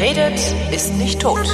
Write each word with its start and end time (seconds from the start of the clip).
Redet, 0.00 0.40
ist 0.72 0.94
nicht 0.94 1.20
tot. 1.20 1.46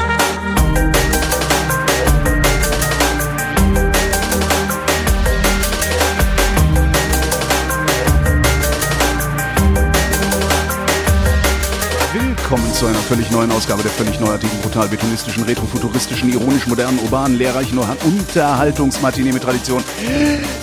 Willkommen 12.13 12.73
zu 12.73 12.87
einer 12.87 12.95
völlig 12.95 13.33
neuen 13.33 13.51
Ausgabe 13.51 13.83
der 13.83 13.91
völlig 13.91 14.21
neuartigen, 14.21 14.57
brutal 14.61 14.87
betonistischen, 14.87 15.43
retrofuturistischen, 15.43 16.33
ironisch 16.33 16.69
modernen, 16.69 17.01
urbanen, 17.01 17.37
lehrreichen 17.37 17.77
Unterhaltungsmatinee 17.77 19.33
mit 19.33 19.43
Tradition. 19.43 19.83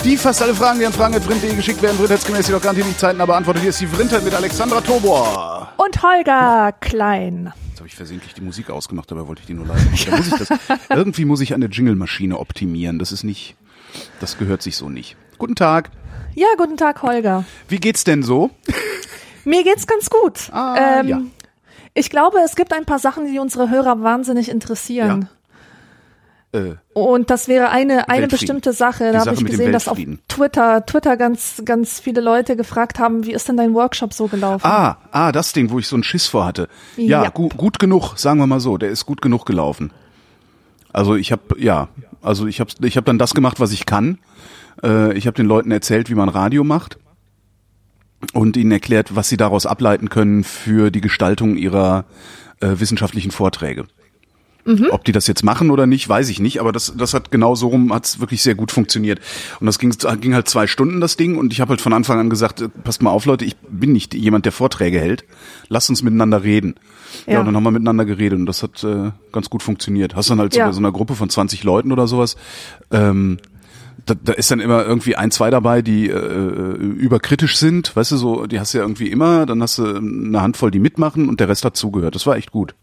Die 0.06 0.16
fast 0.16 0.42
alle 0.42 0.56
Fragen, 0.56 0.80
die 0.80 0.86
an 0.86 0.94
fragen.vrind.de 0.94 1.54
geschickt 1.54 1.82
werden, 1.82 1.98
vrindheitsgemäß 1.98 2.48
jedoch 2.48 2.62
garantiert 2.62 2.88
nicht 2.88 3.00
Zeiten, 3.02 3.20
aber 3.20 3.34
beantwortet 3.34 3.64
hier 3.64 3.72
ist 3.72 3.82
die 3.82 3.88
Vrindheit 3.88 4.24
mit 4.24 4.34
Alexandra 4.34 4.80
Tobor. 4.80 5.74
Und 5.76 6.02
Holger 6.02 6.72
Klein. 6.80 7.52
Habe 7.84 7.90
ich 7.90 7.96
versehentlich 7.96 8.34
die 8.34 8.40
Musik 8.40 8.70
ausgemacht, 8.70 9.12
dabei 9.12 9.28
wollte 9.28 9.42
ich 9.42 9.46
die 9.48 9.54
nur 9.54 9.66
leise 9.66 9.90
machen. 9.90 10.06
Da 10.10 10.16
muss 10.16 10.28
ich 10.28 10.48
das, 10.48 10.80
irgendwie 10.90 11.26
muss 11.26 11.42
ich 11.42 11.54
eine 11.54 11.66
Jingle-Maschine 11.66 12.40
optimieren. 12.40 12.98
Das 12.98 13.12
ist 13.12 13.26
nicht, 13.26 13.58
das 14.22 14.38
gehört 14.38 14.62
sich 14.62 14.78
so 14.78 14.88
nicht. 14.88 15.18
Guten 15.38 15.56
Tag. 15.56 15.90
Ja, 16.34 16.48
guten 16.58 16.78
Tag, 16.78 17.04
Holger. 17.04 17.44
Wie 17.68 17.80
geht's 17.80 18.06
denn 18.06 18.24
so? 18.24 18.52
Mir 19.44 19.66
geht's 19.66 19.86
ganz 19.86 20.10
gut. 20.10 20.50
Ah, 20.54 21.02
ja. 21.04 21.24
Ich 21.94 22.10
glaube, 22.10 22.38
es 22.46 22.56
gibt 22.56 22.72
ein 22.72 22.86
paar 22.86 23.00
Sachen, 23.00 23.30
die 23.30 23.38
unsere 23.38 23.70
Hörer 23.70 24.02
wahnsinnig 24.02 24.48
interessieren. 24.48 25.28
Äh, 26.54 26.76
Und 26.94 27.30
das 27.32 27.48
wäre 27.48 27.70
eine, 27.70 28.10
eine 28.10 28.28
bestimmte 28.28 28.74
Sache. 28.74 29.12
Da 29.12 29.22
habe 29.22 29.34
ich 29.34 29.44
gesehen, 29.44 29.72
dass 29.72 29.88
auf. 29.88 29.98
Twitter, 30.28 30.86
Twitter 30.86 31.18
ganz, 31.18 31.64
ganz 31.66 32.00
viele 32.00 32.22
Leute 32.22 32.56
gefragt 32.56 33.00
haben, 33.00 33.26
wie 33.26 33.34
ist 33.34 33.48
denn 33.48 33.58
dein 33.58 33.74
Workshop 33.74 34.14
so 34.14 34.28
gelaufen? 34.28 34.66
ah, 34.66 34.98
ah, 35.12 35.32
das 35.32 35.54
Ding, 35.54 35.72
wo 35.72 35.80
ich 35.80 35.88
so 35.88 35.96
einen 35.96 36.04
Schiss 36.04 36.28
vor 36.28 36.46
hatte. 36.46 36.68
Ja, 36.96 37.24
Ja. 37.24 37.30
Gu 37.30 37.50
gut 37.50 37.80
genug, 37.80 38.18
sagen 38.18 38.40
wir 38.40 38.48
mal 38.48 38.60
so. 38.60 38.78
Der 38.78 38.90
ist 38.90 39.06
gut 39.06 39.22
genug 39.22 39.46
gelaufen. 39.46 39.92
Also 40.92 41.16
ich 41.16 41.32
habe, 41.32 41.60
ja, 41.60 41.88
also 42.22 42.46
ich 42.46 42.60
habe 42.60 42.72
ich 42.84 42.98
hab 42.98 43.06
dann 43.06 43.18
das 43.18 43.34
gemacht, 43.34 43.60
was 43.60 43.72
ich 43.72 43.88
kann. 43.88 44.20
Äh, 44.84 45.14
ich 45.18 45.26
habe 45.26 45.36
den 45.36 45.48
Leuten 45.48 45.72
erzählt, 45.72 46.12
wie 46.12 46.16
man 46.16 46.30
Radio 46.30 46.64
macht 46.64 47.00
und 48.34 48.56
ihnen 48.58 48.72
erklärt, 48.72 49.16
was 49.16 49.28
sie 49.28 49.38
daraus 49.38 49.66
ableiten 49.66 50.10
können 50.10 50.44
für 50.44 50.92
die 50.92 51.02
Gestaltung 51.02 51.58
ihrer 51.58 52.06
äh, 52.60 52.76
wissenschaftlichen 52.80 53.32
Vorträge. 53.32 53.86
Ob 54.92 55.04
die 55.04 55.12
das 55.12 55.28
jetzt 55.28 55.44
machen 55.44 55.72
oder 55.72 55.86
nicht, 55.88 56.08
weiß 56.08 56.30
ich 56.30 56.40
nicht, 56.40 56.60
aber 56.62 56.72
das, 56.72 56.94
das 56.98 57.14
hat 57.14 57.32
genau 57.32 57.54
so 57.56 57.68
rum, 57.68 57.94
hat's 57.94 58.20
wirklich 58.22 58.42
sehr 58.42 58.56
gut 58.56 58.72
funktioniert. 58.72 59.20
Und 59.60 59.66
das 59.66 59.78
ging, 59.78 59.94
ging 60.22 60.34
halt 60.34 60.48
zwei 60.48 60.68
Stunden, 60.68 61.02
das 61.02 61.18
Ding, 61.18 61.38
und 61.38 61.52
ich 61.52 61.60
habe 61.60 61.72
halt 61.72 61.82
von 61.82 61.92
Anfang 61.92 62.18
an 62.20 62.30
gesagt, 62.30 62.62
äh, 62.62 62.70
passt 62.70 63.02
mal 63.02 63.10
auf, 63.12 63.26
Leute, 63.26 63.44
ich 63.44 63.58
bin 63.58 63.92
nicht 63.92 64.14
jemand, 64.14 64.46
der 64.46 64.52
Vorträge 64.54 65.00
hält. 65.02 65.26
Lasst 65.68 65.90
uns 65.90 66.02
miteinander 66.02 66.44
reden. 66.44 66.76
Ja, 67.28 67.34
Ja. 67.34 67.40
und 67.42 67.46
dann 67.48 67.56
haben 67.56 67.64
wir 67.64 67.72
miteinander 67.72 68.06
geredet 68.06 68.40
und 68.40 68.46
das 68.46 68.64
hat 68.64 68.84
äh, 68.86 69.12
ganz 69.34 69.50
gut 69.50 69.64
funktioniert. 69.64 70.16
Hast 70.16 70.30
dann 70.30 70.40
halt 70.40 70.54
so 70.54 70.60
Ja. 70.60 70.68
bei 70.68 70.72
so 70.72 70.80
einer 70.80 70.92
Gruppe 70.94 71.16
von 71.16 71.30
20 71.30 71.64
Leuten 71.64 71.92
oder 71.92 72.08
sowas, 72.08 72.36
ähm, 72.92 73.40
da, 74.06 74.16
da 74.16 74.34
ist 74.34 74.50
dann 74.52 74.60
immer 74.60 74.86
irgendwie 74.86 75.16
ein, 75.16 75.32
zwei 75.32 75.50
dabei, 75.50 75.82
die 75.82 76.10
äh, 76.10 76.74
überkritisch 76.76 77.58
sind, 77.58 77.96
weißt 77.96 78.12
du, 78.12 78.18
so, 78.18 78.48
die 78.48 78.60
hast 78.60 78.74
du 78.74 78.80
ja 78.80 78.84
irgendwie 78.84 79.08
immer, 79.08 79.46
dann 79.46 79.62
hast 79.62 79.78
du 79.78 79.86
eine 79.96 80.42
Handvoll, 80.42 80.72
die 80.72 80.80
mitmachen 80.80 81.30
und 81.30 81.40
der 81.40 81.48
Rest 81.50 81.64
hat 81.66 81.78
zugehört. 81.78 82.16
Das 82.16 82.26
war 82.26 82.36
echt 82.36 82.52
gut. 82.52 82.76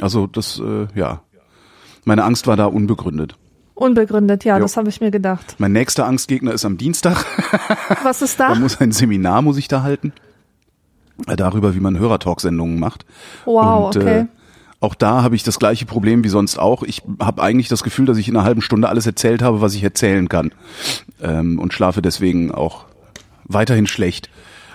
Also 0.00 0.26
das, 0.26 0.60
äh, 0.60 0.86
ja. 0.94 1.22
Meine 2.04 2.24
Angst 2.24 2.46
war 2.46 2.56
da 2.56 2.66
unbegründet. 2.66 3.36
Unbegründet, 3.74 4.44
ja, 4.44 4.56
Jo. 4.58 4.62
das 4.62 4.76
habe 4.76 4.88
ich 4.88 5.00
mir 5.00 5.10
gedacht. 5.10 5.56
Mein 5.58 5.72
nächster 5.72 6.06
Angstgegner 6.06 6.52
ist 6.52 6.64
am 6.64 6.76
Dienstag. 6.78 7.24
Was 8.04 8.22
ist 8.22 8.38
Da 8.38 8.50
da? 8.50 8.54
muss 8.54 8.80
ein 8.80 8.92
Seminar, 8.92 9.42
muss 9.42 9.56
ich 9.56 9.66
da 9.68 9.82
halten. 9.82 10.12
Äh, 11.26 11.36
Darüber, 11.36 11.74
wie 11.74 11.80
man 11.80 11.98
Hörertalk-Sendungen 11.98 12.78
macht. 12.78 13.04
Wow, 13.44 13.86
Und, 13.94 13.96
okay. 14.02 14.18
Äh, 14.20 14.26
auch 14.80 14.94
da 14.94 15.22
habe 15.22 15.34
ich 15.34 15.42
das 15.42 15.58
gleiche 15.58 15.86
Problem 15.86 16.22
wie 16.24 16.28
sonst 16.28 16.58
auch. 16.58 16.82
Ich 16.82 17.02
habe 17.18 17.42
eigentlich 17.42 17.68
das 17.68 17.82
Gefühl, 17.82 18.04
dass 18.04 18.18
ich 18.18 18.28
in 18.28 18.36
einer 18.36 18.44
halben 18.44 18.60
Stunde 18.60 18.88
alles 18.88 19.06
erzählt 19.06 19.40
habe, 19.42 19.60
was 19.62 19.74
ich 19.74 19.82
erzählen 19.82 20.28
kann. 20.28 20.52
Ähm, 21.22 21.58
und 21.58 21.72
schlafe 21.72 22.02
deswegen 22.02 22.52
auch 22.52 22.84
weiterhin 23.44 23.86
schlecht. 23.86 24.28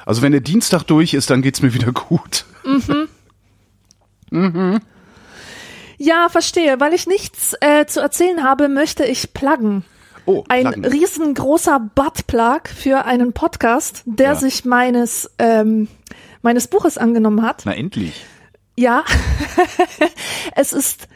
Also 0.06 0.22
wenn 0.24 0.32
der 0.32 0.42
Dienstag 0.42 0.84
durch 0.84 1.14
ist, 1.14 1.30
dann 1.30 1.42
geht's 1.44 1.62
mir 1.62 1.74
wieder 1.76 1.92
gut. 1.92 2.46
Ja, 5.98 6.30
verstehe. 6.30 6.80
Weil 6.80 6.94
ich 6.94 7.08
nichts 7.08 7.56
äh, 7.62 7.86
zu 7.86 8.00
erzählen 8.00 8.44
habe, 8.44 8.70
möchte 8.70 9.04
ich 9.06 9.34
pluggen. 9.34 9.84
Oh, 10.26 10.44
ein 10.48 10.68
riesengroßer 10.68 11.80
Buttplug 11.96 12.68
für 12.68 13.06
einen 13.06 13.34
Podcast, 13.34 14.04
der 14.06 14.30
Ja. 14.30 14.36
sich 14.36 14.64
meines 14.64 15.30
ähm, 15.40 15.88
meines 16.42 16.68
Buches 16.68 16.98
angenommen 16.98 17.42
hat. 17.42 17.64
Na 17.66 17.74
endlich. 17.74 18.26
Ja, 18.78 19.04
es 20.56 20.72
ist 20.72 21.08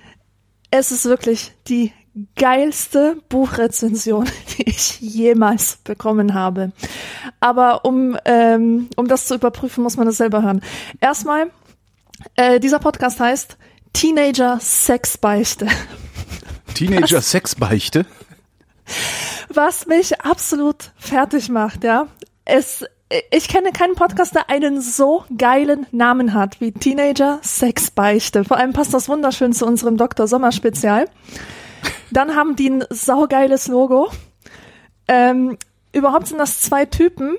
es 0.72 0.92
ist 0.92 1.06
wirklich 1.06 1.54
die 1.68 1.94
geilste 2.36 3.18
Buchrezension, 3.30 4.26
die 4.58 4.64
ich 4.70 5.00
jemals 5.00 5.78
bekommen 5.84 6.34
habe. 6.34 6.72
Aber 7.40 7.86
um 7.86 8.18
ähm, 8.26 8.90
um 8.96 9.08
das 9.08 9.28
zu 9.28 9.36
überprüfen, 9.36 9.84
muss 9.84 9.96
man 9.98 10.08
es 10.08 10.18
selber 10.18 10.42
hören. 10.42 10.62
Erstmal, 11.00 11.52
äh, 12.36 12.60
dieser 12.60 12.80
Podcast 12.80 13.20
heißt 13.20 13.58
Teenager 13.94 14.60
Sexbeichte. 14.60 15.68
Teenager 16.74 17.22
Sexbeichte. 17.22 18.06
was 19.50 19.86
mich 19.86 20.22
absolut 20.22 20.92
fertig 20.98 21.50
macht, 21.50 21.84
ja. 21.84 22.08
Es, 22.46 22.84
ich 23.32 23.48
kenne 23.48 23.72
keinen 23.72 23.96
Podcast, 23.96 24.36
der 24.36 24.50
einen 24.50 24.82
so 24.82 25.24
geilen 25.38 25.86
Namen 25.92 26.34
hat 26.34 26.60
wie 26.60 26.72
Teenager 26.72 27.40
Sexbeichte. 27.44 28.44
Vor 28.44 28.58
allem 28.58 28.74
passt 28.74 28.94
das 28.94 29.08
wunderschön 29.08 29.54
zu 29.54 29.66
unserem 29.66 29.98
Dr. 29.98 30.28
Sommer 30.28 30.52
Spezial. 30.52 31.06
Dann 32.12 32.36
haben 32.36 32.56
die 32.56 32.70
ein 32.70 32.86
saugeiles 32.90 33.68
Logo. 33.68 34.12
Ähm, 35.08 35.58
überhaupt 35.92 36.28
sind 36.28 36.38
das 36.38 36.62
zwei 36.62 36.86
Typen, 36.86 37.38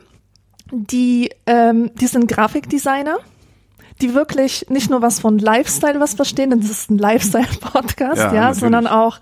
die, 0.71 1.31
ähm, 1.47 1.91
die 1.95 2.07
sind 2.07 2.29
Grafikdesigner, 2.29 3.19
die 4.01 4.15
wirklich 4.15 4.67
nicht 4.69 4.91
nur 4.91 5.03
was 5.03 5.21
von 5.21 5.39
Lifestyle 5.39 6.01
was 6.01 6.15
verstehen, 6.15 6.51
denn 6.51 6.61
das 6.61 6.71
ist 6.71 6.91
ein 6.91 6.99
Lifestyle-Podcast, 6.99 8.19
Ja, 8.19 8.35
ja, 8.35 8.55
sondern 8.55 8.87
auch 8.87 9.19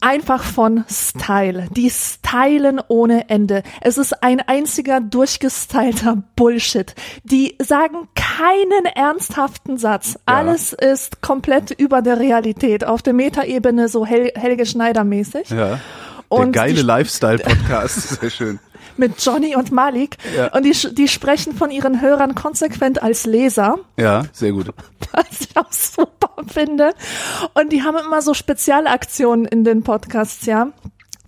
einfach 0.00 0.42
von 0.42 0.84
Style. 0.88 1.66
Die 1.72 1.90
stylen 1.90 2.80
ohne 2.88 3.28
Ende. 3.28 3.62
Es 3.80 3.98
ist 3.98 4.22
ein 4.22 4.40
einziger 4.40 5.00
durchgestylter 5.00 6.22
Bullshit. 6.36 6.94
Die 7.24 7.56
sagen 7.60 8.08
keinen 8.14 8.86
ernsthaften 8.94 9.76
Satz. 9.76 10.18
Alles 10.26 10.72
ist 10.72 11.20
komplett 11.20 11.70
über 11.72 12.02
der 12.02 12.20
Realität, 12.20 12.84
auf 12.84 13.02
der 13.02 13.12
Metaebene 13.12 13.88
so 13.88 14.06
Hel 14.06 14.32
Helge 14.36 14.66
Schneider 14.66 15.04
mäßig. 15.04 15.50
Ja. 15.50 15.56
Der 15.66 15.80
Und 16.28 16.52
geile 16.52 16.82
Lifestyle-Podcast. 16.82 18.20
Sehr 18.20 18.30
schön. 18.30 18.60
Mit 18.98 19.24
Johnny 19.24 19.56
und 19.56 19.72
Malik. 19.72 20.16
Ja. 20.36 20.52
Und 20.52 20.64
die, 20.64 20.72
die 20.94 21.08
sprechen 21.08 21.54
von 21.54 21.70
ihren 21.70 22.00
Hörern 22.00 22.34
konsequent 22.34 23.02
als 23.02 23.26
Leser. 23.26 23.78
Ja, 23.96 24.24
sehr 24.32 24.52
gut. 24.52 24.66
was 25.12 25.40
ich 25.40 25.56
auch 25.56 25.72
super 25.72 26.30
finde. 26.46 26.94
Und 27.54 27.72
die 27.72 27.82
haben 27.82 27.96
immer 27.96 28.22
so 28.22 28.34
Spezialaktionen 28.34 29.44
in 29.46 29.64
den 29.64 29.82
Podcasts, 29.82 30.46
ja. 30.46 30.72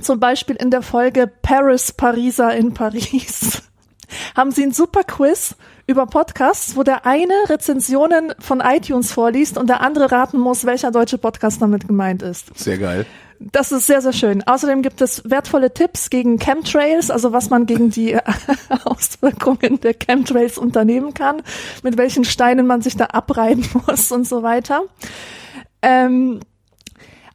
Zum 0.01 0.19
Beispiel 0.19 0.57
in 0.57 0.71
der 0.71 0.83
Folge 0.83 1.31
Paris, 1.43 1.93
Pariser 1.93 2.55
in 2.55 2.73
Paris. 2.75 3.63
Haben 4.37 4.51
sie 4.51 4.65
ein 4.65 4.73
super 4.73 5.05
Quiz 5.05 5.55
über 5.87 6.07
Podcasts, 6.07 6.75
wo 6.77 6.83
der 6.83 7.07
eine 7.07 7.35
Rezensionen 7.49 8.33
von 8.39 8.61
iTunes 8.61 9.13
vorliest 9.13 9.59
und 9.59 9.69
der 9.69 9.83
andere 9.83 10.11
raten 10.11 10.39
muss, 10.39 10.65
welcher 10.65 10.91
deutsche 10.91 11.19
Podcast 11.19 11.61
damit 11.63 11.87
gemeint 11.87 12.23
ist. 12.23 12.59
Sehr 12.59 12.79
geil. 12.79 13.07
Das 13.43 13.73
ist 13.73 13.87
sehr, 13.87 14.03
sehr 14.03 14.13
schön. 14.13 14.47
Außerdem 14.47 14.83
gibt 14.83 15.01
es 15.01 15.23
wertvolle 15.25 15.73
Tipps 15.73 16.11
gegen 16.11 16.39
Chemtrails, 16.39 17.11
also 17.11 17.33
was 17.33 17.49
man 17.49 17.65
gegen 17.65 17.89
die 17.89 18.19
Auswirkungen 18.85 19.81
der 19.81 19.95
Chemtrails 19.95 20.59
unternehmen 20.59 21.15
kann, 21.15 21.43
mit 21.83 21.97
welchen 21.97 22.25
Steinen 22.25 22.67
man 22.67 22.83
sich 22.83 22.97
da 22.97 23.07
abreiben 23.07 23.65
muss 23.87 24.13
und 24.13 24.29
so 24.29 24.43
weiter. 24.43 24.83
Ähm, 25.81 26.41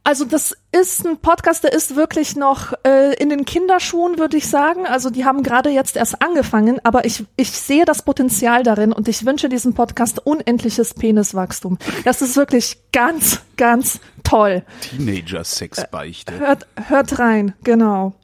also 0.06 0.24
das 0.24 0.56
ist 0.70 1.04
ein 1.04 1.18
Podcast, 1.18 1.64
der 1.64 1.72
ist 1.72 1.96
wirklich 1.96 2.36
noch 2.36 2.74
äh, 2.84 3.14
in 3.14 3.28
den 3.28 3.44
Kinderschuhen, 3.44 4.18
würde 4.18 4.36
ich 4.36 4.46
sagen. 4.46 4.86
Also 4.86 5.10
die 5.10 5.24
haben 5.24 5.42
gerade 5.42 5.68
jetzt 5.70 5.96
erst 5.96 6.22
angefangen, 6.22 6.78
aber 6.84 7.04
ich, 7.04 7.24
ich 7.36 7.50
sehe 7.50 7.84
das 7.84 8.02
Potenzial 8.02 8.62
darin 8.62 8.92
und 8.92 9.08
ich 9.08 9.26
wünsche 9.26 9.48
diesem 9.48 9.74
Podcast 9.74 10.24
unendliches 10.24 10.94
Peniswachstum. 10.94 11.78
Das 12.04 12.22
ist 12.22 12.36
wirklich 12.36 12.78
ganz, 12.92 13.40
ganz 13.56 13.98
toll. 14.22 14.62
Teenager 14.80 15.42
Sexbeichte. 15.42 16.38
Hört, 16.38 16.68
hört 16.86 17.18
rein, 17.18 17.54
genau. 17.64 18.14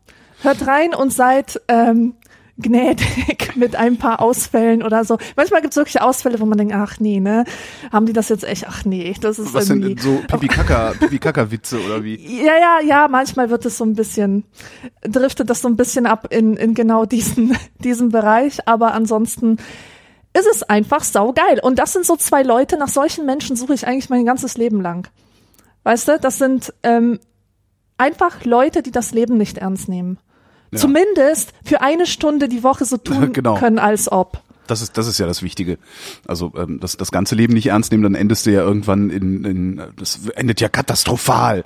Hört 0.43 0.64
rein 0.64 0.94
und 0.94 1.12
seid 1.12 1.61
ähm, 1.67 2.14
gnädig 2.62 3.53
mit 3.56 3.76
ein 3.76 3.97
paar 3.99 4.20
Ausfällen 4.20 4.82
oder 4.82 5.05
so. 5.05 5.19
Manchmal 5.37 5.61
gibt 5.61 5.73
es 5.73 5.76
wirklich 5.76 6.00
Ausfälle, 6.00 6.41
wo 6.41 6.47
man 6.47 6.59
denkt, 6.59 6.75
ach 6.75 7.00
nee, 7.00 7.20
ne? 7.20 7.44
Haben 7.93 8.06
die 8.06 8.12
das 8.12 8.29
jetzt 8.29 8.44
echt? 8.44 8.67
Ach 8.69 8.85
nee, 8.85 9.14
das 9.20 9.38
ist 9.38 9.53
Was 9.53 9.69
irgendwie. 9.69 9.88
sind 9.88 10.00
so 10.00 10.23
Pipi-Kaka, 10.29 10.94
Pipi-Kaka-Witze 10.99 11.81
oder 11.85 12.05
wie? 12.05 12.17
Ja, 12.44 12.55
ja, 12.59 12.81
ja, 12.87 13.09
manchmal 13.09 13.50
wird 13.50 13.67
es 13.67 13.79
so 13.79 13.85
ein 13.85 13.94
bisschen, 13.94 14.44
driftet 15.03 15.50
das 15.50 15.61
so 15.61 15.69
ein 15.69 15.76
bisschen 15.76 16.06
ab 16.06 16.29
in, 16.31 16.56
in 16.56 16.75
genau 16.75 17.05
diesen, 17.05 17.56
diesen 17.79 18.11
Bereich, 18.11 18.67
aber 18.67 18.94
ansonsten 18.94 19.59
ist 20.35 20.47
es 20.50 20.62
einfach 20.62 21.05
saugeil. 21.05 21.61
Und 21.61 21.79
das 21.79 21.93
sind 21.93 22.06
so 22.06 22.17
zwei 22.17 22.43
Leute, 22.43 22.79
nach 22.79 22.88
solchen 22.88 23.26
Menschen 23.26 23.56
suche 23.56 23.75
ich 23.75 23.87
eigentlich 23.87 24.11
mein 24.11 24.25
ganzes 24.25 24.56
Leben 24.56 24.81
lang. 24.81 25.09
Weißt 25.85 26.09
du, 26.09 26.19
das 26.19 26.38
sind 26.38 26.73
ähm, 26.82 27.19
einfach 27.99 28.44
Leute, 28.44 28.82
die 28.82 28.93
das 28.93 29.12
Leben 29.12 29.37
nicht 29.37 29.59
ernst 29.59 29.88
nehmen. 29.88 30.19
Ja. 30.72 30.78
Zumindest 30.78 31.52
für 31.64 31.80
eine 31.82 32.06
Stunde 32.06 32.48
die 32.48 32.62
Woche 32.62 32.84
so 32.84 32.96
tun 32.98 33.32
Genau. 33.32 33.54
können, 33.56 33.78
als 33.78 34.10
ob. 34.10 34.40
Das 34.66 34.80
ist, 34.80 34.96
das 34.96 35.06
ist 35.06 35.19
ja 35.19 35.26
das 35.26 35.42
Wichtige. 35.42 35.76
Also 36.26 36.52
ähm, 36.56 36.78
das, 36.80 36.96
das 36.96 37.10
ganze 37.10 37.34
Leben 37.34 37.52
nicht 37.52 37.66
ernst 37.66 37.90
nehmen, 37.92 38.04
dann 38.04 38.14
endest 38.14 38.46
du 38.46 38.50
ja 38.52 38.62
irgendwann 38.62 39.10
in, 39.10 39.44
in 39.44 39.82
das 39.98 40.20
endet 40.34 40.60
ja 40.60 40.69
katastrophal. 40.69 41.64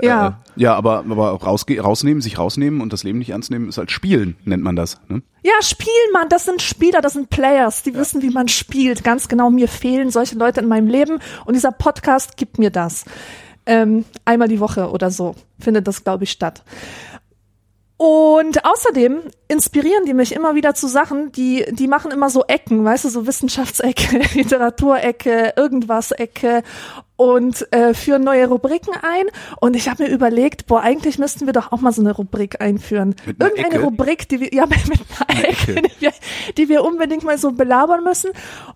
Ja. 0.00 0.28
Äh, 0.56 0.60
ja, 0.60 0.74
aber, 0.74 0.98
aber 0.98 1.30
rausge 1.30 1.80
rausnehmen, 1.80 2.20
sich 2.20 2.38
rausnehmen 2.38 2.82
und 2.82 2.92
das 2.92 3.02
Leben 3.04 3.18
nicht 3.18 3.30
ernst 3.30 3.50
nehmen, 3.50 3.68
ist 3.70 3.78
halt 3.78 3.90
Spielen, 3.90 4.36
nennt 4.44 4.62
man 4.62 4.76
das. 4.76 5.00
Ne? 5.08 5.22
Ja, 5.42 5.54
Spiel, 5.62 5.88
Mann, 6.12 6.28
das 6.28 6.44
sind 6.44 6.60
Spieler, 6.60 7.00
das 7.00 7.14
sind 7.14 7.30
Players, 7.30 7.82
die 7.82 7.94
wissen, 7.94 8.20
wie 8.20 8.30
man 8.30 8.48
spielt. 8.48 9.02
Ganz 9.02 9.28
genau, 9.28 9.50
mir 9.50 9.66
fehlen 9.68 10.10
solche 10.10 10.36
Leute 10.36 10.60
in 10.60 10.68
meinem 10.68 10.88
Leben 10.88 11.18
und 11.46 11.54
dieser 11.54 11.72
Podcast 11.72 12.36
gibt 12.36 12.58
mir 12.58 12.70
das. 12.70 13.06
Ähm, 13.64 14.04
einmal 14.26 14.48
die 14.48 14.60
Woche 14.60 14.90
oder 14.90 15.10
so 15.10 15.34
findet 15.58 15.88
das, 15.88 16.04
glaube 16.04 16.24
ich, 16.24 16.30
statt. 16.30 16.62
Und 17.98 18.62
außerdem 18.66 19.22
inspirieren 19.48 20.04
die 20.04 20.12
mich 20.12 20.34
immer 20.34 20.54
wieder 20.54 20.74
zu 20.74 20.86
Sachen, 20.86 21.32
die, 21.32 21.64
die 21.70 21.88
machen 21.88 22.10
immer 22.10 22.28
so 22.28 22.44
Ecken, 22.44 22.84
weißt 22.84 23.06
du, 23.06 23.08
so 23.08 23.26
Wissenschaftsecke, 23.26 24.18
Literaturecke, 24.34 25.54
irgendwas 25.56 26.10
Ecke 26.10 26.62
und 27.16 27.70
äh, 27.72 27.94
führen 27.94 28.24
neue 28.24 28.46
Rubriken 28.46 28.94
ein. 28.94 29.26
Und 29.60 29.74
ich 29.74 29.88
habe 29.88 30.04
mir 30.04 30.10
überlegt, 30.10 30.66
boah, 30.66 30.80
eigentlich 30.80 31.18
müssten 31.18 31.46
wir 31.46 31.52
doch 31.52 31.72
auch 31.72 31.80
mal 31.80 31.92
so 31.92 32.02
eine 32.02 32.12
Rubrik 32.12 32.60
einführen. 32.60 33.14
Irgendeine 33.26 33.68
Ecke? 33.68 33.80
Rubrik, 33.80 34.28
die 34.28 34.40
wir, 34.40 34.54
ja, 34.54 34.66
mit 34.66 34.78
einer 35.26 35.44
Ecke, 35.48 35.76
Ecke. 35.76 35.82
Die, 35.82 36.00
wir, 36.00 36.12
die 36.56 36.68
wir 36.68 36.84
unbedingt 36.84 37.24
mal 37.24 37.38
so 37.38 37.52
belabern 37.52 38.04
müssen. 38.04 38.30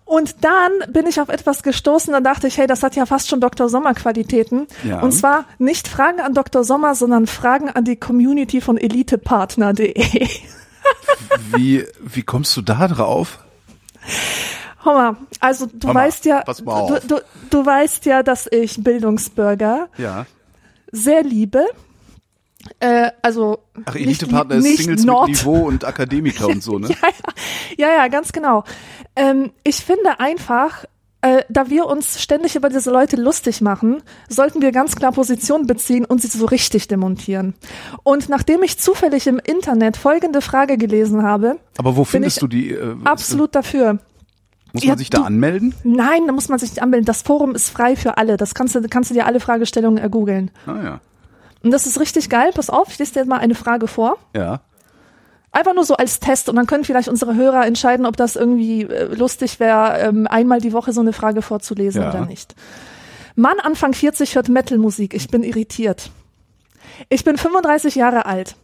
Und 0.05 0.43
dann 0.43 0.91
bin 0.91 1.07
ich 1.07 1.21
auf 1.21 1.29
etwas 1.29 1.63
gestoßen, 1.63 2.11
dann 2.13 2.23
dachte 2.23 2.47
ich, 2.47 2.57
hey, 2.57 2.67
das 2.67 2.83
hat 2.83 2.95
ja 2.95 3.05
fast 3.05 3.29
schon 3.29 3.39
Dr. 3.41 3.69
Sommer 3.69 3.93
Qualitäten. 3.93 4.67
Ja. 4.83 5.01
Und 5.01 5.11
zwar 5.11 5.45
nicht 5.59 5.87
Fragen 5.87 6.19
an 6.19 6.33
Dr. 6.33 6.63
Sommer, 6.63 6.95
sondern 6.95 7.27
Fragen 7.27 7.69
an 7.69 7.85
die 7.85 7.95
Community 7.95 8.61
von 8.61 8.77
elitepartner.de. 8.77 10.27
Wie, 11.55 11.85
wie 11.99 12.23
kommst 12.23 12.57
du 12.57 12.61
da 12.61 12.87
drauf? 12.87 13.39
Mal, 14.85 15.15
also 15.39 15.67
du 15.71 15.87
mal, 15.87 15.95
weißt 15.95 16.25
ja, 16.25 16.43
du, 16.43 16.99
du, 17.07 17.21
du 17.49 17.65
weißt 17.65 18.05
ja, 18.05 18.23
dass 18.23 18.47
ich 18.51 18.83
Bildungsbürger 18.83 19.89
Ja. 19.97 20.25
sehr 20.91 21.23
liebe. 21.23 21.65
Äh, 22.79 23.11
also 23.21 23.59
Ach, 23.85 23.95
Elitepartner 23.95 24.55
ist 24.55 24.63
nicht 24.63 24.77
Singles 24.83 25.03
Nord- 25.03 25.29
mit 25.29 25.37
Niveau 25.37 25.65
und 25.67 25.83
Akademiker 25.85 26.47
und 26.47 26.61
so, 26.63 26.77
ne? 26.79 26.89
Ja, 26.89 26.95
ja, 27.77 27.87
ja, 27.87 27.95
ja, 28.03 28.07
ganz 28.07 28.31
genau. 28.31 28.63
Ähm, 29.15 29.51
ich 29.63 29.77
finde 29.77 30.19
einfach, 30.19 30.85
äh, 31.21 31.43
da 31.49 31.69
wir 31.69 31.87
uns 31.87 32.21
ständig 32.21 32.55
über 32.55 32.69
diese 32.69 32.91
Leute 32.91 33.15
lustig 33.15 33.61
machen, 33.61 34.03
sollten 34.29 34.61
wir 34.61 34.71
ganz 34.71 34.95
klar 34.95 35.11
Position 35.11 35.65
beziehen 35.67 36.05
und 36.05 36.21
sie 36.21 36.27
so 36.27 36.45
richtig 36.45 36.87
demontieren. 36.87 37.55
Und 38.03 38.29
nachdem 38.29 38.61
ich 38.63 38.77
zufällig 38.79 39.25
im 39.27 39.39
Internet 39.39 39.97
folgende 39.97 40.41
Frage 40.41 40.77
gelesen 40.77 41.23
habe, 41.23 41.57
Aber 41.77 41.95
wo 41.97 42.03
findest 42.03 42.41
du 42.43 42.47
die? 42.47 42.71
Äh, 42.71 42.95
absolut 43.03 43.55
dafür. 43.55 43.99
Muss 44.73 44.83
man 44.83 44.89
Ja, 44.89 44.97
sich 44.97 45.09
da 45.09 45.19
du- 45.19 45.23
anmelden? 45.25 45.75
Nein, 45.83 46.27
da 46.27 46.33
muss 46.33 46.47
man 46.49 46.57
sich 46.59 46.69
nicht 46.71 46.81
anmelden. 46.81 47.05
Das 47.05 47.21
Forum 47.21 47.55
ist 47.55 47.69
frei 47.69 47.95
für 47.95 48.17
alle. 48.17 48.37
Das 48.37 48.53
kannst 48.53 48.73
du, 48.75 48.81
kannst 48.87 49.09
du 49.09 49.13
dir 49.13 49.25
alle 49.25 49.39
Fragestellungen 49.39 49.97
ergoogeln. 50.01 50.51
Ah 50.65 50.81
ja. 50.83 50.99
Und 51.63 51.71
das 51.71 51.85
ist 51.85 51.99
richtig 51.99 52.29
geil. 52.29 52.51
Pass 52.55 52.69
auf, 52.69 52.87
ich 52.89 52.97
lese 52.99 53.13
dir 53.13 53.25
mal 53.25 53.37
eine 53.39 53.55
Frage 53.55 53.87
vor. 53.87 54.17
Ja. 54.35 54.61
Einfach 55.51 55.73
nur 55.75 55.83
so 55.83 55.95
als 55.97 56.19
Test 56.21 56.47
und 56.47 56.55
dann 56.55 56.65
können 56.65 56.85
vielleicht 56.85 57.09
unsere 57.09 57.35
Hörer 57.35 57.65
entscheiden, 57.65 58.05
ob 58.05 58.15
das 58.15 58.37
irgendwie 58.37 58.83
äh, 58.83 59.13
lustig 59.13 59.59
wäre, 59.59 59.99
ähm, 59.99 60.25
einmal 60.27 60.61
die 60.61 60.71
Woche 60.71 60.93
so 60.93 61.01
eine 61.01 61.11
Frage 61.11 61.41
vorzulesen 61.41 62.01
Ja. 62.03 62.09
oder 62.09 62.25
nicht. 62.25 62.55
Mann 63.35 63.59
Anfang 63.59 63.93
40 63.93 64.35
hört 64.35 64.47
Metalmusik. 64.47 65.13
Ich 65.13 65.27
bin 65.27 65.43
irritiert. 65.43 66.09
Ich 67.09 67.25
bin 67.25 67.37
35 67.37 67.95
Jahre 67.95 68.25
alt. 68.25 68.55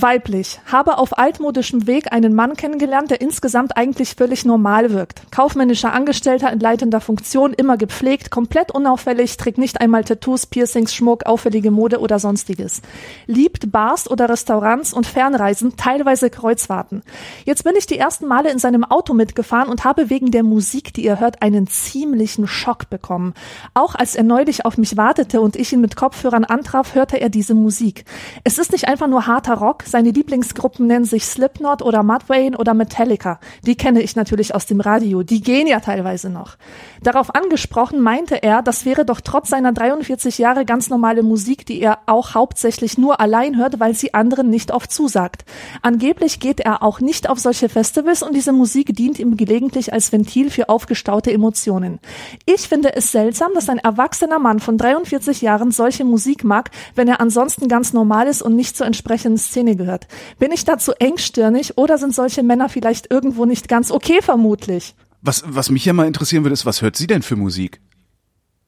Weiblich. 0.00 0.60
Habe 0.66 0.98
auf 0.98 1.18
altmodischem 1.18 1.88
Weg 1.88 2.12
einen 2.12 2.32
Mann 2.32 2.54
kennengelernt, 2.54 3.10
der 3.10 3.20
insgesamt 3.20 3.76
eigentlich 3.76 4.14
völlig 4.14 4.44
normal 4.44 4.92
wirkt. 4.92 5.22
Kaufmännischer 5.32 5.92
Angestellter 5.92 6.52
in 6.52 6.60
leitender 6.60 7.00
Funktion, 7.00 7.52
immer 7.52 7.76
gepflegt, 7.76 8.30
komplett 8.30 8.70
unauffällig, 8.70 9.36
trägt 9.38 9.58
nicht 9.58 9.80
einmal 9.80 10.04
Tattoos, 10.04 10.46
Piercings, 10.46 10.94
Schmuck, 10.94 11.26
auffällige 11.26 11.72
Mode 11.72 11.98
oder 11.98 12.20
sonstiges. 12.20 12.80
Liebt 13.26 13.72
Bars 13.72 14.08
oder 14.08 14.28
Restaurants 14.28 14.92
und 14.92 15.06
Fernreisen, 15.06 15.76
teilweise 15.76 16.30
Kreuzfahrten. 16.30 17.02
Jetzt 17.44 17.64
bin 17.64 17.74
ich 17.74 17.86
die 17.86 17.98
ersten 17.98 18.26
Male 18.26 18.52
in 18.52 18.60
seinem 18.60 18.84
Auto 18.84 19.14
mitgefahren 19.14 19.68
und 19.68 19.84
habe 19.84 20.10
wegen 20.10 20.30
der 20.30 20.44
Musik, 20.44 20.94
die 20.94 21.04
ihr 21.04 21.18
hört, 21.18 21.42
einen 21.42 21.66
ziemlichen 21.66 22.46
Schock 22.46 22.88
bekommen. 22.88 23.34
Auch 23.74 23.96
als 23.96 24.14
er 24.14 24.22
neulich 24.22 24.64
auf 24.64 24.78
mich 24.78 24.96
wartete 24.96 25.40
und 25.40 25.56
ich 25.56 25.72
ihn 25.72 25.80
mit 25.80 25.96
Kopfhörern 25.96 26.44
antraf, 26.44 26.94
hörte 26.94 27.20
er 27.20 27.30
diese 27.30 27.54
Musik. 27.54 28.04
Es 28.44 28.58
ist 28.58 28.70
nicht 28.70 28.86
einfach 28.86 29.08
nur 29.08 29.26
harter 29.26 29.54
Rock, 29.54 29.87
seine 29.90 30.10
Lieblingsgruppen 30.10 30.86
nennen 30.86 31.04
sich 31.04 31.24
Slipknot 31.24 31.82
oder 31.82 32.02
Mudvayne 32.02 32.56
oder 32.56 32.74
Metallica. 32.74 33.40
Die 33.64 33.76
kenne 33.76 34.02
ich 34.02 34.16
natürlich 34.16 34.54
aus 34.54 34.66
dem 34.66 34.80
Radio, 34.80 35.22
die 35.22 35.40
gehen 35.40 35.66
ja 35.66 35.80
teilweise 35.80 36.30
noch. 36.30 36.56
Darauf 37.02 37.34
angesprochen 37.34 38.00
meinte 38.00 38.42
er, 38.42 38.62
das 38.62 38.84
wäre 38.84 39.04
doch 39.04 39.20
trotz 39.20 39.50
seiner 39.50 39.72
43 39.72 40.38
Jahre 40.38 40.64
ganz 40.64 40.90
normale 40.90 41.22
Musik, 41.22 41.66
die 41.66 41.80
er 41.80 42.00
auch 42.06 42.34
hauptsächlich 42.34 42.98
nur 42.98 43.20
allein 43.20 43.56
hört, 43.56 43.80
weil 43.80 43.94
sie 43.94 44.14
anderen 44.14 44.50
nicht 44.50 44.72
oft 44.72 44.92
zusagt. 44.92 45.44
Angeblich 45.82 46.40
geht 46.40 46.60
er 46.60 46.82
auch 46.82 47.00
nicht 47.00 47.28
auf 47.28 47.38
solche 47.38 47.68
Festivals 47.68 48.22
und 48.22 48.34
diese 48.34 48.52
Musik 48.52 48.94
dient 48.94 49.18
ihm 49.18 49.36
gelegentlich 49.36 49.92
als 49.92 50.12
Ventil 50.12 50.50
für 50.50 50.68
aufgestaute 50.68 51.32
Emotionen. 51.32 52.00
Ich 52.46 52.68
finde 52.68 52.94
es 52.94 53.12
seltsam, 53.12 53.52
dass 53.54 53.68
ein 53.68 53.78
erwachsener 53.78 54.38
Mann 54.38 54.58
von 54.58 54.78
43 54.78 55.42
Jahren 55.42 55.70
solche 55.70 56.04
Musik 56.04 56.44
mag, 56.44 56.70
wenn 56.94 57.08
er 57.08 57.20
ansonsten 57.20 57.68
ganz 57.68 57.92
normal 57.92 58.26
ist 58.26 58.42
und 58.42 58.56
nicht 58.56 58.76
zur 58.76 58.86
entsprechenden 58.86 59.38
Szene 59.38 59.67
gehört. 59.76 60.06
Bin 60.38 60.52
ich 60.52 60.64
dazu 60.64 60.92
engstirnig 60.92 61.76
oder 61.76 61.98
sind 61.98 62.14
solche 62.14 62.42
Männer 62.42 62.68
vielleicht 62.68 63.10
irgendwo 63.10 63.44
nicht 63.44 63.68
ganz 63.68 63.90
okay 63.90 64.20
vermutlich? 64.22 64.94
Was, 65.22 65.42
was 65.46 65.70
mich 65.70 65.84
ja 65.84 65.92
mal 65.92 66.06
interessieren 66.06 66.44
würde, 66.44 66.54
ist, 66.54 66.66
was 66.66 66.82
hört 66.82 66.96
sie 66.96 67.06
denn 67.06 67.22
für 67.22 67.36
Musik? 67.36 67.80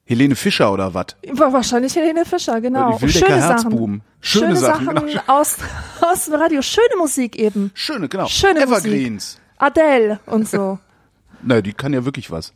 Helene 0.04 0.34
Fischer 0.34 0.72
oder 0.72 0.92
was? 0.92 1.06
Wahrscheinlich 1.32 1.94
Helene 1.94 2.24
Fischer, 2.24 2.60
genau. 2.60 3.00
Wildecker 3.00 3.26
Schöne. 3.26 3.40
Sachen. 3.40 3.70
Schöne 3.72 4.02
Schöne 4.20 4.56
Sachen, 4.56 4.86
Sachen, 4.86 5.06
genau. 5.06 5.22
aus, 5.28 5.56
aus 6.00 6.24
dem 6.24 6.34
Radio. 6.34 6.62
Schöne 6.62 6.96
Musik 6.98 7.36
eben. 7.36 7.70
Schöne, 7.74 8.08
genau. 8.08 8.26
Schöne 8.26 8.60
Evergreens. 8.60 9.38
Musik. 9.38 9.40
Adele 9.58 10.18
und 10.26 10.48
so. 10.48 10.80
Na, 11.42 11.60
die 11.60 11.72
kann 11.72 11.92
ja 11.92 12.04
wirklich 12.04 12.30
was. 12.30 12.52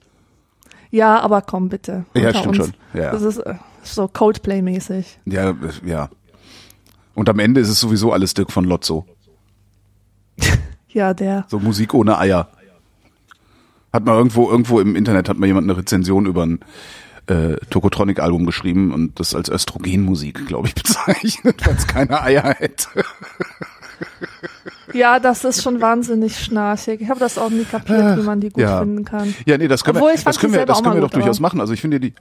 Ja, 0.90 1.20
aber 1.20 1.42
komm 1.42 1.68
bitte. 1.68 2.06
Ja, 2.14 2.30
stimmt 2.30 2.46
uns. 2.46 2.56
schon. 2.56 2.74
Ja. 2.92 3.12
Das 3.12 3.22
ist 3.22 3.38
äh, 3.38 3.54
so 3.82 4.08
Coldplay-mäßig. 4.08 5.18
Ja, 5.26 5.50
äh, 5.50 5.54
ja. 5.84 6.08
Und 7.14 7.28
am 7.28 7.38
Ende 7.38 7.60
ist 7.60 7.68
es 7.68 7.80
sowieso 7.80 8.12
alles 8.12 8.34
Dirk 8.34 8.52
von 8.52 8.64
Lotzo. 8.64 9.06
Ja, 10.88 11.12
der. 11.12 11.44
So 11.48 11.58
Musik 11.58 11.92
ohne 11.92 12.20
Eier. 12.20 12.50
Hat 13.92 14.04
mal 14.04 14.16
irgendwo, 14.16 14.48
irgendwo 14.48 14.78
im 14.78 14.94
Internet 14.94 15.28
hat 15.28 15.36
mal 15.36 15.46
jemand 15.46 15.68
eine 15.68 15.76
Rezension 15.76 16.24
über 16.24 16.46
ein 16.46 16.60
äh, 17.26 17.56
Tokotronic-Album 17.68 18.46
geschrieben 18.46 18.92
und 18.92 19.18
das 19.18 19.34
als 19.34 19.48
Östrogenmusik, 19.48 20.46
glaube 20.46 20.68
ich, 20.68 20.74
bezeichnet, 20.80 21.66
weil 21.66 21.74
es 21.74 21.88
keine 21.88 22.22
Eier 22.22 22.54
hätte. 22.58 22.88
Ja, 24.92 25.18
das 25.18 25.44
ist 25.44 25.62
schon 25.62 25.80
wahnsinnig 25.80 26.38
schnarchig. 26.38 27.00
Ich 27.00 27.08
habe 27.08 27.20
das 27.20 27.38
auch 27.38 27.50
nie 27.50 27.64
kapiert, 27.64 28.18
wie 28.18 28.22
man 28.22 28.40
die 28.40 28.50
gut 28.50 28.62
ja. 28.62 28.80
finden 28.80 29.04
kann. 29.04 29.34
Ja, 29.46 29.58
nee, 29.58 29.68
das 29.68 29.82
können 29.82 29.96
Obwohl, 29.96 30.12
wir, 30.12 30.22
das 30.22 30.38
können 30.38 30.52
wir, 30.52 30.66
das 30.66 30.82
können 30.82 30.94
wir 30.94 31.00
doch 31.00 31.10
durchaus 31.10 31.40
machen. 31.40 31.60
Also 31.60 31.72
ich 31.72 31.80
finde 31.80 31.98
die, 31.98 32.14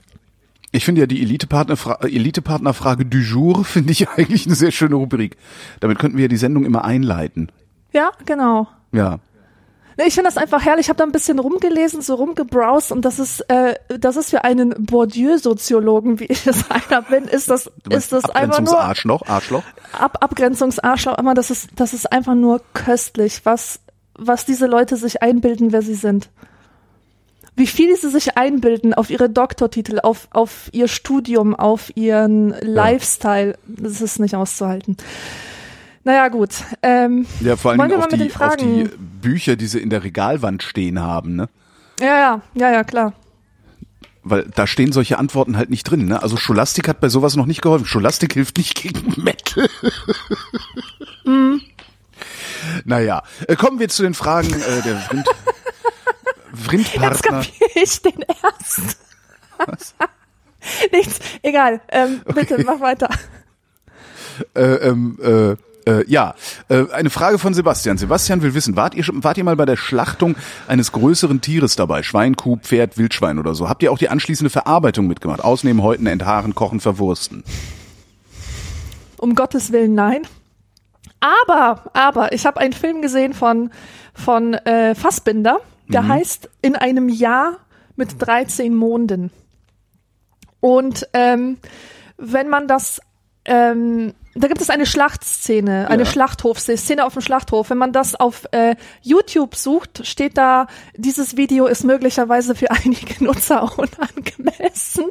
ich 0.74 0.84
finde 0.84 1.02
ja 1.02 1.06
die 1.06 1.22
Elite-Partner, 1.22 1.76
Elite-Partner-Frage 2.02 3.06
du 3.06 3.18
jour 3.18 3.64
finde 3.64 3.92
ich 3.92 4.08
eigentlich 4.08 4.46
eine 4.46 4.56
sehr 4.56 4.72
schöne 4.72 4.96
Rubrik. 4.96 5.36
Damit 5.80 5.98
könnten 5.98 6.16
wir 6.16 6.24
ja 6.24 6.28
die 6.28 6.36
Sendung 6.36 6.64
immer 6.64 6.84
einleiten. 6.84 7.50
Ja, 7.92 8.10
genau. 8.26 8.66
Ja. 8.90 9.20
Nee, 9.96 10.04
ich 10.08 10.14
finde 10.14 10.28
das 10.28 10.36
einfach 10.36 10.64
herrlich. 10.64 10.86
Ich 10.86 10.88
habe 10.88 10.96
da 10.96 11.04
ein 11.04 11.12
bisschen 11.12 11.38
rumgelesen, 11.38 12.02
so 12.02 12.16
rumgebrowst 12.16 12.90
und 12.90 13.04
das 13.04 13.20
ist, 13.20 13.40
äh, 13.42 13.76
das 14.00 14.16
ist 14.16 14.30
für 14.30 14.42
einen 14.42 14.70
Bourdieu-Soziologen, 14.84 16.18
wie 16.18 16.24
ich 16.24 16.44
es 16.48 16.68
einer 16.68 17.02
bin, 17.02 17.24
ist 17.24 17.48
das, 17.48 17.70
ist 17.88 18.12
das 18.12 18.24
einfach 18.24 18.58
nur 18.60 18.80
Abgrenzungsarschloch, 18.80 19.28
Arschloch. 19.28 19.62
Ab 19.92 20.18
Abgrenzungsarschloch, 20.20 21.16
aber 21.16 21.34
das 21.34 21.52
ist, 21.52 21.68
das 21.76 21.94
ist 21.94 22.10
einfach 22.10 22.34
nur 22.34 22.60
köstlich, 22.72 23.42
was, 23.44 23.78
was 24.18 24.44
diese 24.44 24.66
Leute 24.66 24.96
sich 24.96 25.22
einbilden, 25.22 25.70
wer 25.70 25.82
sie 25.82 25.94
sind. 25.94 26.30
Wie 27.56 27.66
viel 27.66 27.96
sie 27.96 28.10
sich 28.10 28.36
einbilden 28.36 28.94
auf 28.94 29.10
ihre 29.10 29.30
Doktortitel, 29.30 30.00
auf, 30.00 30.28
auf 30.32 30.68
ihr 30.72 30.88
Studium, 30.88 31.54
auf 31.54 31.96
ihren 31.96 32.50
Lifestyle, 32.60 33.56
das 33.66 34.00
ist 34.00 34.18
nicht 34.18 34.34
auszuhalten. 34.34 34.96
Naja, 36.02 36.28
gut. 36.28 36.50
Ähm, 36.82 37.26
Ja, 37.40 37.56
vor 37.56 37.76
wir 37.76 37.98
auf 37.98 38.08
die, 38.08 38.30
auf 38.38 38.56
die 38.56 38.90
Bücher, 38.98 39.56
die 39.56 39.66
sie 39.66 39.78
in 39.78 39.88
der 39.88 40.04
Regalwand 40.04 40.62
stehen 40.62 41.00
haben, 41.00 41.36
ne? 41.36 41.48
ja, 42.00 42.06
ja, 42.06 42.42
ja, 42.54 42.72
ja, 42.72 42.84
klar. 42.84 43.14
Weil 44.22 44.50
da 44.54 44.66
stehen 44.66 44.90
solche 44.90 45.18
Antworten 45.18 45.56
halt 45.56 45.70
nicht 45.70 45.84
drin, 45.84 46.06
ne? 46.06 46.22
Also 46.22 46.36
Scholastik 46.36 46.88
hat 46.88 46.98
bei 47.00 47.08
sowas 47.08 47.36
noch 47.36 47.46
nicht 47.46 47.60
geholfen. 47.60 47.84
Scholastik 47.84 48.32
hilft 48.32 48.56
nicht 48.56 48.74
gegen 48.82 49.22
Metal. 49.22 49.68
Mhm. 51.24 51.60
Naja, 52.86 53.22
äh, 53.46 53.56
kommen 53.56 53.78
wir 53.78 53.90
zu 53.90 54.02
den 54.02 54.14
Fragen. 54.14 54.48
Äh, 54.48 54.82
der 54.82 55.10
Wind, 55.10 55.26
Printpartner. 56.54 57.08
Jetzt 57.10 57.22
kapiere 57.22 57.70
ich 57.74 58.02
den 58.02 58.24
erst. 58.42 58.96
Was? 59.58 59.94
Nichts, 60.92 61.20
egal. 61.42 61.80
Ähm, 61.90 62.22
bitte, 62.34 62.54
Okay. 62.54 62.64
mach 62.66 62.80
weiter. 62.80 63.08
Äh, 64.54 64.62
ähm, 64.62 65.18
äh, 65.22 65.56
äh, 65.86 66.04
ja, 66.08 66.34
äh, 66.68 66.84
eine 66.92 67.10
Frage 67.10 67.38
von 67.38 67.52
Sebastian. 67.52 67.98
Sebastian 67.98 68.42
will 68.42 68.54
wissen, 68.54 68.74
wart 68.74 68.94
ihr, 68.94 69.04
wart 69.12 69.36
ihr 69.36 69.44
mal 69.44 69.56
bei 69.56 69.66
der 69.66 69.76
Schlachtung 69.76 70.34
eines 70.66 70.92
größeren 70.92 71.40
Tieres 71.40 71.76
dabei? 71.76 72.02
Schwein, 72.02 72.36
Kuh, 72.36 72.56
Pferd, 72.56 72.96
Wildschwein 72.96 73.38
oder 73.38 73.54
so? 73.54 73.68
Habt 73.68 73.82
ihr 73.82 73.92
auch 73.92 73.98
die 73.98 74.08
anschließende 74.08 74.50
Verarbeitung 74.50 75.06
mitgemacht? 75.06 75.44
Ausnehmen, 75.44 75.82
häuten, 75.82 76.06
enthaaren, 76.06 76.54
kochen, 76.54 76.80
verwursten? 76.80 77.44
Um 79.18 79.34
Gottes 79.34 79.72
Willen, 79.72 79.94
nein. 79.94 80.22
Aber, 81.20 81.90
aber, 81.94 82.32
ich 82.32 82.44
habe 82.46 82.60
einen 82.60 82.72
Film 82.72 83.00
gesehen 83.02 83.32
von, 83.34 83.70
von 84.14 84.54
äh, 84.54 84.94
Fassbinder, 84.94 85.60
der 85.94 86.02
Mhm. 86.02 86.08
heißt 86.08 86.50
In 86.62 86.76
einem 86.76 87.08
Jahr 87.08 87.58
mit 87.96 88.16
13 88.18 88.74
Monden. 88.74 89.30
Und 90.60 91.08
ähm, 91.12 91.58
wenn 92.16 92.48
man 92.48 92.66
das, 92.68 93.00
ähm, 93.44 94.14
da 94.34 94.48
gibt 94.48 94.60
es 94.60 94.70
eine 94.70 94.86
Schlachtszene, 94.86 95.88
eine 95.88 96.02
Ja. 96.04 96.08
Schlachthofszene 96.08 97.04
auf 97.04 97.12
dem 97.12 97.22
Schlachthof. 97.22 97.70
Wenn 97.70 97.78
man 97.78 97.92
das 97.92 98.14
auf 98.14 98.46
äh, 98.52 98.74
YouTube 99.02 99.54
sucht, 99.54 100.06
steht 100.06 100.36
da, 100.38 100.66
dieses 100.96 101.36
Video 101.36 101.66
ist 101.66 101.84
möglicherweise 101.84 102.54
für 102.54 102.70
einige 102.70 103.22
Nutzer 103.22 103.62
unangemessen. 103.78 105.04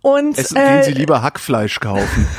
Und 0.00 0.38
Essen, 0.38 0.56
äh, 0.56 0.82
Sie 0.84 0.92
lieber 0.92 1.22
Hackfleisch 1.22 1.78
kaufen. 1.80 2.26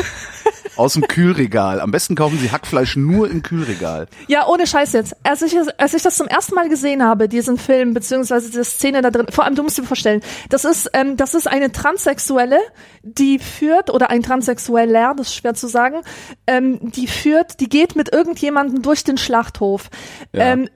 Aus 0.75 0.93
dem 0.93 1.07
Kühlregal. 1.07 1.79
Am 1.79 1.91
besten 1.91 2.15
kaufen 2.15 2.39
Sie 2.39 2.51
Hackfleisch 2.51 2.95
nur 2.95 3.29
im 3.29 3.43
Kühlregal. 3.43 4.07
Ja, 4.27 4.47
ohne 4.47 4.65
Scheiß 4.65 4.93
jetzt. 4.93 5.15
Als 5.23 5.41
ich, 5.41 5.55
als 5.77 5.93
ich 5.93 6.01
das 6.01 6.17
zum 6.17 6.27
ersten 6.27 6.55
Mal 6.55 6.69
gesehen 6.69 7.03
habe, 7.03 7.29
diesen 7.29 7.57
Film, 7.57 7.93
beziehungsweise 7.93 8.47
diese 8.47 8.63
Szene 8.63 9.01
da 9.01 9.11
drin, 9.11 9.27
vor 9.29 9.45
allem, 9.45 9.55
du 9.55 9.63
musst 9.63 9.77
dir 9.77 9.83
vorstellen, 9.83 10.21
das 10.49 10.65
ist, 10.65 10.89
ähm, 10.93 11.17
das 11.17 11.33
ist 11.33 11.47
eine 11.47 11.71
Transsexuelle, 11.71 12.59
die 13.03 13.39
führt, 13.39 13.89
oder 13.89 14.09
ein 14.09 14.23
Transsexueller, 14.23 15.13
das 15.15 15.27
ist 15.27 15.35
schwer 15.35 15.53
zu 15.53 15.67
sagen, 15.67 16.01
ähm, 16.47 16.79
die 16.81 17.07
führt, 17.07 17.59
die 17.59 17.69
geht 17.69 17.95
mit 17.95 18.11
irgendjemandem 18.11 18.81
durch 18.81 19.03
den 19.03 19.17
Schlachthof. 19.17 19.89
Ja. 20.33 20.53
Ähm, 20.53 20.69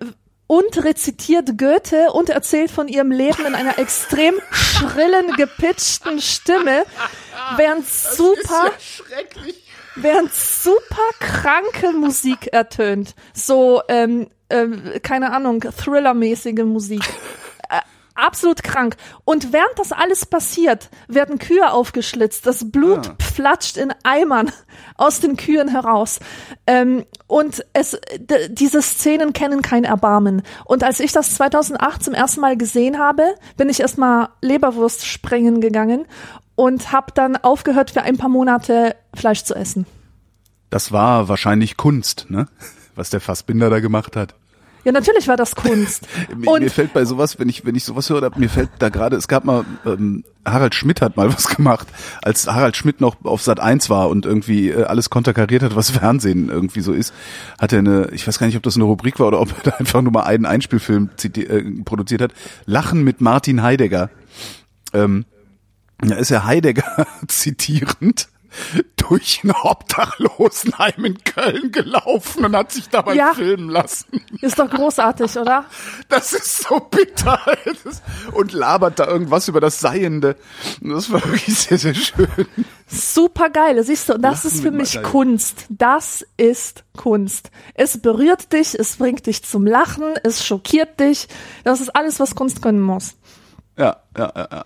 und 0.47 0.81
rezitiert 0.83 1.57
Goethe 1.57 2.11
und 2.13 2.29
erzählt 2.29 2.71
von 2.71 2.87
ihrem 2.87 3.11
Leben 3.11 3.45
in 3.45 3.53
einer 3.53 3.77
extrem 3.79 4.33
schrillen, 4.51 5.35
gepitchten 5.35 6.21
Stimme, 6.21 6.85
während 7.57 7.85
super 7.85 8.71
schrecklich. 8.79 9.66
Während 10.01 10.33
super 10.33 11.01
kranke 11.19 11.91
Musik 11.93 12.47
ertönt. 12.53 13.15
So, 13.33 13.81
ähm, 13.87 14.27
ähm, 14.49 14.81
keine 15.03 15.31
Ahnung, 15.33 15.61
Thriller-mäßige 15.61 16.63
Musik. 16.63 17.01
Äh, 17.69 17.81
absolut 18.15 18.63
krank. 18.63 18.95
Und 19.25 19.51
während 19.51 19.77
das 19.77 19.91
alles 19.91 20.25
passiert, 20.25 20.89
werden 21.07 21.37
Kühe 21.37 21.69
aufgeschlitzt. 21.71 22.47
Das 22.47 22.71
Blut 22.71 23.07
Ah. 23.09 23.15
flatscht 23.35 23.75
in 23.77 23.93
Eimern 24.03 24.51
aus 24.95 25.19
den 25.19 25.35
Kühen 25.35 25.67
heraus. 25.67 26.19
Ähm, 26.65 27.05
und 27.27 27.65
es, 27.73 27.99
diese 28.49 28.81
Szenen 28.81 29.33
kennen 29.33 29.61
kein 29.61 29.83
Erbarmen. 29.83 30.43
Und 30.65 30.83
als 30.83 30.99
ich 31.01 31.11
das 31.11 31.35
2008 31.35 32.03
zum 32.03 32.13
ersten 32.13 32.39
Mal 32.41 32.55
gesehen 32.57 32.97
habe, 32.97 33.35
bin 33.57 33.67
ich 33.69 33.81
erstmal 33.81 34.29
Leberwurst 34.41 35.05
sprengen 35.05 35.59
gegangen 35.59 36.05
und 36.57 36.91
habe 36.91 37.11
dann 37.13 37.37
aufgehört, 37.37 37.91
für 37.91 38.01
ein 38.01 38.17
paar 38.17 38.29
Monate 38.29 38.95
Fleisch 39.13 39.43
zu 39.43 39.55
essen. 39.55 39.85
Das 40.69 40.91
war 40.91 41.29
wahrscheinlich 41.29 41.77
Kunst, 41.77 42.25
ne? 42.29 42.47
Was 42.95 43.11
der 43.11 43.21
Fassbinder 43.21 43.69
da 43.69 43.79
gemacht 43.79 44.15
hat. 44.15 44.33
Ja, 44.83 44.91
natürlich 44.91 45.27
war 45.27 45.37
das 45.37 45.55
Kunst. 45.55 46.07
Mir, 46.35 46.49
Und 46.49 46.63
mir 46.63 46.71
fällt 46.71 46.93
bei 46.93 47.05
sowas, 47.05 47.37
wenn 47.37 47.47
ich 47.47 47.65
wenn 47.65 47.75
ich 47.75 47.83
sowas 47.83 48.09
höre, 48.09 48.31
mir 48.37 48.49
fällt 48.49 48.69
da 48.79 48.89
gerade, 48.89 49.17
es 49.17 49.27
gab 49.27 49.43
mal 49.43 49.65
ähm, 49.85 50.23
Harald 50.45 50.73
Schmidt 50.73 51.01
hat 51.01 51.15
mal 51.15 51.31
was 51.33 51.47
gemacht, 51.47 51.87
als 52.23 52.47
Harald 52.47 52.75
Schmidt 52.75 53.01
noch 53.01 53.17
auf 53.23 53.43
Sat 53.43 53.59
1 53.59 53.89
war 53.91 54.09
und 54.09 54.25
irgendwie 54.25 54.69
äh, 54.69 54.85
alles 54.85 55.11
konterkariert 55.11 55.61
hat, 55.61 55.75
was 55.75 55.91
Fernsehen 55.91 56.49
irgendwie 56.49 56.81
so 56.81 56.93
ist, 56.93 57.13
hat 57.59 57.71
er 57.71 57.79
eine, 57.79 58.09
ich 58.13 58.25
weiß 58.25 58.39
gar 58.39 58.47
nicht, 58.47 58.57
ob 58.57 58.63
das 58.63 58.75
eine 58.75 58.85
Rubrik 58.85 59.19
war 59.19 59.27
oder 59.27 59.41
ob 59.41 59.49
er 59.49 59.71
da 59.71 59.77
einfach 59.77 60.01
nur 60.01 60.13
mal 60.13 60.23
einen 60.23 60.45
Einspielfilm 60.45 61.09
äh, 61.23 61.83
produziert 61.83 62.21
hat, 62.21 62.31
Lachen 62.65 63.03
mit 63.03 63.21
Martin 63.21 63.61
Heidegger. 63.61 64.09
Ähm, 64.93 65.25
da 65.99 66.15
ist 66.15 66.31
er 66.31 66.45
Heidegger 66.45 67.07
zitierend 67.27 68.29
durch 68.95 69.41
ein 69.43 69.51
Obdachlosenheim 69.51 71.05
in 71.05 71.23
Köln 71.23 71.71
gelaufen 71.71 72.45
und 72.45 72.55
hat 72.55 72.71
sich 72.71 72.89
dabei 72.89 73.13
Ja. 73.13 73.33
filmen 73.33 73.69
lassen. 73.69 74.21
ist 74.41 74.57
doch 74.57 74.69
großartig, 74.69 75.37
oder? 75.37 75.65
Das 76.09 76.33
ist 76.33 76.63
so 76.63 76.79
bitter. 76.79 77.39
Und 78.31 78.53
labert 78.53 78.99
da 78.99 79.05
irgendwas 79.07 79.47
über 79.47 79.59
das 79.59 79.79
Seiende. 79.79 80.37
Das 80.81 81.11
war 81.11 81.23
wirklich 81.23 81.55
sehr, 81.55 81.77
sehr 81.77 81.93
schön. 81.93 82.27
Super 82.87 83.49
geil. 83.51 83.83
Siehst 83.83 84.09
du, 84.09 84.13
das 84.17 84.43
Lachen 84.43 84.55
ist 84.55 84.61
für 84.63 84.71
mich. 84.71 85.03
Kunst. 85.03 85.65
Das 85.69 86.25
ist 86.37 86.83
Kunst. 86.95 87.51
Es 87.75 88.01
berührt 88.01 88.53
dich, 88.53 88.73
es 88.79 88.95
bringt 88.95 89.27
dich 89.27 89.43
zum 89.43 89.67
Lachen, 89.67 90.15
es 90.23 90.43
schockiert 90.45 90.99
dich. 90.99 91.27
Das 91.63 91.79
ist 91.81 91.95
alles, 91.95 92.19
was 92.19 92.33
Kunst 92.33 92.61
können 92.63 92.81
muss. 92.81 93.15
Ja, 93.77 93.97
ja, 94.17 94.31
ja. 94.35 94.47
ja. 94.51 94.65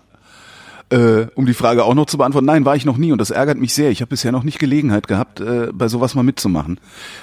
Äh, 0.92 1.28
um 1.36 1.46
die 1.46 1.54
Frage 1.54 1.84
auch 1.84 1.94
noch 1.94 2.04
zu 2.04 2.18
beantworten, 2.18 2.44
nein, 2.44 2.66
war 2.66 2.76
ich 2.76 2.84
noch 2.84 2.98
nie 2.98 3.12
und 3.12 3.18
das 3.18 3.30
ärgert 3.30 3.56
mich 3.56 3.72
sehr. 3.72 3.90
Ich 3.90 4.02
habe 4.02 4.10
bisher 4.10 4.30
noch 4.30 4.42
nicht 4.42 4.58
Gelegenheit 4.58 5.08
gehabt, 5.08 5.40
äh, 5.40 5.68
bei 5.72 5.88
sowas 5.88 6.14
mal 6.14 6.22
mitzumachen. 6.22 6.78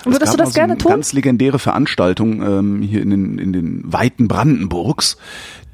Und 0.06 0.14
würdest 0.14 0.24
Es 0.24 0.30
gab 0.30 0.38
du 0.38 0.44
das 0.44 0.50
so 0.50 0.56
gerne 0.56 0.74
eine 0.74 0.82
tun? 0.82 0.90
Ganz 0.90 1.14
legendäre 1.14 1.60
Veranstaltung 1.60 2.42
ähm, 2.42 2.82
hier 2.82 3.04
in 3.04 3.12
den, 3.12 3.38
in 3.38 3.54
den 3.54 3.84
weiten 3.86 4.28
Brandenburgs, 4.28 5.18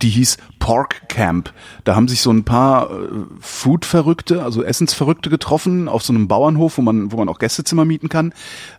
die 0.01 0.09
hieß 0.09 0.35
Pork 0.59 1.07
Camp. 1.07 1.53
Da 1.85 1.95
haben 1.95 2.09
sich 2.09 2.19
so 2.19 2.31
ein 2.31 2.43
paar 2.43 2.91
äh, 2.91 3.07
Food-Verrückte, 3.39 4.43
also 4.43 4.61
Essensverrückte 4.61 5.29
getroffen 5.29 5.87
auf 5.87 6.03
so 6.03 6.11
einem 6.11 6.27
Bauernhof, 6.27 6.77
wo 6.77 6.81
man, 6.81 7.13
wo 7.13 7.15
man 7.15 7.29
auch 7.29 7.39
Gästezimmer 7.39 7.85
mieten 7.85 8.09
kann. 8.09 8.33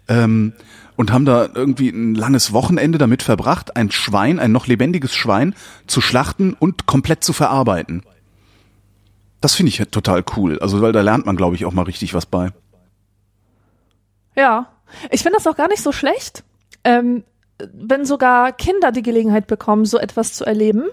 Ähm, 0.08 0.52
und 0.96 1.10
haben 1.10 1.24
da 1.24 1.48
irgendwie 1.54 1.88
ein 1.88 2.14
langes 2.14 2.52
Wochenende 2.52 2.98
damit 2.98 3.22
verbracht, 3.22 3.76
ein 3.76 3.90
Schwein, 3.90 4.38
ein 4.38 4.52
noch 4.52 4.66
lebendiges 4.66 5.14
Schwein 5.14 5.54
zu 5.86 6.02
schlachten 6.02 6.52
und 6.52 6.84
komplett 6.84 7.24
zu 7.24 7.32
verarbeiten. 7.32 8.02
Das 9.40 9.54
finde 9.54 9.70
ich 9.70 9.78
total 9.90 10.24
cool. 10.36 10.58
Also, 10.60 10.80
weil 10.80 10.92
da 10.92 11.02
lernt 11.02 11.26
man, 11.26 11.36
glaube 11.36 11.54
ich, 11.56 11.64
auch 11.64 11.72
mal 11.72 11.82
richtig 11.82 12.14
was 12.14 12.26
bei. 12.26 12.50
Ja. 14.34 14.68
Ich 15.10 15.22
finde 15.22 15.38
das 15.38 15.46
auch 15.46 15.56
gar 15.56 15.68
nicht 15.68 15.82
so 15.82 15.92
schlecht, 15.92 16.44
ähm, 16.84 17.24
wenn 17.72 18.04
sogar 18.04 18.52
Kinder 18.52 18.92
die 18.92 19.02
Gelegenheit 19.02 19.46
bekommen, 19.46 19.84
so 19.84 19.98
etwas 19.98 20.34
zu 20.34 20.44
erleben. 20.44 20.84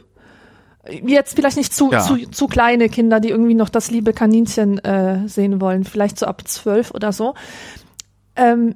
Jetzt 0.90 1.36
vielleicht 1.36 1.58
nicht 1.58 1.74
zu, 1.74 1.92
Ja. 1.92 2.02
zu, 2.02 2.18
zu 2.30 2.48
kleine 2.48 2.90
Kinder, 2.90 3.20
die 3.20 3.30
irgendwie 3.30 3.54
noch 3.54 3.70
das 3.70 3.92
liebe 3.92 4.12
Kaninchen 4.12 4.80
äh, 4.84 5.28
sehen 5.28 5.62
wollen, 5.62 5.84
vielleicht 5.86 6.18
so 6.20 6.26
ab 6.26 6.42
zwölf 6.48 6.92
oder 6.92 7.14
so. 7.14 7.36
Ähm, 8.36 8.76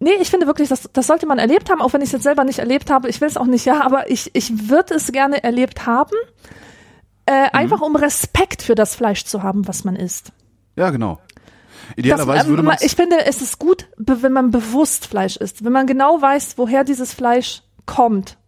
nee, 0.00 0.10
ich 0.20 0.28
finde 0.30 0.46
wirklich, 0.46 0.68
das, 0.68 0.90
das 0.92 1.06
sollte 1.06 1.26
man 1.26 1.38
erlebt 1.38 1.70
haben, 1.70 1.80
auch 1.80 1.92
wenn 1.92 2.02
ich 2.02 2.08
es 2.08 2.12
jetzt 2.12 2.24
selber 2.24 2.44
nicht 2.44 2.58
erlebt 2.58 2.90
habe. 2.90 3.08
Ich 3.08 3.20
will 3.20 3.28
es 3.28 3.36
auch 3.36 3.46
nicht, 3.46 3.64
ja, 3.64 3.82
aber 3.82 4.10
ich, 4.10 4.30
ich 4.34 4.68
würde 4.68 4.94
es 4.94 5.12
gerne 5.12 5.44
erlebt 5.44 5.86
haben, 5.86 6.16
äh, 7.26 7.50
einfach 7.52 7.80
um 7.80 7.96
Respekt 7.96 8.62
für 8.62 8.74
das 8.74 8.94
Fleisch 8.94 9.24
zu 9.24 9.42
haben, 9.42 9.68
was 9.68 9.84
man 9.84 9.96
isst. 9.96 10.32
Ja, 10.76 10.90
genau. 10.90 11.18
Das, 11.88 11.98
Idealerweise 11.98 12.44
ähm, 12.44 12.48
würde 12.50 12.62
man 12.62 12.76
ich 12.80 12.96
finde, 12.96 13.24
es 13.26 13.42
ist 13.42 13.58
gut, 13.58 13.88
wenn 13.96 14.32
man 14.32 14.50
bewusst 14.50 15.06
Fleisch 15.06 15.36
isst, 15.36 15.64
wenn 15.64 15.72
man 15.72 15.86
genau 15.86 16.20
weiß, 16.20 16.58
woher 16.58 16.84
dieses 16.84 17.12
Fleisch 17.12 17.62
kommt. 17.84 18.38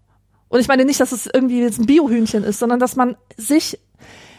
Und 0.48 0.60
ich 0.60 0.68
meine 0.68 0.84
nicht, 0.84 1.00
dass 1.00 1.12
es 1.12 1.26
irgendwie 1.26 1.60
jetzt 1.60 1.78
ein 1.78 1.86
Biohühnchen 1.86 2.42
ist, 2.42 2.58
sondern 2.58 2.80
dass 2.80 2.96
man 2.96 3.16
sich 3.36 3.78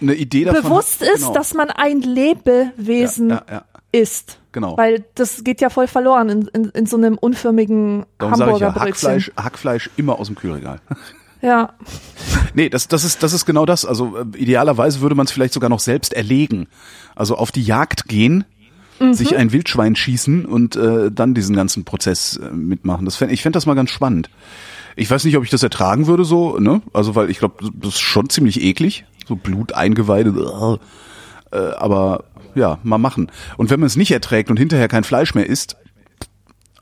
eine 0.02 0.16
Idee 0.16 0.46
davon 0.46 0.64
bewusst 0.64 1.02
hat. 1.02 1.10
ist, 1.10 1.22
genau. 1.22 1.34
dass 1.34 1.54
man 1.54 1.70
ein 1.70 2.02
Lebewesen 2.02 3.30
ja, 3.30 3.44
ja, 3.48 3.54
ja. 3.54 3.66
ist. 3.92 4.40
Genau. 4.52 4.78
Weil 4.78 5.06
das 5.16 5.44
geht 5.44 5.62
ja 5.62 5.70
voll 5.70 5.88
verloren 5.88 6.30
in, 6.30 6.48
in, 6.48 6.70
in 6.70 6.86
so 6.86 6.98
einem 6.98 7.18
unförmigen 7.18 8.06
Darum 8.18 8.36
sage 8.36 8.54
ich 8.54 8.60
ja. 8.60 8.74
Hackfleisch, 8.74 9.32
Hackfleisch 9.38 9.90
immer 9.98 10.20
aus 10.20 10.28
dem 10.28 10.36
Kühlregal. 10.36 10.80
Ja, 11.42 11.74
nee, 12.54 12.70
das, 12.70 12.88
das, 12.88 13.04
ist, 13.04 13.24
das 13.24 13.34
ist 13.34 13.46
genau 13.46 13.66
das. 13.66 13.86
Also 13.86 14.18
äh, 14.18 14.38
idealerweise 14.38 15.02
würde 15.02 15.16
man 15.16 15.26
es 15.26 15.32
vielleicht 15.32 15.54
sogar 15.54 15.70
noch 15.70 15.80
selbst 15.80 16.14
erlegen. 16.14 16.68
Also 17.16 17.36
auf 17.36 17.52
die 17.52 17.64
Jagd 17.64 18.08
gehen, 18.08 18.46
Mhm. 19.00 19.14
sich 19.14 19.36
ein 19.38 19.52
Wildschwein 19.52 19.96
schießen 19.96 20.46
und 20.46 20.76
äh, 20.76 21.10
dann 21.12 21.34
diesen 21.34 21.56
ganzen 21.56 21.86
Prozess 21.86 22.38
äh, 22.38 22.52
mitmachen. 22.52 23.06
Das 23.06 23.16
fänd, 23.16 23.32
ich 23.32 23.42
fände 23.42 23.56
das 23.56 23.66
mal 23.66 23.74
ganz 23.74 23.92
spannend. 23.92 24.30
Ich 24.96 25.10
weiß 25.10 25.24
nicht, 25.24 25.38
ob 25.38 25.44
ich 25.44 25.50
das 25.50 25.64
ertragen 25.64 26.08
würde 26.08 26.26
so, 26.26 26.60
ne? 26.60 26.82
Also 26.92 27.16
weil 27.16 27.30
ich 27.30 27.40
glaube, 27.40 27.72
das 27.74 27.96
ist 27.96 28.02
schon 28.02 28.30
ziemlich 28.30 28.62
eklig. 28.62 29.06
So 29.28 29.36
Blut, 29.36 29.74
Eingeweide. 29.74 30.80
Äh, 31.52 31.58
aber 31.58 32.26
ja, 32.56 32.80
mal 32.84 32.98
machen. 32.98 33.32
Und 33.58 33.70
wenn 33.70 33.80
man 33.80 33.88
es 33.88 33.96
nicht 33.96 34.12
erträgt 34.12 34.50
und 34.50 34.58
hinterher 34.58 34.88
kein 34.88 35.04
Fleisch 35.04 35.34
mehr 35.34 35.46
isst, 35.46 35.78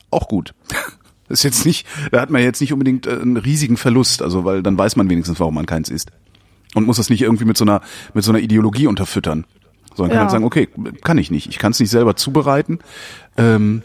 auch 0.09 0.27
gut. 0.27 0.53
Das 1.29 1.39
ist 1.39 1.43
jetzt 1.43 1.65
nicht, 1.65 1.85
da 2.11 2.21
hat 2.21 2.29
man 2.29 2.41
jetzt 2.41 2.61
nicht 2.61 2.73
unbedingt 2.73 3.05
äh, 3.07 3.11
einen 3.19 3.37
riesigen 3.37 3.77
Verlust, 3.77 4.21
also 4.21 4.45
weil 4.45 4.63
dann 4.63 4.77
weiß 4.77 4.95
man 4.95 5.09
wenigstens, 5.09 5.39
warum 5.39 5.55
man 5.55 5.65
keins 5.65 5.89
isst. 5.89 6.11
Und 6.75 6.85
muss 6.85 6.97
das 6.97 7.09
nicht 7.09 7.21
irgendwie 7.21 7.45
mit 7.45 7.57
so 7.57 7.65
einer, 7.65 7.81
mit 8.13 8.23
so 8.23 8.31
einer 8.31 8.39
Ideologie 8.39 8.87
unterfüttern. 8.87 9.45
Sondern 9.95 10.09
kann 10.11 10.17
Ja. 10.17 10.21
halt 10.23 10.31
sagen, 10.31 10.43
okay, 10.43 10.67
kann 11.03 11.17
ich 11.17 11.31
nicht. 11.31 11.47
Ich 11.47 11.57
kann 11.59 11.71
es 11.71 11.79
nicht 11.79 11.89
selber 11.89 12.15
zubereiten. 12.15 12.79
Ähm, 13.35 13.81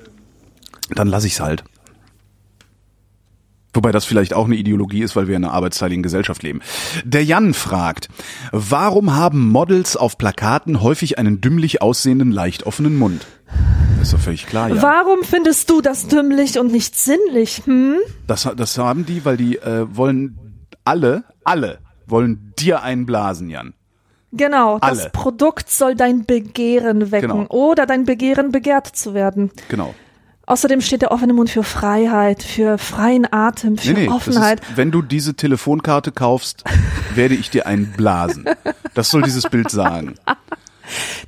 dann 0.90 1.08
lasse 1.08 1.26
ich 1.26 1.34
es 1.34 1.40
halt. 1.40 1.64
Wobei 3.74 3.90
das 3.90 4.04
vielleicht 4.04 4.34
auch 4.34 4.44
eine 4.44 4.56
Ideologie 4.56 5.02
ist, 5.02 5.16
weil 5.16 5.28
wir 5.28 5.36
in 5.36 5.44
einer 5.44 5.54
arbeitsteiligen 5.54 6.02
Gesellschaft 6.02 6.42
leben. 6.42 6.60
Der 7.04 7.24
Jan 7.24 7.54
fragt, 7.54 8.08
warum 8.52 9.14
haben 9.16 9.48
Models 9.48 9.96
auf 9.96 10.18
Plakaten 10.18 10.82
häufig 10.82 11.18
einen 11.18 11.40
dümmlich 11.40 11.80
aussehenden, 11.80 12.30
leicht 12.32 12.64
offenen 12.64 12.98
Mund? 12.98 13.26
Das 13.98 14.08
ist 14.08 14.14
doch 14.14 14.20
völlig 14.20 14.46
klar, 14.46 14.68
ja. 14.68 14.82
Warum 14.82 15.22
findest 15.22 15.70
du 15.70 15.80
das 15.80 16.06
dümmlich 16.08 16.58
und 16.58 16.72
nicht 16.72 16.96
sinnlich? 16.98 17.62
Hm? 17.64 17.96
Das, 18.26 18.48
das 18.56 18.76
haben 18.76 19.06
die, 19.06 19.24
weil 19.24 19.36
die 19.36 19.56
äh, 19.58 19.86
wollen 19.90 20.66
alle, 20.84 21.24
alle 21.44 21.78
wollen 22.06 22.52
dir 22.58 22.82
einblasen, 22.82 23.48
Jan. 23.48 23.74
Genau, 24.32 24.78
Alle. 24.80 24.96
das 24.96 25.12
Produkt 25.12 25.70
soll 25.70 25.94
dein 25.94 26.24
Begehren 26.24 27.10
wecken 27.12 27.28
Genau. 27.30 27.46
oder 27.48 27.84
dein 27.84 28.04
Begehren 28.06 28.50
begehrt 28.50 28.86
zu 28.86 29.12
werden. 29.12 29.50
Genau. 29.68 29.94
Außerdem 30.46 30.80
steht 30.80 31.02
der 31.02 31.12
offene 31.12 31.32
Mund 31.32 31.50
für 31.50 31.62
Freiheit, 31.62 32.42
für 32.42 32.76
freien 32.78 33.32
Atem, 33.32 33.78
für 33.78 33.92
Nee, 33.92 34.06
nee, 34.06 34.08
Offenheit. 34.08 34.60
Ist, 34.60 34.76
wenn 34.76 34.90
du 34.90 35.00
diese 35.02 35.34
Telefonkarte 35.34 36.12
kaufst, 36.12 36.64
werde 37.14 37.34
ich 37.34 37.50
dir 37.50 37.66
einen 37.66 37.92
blasen. 37.92 38.46
Das 38.94 39.10
soll 39.10 39.22
dieses 39.22 39.44
Bild 39.48 39.70
sagen. 39.70 40.14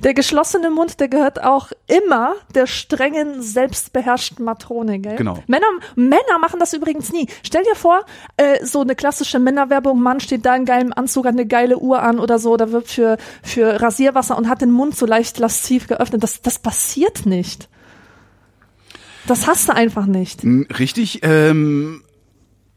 Der 0.03 0.13
geschlossene 0.13 0.69
Mund, 0.69 0.99
der 0.99 1.07
gehört 1.07 1.43
auch 1.43 1.71
immer 1.87 2.33
der 2.53 2.67
strengen, 2.67 3.41
selbstbeherrschten 3.41 4.43
Matrone, 4.45 4.99
gell? 4.99 5.15
Genau. 5.15 5.39
Männer, 5.47 5.65
Männer 5.95 6.39
machen 6.39 6.59
das 6.59 6.73
übrigens 6.73 7.11
nie. 7.11 7.27
Stell 7.43 7.63
dir 7.63 7.75
vor, 7.75 8.05
äh, 8.37 8.63
so 8.63 8.81
eine 8.81 8.95
klassische 8.95 9.39
Männerwerbung, 9.39 10.01
Mann 10.01 10.19
steht 10.19 10.45
da 10.45 10.55
in 10.55 10.65
geilem 10.65 10.93
Anzug, 10.93 11.25
hat 11.25 11.33
eine 11.33 11.47
geile 11.47 11.77
Uhr 11.79 12.01
an 12.03 12.19
oder 12.19 12.37
so, 12.37 12.51
oder 12.51 12.71
wirbt 12.71 12.89
für, 12.91 13.17
für 13.43 13.81
Rasierwasser 13.81 14.37
und 14.37 14.49
hat 14.49 14.61
den 14.61 14.71
Mund 14.71 14.95
so 14.95 15.05
leicht 15.05 15.39
lasziv 15.39 15.87
geöffnet. 15.87 16.23
Das, 16.23 16.41
das 16.41 16.59
passiert 16.59 17.25
nicht. 17.25 17.67
Das 19.27 19.47
hast 19.47 19.69
du 19.69 19.73
einfach 19.75 20.05
nicht. 20.05 20.43
Richtig. 20.43 21.21
Ähm, 21.23 22.01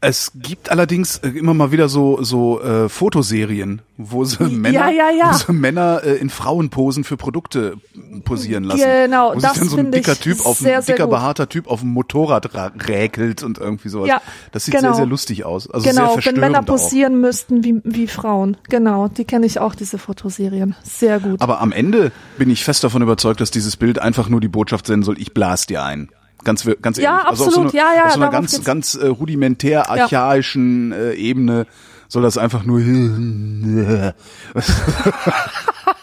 es 0.01 0.31
gibt 0.33 0.71
allerdings 0.71 1.17
äh, 1.17 1.27
immer 1.27 1.53
mal 1.53 1.73
wieder 1.73 1.89
so 1.89 2.23
so 2.23 2.61
äh, 2.61 2.87
Fotoserien, 2.87 3.81
wo 3.97 4.23
sie 4.23 4.45
Männer, 4.45 4.89
ja, 4.89 5.09
ja. 5.09 5.33
Wo 5.33 5.37
sie 5.37 5.51
Männer 5.51 6.01
äh, 6.05 6.15
in 6.15 6.29
Frauenposen 6.29 7.03
für 7.03 7.17
Produkte 7.17 7.75
posieren 8.23 8.63
lassen. 8.63 8.85
Genau, 8.85 9.31
wo 9.35 9.39
sich 9.41 9.49
das 9.49 9.59
dann 9.59 9.67
so 9.67 9.75
ein 9.75 9.91
dicker 9.91 10.15
Typ 10.15 10.45
auf 10.45 10.61
ein 10.61 10.63
sehr, 10.63 10.81
sehr 10.81 10.95
dicker 10.95 11.07
behaarter 11.07 11.49
Typ 11.49 11.67
auf 11.67 11.81
dem 11.81 11.89
Motorrad 11.89 12.55
ra- 12.55 12.71
räkelt 12.87 13.43
und 13.43 13.57
irgendwie 13.57 13.89
sowas. 13.89 14.07
Ja, 14.07 14.21
das 14.53 14.63
sieht 14.63 14.75
genau. 14.75 14.87
sehr 14.87 14.95
sehr 14.95 15.05
lustig 15.05 15.43
aus. 15.43 15.69
Also 15.69 15.83
sehr 15.83 15.91
genau, 15.91 16.05
wenn 16.05 16.13
verstörend 16.13 16.39
Männer 16.39 16.59
auch. 16.61 16.65
posieren 16.65 17.19
müssten 17.19 17.65
wie, 17.65 17.81
wie 17.83 18.07
Frauen. 18.07 18.55
Genau, 18.69 19.09
die 19.09 19.25
kenne 19.25 19.45
ich 19.47 19.59
auch, 19.59 19.75
diese 19.75 19.97
Fotoserien. 19.97 20.75
Sehr 20.81 21.19
gut. 21.19 21.41
Aber 21.41 21.59
am 21.59 21.73
Ende 21.73 22.13
bin 22.37 22.49
ich 22.49 22.63
fest 22.63 22.85
davon 22.85 23.01
überzeugt, 23.01 23.41
dass 23.41 23.51
dieses 23.51 23.75
Bild 23.75 23.99
einfach 23.99 24.29
nur 24.29 24.39
die 24.39 24.47
Botschaft 24.47 24.87
senden 24.87 25.03
soll, 25.03 25.19
ich 25.19 25.33
blas 25.33 25.65
dir 25.65 25.83
ein. 25.83 26.09
Ganz, 26.43 26.67
ganz 26.81 26.97
Ja, 26.97 27.11
ehrlich. 27.17 27.25
Also 27.27 27.45
auf 27.45 27.53
so 27.53 27.61
absolut. 27.61 27.73
einer, 27.75 27.81
Ja, 27.83 27.93
ja, 27.95 28.05
auf 28.07 28.13
so 28.13 28.19
einer 28.21 28.31
ganz, 28.31 28.51
geht's. 28.51 28.63
ganz 28.65 28.95
äh, 28.95 29.07
rudimentär 29.07 29.89
archaischen 29.89 30.91
äh, 30.91 31.13
Ebene 31.13 31.67
soll 32.07 32.23
das 32.23 32.37
einfach 32.37 32.63
nur 32.63 32.79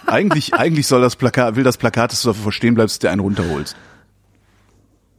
eigentlich, 0.06 0.54
eigentlich 0.54 0.86
soll 0.86 1.00
das 1.00 1.16
Plakat, 1.16 1.56
will 1.56 1.64
das 1.64 1.76
Plakat, 1.78 2.12
dass 2.12 2.22
du 2.22 2.28
davor 2.28 2.52
stehen 2.52 2.74
bleibst, 2.74 3.02
dir 3.02 3.10
einen 3.10 3.20
runterholst. 3.20 3.76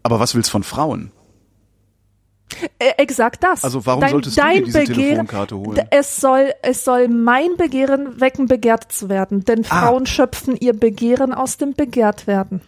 Aber 0.03 0.19
was 0.19 0.35
willst 0.35 0.49
von 0.49 0.63
Frauen? 0.63 1.11
Äh, 2.79 2.91
exakt 2.97 3.43
das. 3.43 3.63
Also 3.65 3.85
warum 3.85 4.07
solltest 4.07 4.37
du 4.37 4.41
dir 4.41 4.63
diese 4.63 4.83
Telefonkarte 4.85 5.57
holen? 5.57 5.81
Es 5.91 6.15
soll, 6.15 6.53
es 6.61 6.85
soll 6.85 7.09
mein 7.09 7.57
Begehren 7.57 8.21
wecken, 8.21 8.45
begehrt 8.47 8.89
zu 8.91 9.09
werden. 9.09 9.43
Denn 9.43 9.65
Ah. 9.69 9.81
Frauen 9.81 10.05
schöpfen 10.05 10.55
ihr 10.55 10.71
Begehren 10.73 11.33
aus 11.33 11.57
dem 11.57 11.73
Begehrtwerden. 11.73 12.61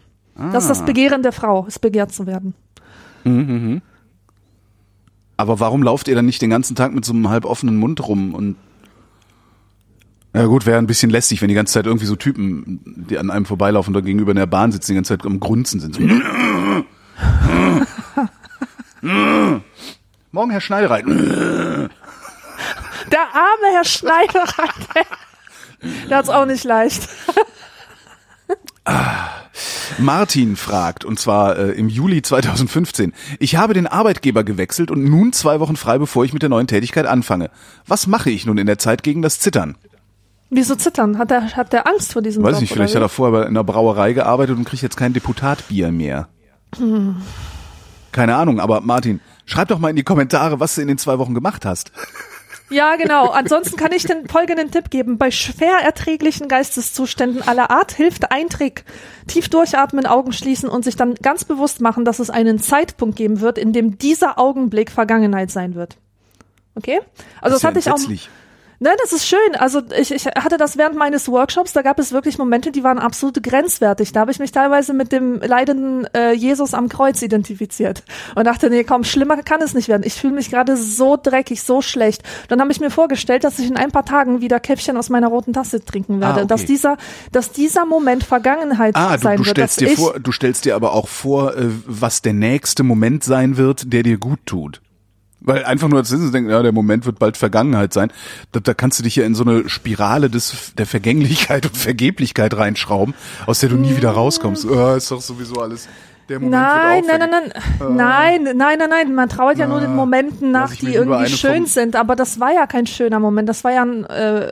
Das 0.51 0.63
ist 0.63 0.69
Ah. 0.69 0.73
das 0.73 0.85
Begehren 0.85 1.23
der 1.23 1.31
Frau, 1.31 1.65
ist 1.65 1.79
begehrt 1.79 2.11
zu 2.13 2.27
werden. 2.27 2.53
Aber 5.37 5.59
warum 5.59 5.83
lauft 5.83 6.07
ihr 6.07 6.15
dann 6.15 6.25
nicht 6.25 6.41
den 6.41 6.49
ganzen 6.49 6.75
Tag 6.75 6.93
mit 6.93 7.05
so 7.05 7.13
einem 7.13 7.29
halb 7.29 7.45
offenen 7.45 7.77
Mund 7.77 8.05
rum 8.07 8.33
und 8.33 8.55
ja 10.33 10.45
gut, 10.45 10.65
wäre 10.67 10.77
ein 10.77 10.85
bisschen 10.87 11.09
lästig, 11.09 11.41
wenn 11.41 11.47
die 11.49 11.55
ganze 11.55 11.73
Zeit 11.73 11.85
irgendwie 11.87 12.05
so 12.05 12.15
Typen, 12.15 12.81
die 13.09 13.17
an 13.17 13.31
einem 13.31 13.45
vorbeilaufen 13.45 13.95
oder 13.95 14.03
gegenüber 14.03 14.31
in 14.31 14.37
der 14.37 14.45
Bahn 14.45 14.71
sitzen, 14.71 14.91
die 14.91 14.95
ganze 14.95 15.17
Zeit 15.17 15.25
am 15.25 15.39
Grunzen 15.39 15.79
sind. 15.79 15.95
So. 15.95 16.01
Morgen 20.31 20.51
Herr 20.51 20.61
Schneidereit. 20.61 21.05
Der 21.07 21.89
arme 23.33 23.67
Herr 23.73 23.85
Schneider, 23.85 24.43
der 26.09 26.17
hat's 26.17 26.29
auch 26.29 26.45
nicht 26.45 26.63
leicht. 26.63 27.09
Martin 29.97 30.55
fragt, 30.55 31.03
und 31.03 31.19
zwar 31.19 31.57
äh, 31.57 31.71
im 31.71 31.89
Juli 31.89 32.21
2015, 32.21 33.13
ich 33.39 33.55
habe 33.57 33.73
den 33.73 33.87
Arbeitgeber 33.87 34.43
gewechselt 34.43 34.91
und 34.91 35.03
nun 35.03 35.33
zwei 35.33 35.59
Wochen 35.59 35.75
frei, 35.75 35.97
bevor 35.97 36.23
ich 36.23 36.33
mit 36.33 36.41
der 36.41 36.49
neuen 36.49 36.67
Tätigkeit 36.67 37.05
anfange. 37.05 37.49
Was 37.85 38.07
mache 38.07 38.29
ich 38.29 38.45
nun 38.45 38.57
in 38.57 38.67
der 38.67 38.77
Zeit 38.77 39.03
gegen 39.03 39.21
das 39.21 39.39
Zittern? 39.39 39.75
Wieso 40.49 40.75
zittern? 40.75 41.17
Hat 41.17 41.29
der, 41.29 41.55
hat 41.55 41.73
der 41.73 41.85
Angst 41.87 42.13
vor 42.13 42.21
diesem 42.21 42.43
Weiß 42.43 42.53
Job? 42.53 42.61
nicht, 42.61 42.73
vielleicht 42.73 42.95
hat 42.95 43.01
er 43.01 43.09
vorher 43.09 43.41
in 43.43 43.49
einer 43.49 43.63
Brauerei 43.63 44.13
gearbeitet 44.13 44.57
und 44.57 44.63
kriegt 44.63 44.81
jetzt 44.81 44.97
kein 44.97 45.13
Deputatbier 45.13 45.91
mehr. 45.91 46.27
Keine 48.11 48.35
Ahnung, 48.35 48.59
aber 48.59 48.81
Martin, 48.81 49.19
schreib 49.45 49.67
doch 49.67 49.79
mal 49.79 49.89
in 49.89 49.95
die 49.95 50.03
Kommentare, 50.03 50.59
was 50.59 50.75
du 50.75 50.81
in 50.81 50.87
den 50.87 50.97
zwei 50.97 51.19
Wochen 51.19 51.33
gemacht 51.33 51.65
hast. 51.65 51.91
Ja, 52.69 52.95
genau. 52.97 53.29
Ansonsten 53.29 53.77
kann 53.77 53.91
ich 53.91 54.03
den 54.03 54.27
folgenden 54.27 54.69
Tipp 54.71 54.89
geben. 54.89 55.17
Bei 55.17 55.31
schwer 55.31 55.77
erträglichen 55.83 56.47
Geisteszuständen 56.47 57.41
aller 57.41 57.71
Art 57.71 57.91
hilft 57.91 58.31
ein 58.31 58.49
Trick. 58.49 58.85
Tief 59.27 59.49
durchatmen, 59.49 60.05
Augen 60.05 60.33
schließen 60.33 60.69
und 60.69 60.83
sich 60.83 60.95
dann 60.95 61.15
ganz 61.15 61.45
bewusst 61.45 61.81
machen, 61.81 62.05
dass 62.05 62.19
es 62.19 62.29
einen 62.29 62.59
Zeitpunkt 62.59 63.15
geben 63.15 63.41
wird, 63.41 63.57
in 63.57 63.73
dem 63.73 63.97
dieser 63.97 64.37
Augenblick 64.37 64.91
Vergangenheit 64.91 65.49
sein 65.49 65.73
wird. 65.73 65.97
Okay? 66.75 66.99
Also 67.41 67.55
das, 67.55 67.57
ist 67.57 67.63
ja 67.63 67.69
hatte 67.69 67.79
ich 67.79 67.89
auch. 67.89 68.29
Nein, 68.81 68.95
das 69.01 69.11
ist 69.11 69.27
schön. 69.27 69.37
Also 69.57 69.81
ich, 69.97 70.11
ich 70.11 70.25
hatte 70.25 70.57
das 70.57 70.77
während 70.77 70.95
meines 70.95 71.27
Workshops, 71.27 71.73
da 71.73 71.81
gab 71.81 71.99
es 71.99 72.13
wirklich 72.13 72.37
Momente, 72.37 72.71
die 72.71 72.83
waren 72.83 72.97
absolut 72.97 73.41
grenzwertig. 73.43 74.13
Da 74.13 74.21
habe 74.21 74.31
ich 74.31 74.39
mich 74.39 74.51
teilweise 74.53 74.93
mit 74.93 75.11
dem 75.11 75.39
leidenden 75.41 76.07
äh, 76.13 76.31
Jesus 76.31 76.73
am 76.73 76.87
Kreuz 76.87 77.21
identifiziert 77.21 78.03
und 78.35 78.45
dachte, 78.45 78.69
nee, 78.69 78.85
komm, 78.85 79.03
schlimmer 79.03 79.35
kann 79.43 79.61
es 79.61 79.73
nicht 79.73 79.89
werden. 79.89 80.03
Ich 80.05 80.13
fühle 80.13 80.33
mich 80.33 80.49
gerade 80.49 80.77
so 80.77 81.17
dreckig, 81.21 81.61
so 81.61 81.81
schlecht. 81.81 82.23
Dann 82.47 82.61
habe 82.61 82.71
ich 82.71 82.79
mir 82.79 82.89
vorgestellt, 82.89 83.43
dass 83.43 83.59
ich 83.59 83.67
in 83.69 83.75
ein 83.75 83.91
paar 83.91 84.05
Tagen 84.05 84.39
wieder 84.39 84.59
Käffchen 84.61 84.95
aus 84.95 85.09
meiner 85.09 85.27
roten 85.27 85.51
Tasse 85.51 85.83
trinken 85.83 86.21
werde. 86.21 86.33
Ah, 86.33 86.43
okay. 86.43 86.47
Dass 86.47 86.65
dieser, 86.65 86.97
dass 87.33 87.51
dieser 87.51 87.85
Moment 87.85 88.23
Vergangenheit 88.23 88.95
Ah, 88.95 89.17
du, 89.17 89.23
sein 89.23 89.37
du 89.37 89.45
wird. 89.45 89.57
stellst 89.57 89.81
dir 89.81 89.89
vor, 89.89 90.19
du 90.19 90.31
stellst 90.31 90.63
dir 90.63 90.75
aber 90.75 90.93
auch 90.93 91.09
vor, 91.09 91.55
äh, 91.57 91.65
was 91.85 92.21
der 92.21 92.33
nächste 92.33 92.83
Moment 92.83 93.25
sein 93.25 93.57
wird, 93.57 93.91
der 93.91 94.03
dir 94.03 94.17
gut 94.17 94.39
tut. 94.45 94.81
Weil 95.41 95.63
einfach 95.63 95.87
nur 95.87 95.99
als 95.99 96.09
zu 96.09 96.31
denken, 96.31 96.49
ja, 96.49 96.61
der 96.61 96.73
Moment 96.73 97.05
wird 97.05 97.17
bald 97.17 97.37
Vergangenheit 97.37 97.93
sein, 97.93 98.11
da, 98.51 98.59
da 98.59 98.73
kannst 98.73 98.99
du 98.99 99.03
dich 99.03 99.15
ja 99.15 99.25
in 99.25 99.35
so 99.35 99.43
eine 99.43 99.69
Spirale 99.69 100.29
des 100.29 100.73
der 100.77 100.85
Vergänglichkeit 100.85 101.65
und 101.65 101.77
Vergeblichkeit 101.77 102.57
reinschrauben, 102.57 103.13
aus 103.45 103.59
der 103.59 103.69
du 103.69 103.77
nie 103.77 103.95
wieder 103.95 104.11
rauskommst. 104.11 104.65
Oh, 104.65 104.95
ist 104.95 105.11
doch 105.11 105.21
sowieso 105.21 105.61
alles. 105.61 105.87
Der 106.27 106.39
Moment 106.39 106.61
Nein, 106.61 107.03
wird 107.05 107.13
auch 107.13 107.17
nein, 107.17 107.29
nein, 107.31 107.53
nein, 107.79 108.43
nein, 108.43 108.57
nein, 108.57 108.77
nein, 108.77 108.89
nein. 108.89 109.15
Man 109.15 109.29
trauert 109.29 109.57
ja 109.57 109.65
nur 109.65 109.79
den 109.79 109.95
Momenten 109.95 110.51
nach, 110.51 110.75
die 110.75 110.93
irgendwie 110.93 111.27
schön 111.27 111.65
sind. 111.65 111.95
Aber 111.95 112.15
das 112.15 112.39
war 112.39 112.53
ja 112.53 112.67
kein 112.67 112.85
schöner 112.85 113.19
Moment. 113.19 113.49
Das 113.49 113.63
war 113.63 113.71
ja 113.71 113.81
ein 113.81 114.05
äh, 114.05 114.51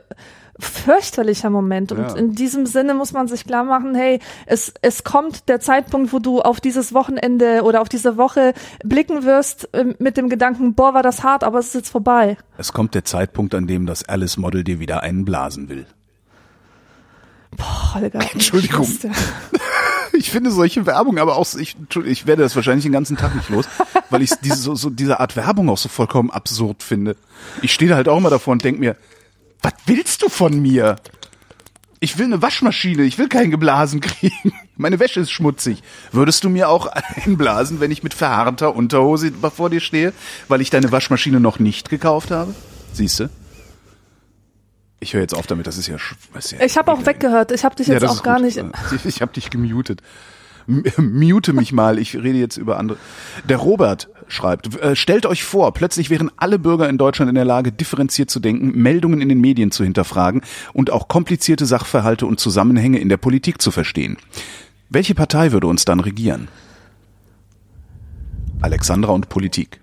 fürchterlicher 0.58 1.50
Moment. 1.50 1.92
Und 1.92 1.98
Ja. 2.00 2.16
in 2.16 2.34
diesem 2.34 2.66
Sinne 2.66 2.94
muss 2.94 3.12
man 3.12 3.28
sich 3.28 3.44
klar 3.46 3.64
machen, 3.64 3.94
hey, 3.94 4.18
es, 4.46 4.72
es 4.82 5.04
kommt 5.04 5.48
der 5.48 5.60
Zeitpunkt, 5.60 6.12
wo 6.12 6.18
du 6.18 6.40
auf 6.40 6.60
dieses 6.60 6.92
Wochenende 6.94 7.62
oder 7.62 7.80
auf 7.80 7.88
diese 7.88 8.16
Woche 8.16 8.54
blicken 8.84 9.24
wirst 9.24 9.72
äh, 9.74 9.94
mit 9.98 10.16
dem 10.16 10.28
Gedanken, 10.28 10.74
boah, 10.74 10.94
war 10.94 11.02
das 11.02 11.22
hart, 11.22 11.44
aber 11.44 11.58
es 11.60 11.68
ist 11.68 11.74
jetzt 11.74 11.90
vorbei. 11.90 12.36
Es 12.56 12.72
kommt 12.72 12.94
der 12.94 13.04
Zeitpunkt, 13.04 13.54
an 13.54 13.66
dem 13.66 13.86
das 13.86 14.08
Alice 14.08 14.36
Model 14.36 14.64
dir 14.64 14.80
wieder 14.80 15.02
einen 15.02 15.24
blasen 15.24 15.68
will. 15.68 15.86
Boah, 17.56 17.94
Holger. 17.94 18.20
Entschuldigung. 18.32 18.86
Ich 20.14 20.30
finde 20.32 20.50
solche 20.50 20.84
Werbung, 20.84 21.18
aber 21.18 21.36
auch 21.36 21.46
ich, 21.54 21.76
ich 22.04 22.26
werde 22.26 22.42
das 22.42 22.56
wahrscheinlich 22.56 22.82
den 22.82 22.90
ganzen 22.92 23.16
Tag 23.16 23.36
nicht 23.36 23.50
los, 23.50 23.66
weil 24.10 24.20
ich 24.22 24.30
diese, 24.42 24.56
so, 24.56 24.74
so 24.74 24.90
diese 24.90 25.20
Art 25.20 25.36
Werbung 25.36 25.68
auch 25.68 25.78
so 25.78 25.88
vollkommen 25.88 26.30
absurd 26.30 26.82
finde. 26.82 27.14
Ich 27.62 27.72
stehe 27.72 27.88
da 27.90 27.94
halt 27.94 28.08
auch 28.08 28.16
immer 28.16 28.30
davor 28.30 28.52
und 28.52 28.64
denke 28.64 28.80
mir, 28.80 28.96
was 29.62 29.72
willst 29.86 30.22
du 30.22 30.28
von 30.28 30.60
mir? 30.60 30.96
Ich 32.00 32.16
will 32.16 32.26
eine 32.26 32.40
Waschmaschine, 32.42 33.02
ich 33.02 33.18
will 33.18 33.28
keinen 33.28 33.50
geblasen 33.50 34.00
kriegen. 34.00 34.52
Meine 34.76 35.00
Wäsche 35.00 35.20
ist 35.20 35.32
schmutzig. 35.32 35.82
Würdest 36.12 36.44
du 36.44 36.48
mir 36.48 36.68
auch 36.68 36.86
einblasen, 37.24 37.80
wenn 37.80 37.90
ich 37.90 38.02
mit 38.02 38.14
verhaarter 38.14 38.76
Unterhose 38.76 39.32
vor 39.54 39.70
dir 39.70 39.80
stehe, 39.80 40.12
weil 40.46 40.60
ich 40.60 40.70
deine 40.70 40.92
Waschmaschine 40.92 41.40
noch 41.40 41.58
nicht 41.58 41.90
gekauft 41.90 42.30
habe? 42.30 42.54
Siehst 42.92 43.20
du? 43.20 43.30
Ich 45.00 45.14
höre 45.14 45.20
jetzt 45.20 45.34
auf 45.34 45.46
damit, 45.46 45.66
das 45.66 45.78
ist 45.78 45.86
ja, 45.86 45.96
das 46.34 46.46
ist 46.46 46.50
ja 46.52 46.60
Ich 46.60 46.76
habe 46.76 46.92
auch 46.92 47.06
weggehört. 47.06 47.52
Ich 47.52 47.64
habe 47.64 47.76
dich 47.76 47.86
jetzt 47.86 48.02
das 48.02 48.18
auch 48.18 48.22
gar 48.22 48.40
gut. 48.40 48.46
nicht. 48.46 48.58
Ich, 48.94 49.04
ich 49.04 49.22
habe 49.22 49.32
dich 49.32 49.50
gemutet. 49.50 50.02
Mute 50.66 51.52
mich 51.52 51.72
mal, 51.72 51.98
ich 51.98 52.14
rede 52.14 52.38
jetzt 52.38 52.56
über 52.56 52.78
andere. 52.78 52.98
Der 53.48 53.56
Robert 53.56 54.08
schreibt, 54.28 54.74
äh, 54.80 54.94
stellt 54.96 55.26
euch 55.26 55.44
vor, 55.44 55.72
plötzlich 55.72 56.10
wären 56.10 56.30
alle 56.36 56.58
Bürger 56.58 56.88
in 56.88 56.98
Deutschland 56.98 57.28
in 57.28 57.34
der 57.34 57.44
Lage, 57.44 57.72
differenziert 57.72 58.30
zu 58.30 58.40
denken, 58.40 58.72
Meldungen 58.80 59.20
in 59.20 59.28
den 59.28 59.40
Medien 59.40 59.70
zu 59.70 59.84
hinterfragen 59.84 60.42
und 60.72 60.90
auch 60.90 61.08
komplizierte 61.08 61.66
Sachverhalte 61.66 62.26
und 62.26 62.40
Zusammenhänge 62.40 62.98
in 62.98 63.08
der 63.08 63.16
Politik 63.16 63.60
zu 63.60 63.70
verstehen. 63.70 64.16
Welche 64.90 65.14
Partei 65.14 65.52
würde 65.52 65.66
uns 65.66 65.84
dann 65.84 66.00
regieren? 66.00 66.48
Alexandra 68.60 69.12
und 69.12 69.28
Politik. 69.28 69.80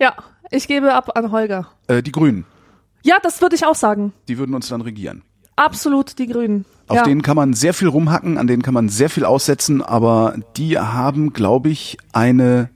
Ja, 0.00 0.14
Ich 0.50 0.68
gebe 0.68 0.92
ab 0.94 1.16
an 1.16 1.32
Holger. 1.32 1.68
Äh, 1.86 2.02
die 2.02 2.12
Grünen, 2.12 2.44
Ja, 3.02 3.16
das 3.22 3.40
würde 3.40 3.56
ich 3.56 3.64
auch 3.64 3.74
sagen. 3.74 4.12
die 4.28 4.38
würden 4.38 4.54
uns 4.54 4.68
dann 4.68 4.80
regieren. 4.80 5.22
Absolut 5.56 6.18
die 6.18 6.26
Grünen. 6.26 6.64
Auf 6.86 6.98
ja. 6.98 7.02
denen 7.04 7.22
kann 7.22 7.36
man 7.36 7.54
sehr 7.54 7.72
viel 7.72 7.88
rumhacken, 7.88 8.36
an 8.36 8.46
denen 8.46 8.62
kann 8.62 8.74
man 8.74 8.88
sehr 8.88 9.08
viel 9.08 9.24
aussetzen, 9.24 9.80
aber 9.82 10.36
die 10.56 10.78
haben, 10.78 11.32
glaube 11.32 11.70
ich, 11.70 11.96
eine 12.12 12.70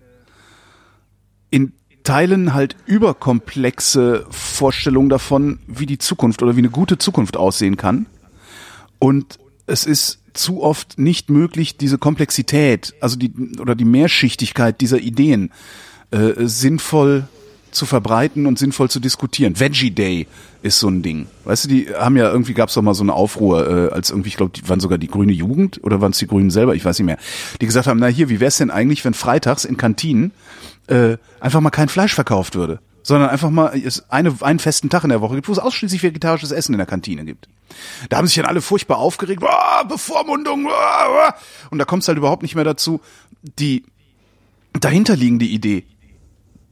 in 1.51 1.73
Teilen 2.05 2.55
halt 2.55 2.77
überkomplexe 2.87 4.27
Vorstellung 4.31 5.09
davon, 5.09 5.59
wie 5.67 5.87
die 5.87 5.99
Zukunft 5.99 6.43
oder 6.43 6.57
wie 6.57 6.61
eine 6.61 6.71
gute 6.71 6.97
Zukunft 6.97 7.37
aussehen 7.37 7.77
kann. 7.77 8.07
Und 8.99 9.39
es 9.67 9.85
ist 9.85 10.21
zu 10.33 10.63
oft 10.63 10.99
nicht 10.99 11.29
möglich, 11.29 11.77
diese 11.77 11.99
Komplexität, 11.99 12.95
also 13.01 13.17
die 13.17 13.33
oder 13.61 13.75
die 13.75 13.85
Mehrschichtigkeit 13.85 14.81
dieser 14.81 14.99
Ideen 14.99 15.51
äh, 16.11 16.33
sinnvoll 16.39 17.29
zu 17.71 17.87
verbreiten 17.87 18.47
und 18.47 18.59
sinnvoll 18.59 18.91
zu 18.91 19.01
diskutieren. 19.01 19.59
Veggie 19.59 19.91
Day 19.91 20.27
ist 20.63 20.79
so 20.79 20.89
ein 20.89 21.03
Ding. 21.03 21.27
Weißt 21.45 21.65
du, 21.65 21.69
die 21.69 21.89
haben 21.95 22.17
ja 22.17 22.31
irgendwie 22.31 22.55
gab 22.55 22.69
es 22.69 22.75
doch 22.75 22.83
mal 22.83 22.95
so 22.95 23.03
eine 23.03 23.13
Aufruhr, 23.13 23.91
äh, 23.91 23.93
als 23.93 24.11
irgendwie, 24.11 24.29
ich 24.29 24.37
glaube, 24.37 24.53
die 24.55 24.69
waren 24.69 24.81
sogar 24.81 24.99
die 24.99 25.09
grüne 25.09 25.33
Jugend 25.33 25.83
oder 25.85 26.01
waren 26.01 26.13
es 26.13 26.19
die 26.19 26.27
Grünen 26.27 26.51
selber, 26.51 26.75
ich 26.75 26.85
weiß 26.85 26.99
nicht 26.99 27.07
mehr, 27.07 27.19
die 27.61 27.67
gesagt 27.67 27.87
haben, 27.87 28.01
na 28.01 28.07
hier, 28.07 28.29
wie 28.29 28.41
wär's 28.41 28.59
denn 28.59 28.71
eigentlich, 28.71 29.05
wenn 29.05 29.15
freitags 29.15 29.65
in 29.65 29.77
Kantinen 29.77 30.33
äh, 30.89 31.17
einfach 31.41 31.61
mal 31.61 31.71
kein 31.71 31.89
Fleisch 31.89 32.15
verkauft 32.15 32.55
würde, 32.55 32.81
sondern 33.03 33.31
einfach 33.31 33.51
mal 33.51 33.73
es 33.77 34.11
eine, 34.11 34.35
einen 34.41 34.59
festen 34.59 34.91
Tag 34.91 35.05
in 35.05 35.11
der 35.11 35.21
Woche 35.21 35.37
gibt, 35.37 35.49
wo 35.49 35.53
es 35.53 35.59
ausschließlich 35.59 36.03
vegetarisches 36.03 36.51
Essen 36.51 36.75
in 36.75 36.79
der 36.79 36.87
Kantine 36.87 37.25
gibt. 37.25 37.49
Da 38.09 38.17
haben 38.17 38.27
sich 38.27 38.37
dann 38.37 38.47
alle 38.47 38.63
furchtbar 38.63 38.99
aufgeregt, 38.99 39.43
oh, 39.45 39.87
Bevormundung, 39.87 40.67
oh, 40.67 40.71
oh. 40.71 41.33
und 41.71 41.79
da 41.79 41.85
kommt 41.85 42.03
es 42.03 42.09
halt 42.09 42.19
überhaupt 42.19 42.43
nicht 42.43 42.55
mehr 42.55 42.65
dazu, 42.65 43.01
die 43.43 43.85
dahinterliegende 44.73 45.45
Idee 45.45 45.85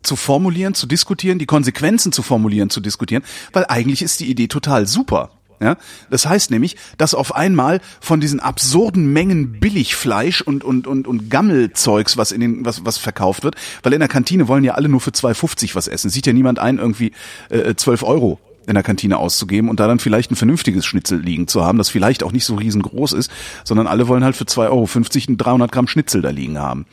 zu 0.06 0.16
formulieren, 0.16 0.74
zu 0.74 0.86
diskutieren, 0.86 1.38
die 1.38 1.46
Konsequenzen 1.46 2.12
zu 2.12 2.22
formulieren, 2.22 2.70
zu 2.70 2.80
diskutieren, 2.80 3.22
weil 3.52 3.66
eigentlich 3.68 4.02
ist 4.02 4.20
die 4.20 4.30
Idee 4.30 4.48
total 4.48 4.86
super. 4.86 5.30
Ja, 5.60 5.76
das 6.10 6.26
heißt 6.26 6.50
nämlich, 6.50 6.76
dass 6.98 7.14
auf 7.14 7.34
einmal 7.34 7.80
von 8.00 8.20
diesen 8.20 8.40
absurden 8.40 9.12
Mengen 9.12 9.58
Billigfleisch 9.58 10.42
und 10.42 10.64
und 10.64 10.86
und 10.86 11.06
und 11.06 11.30
Gammelzeugs, 11.30 12.18
was 12.18 12.30
in 12.30 12.40
den 12.42 12.64
was 12.66 12.84
was 12.84 12.98
verkauft 12.98 13.42
wird, 13.42 13.56
weil 13.82 13.94
in 13.94 14.00
der 14.00 14.08
Kantine 14.08 14.48
wollen 14.48 14.64
ja 14.64 14.74
alle 14.74 14.90
nur 14.90 15.00
für 15.00 15.12
2,50 15.12 15.74
was 15.74 15.88
essen. 15.88 16.10
Sieht 16.10 16.26
ja 16.26 16.34
niemand 16.34 16.58
ein, 16.58 16.78
irgendwie 16.78 17.12
äh, 17.48 17.74
12 17.74 18.02
Euro 18.02 18.38
in 18.66 18.74
der 18.74 18.82
Kantine 18.82 19.16
auszugeben 19.16 19.70
und 19.70 19.80
da 19.80 19.86
dann 19.86 20.00
vielleicht 20.00 20.30
ein 20.30 20.36
vernünftiges 20.36 20.84
Schnitzel 20.84 21.20
liegen 21.20 21.46
zu 21.46 21.64
haben, 21.64 21.78
das 21.78 21.88
vielleicht 21.88 22.22
auch 22.22 22.32
nicht 22.32 22.44
so 22.44 22.56
riesengroß 22.56 23.12
ist, 23.12 23.30
sondern 23.64 23.86
alle 23.86 24.08
wollen 24.08 24.24
halt 24.24 24.36
für 24.36 24.44
2,50 24.44 24.70
Euro 24.70 24.88
ein 25.28 25.36
300 25.38 25.72
Gramm 25.72 25.86
Schnitzel 25.86 26.20
da 26.20 26.30
liegen 26.30 26.58
haben 26.58 26.84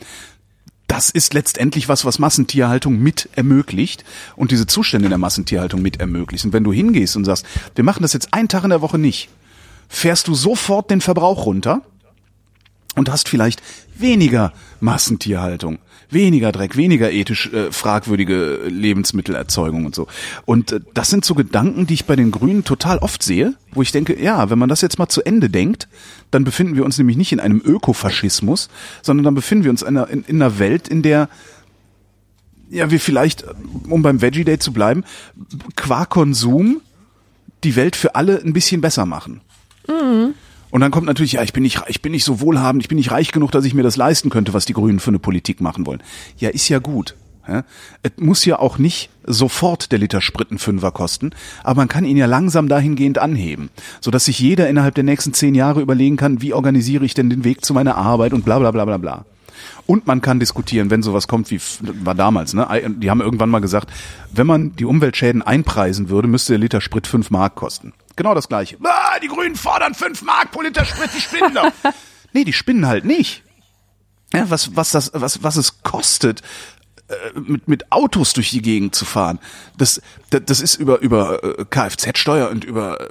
das 0.87 1.09
ist 1.09 1.33
letztendlich 1.33 1.89
was, 1.89 2.05
was 2.05 2.19
Massentierhaltung 2.19 2.99
mit 2.99 3.29
ermöglicht 3.35 4.03
und 4.35 4.51
diese 4.51 4.67
Zustände 4.67 5.05
in 5.05 5.11
der 5.11 5.17
Massentierhaltung 5.17 5.81
mit 5.81 5.99
ermöglicht. 5.99 6.45
Und 6.45 6.53
wenn 6.53 6.63
du 6.63 6.73
hingehst 6.73 7.15
und 7.15 7.25
sagst, 7.25 7.45
wir 7.75 7.83
machen 7.83 8.03
das 8.03 8.13
jetzt 8.13 8.33
einen 8.33 8.47
Tag 8.47 8.63
in 8.63 8.69
der 8.69 8.81
Woche 8.81 8.97
nicht, 8.97 9.29
fährst 9.87 10.27
du 10.27 10.35
sofort 10.35 10.91
den 10.91 11.01
Verbrauch 11.01 11.45
runter 11.45 11.81
und 12.95 13.09
hast 13.09 13.29
vielleicht 13.29 13.61
weniger 13.95 14.53
Massentierhaltung, 14.81 15.79
weniger 16.09 16.51
Dreck, 16.51 16.77
weniger 16.77 17.11
ethisch 17.11 17.51
äh, 17.53 17.71
fragwürdige 17.71 18.61
Lebensmittelerzeugung 18.67 19.85
und 19.85 19.95
so. 19.95 20.07
Und 20.45 20.71
äh, 20.71 20.79
das 20.93 21.09
sind 21.09 21.25
so 21.25 21.35
Gedanken, 21.35 21.87
die 21.87 21.95
ich 21.95 22.05
bei 22.05 22.15
den 22.15 22.31
Grünen 22.31 22.63
total 22.63 22.97
oft 22.99 23.23
sehe, 23.23 23.55
wo 23.71 23.81
ich 23.81 23.91
denke, 23.91 24.21
ja, 24.21 24.49
wenn 24.49 24.59
man 24.59 24.69
das 24.69 24.81
jetzt 24.81 24.99
mal 24.99 25.09
zu 25.09 25.23
Ende 25.23 25.49
denkt, 25.49 25.87
dann 26.31 26.43
befinden 26.43 26.75
wir 26.75 26.85
uns 26.85 26.97
nämlich 26.97 27.17
nicht 27.17 27.31
in 27.31 27.39
einem 27.39 27.61
Ökofaschismus, 27.63 28.69
sondern 29.01 29.23
dann 29.23 29.35
befinden 29.35 29.63
wir 29.63 29.71
uns 29.71 29.81
in 29.81 29.89
einer, 29.89 30.09
in, 30.09 30.23
in 30.23 30.41
einer 30.41 30.59
Welt, 30.59 30.87
in 30.87 31.01
der 31.01 31.29
ja, 32.69 32.89
wir 32.89 32.99
vielleicht, 32.99 33.45
um 33.87 34.01
beim 34.01 34.21
Veggie 34.21 34.43
Day 34.43 34.57
zu 34.57 34.73
bleiben, 34.73 35.03
qua 35.75 36.05
Konsum 36.05 36.81
die 37.63 37.75
Welt 37.75 37.95
für 37.95 38.15
alle 38.15 38.41
ein 38.41 38.53
bisschen 38.53 38.81
besser 38.81 39.05
machen. 39.05 39.41
Und 40.73 40.81
dann 40.81 40.89
kommt 40.89 41.05
natürlich, 41.05 41.33
ja, 41.33 41.43
ich 41.43 41.53
bin 41.53 41.61
nicht, 41.61 41.83
ich 41.87 42.01
bin 42.01 42.13
nicht 42.13 42.23
so 42.23 42.41
wohlhabend, 42.41 42.81
ich 42.81 42.89
bin 42.89 42.95
nicht 42.95 43.11
reich 43.11 43.31
genug, 43.31 43.51
dass 43.51 43.63
ich 43.63 43.75
mir 43.75 43.83
das 43.83 43.95
leisten 43.95 44.31
könnte, 44.31 44.55
was 44.55 44.65
die 44.65 44.73
Grünen 44.73 44.99
für 44.99 45.11
eine 45.11 45.19
Politik 45.19 45.61
machen 45.61 45.85
wollen. 45.85 46.01
Ja, 46.39 46.49
ist 46.49 46.67
ja 46.67 46.79
gut. 46.79 47.13
Ja, 47.47 47.63
es 48.01 48.13
muss 48.17 48.43
ja 48.43 48.57
auch 48.57 48.79
nicht 48.79 49.11
sofort 49.23 49.91
der 49.91 49.99
Liter 49.99 50.19
Sprit 50.19 50.49
einen 50.49 50.57
Fünfer 50.57 50.89
kosten, 50.89 51.29
aber 51.63 51.81
man 51.81 51.89
kann 51.89 52.05
ihn 52.05 52.17
ja 52.17 52.25
langsam 52.25 52.69
dahingehend 52.69 53.19
anheben, 53.19 53.69
sodass 54.01 54.25
sich 54.25 54.39
jeder 54.39 54.67
innerhalb 54.67 54.95
der 54.95 55.03
nächsten 55.03 55.35
zehn 55.35 55.53
Jahre 55.53 55.79
überlegen 55.79 56.17
kann, 56.17 56.41
wie 56.41 56.53
organisiere 56.53 57.05
ich 57.05 57.13
denn 57.13 57.29
den 57.29 57.43
Weg 57.43 57.63
zu 57.63 57.75
meiner 57.75 57.95
Arbeit 57.95 58.33
und 58.33 58.43
bla 58.43 58.57
bla 58.57 58.71
bla 58.71 58.85
bla 58.85 58.97
bla. 58.97 59.25
Und 59.85 60.07
man 60.07 60.21
kann 60.21 60.39
diskutieren, 60.39 60.89
wenn 60.89 61.03
sowas 61.03 61.27
kommt 61.27 61.51
wie 61.51 61.59
war 62.03 62.15
damals, 62.15 62.55
ne? 62.55 62.67
Die 62.97 63.11
haben 63.11 63.21
irgendwann 63.21 63.51
mal 63.51 63.59
gesagt, 63.59 63.91
wenn 64.31 64.47
man 64.47 64.75
die 64.75 64.85
Umweltschäden 64.85 65.43
einpreisen 65.43 66.09
würde, 66.09 66.27
müsste 66.27 66.53
der 66.53 66.59
Liter 66.59 66.81
Sprit 66.81 67.05
fünf 67.05 67.29
Mark 67.29 67.53
kosten. 67.53 67.93
Genau 68.15 68.33
das 68.35 68.47
gleiche. 68.47 68.77
Ah, 68.83 69.19
die 69.19 69.27
Grünen 69.27 69.55
fordern 69.55 69.93
fünf 69.93 70.21
Mark 70.21 70.51
pro 70.51 70.61
Liter 70.61 70.85
Sprit, 70.85 71.09
die 71.15 71.21
spinnen 71.21 71.53
doch. 71.55 71.71
nee, 72.33 72.43
die 72.43 72.53
spinnen 72.53 72.87
halt 72.87 73.05
nicht. 73.05 73.43
Ja, 74.33 74.49
was, 74.49 74.75
was 74.75 74.91
das, 74.91 75.11
was, 75.13 75.43
was 75.43 75.57
es 75.57 75.83
kostet, 75.83 76.41
äh, 77.07 77.39
mit, 77.39 77.67
mit 77.67 77.91
Autos 77.91 78.33
durch 78.33 78.51
die 78.51 78.61
Gegend 78.61 78.95
zu 78.95 79.05
fahren. 79.05 79.39
Das, 79.77 80.01
das, 80.29 80.41
das 80.45 80.61
ist 80.61 80.75
über, 80.75 80.99
über 80.99 81.43
äh, 81.43 81.65
Kfz-Steuer 81.65 82.49
und 82.49 82.63
über, 82.63 83.01
äh, 83.01 83.09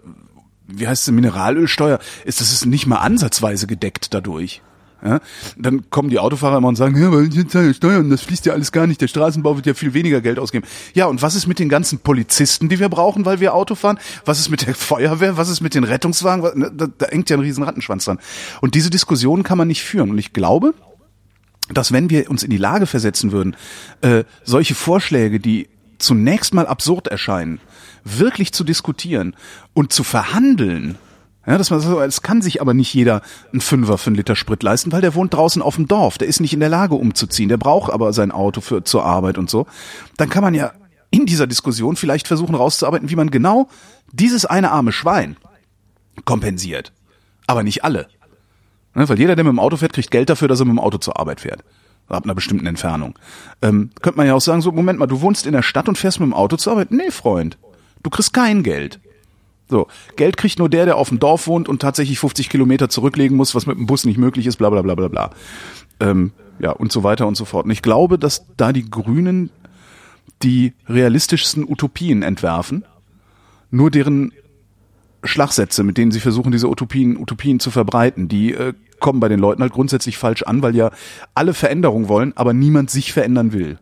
wie 0.67 0.89
heißt 0.89 1.07
es, 1.07 1.13
Mineralölsteuer, 1.13 1.99
ist 2.25 2.41
das 2.41 2.53
ist 2.53 2.67
nicht 2.67 2.87
mal 2.87 2.99
ansatzweise 2.99 3.67
gedeckt 3.67 4.15
dadurch. 4.15 4.63
Ja, 5.05 5.19
dann 5.57 5.91
kommen 5.91 6.11
die 6.11 6.21
Autofahrer 6.21 6.59
immer 6.59 6.69
und 6.69 6.77
sagen, 6.77 6.97
ja, 7.01 7.09
aber 7.09 7.23
ich 7.23 7.49
zahle 7.49 7.75
Steuern, 7.75 8.09
das 8.09 8.23
fließt 8.23 8.47
ja 8.47 8.53
alles 8.53 8.71
gar 8.71 8.87
nicht, 8.87 9.01
der 9.01 9.09
Straßenbau 9.09 9.57
wird 9.57 9.67
ja 9.67 9.75
viel 9.75 9.95
weniger 9.95 10.21
Geld 10.21 10.39
ausgeben. 10.39 10.65
Ja, 10.95 11.07
und 11.07 11.23
was 11.23 11.35
ist 11.35 11.49
mit 11.49 11.59
den 11.59 11.69
ganzen 11.69 11.99
Polizisten, 11.99 12.69
die 12.69 12.79
wir 12.79 12.89
brauchen, 12.89 13.25
weil 13.25 13.41
wir 13.41 13.53
Auto 13.53 13.75
fahren? 13.75 13.99
Was 14.25 14.39
ist 14.39 14.49
mit 14.49 14.65
der 14.65 14.77
Feuerwehr? 14.77 15.37
Was 15.37 15.49
ist 15.49 15.61
mit 15.61 15.75
den 15.75 15.83
Rettungswagen? 15.83 16.59
Ne, 16.59 16.71
Da, 16.73 16.87
da 16.87 17.07
hängt 17.07 17.31
ja 17.31 17.37
ein 17.37 17.41
riesen 17.41 17.65
Rattenschwanz 17.65 18.05
dran. 18.05 18.21
Und 18.61 18.77
diese 18.77 18.91
Diskussion 18.91 19.43
kann 19.43 19.59
man 19.59 19.67
nicht 19.67 19.83
führen. 19.83 20.11
Und 20.11 20.19
ich 20.19 20.33
glaube, 20.33 20.73
dass 21.69 21.91
wenn 21.91 22.09
wir 22.09 22.31
uns 22.31 22.45
in 22.45 22.51
die 22.51 22.57
Lage 22.57 22.87
versetzen 22.87 23.33
würden, 23.33 23.57
äh, 24.03 24.23
solche 24.45 24.77
Vorschläge, 24.77 25.41
die 25.41 25.69
zunächst 25.99 26.55
mal 26.55 26.67
absurd 26.67 27.09
erscheinen, 27.09 27.61
wirklich 28.05 28.53
zu 28.53 28.63
diskutieren 28.63 29.35
und 29.75 29.93
zu 29.93 30.05
verhandeln, 30.05 30.97
ja, 31.47 31.59
dass 31.59 31.71
man 31.71 31.81
so, 31.81 32.01
es 32.01 32.23
kann 32.23 32.41
sich 32.41 32.61
aber 32.61 32.73
nicht 32.73 32.95
jeder 32.95 33.23
einen 33.53 33.61
Fünfer 33.61 33.99
für 33.99 34.09
einen 34.09 34.17
Liter 34.17 34.37
Sprit 34.37 34.63
leisten, 34.63 34.93
weil 34.93 35.01
der 35.01 35.15
wohnt 35.15 35.35
draußen 35.35 35.61
auf 35.61 35.77
dem 35.77 35.89
Dorf, 35.89 36.19
der 36.19 36.29
ist 36.29 36.41
nicht 36.41 36.55
in 36.55 36.61
der 36.61 36.69
Lage 36.69 36.95
umzuziehen, 36.95 37.49
der 37.49 37.57
braucht 37.57 37.93
aber 37.93 38.13
sein 38.13 38.31
Auto 38.31 38.61
für 38.61 38.85
zur 38.85 39.05
Arbeit 39.05 39.39
und 39.39 39.51
so. 39.51 39.67
Dann 40.17 40.31
kann 40.31 40.43
man 40.43 40.55
ja 40.55 40.73
in 41.11 41.27
dieser 41.27 41.47
Diskussion 41.47 41.97
vielleicht 41.97 42.29
versuchen 42.29 42.55
rauszuarbeiten, 42.55 43.11
wie 43.11 43.17
man 43.17 43.31
genau 43.31 43.69
dieses 44.13 44.47
eine 44.47 44.71
arme 44.71 44.93
Schwein 44.93 45.37
kompensiert. 46.25 46.93
Aber 47.47 47.63
nicht 47.63 47.85
alle. 47.85 48.07
Ne, 48.95 49.09
weil 49.09 49.19
jeder, 49.19 49.37
der 49.37 49.45
mit 49.45 49.53
dem 49.53 49.59
Auto 49.59 49.77
fährt, 49.77 49.93
kriegt 49.93 50.11
Geld 50.11 50.31
dafür, 50.31 50.49
dass 50.49 50.61
er 50.61 50.67
mit 50.67 50.75
dem 50.75 50.79
Auto 50.79 50.99
zur 50.99 51.19
Arbeit 51.19 51.41
fährt. 51.41 51.65
Ab 52.09 52.25
einer 52.25 52.35
bestimmten 52.35 52.67
Entfernung. 52.67 53.19
Ähm, 53.63 53.91
könnte 54.03 54.19
man 54.19 54.27
ja 54.27 54.35
auch 54.35 54.41
sagen, 54.41 54.61
so, 54.61 54.71
Moment 54.71 54.99
mal, 54.99 55.07
du 55.07 55.23
wohnst 55.23 55.47
in 55.47 55.53
der 55.53 55.63
Stadt 55.63 55.89
und 55.89 55.97
fährst 55.97 56.21
mit 56.21 56.27
dem 56.27 56.35
Auto 56.35 56.57
zur 56.57 56.75
Arbeit. 56.75 56.91
Nee, 56.91 57.11
Freund. 57.11 57.59
Du 58.03 58.11
kriegst 58.11 58.35
kein 58.35 58.63
Geld. 58.63 59.01
So, 59.73 59.87
Geld 60.17 60.37
kriegt 60.37 60.59
nur 60.59 60.69
der, 60.69 60.85
der 60.85 60.99
auf 60.99 61.09
dem 61.09 61.19
Dorf 61.19 61.47
wohnt 61.47 61.67
und 61.67 61.81
tatsächlich 61.81 62.19
50 62.19 62.51
Kilometer 62.51 62.91
zurücklegen 62.91 63.39
muss, 63.39 63.55
was 63.55 63.65
mit 63.65 63.79
dem 63.79 63.87
Bus 63.87 64.05
nicht 64.05 64.19
möglich 64.19 64.47
ist, 64.47 64.59
bla 64.59 64.69
bla 64.69 64.83
bla 64.83 64.95
bla 64.95 65.09
bla. 65.09 65.31
Ähm, 65.99 66.33
ja, 66.59 66.73
und 66.73 66.93
so 66.93 67.03
weiter 67.03 67.27
und 67.27 67.37
so 67.39 67.47
fort. 67.47 67.65
Und 67.65 67.71
ich 67.71 67.81
glaube, 67.81 68.19
dass 68.19 68.45
da 68.59 68.75
die 68.75 68.91
Grünen 68.91 69.49
die 70.43 70.75
realistischsten 70.89 71.65
Utopien 71.67 72.23
entwerfen, 72.23 72.85
nur 73.71 73.91
deren 73.91 74.33
Schlagsätze, 75.25 75.85
mit 75.85 75.97
denen 75.97 76.13
sie 76.13 76.21
versuchen, 76.21 76.53
diese 76.53 76.69
Utopien, 76.69 77.17
Utopien 77.17 77.59
zu 77.59 77.71
verbreiten, 77.71 78.29
die 78.29 78.53
äh, 78.53 78.75
kommen 79.01 79.21
bei 79.21 79.31
den 79.31 79.41
Leuten 79.41 79.63
halt 79.63 79.73
grundsätzlich 79.73 80.19
falsch 80.19 80.43
an, 80.43 80.61
weil 80.61 80.77
ja 80.77 80.91
alle 81.35 81.55
Veränderung 81.55 82.09
wollen, 82.09 82.37
aber 82.37 82.53
niemand 82.53 82.91
sich 82.91 83.15
verändern 83.15 83.55
will. 83.55 83.79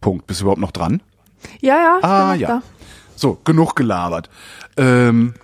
Punkt. 0.00 0.28
Bist 0.28 0.40
du 0.40 0.44
überhaupt 0.44 0.60
noch 0.60 0.70
dran? 0.70 1.02
Ja, 1.60 1.74
ja. 1.74 1.98
Ah 2.02 2.34
ja. 2.34 2.48
da. 2.48 2.62
So, 3.16 3.38
genug 3.44 3.74
gelabert. 3.74 4.28
Ähm, 4.76 5.34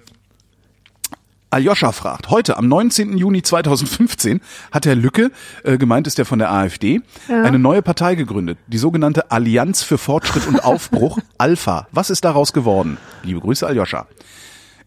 Aljoscha 1.51 1.93
fragt, 1.93 2.31
heute 2.31 2.57
am 2.57 2.67
19. 2.67 3.19
Juni 3.19 3.43
2015 3.43 4.41
hat 4.71 4.87
Herr 4.87 4.95
Lücke, 4.95 5.31
äh, 5.65 5.77
gemeint 5.77 6.07
ist 6.07 6.17
der 6.17 6.25
von 6.25 6.39
der 6.39 6.51
AfD, 6.51 7.03
Ja. 7.29 7.43
eine 7.43 7.59
neue 7.59 7.83
Partei 7.83 8.15
gegründet, 8.15 8.57
die 8.69 8.79
sogenannte 8.79 9.31
Allianz 9.31 9.83
für 9.83 9.99
Fortschritt 9.99 10.47
und 10.47 10.65
Aufbruch, 10.65 11.19
Alpha. 11.39 11.89
Was 11.93 12.09
ist 12.09 12.25
daraus 12.25 12.55
geworden? 12.55 12.97
Liebe 13.23 13.41
Grüße, 13.41 13.67
Aljoscha. 13.67 14.07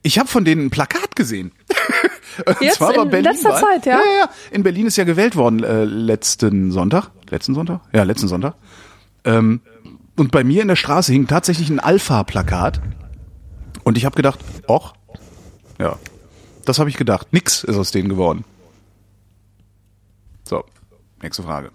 Ich 0.01 0.17
habe 0.17 0.27
von 0.27 0.43
denen 0.45 0.67
ein 0.67 0.69
Plakat 0.71 1.15
gesehen. 1.15 1.51
Und 2.45 2.59
Jetzt 2.59 2.81
war 2.81 2.91
bei 3.05 3.19
in 3.19 3.23
letzter 3.23 3.49
Wahl- 3.51 3.61
Zeit, 3.61 3.85
ja? 3.85 3.93
Ja, 3.93 4.23
ja. 4.23 4.29
In 4.51 4.61
Berlin 4.63 4.87
ist 4.87 4.97
ja 4.97 5.05
gewählt 5.05 5.37
worden 5.37 5.63
äh, 5.63 5.85
letzten 5.85 6.69
Sonntag. 6.71 7.11
Letzten 7.29 7.55
Sonntag? 7.55 7.79
Ja, 7.93 8.03
letzten 8.03 8.27
Sonntag. 8.27 8.55
Ähm, 9.23 9.61
und 10.15 10.31
bei 10.31 10.43
mir 10.43 10.61
in 10.61 10.67
der 10.67 10.75
Straße 10.75 11.11
hing 11.11 11.27
tatsächlich 11.27 11.69
ein 11.69 11.79
Alpha-Plakat. 11.79 12.81
Und 13.83 13.97
ich 13.97 14.05
habe 14.05 14.15
gedacht, 14.15 14.39
och, 14.67 14.93
ja, 15.79 15.97
das 16.65 16.79
habe 16.79 16.89
ich 16.89 16.97
gedacht. 16.97 17.31
Nix 17.31 17.63
ist 17.63 17.75
aus 17.77 17.91
denen 17.91 18.09
geworden. 18.09 18.43
So, 20.43 20.63
nächste 21.21 21.43
Frage. 21.43 21.71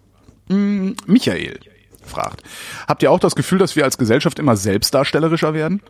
Mm, 0.49 0.93
Michael 1.07 1.61
fragt. 2.05 2.43
Habt 2.89 3.03
ihr 3.03 3.11
auch 3.11 3.21
das 3.21 3.37
Gefühl, 3.37 3.59
dass 3.59 3.77
wir 3.77 3.85
als 3.85 3.99
Gesellschaft 3.99 4.39
immer 4.39 4.57
selbstdarstellerischer 4.57 5.55
werden? 5.55 5.81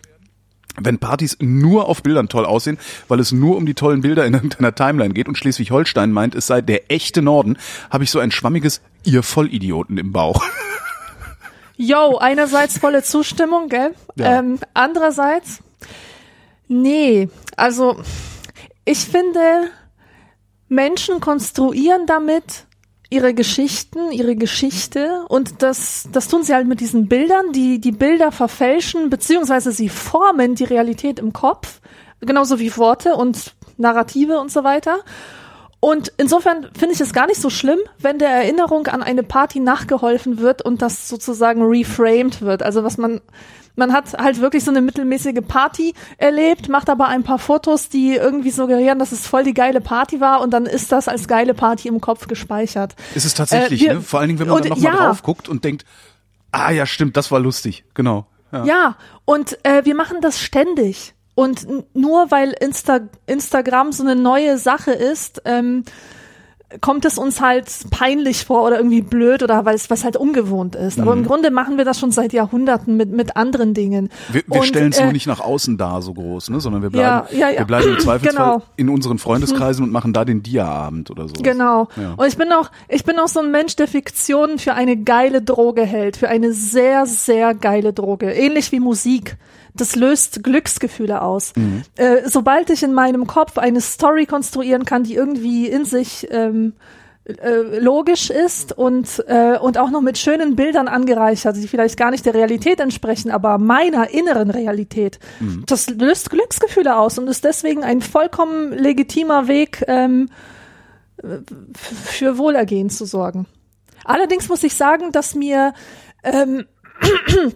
Wenn 0.76 0.98
Partys 0.98 1.36
nur 1.40 1.88
auf 1.88 2.02
Bildern 2.02 2.28
toll 2.28 2.44
aussehen, 2.44 2.78
weil 3.08 3.20
es 3.20 3.32
nur 3.32 3.56
um 3.56 3.66
die 3.66 3.74
tollen 3.74 4.02
Bilder 4.02 4.26
in 4.26 4.34
irgendeiner 4.34 4.74
Timeline 4.74 5.14
geht 5.14 5.28
und 5.28 5.38
Schleswig-Holstein 5.38 6.12
meint, 6.12 6.34
es 6.34 6.46
sei 6.46 6.60
der 6.60 6.90
echte 6.90 7.22
Norden, 7.22 7.56
habe 7.90 8.04
ich 8.04 8.10
so 8.10 8.18
ein 8.18 8.30
schwammiges 8.30 8.80
Ihr 9.04 9.22
Vollidioten 9.22 9.98
im 9.98 10.12
Bauch. 10.12 10.44
Yo, 11.82 12.18
einerseits 12.18 12.76
volle 12.76 13.02
Zustimmung, 13.02 13.70
gell? 13.70 13.94
Ja. 14.14 14.40
Ähm, 14.40 14.58
andererseits, 14.74 15.60
nee, 16.68 17.30
also 17.56 17.96
ich 18.84 18.98
finde, 18.98 19.70
Menschen 20.68 21.20
konstruieren 21.20 22.04
damit 22.04 22.66
ihre 23.08 23.32
Geschichten, 23.32 24.12
ihre 24.12 24.36
Geschichte 24.36 25.24
und 25.30 25.62
das, 25.62 26.06
das 26.12 26.28
tun 26.28 26.42
sie 26.42 26.52
halt 26.52 26.68
mit 26.68 26.80
diesen 26.80 27.08
Bildern, 27.08 27.50
die 27.52 27.80
die 27.80 27.92
Bilder 27.92 28.30
verfälschen, 28.30 29.08
beziehungsweise 29.08 29.72
sie 29.72 29.88
formen 29.88 30.56
die 30.56 30.64
Realität 30.64 31.18
im 31.18 31.32
Kopf, 31.32 31.80
genauso 32.20 32.58
wie 32.58 32.76
Worte 32.76 33.14
und 33.16 33.54
Narrative 33.78 34.38
und 34.38 34.52
so 34.52 34.64
weiter. 34.64 34.98
Und 35.80 36.12
insofern 36.18 36.68
finde 36.78 36.94
ich 36.94 37.00
es 37.00 37.14
gar 37.14 37.26
nicht 37.26 37.40
so 37.40 37.48
schlimm, 37.48 37.78
wenn 37.98 38.18
der 38.18 38.28
Erinnerung 38.28 38.86
an 38.88 39.02
eine 39.02 39.22
Party 39.22 39.60
nachgeholfen 39.60 40.38
wird 40.38 40.60
und 40.62 40.82
das 40.82 41.08
sozusagen 41.08 41.62
reframed 41.62 42.42
wird. 42.42 42.62
Also 42.62 42.84
was 42.84 42.98
man, 42.98 43.22
man 43.76 43.94
hat 43.94 44.12
halt 44.18 44.42
wirklich 44.42 44.62
so 44.62 44.70
eine 44.70 44.82
mittelmäßige 44.82 45.40
Party 45.48 45.94
erlebt, 46.18 46.68
macht 46.68 46.90
aber 46.90 47.08
ein 47.08 47.22
paar 47.22 47.38
Fotos, 47.38 47.88
die 47.88 48.14
irgendwie 48.14 48.50
suggerieren, 48.50 48.98
dass 48.98 49.10
es 49.10 49.26
voll 49.26 49.42
die 49.42 49.54
geile 49.54 49.80
Party 49.80 50.20
war 50.20 50.42
und 50.42 50.50
dann 50.50 50.66
ist 50.66 50.92
das 50.92 51.08
als 51.08 51.26
geile 51.28 51.54
Party 51.54 51.88
im 51.88 52.02
Kopf 52.02 52.26
gespeichert. 52.28 52.94
Ist 53.14 53.24
es 53.24 53.32
tatsächlich, 53.32 53.80
Äh, 53.82 53.86
wir- 53.86 53.94
ne? 53.94 54.00
Vor 54.02 54.20
allen 54.20 54.28
Dingen, 54.28 54.38
wenn 54.40 54.48
man 54.48 54.56
und 54.56 54.64
dann 54.66 54.70
nochmal 54.78 54.92
ja. 54.92 55.06
drauf 55.06 55.22
guckt 55.22 55.48
und 55.48 55.64
denkt, 55.64 55.86
ah 56.52 56.70
ja, 56.72 56.84
stimmt, 56.84 57.16
das 57.16 57.30
war 57.30 57.40
lustig. 57.40 57.84
Genau. 57.94 58.26
Ja. 58.52 58.64
Ja, 58.64 58.96
und 59.24 59.56
äh, 59.64 59.82
wir 59.86 59.94
machen 59.94 60.18
das 60.20 60.40
ständig. 60.40 61.14
Und 61.34 61.66
nur 61.94 62.30
weil 62.30 62.54
Insta 62.60 63.00
Instagram 63.26 63.92
so 63.92 64.02
eine 64.02 64.16
neue 64.16 64.58
Sache 64.58 64.90
ist, 64.92 65.42
ähm, 65.44 65.84
kommt 66.80 67.04
es 67.04 67.18
uns 67.18 67.40
halt 67.40 67.66
peinlich 67.90 68.44
vor 68.44 68.62
oder 68.64 68.76
irgendwie 68.76 69.02
blöd 69.02 69.42
oder 69.42 69.64
weil 69.64 69.74
es 69.74 69.90
was 69.90 70.04
halt 70.04 70.16
ungewohnt 70.16 70.76
ist. 70.76 71.00
Aber 71.00 71.14
im 71.14 71.24
Grunde 71.24 71.50
machen 71.50 71.78
wir 71.78 71.84
das 71.84 71.98
schon 71.98 72.12
seit 72.12 72.32
Jahrhunderten 72.32 72.96
mit 72.96 73.10
mit 73.10 73.36
anderen 73.36 73.74
Dingen. 73.74 74.08
Wir, 74.30 74.42
wir 74.46 74.62
stellen 74.62 74.92
es 74.92 74.98
äh, 74.98 75.02
nur 75.02 75.12
nicht 75.12 75.26
nach 75.26 75.40
außen 75.40 75.78
da 75.78 76.00
so 76.00 76.14
groß, 76.14 76.50
ne? 76.50 76.60
sondern 76.60 76.82
wir 76.82 76.90
bleiben, 76.90 77.26
Ja, 77.32 77.38
ja, 77.48 77.50
ja. 77.50 77.58
wir 77.58 77.64
bleiben 77.66 77.88
im 77.88 77.98
Zweifelsfall 77.98 78.54
Genau. 78.58 78.62
in 78.76 78.88
unseren 78.88 79.18
Freundeskreisen 79.26 79.82
und 79.84 79.90
machen 79.90 80.12
da 80.12 80.24
den 80.24 80.44
Dia-Abend 80.44 81.10
oder 81.10 81.26
so. 81.26 81.34
Genau. 81.42 81.88
Und 82.16 82.26
ich 82.28 82.36
bin 82.36 82.52
auch, 82.52 82.70
ich 82.88 83.04
bin 83.04 83.18
auch 83.18 83.28
so 83.28 83.40
ein 83.40 83.50
Mensch, 83.50 83.74
der 83.74 83.88
Fiktionen 83.88 84.58
für 84.60 84.74
eine 84.74 84.96
geile 84.96 85.42
Droge 85.42 85.82
hält, 85.84 86.16
für 86.16 86.28
eine 86.28 86.52
sehr, 86.52 87.04
sehr 87.06 87.52
geile 87.54 87.92
Droge. 87.92 88.30
Ähnlich 88.30 88.70
wie 88.70 88.78
Musik. 88.78 89.36
Das 89.74 89.96
löst 89.96 90.42
Glücksgefühle 90.42 91.22
aus. 91.22 91.52
Mhm. 91.56 91.83
Äh, 91.96 92.28
sobald 92.28 92.70
ich 92.70 92.83
in 92.83 92.92
meinem 92.92 93.26
Kopf 93.26 93.59
eine 93.59 93.80
Story 93.80 94.26
konstruieren 94.26 94.85
kann, 94.85 95.04
die 95.04 95.14
irgendwie 95.14 95.68
in 95.68 95.85
sich 95.85 96.26
ähm, 96.30 96.74
äh, 97.24 97.78
logisch 97.78 98.30
ist 98.30 98.72
und, 98.72 99.22
äh, 99.28 99.59
und 99.59 99.78
auch 99.78 99.90
noch 99.90 100.00
mit 100.00 100.18
schönen 100.18 100.56
Bildern 100.56 100.88
angereichert, 100.88 101.56
die 101.56 101.68
vielleicht 101.68 101.96
gar 101.96 102.11
nicht 102.11 102.26
der 102.26 102.35
Realität 102.35 102.80
entsprechen, 102.80 103.30
aber 103.30 103.59
meiner 103.59 104.11
inneren 104.11 104.50
Realität. 104.50 105.18
Das 105.66 105.88
löst 105.90 106.30
Glücksgefühle 106.30 106.96
aus 106.96 107.18
und 107.18 107.28
ist 107.28 107.44
deswegen 107.44 107.85
ein 107.85 108.00
vollkommen 108.00 108.72
legitimer 108.72 109.48
Weg, 109.48 109.85
ähm, 109.87 110.28
für 111.74 112.38
Wohlergehen 112.38 112.90
zu 112.90 113.04
sorgen. 113.04 113.46
Allerdings 114.04 114.48
muss 114.48 114.62
ich 114.62 114.74
sagen, 114.74 115.12
dass 115.12 115.35
mir 115.35 115.74
ähm, 116.24 116.64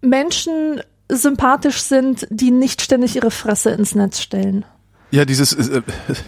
Menschen 0.00 0.80
sympathisch 1.16 1.80
sind, 1.82 2.26
die 2.30 2.50
nicht 2.50 2.82
ständig 2.82 3.16
ihre 3.16 3.30
Fresse 3.30 3.70
ins 3.70 3.94
Netz 3.94 4.20
stellen. 4.20 4.64
Ja, 5.12 5.24
dieses 5.24 5.52
äh, 5.52 5.82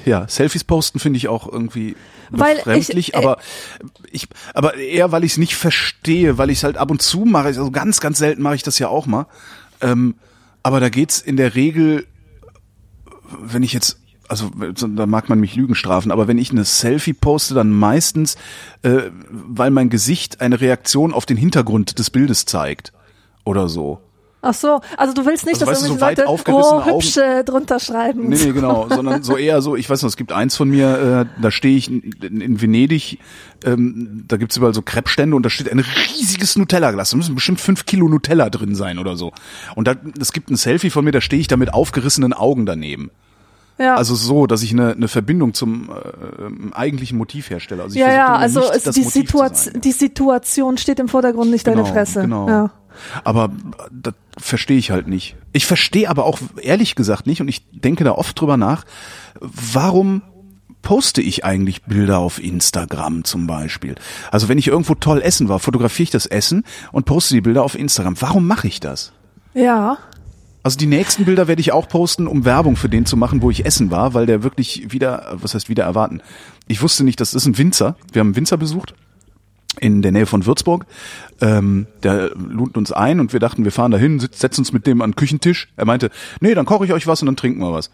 ja, 0.04 0.26
Selfies 0.28 0.64
posten 0.64 0.98
finde 0.98 1.16
ich 1.16 1.28
auch 1.28 1.50
irgendwie 1.50 1.94
Weil 2.30 2.56
befremdlich, 2.56 3.08
ich- 3.10 3.14
äh, 3.14 3.18
aber 3.18 3.36
ich 4.10 4.28
aber 4.54 4.74
eher 4.76 5.12
weil 5.12 5.22
ich 5.24 5.32
es 5.32 5.38
nicht 5.38 5.54
verstehe, 5.54 6.36
weil 6.36 6.50
ich 6.50 6.58
es 6.58 6.64
halt 6.64 6.76
ab 6.76 6.90
und 6.90 7.00
zu 7.00 7.20
mache, 7.20 7.46
also 7.46 7.70
ganz 7.70 8.00
ganz 8.00 8.18
selten 8.18 8.42
mache 8.42 8.56
ich 8.56 8.62
das 8.64 8.78
ja 8.80 8.88
auch 8.88 9.06
mal. 9.06 9.26
Ähm, 9.80 10.16
aber 10.64 10.80
da 10.80 10.88
geht's 10.88 11.20
in 11.20 11.36
der 11.36 11.54
Regel 11.54 12.06
wenn 13.40 13.62
ich 13.62 13.72
jetzt 13.72 13.98
also 14.28 14.50
da 14.56 15.04
mag 15.06 15.28
man 15.28 15.40
mich 15.40 15.56
Lügen 15.56 15.74
strafen, 15.74 16.10
aber 16.10 16.26
wenn 16.26 16.38
ich 16.38 16.50
eine 16.52 16.64
Selfie 16.64 17.12
poste, 17.12 17.52
dann 17.54 17.70
meistens, 17.70 18.36
äh, 18.82 19.10
weil 19.30 19.70
mein 19.70 19.90
Gesicht 19.90 20.40
eine 20.40 20.60
Reaktion 20.60 21.12
auf 21.12 21.26
den 21.26 21.36
Hintergrund 21.36 21.98
des 21.98 22.08
Bildes 22.08 22.46
zeigt 22.46 22.92
oder 23.44 23.68
so. 23.68 24.00
Ach 24.44 24.54
so, 24.54 24.80
also 24.96 25.14
du 25.14 25.24
willst 25.24 25.46
nicht, 25.46 25.54
Also, 25.54 25.66
dass 25.66 25.74
weißt 25.74 25.80
so 25.82 25.86
irgendwelche 25.94 26.28
weit 26.28 26.46
Leute 26.48 26.52
oh, 26.52 26.84
hübsch 26.84 27.16
äh, 27.16 27.44
drunter 27.44 27.78
schreiben. 27.78 28.28
Nee, 28.28 28.36
nee, 28.44 28.52
genau, 28.52 28.88
sondern 28.88 29.22
so 29.22 29.36
eher 29.36 29.62
so, 29.62 29.76
ich 29.76 29.88
weiß 29.88 30.02
noch, 30.02 30.08
es 30.08 30.16
gibt 30.16 30.32
eins 30.32 30.56
von 30.56 30.68
mir, 30.68 31.26
äh, 31.38 31.40
da 31.40 31.52
stehe 31.52 31.76
ich 31.76 31.88
in, 31.88 32.40
in 32.40 32.60
Venedig, 32.60 33.20
ähm, 33.64 34.24
da 34.26 34.36
gibt's 34.38 34.56
überall 34.56 34.74
so 34.74 34.82
Crepe-Stände 34.82 35.36
und 35.36 35.46
da 35.46 35.50
steht 35.50 35.70
ein 35.70 35.78
riesiges 35.78 36.56
Nutella-Glas, 36.56 37.10
da 37.10 37.16
müssen 37.16 37.36
bestimmt 37.36 37.60
fünf 37.60 37.86
Kilo 37.86 38.08
Nutella 38.08 38.50
drin 38.50 38.74
sein 38.74 38.98
oder 38.98 39.16
so. 39.16 39.32
Und 39.76 39.86
da, 39.86 39.94
es 40.20 40.32
gibt 40.32 40.50
ein 40.50 40.56
Selfie 40.56 40.90
von 40.90 41.04
mir, 41.04 41.12
da 41.12 41.20
stehe 41.20 41.40
ich 41.40 41.46
da 41.46 41.56
mit 41.56 41.72
aufgerissenen 41.72 42.32
Augen 42.32 42.66
daneben. 42.66 43.12
Ja. 43.78 43.94
Also 43.94 44.14
so, 44.14 44.46
dass 44.46 44.62
ich 44.62 44.72
eine, 44.72 44.92
eine 44.92 45.08
Verbindung 45.08 45.54
zum 45.54 45.88
äh, 45.88 46.74
eigentlichen 46.74 47.16
Motiv 47.16 47.48
herstelle. 47.50 47.82
Also 47.82 47.94
ich 47.94 48.00
ja, 48.00 48.12
ja, 48.12 48.34
also 48.34 48.60
nicht 48.60 48.96
die, 48.96 49.00
Motiv 49.02 49.12
Situation, 49.12 49.80
die 49.80 49.92
Situation 49.92 50.78
steht 50.78 51.00
im 51.00 51.08
Vordergrund, 51.08 51.50
nicht 51.50 51.66
deine 51.66 51.84
Fresse. 51.84 52.22
Genau. 52.22 52.48
Ja. 52.48 52.70
Aber 53.24 53.50
das 53.90 54.14
verstehe 54.38 54.78
ich 54.78 54.90
halt 54.90 55.08
nicht. 55.08 55.36
Ich 55.52 55.66
verstehe 55.66 56.08
aber 56.08 56.24
auch 56.24 56.38
ehrlich 56.60 56.94
gesagt 56.94 57.26
nicht 57.26 57.40
und 57.40 57.48
ich 57.48 57.62
denke 57.70 58.04
da 58.04 58.12
oft 58.12 58.40
drüber 58.40 58.56
nach, 58.56 58.84
warum 59.40 60.22
poste 60.82 61.22
ich 61.22 61.44
eigentlich 61.44 61.84
Bilder 61.84 62.18
auf 62.18 62.42
Instagram 62.42 63.24
zum 63.24 63.46
Beispiel? 63.46 63.94
Also 64.30 64.48
wenn 64.48 64.58
ich 64.58 64.68
irgendwo 64.68 64.94
toll 64.94 65.22
essen 65.22 65.48
war, 65.48 65.58
fotografiere 65.58 66.04
ich 66.04 66.10
das 66.10 66.26
Essen 66.26 66.64
und 66.90 67.06
poste 67.06 67.34
die 67.34 67.40
Bilder 67.40 67.62
auf 67.62 67.76
Instagram. 67.76 68.20
Warum 68.20 68.46
mache 68.46 68.68
ich 68.68 68.80
das? 68.80 69.12
ja. 69.54 69.98
Also 70.64 70.78
die 70.78 70.86
nächsten 70.86 71.24
Bilder 71.24 71.48
werde 71.48 71.60
ich 71.60 71.72
auch 71.72 71.88
posten, 71.88 72.28
um 72.28 72.44
Werbung 72.44 72.76
für 72.76 72.88
den 72.88 73.04
zu 73.04 73.16
machen, 73.16 73.42
wo 73.42 73.50
ich 73.50 73.66
essen 73.66 73.90
war, 73.90 74.14
weil 74.14 74.26
der 74.26 74.44
wirklich 74.44 74.92
wieder, 74.92 75.32
was 75.32 75.54
heißt 75.54 75.68
wieder 75.68 75.82
erwarten? 75.82 76.22
Ich 76.68 76.82
wusste 76.82 77.02
nicht, 77.02 77.20
das 77.20 77.34
ist 77.34 77.46
ein 77.46 77.58
Winzer. 77.58 77.96
Wir 78.12 78.20
haben 78.20 78.28
einen 78.28 78.36
Winzer 78.36 78.56
besucht 78.58 78.94
in 79.80 80.02
der 80.02 80.12
Nähe 80.12 80.26
von 80.26 80.46
Würzburg. 80.46 80.86
Ähm, 81.40 81.86
der 82.02 82.30
lud 82.36 82.76
uns 82.76 82.92
ein 82.92 83.20
und 83.20 83.32
wir 83.32 83.40
dachten, 83.40 83.64
wir 83.64 83.72
fahren 83.72 83.90
dahin, 83.90 84.18
setzen 84.18 84.60
uns 84.60 84.72
mit 84.72 84.86
dem 84.86 85.00
an 85.02 85.10
den 85.10 85.16
Küchentisch. 85.16 85.68
Er 85.76 85.86
meinte, 85.86 86.10
nee, 86.40 86.54
dann 86.54 86.66
koche 86.66 86.84
ich 86.84 86.92
euch 86.92 87.06
was 87.06 87.22
und 87.22 87.26
dann 87.26 87.36
trinken 87.36 87.60
wir 87.60 87.72
was. 87.72 87.90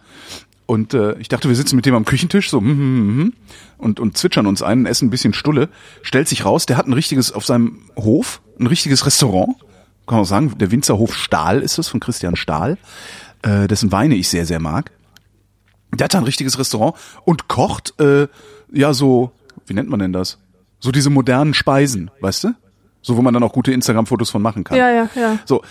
Und 0.67 0.93
äh, 0.93 1.19
ich 1.19 1.29
dachte, 1.29 1.49
wir 1.49 1.57
sitzen 1.57 1.77
mit 1.77 1.87
dem 1.87 1.95
am 1.95 2.05
Küchentisch 2.05 2.51
so 2.51 2.61
hm, 2.61 2.69
hm, 2.69 2.77
hm, 2.77 3.33
und, 3.79 4.01
und 4.01 4.19
zwitschern 4.19 4.47
uns 4.47 4.61
ein, 4.61 4.85
essen 4.85 5.07
ein 5.07 5.11
bisschen 5.11 5.33
Stulle. 5.33 5.71
Stellt 6.03 6.29
sich 6.29 6.45
raus, 6.45 6.67
der 6.67 6.77
hat 6.77 6.87
ein 6.87 6.93
richtiges, 6.93 7.33
auf 7.33 7.47
seinem 7.47 7.81
Hof, 7.97 8.43
ein 8.61 8.67
richtiges 8.67 9.07
Restaurant. 9.07 9.57
Kann 10.07 10.19
man 10.19 10.25
sagen, 10.27 10.59
der 10.59 10.71
Winzerhof 10.71 11.14
Stahl 11.14 11.61
ist 11.61 11.79
es, 11.79 11.88
von 11.88 12.01
Christian 12.01 12.37
Stahl, 12.37 12.77
äh, 13.43 13.67
dessen 13.67 13.93
Weine 13.93 14.14
ich 14.14 14.29
sehr, 14.29 14.45
sehr 14.45 14.61
mag. 14.61 14.91
Der 15.95 16.05
hat 16.05 16.12
da 16.14 16.19
ein 16.19 16.25
richtiges 16.25 16.59
Restaurant 16.59 16.97
und 17.25 17.49
kocht, 17.49 17.99
äh, 17.99 18.29
ja 18.71 18.93
so, 18.93 19.33
wie 19.67 19.75
nennt 19.75 19.88
man 19.88 20.01
denn 20.01 20.12
das? 20.12 20.38
So 20.81 20.93
diese 20.93 21.11
modernen 21.11 21.55
Speisen, 21.55 22.11
weißt 22.21 22.45
du? 22.45 22.55
So, 23.03 23.17
wo 23.17 23.23
man 23.23 23.35
dann 23.35 23.43
auch 23.43 23.53
gute 23.53 23.73
Instagram-Fotos 23.73 24.31
von 24.31 24.43
machen 24.43 24.64
kann. 24.64 24.77
Ja, 24.77 24.91
ja, 24.91 25.09
ja. 25.14 25.38
So, 25.45 25.62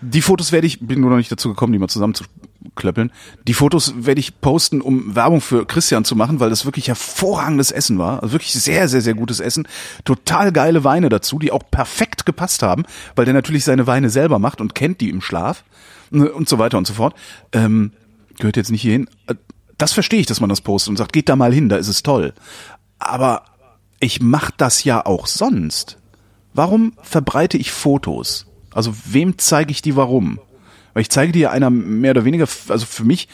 die 0.00 0.20
Fotos 0.20 0.50
werde 0.52 0.66
ich, 0.66 0.80
bin 0.80 1.00
nur 1.00 1.10
noch 1.10 1.16
nicht 1.16 1.30
dazu 1.30 1.48
gekommen, 1.48 1.72
die 1.72 1.78
mal 1.78 1.88
zusammenzuklöppeln. 1.88 3.12
Die 3.46 3.54
Fotos 3.54 3.94
werde 3.96 4.18
ich 4.20 4.40
posten, 4.40 4.80
um 4.80 5.14
Werbung 5.14 5.40
für 5.40 5.64
Christian 5.64 6.04
zu 6.04 6.16
machen, 6.16 6.40
weil 6.40 6.50
das 6.50 6.64
wirklich 6.64 6.88
hervorragendes 6.88 7.70
Essen 7.70 7.98
war. 7.98 8.20
Also 8.22 8.32
wirklich 8.32 8.52
sehr, 8.52 8.88
sehr, 8.88 9.00
sehr 9.00 9.14
gutes 9.14 9.38
Essen. 9.38 9.68
Total 10.04 10.50
geile 10.50 10.82
Weine 10.82 11.08
dazu, 11.08 11.38
die 11.38 11.52
auch 11.52 11.62
perfekt 11.70 12.26
gepasst 12.26 12.62
haben, 12.64 12.84
weil 13.14 13.24
der 13.24 13.34
natürlich 13.34 13.64
seine 13.64 13.86
Weine 13.86 14.10
selber 14.10 14.40
macht 14.40 14.60
und 14.60 14.74
kennt 14.74 15.00
die 15.00 15.08
im 15.10 15.20
Schlaf 15.20 15.62
ne, 16.10 16.30
und 16.32 16.48
so 16.48 16.58
weiter 16.58 16.78
und 16.78 16.86
so 16.86 16.94
fort. 16.94 17.14
Ähm, 17.52 17.92
gehört 18.38 18.56
jetzt 18.56 18.72
nicht 18.72 18.82
hierhin. 18.82 19.08
Äh, 19.28 19.36
Das 19.78 19.92
verstehe 19.92 20.20
ich, 20.20 20.26
dass 20.26 20.40
man 20.40 20.50
das 20.50 20.60
postet 20.60 20.90
und 20.90 20.96
sagt, 20.96 21.12
geht 21.12 21.28
da 21.28 21.36
mal 21.36 21.52
hin, 21.54 21.68
da 21.68 21.76
ist 21.76 21.88
es 21.88 22.02
toll. 22.02 22.34
Aber 22.98 23.44
ich 24.02 24.20
mache 24.20 24.52
das 24.56 24.82
ja 24.84 25.06
auch 25.06 25.26
sonst. 25.26 25.98
Warum 26.54 26.94
verbreite 27.02 27.56
ich 27.56 27.70
Fotos? 27.70 28.46
Also 28.72 28.92
wem 29.04 29.38
zeige 29.38 29.70
ich 29.70 29.80
die 29.80 29.96
warum? 29.96 30.40
Weil 30.92 31.02
ich 31.02 31.08
zeige 31.08 31.32
die 31.32 31.40
ja 31.40 31.50
einer 31.50 31.70
mehr 31.70 32.10
oder 32.10 32.24
weniger, 32.24 32.48
also 32.68 32.84
für 32.84 33.04
mich 33.04 33.28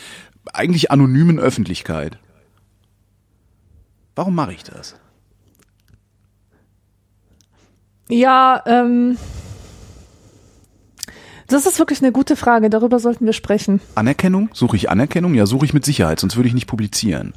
eigentlich 0.52 0.90
anonymen 0.90 1.38
Öffentlichkeit. 1.38 2.18
Warum 4.14 4.34
mache 4.34 4.52
ich 4.52 4.62
das? 4.62 4.96
Ja, 8.10 8.62
ähm, 8.66 9.16
das 11.46 11.66
ist 11.66 11.78
wirklich 11.78 12.02
eine 12.02 12.12
gute 12.12 12.36
Frage. 12.36 12.68
Darüber 12.68 12.98
sollten 12.98 13.24
wir 13.24 13.32
sprechen. 13.32 13.80
Anerkennung? 13.94 14.50
Suche 14.52 14.76
ich 14.76 14.90
Anerkennung? 14.90 15.34
Ja, 15.34 15.46
suche 15.46 15.64
ich 15.64 15.72
mit 15.72 15.84
Sicherheit, 15.84 16.20
sonst 16.20 16.36
würde 16.36 16.48
ich 16.48 16.54
nicht 16.54 16.66
publizieren. 16.66 17.32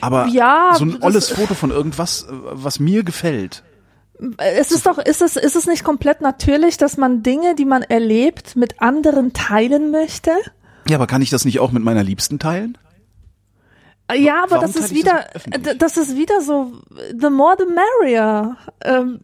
Aber 0.00 0.26
Ja, 0.26 0.74
so 0.76 0.84
ein 0.84 0.92
das- 0.92 1.02
olles 1.02 1.28
Foto 1.30 1.54
von 1.54 1.70
irgendwas, 1.70 2.24
äh, 2.24 2.26
was 2.32 2.80
mir 2.80 3.02
gefällt. 3.04 3.62
Es 4.38 4.72
ist 4.72 4.84
doch, 4.86 4.98
ist 4.98 5.22
es, 5.22 5.36
ist 5.36 5.54
es 5.54 5.66
nicht 5.66 5.84
komplett 5.84 6.20
natürlich, 6.20 6.76
dass 6.76 6.96
man 6.96 7.22
Dinge, 7.22 7.54
die 7.54 7.64
man 7.64 7.82
erlebt, 7.82 8.56
mit 8.56 8.80
anderen 8.82 9.32
teilen 9.32 9.90
möchte? 9.92 10.32
Ja, 10.88 10.96
aber 10.96 11.06
kann 11.06 11.22
ich 11.22 11.30
das 11.30 11.44
nicht 11.44 11.60
auch 11.60 11.70
mit 11.70 11.84
meiner 11.84 12.02
Liebsten 12.02 12.38
teilen? 12.40 12.76
Ja, 14.12 14.42
aber 14.42 14.52
Warum 14.56 14.66
das 14.66 14.74
ist 14.76 14.84
das 14.84 14.94
wieder, 14.94 15.26
öffentlich? 15.34 15.78
das 15.78 15.96
ist 15.98 16.16
wieder 16.16 16.40
so, 16.40 16.72
the 17.20 17.28
more 17.30 17.56
the 17.58 17.66
merrier. 17.66 18.56
Ähm, 18.82 19.20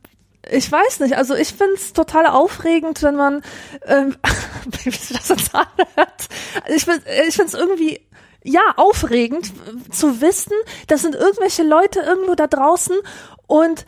ich 0.51 0.71
weiß 0.71 1.01
nicht, 1.01 1.17
also 1.17 1.35
ich 1.35 1.55
find's 1.55 1.95
total 1.95 2.27
aufregend, 2.27 3.03
wenn 3.03 3.17
man, 3.17 3.43
ähm, 3.87 4.15
wie 4.85 4.91
das 4.91 5.29
jetzt 5.29 5.55
anhört. 5.55 6.29
Ich, 6.69 6.85
find, 6.85 7.01
ich 7.27 7.35
find's 7.35 7.55
irgendwie, 7.55 8.01
ja, 8.45 8.61
aufregend 8.77 9.53
zu 9.91 10.21
wissen, 10.21 10.53
das 10.87 11.03
sind 11.03 11.15
irgendwelche 11.15 11.63
Leute 11.65 12.01
irgendwo 12.01 12.35
da 12.35 12.47
draußen 12.47 12.97
und 13.47 13.85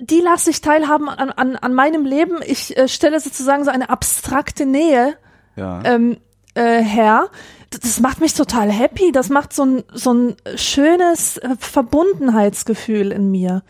die 0.00 0.20
lasse 0.20 0.50
ich 0.50 0.60
teilhaben 0.60 1.08
an, 1.08 1.30
an, 1.30 1.56
an 1.56 1.74
meinem 1.74 2.04
Leben. 2.04 2.36
Ich 2.46 2.76
äh, 2.76 2.86
stelle 2.86 3.18
sozusagen 3.18 3.64
so 3.64 3.70
eine 3.70 3.90
abstrakte 3.90 4.64
Nähe 4.64 5.16
Ja. 5.56 5.82
ähm, 5.84 6.18
äh, 6.54 6.82
her. 6.82 7.30
Das, 7.70 7.80
das 7.80 8.00
macht 8.00 8.20
mich 8.20 8.34
total 8.34 8.70
happy. 8.70 9.10
Das 9.10 9.28
macht 9.28 9.52
so 9.52 9.64
ein, 9.64 9.82
so 9.92 10.12
ein 10.14 10.36
schönes 10.54 11.38
äh, 11.38 11.56
Verbundenheitsgefühl 11.58 13.10
in 13.10 13.30
mir. 13.30 13.62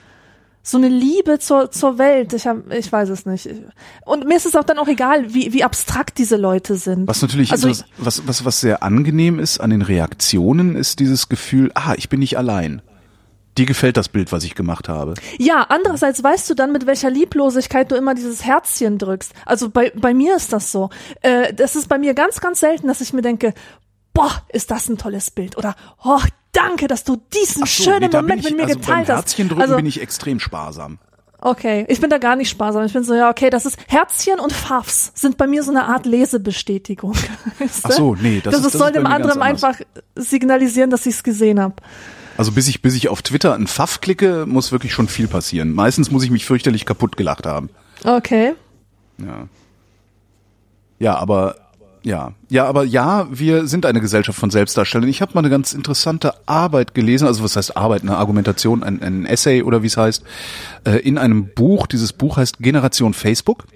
So 0.68 0.76
eine 0.76 0.88
Liebe 0.88 1.38
zur, 1.38 1.70
zur 1.70 1.96
Welt. 1.96 2.35
Ich, 2.35 2.46
hab, 2.46 2.70
ich 2.70 2.92
weiß 2.92 3.09
es 3.09 3.24
nicht. 3.24 3.48
Und 4.04 4.26
mir 4.26 4.37
ist 4.37 4.44
es 4.44 4.54
auch 4.54 4.64
dann 4.64 4.78
auch 4.78 4.87
egal, 4.87 5.33
wie, 5.33 5.54
wie 5.54 5.64
abstrakt 5.64 6.18
diese 6.18 6.37
Leute 6.37 6.76
sind. 6.76 7.09
Was 7.09 7.22
natürlich 7.22 7.50
Also 7.52 7.68
interess- 7.68 7.85
was, 7.96 8.28
was, 8.28 8.44
was 8.44 8.61
sehr 8.61 8.83
angenehm 8.83 9.38
ist 9.38 9.61
an 9.61 9.70
den 9.70 9.81
Reaktionen, 9.81 10.76
ist 10.76 11.00
dieses 11.00 11.31
Gefühl, 11.31 11.70
ah, 11.74 11.94
ich 11.96 12.11
bin 12.11 12.20
nicht 12.20 12.37
allein. 12.37 12.83
Dir 13.57 13.64
gefällt 13.64 13.96
das 13.96 14.11
Bild, 14.11 14.31
was 14.31 14.44
ich 14.44 14.54
gemacht 14.54 14.90
habe. 14.90 15.14
Ja, 15.38 15.62
andererseits 15.70 16.22
weißt 16.22 16.50
du 16.50 16.54
dann, 16.54 16.70
mit 16.70 16.87
welcher 16.87 17.09
Lieblosigkeit 17.09 17.90
du 17.90 17.96
immer 17.96 18.14
dieses 18.14 18.44
Herzchen 18.44 18.98
drückst. 18.98 19.33
Also 19.46 19.70
bei, 19.70 19.90
bei 19.96 20.12
mir 20.12 20.37
ist 20.37 20.52
das 20.52 20.70
so. 20.70 20.90
Äh, 21.22 21.54
das 21.54 21.76
ist 21.76 21.88
bei 21.88 21.96
mir 21.96 22.12
ganz, 22.12 22.40
ganz 22.42 22.61
selten, 22.61 22.88
dass 22.88 23.00
ich 23.00 23.14
mir 23.14 23.22
denke, 23.22 23.54
boah, 24.12 24.42
ist 24.50 24.70
das 24.70 24.90
ein 24.90 24.98
tolles 24.98 25.31
Bild. 25.31 25.57
Oder, 25.57 25.76
oh, 26.04 26.20
danke, 26.58 26.88
dass 26.88 27.04
du 27.04 27.16
diesen 27.34 27.60
so, 27.60 27.66
schönen 27.66 28.10
nee, 28.10 28.16
Moment 28.16 28.40
ich, 28.40 28.50
mit 28.50 28.56
mir 28.56 28.64
also 28.64 28.78
geteilt 28.78 29.06
beim 29.08 29.16
hast. 29.16 29.24
Herzchen 29.26 29.48
drücken 29.48 29.62
Also, 29.62 29.76
bin 29.76 29.86
ich 29.86 30.00
extrem 30.00 30.40
sparsam. 30.40 30.98
okay, 31.40 31.86
ich 31.88 32.00
bin 32.00 32.10
da 32.10 32.18
gar 32.18 32.36
nicht 32.36 32.48
sparsam. 32.50 32.84
Ich 32.84 32.92
bin 32.92 33.04
so, 33.04 33.14
ja, 33.14 33.30
okay, 33.30 33.50
das 33.50 33.64
ist 33.66 33.76
Herzchen 33.86 34.40
und 34.40 34.52
Pfaffs 34.52 35.12
sind 35.14 35.36
bei 35.36 35.46
mir 35.46 35.62
so 35.62 35.70
eine 35.70 35.84
Art 35.86 36.04
Lesebestätigung. 36.06 37.14
Ach 37.82 37.90
so, 37.92 38.14
nee, 38.16 38.40
das 38.42 38.52
das 38.54 38.64
ist- 38.64 38.74
das 38.74 38.80
soll 38.80 38.92
dem 38.92 39.06
anderen 39.06 39.40
einfach 39.42 39.80
signalisieren, 40.16 40.90
dass 40.90 41.06
ich 41.06 41.14
es 41.14 41.22
gesehen 41.22 41.60
habe. 41.60 41.76
Also 42.36 42.52
bis 42.52 42.68
ich, 42.68 42.82
bis 42.82 42.94
ich 42.94 43.08
auf 43.08 43.22
Twitter 43.22 43.54
einen 43.54 43.66
Pfaff 43.66 44.00
klicke, 44.00 44.46
muss 44.46 44.70
wirklich 44.70 44.92
schon 44.94 45.08
viel 45.08 45.26
passieren. 45.26 45.72
Meistens 45.72 46.10
muss 46.12 46.22
ich 46.22 46.30
mich 46.30 46.44
fürchterlich 46.46 46.84
kaputt 46.86 47.16
gelacht 47.16 47.46
haben. 47.46 47.68
Okay. 48.04 48.54
Ja. 49.18 49.48
Ja, 51.00 51.16
aber 51.16 51.56
ja, 52.08 52.32
ja, 52.48 52.64
aber 52.64 52.84
ja, 52.84 53.28
wir 53.30 53.66
sind 53.66 53.84
eine 53.84 54.00
Gesellschaft 54.00 54.38
von 54.38 54.48
Selbstdarstellern. 54.48 55.10
Ich 55.10 55.20
habe 55.20 55.32
mal 55.34 55.40
eine 55.40 55.50
ganz 55.50 55.74
interessante 55.74 56.32
Arbeit 56.46 56.94
gelesen, 56.94 57.26
also 57.26 57.44
was 57.44 57.54
heißt 57.54 57.76
Arbeit, 57.76 58.00
eine 58.00 58.16
Argumentation, 58.16 58.82
ein, 58.82 59.02
ein 59.02 59.26
Essay 59.26 59.62
oder 59.62 59.82
wie 59.82 59.88
es 59.88 59.98
heißt, 59.98 60.24
äh, 60.84 60.92
in 61.00 61.18
einem 61.18 61.48
Buch. 61.54 61.86
Dieses 61.86 62.14
Buch 62.14 62.38
heißt 62.38 62.60
Generation 62.60 63.12
Facebook, 63.12 63.66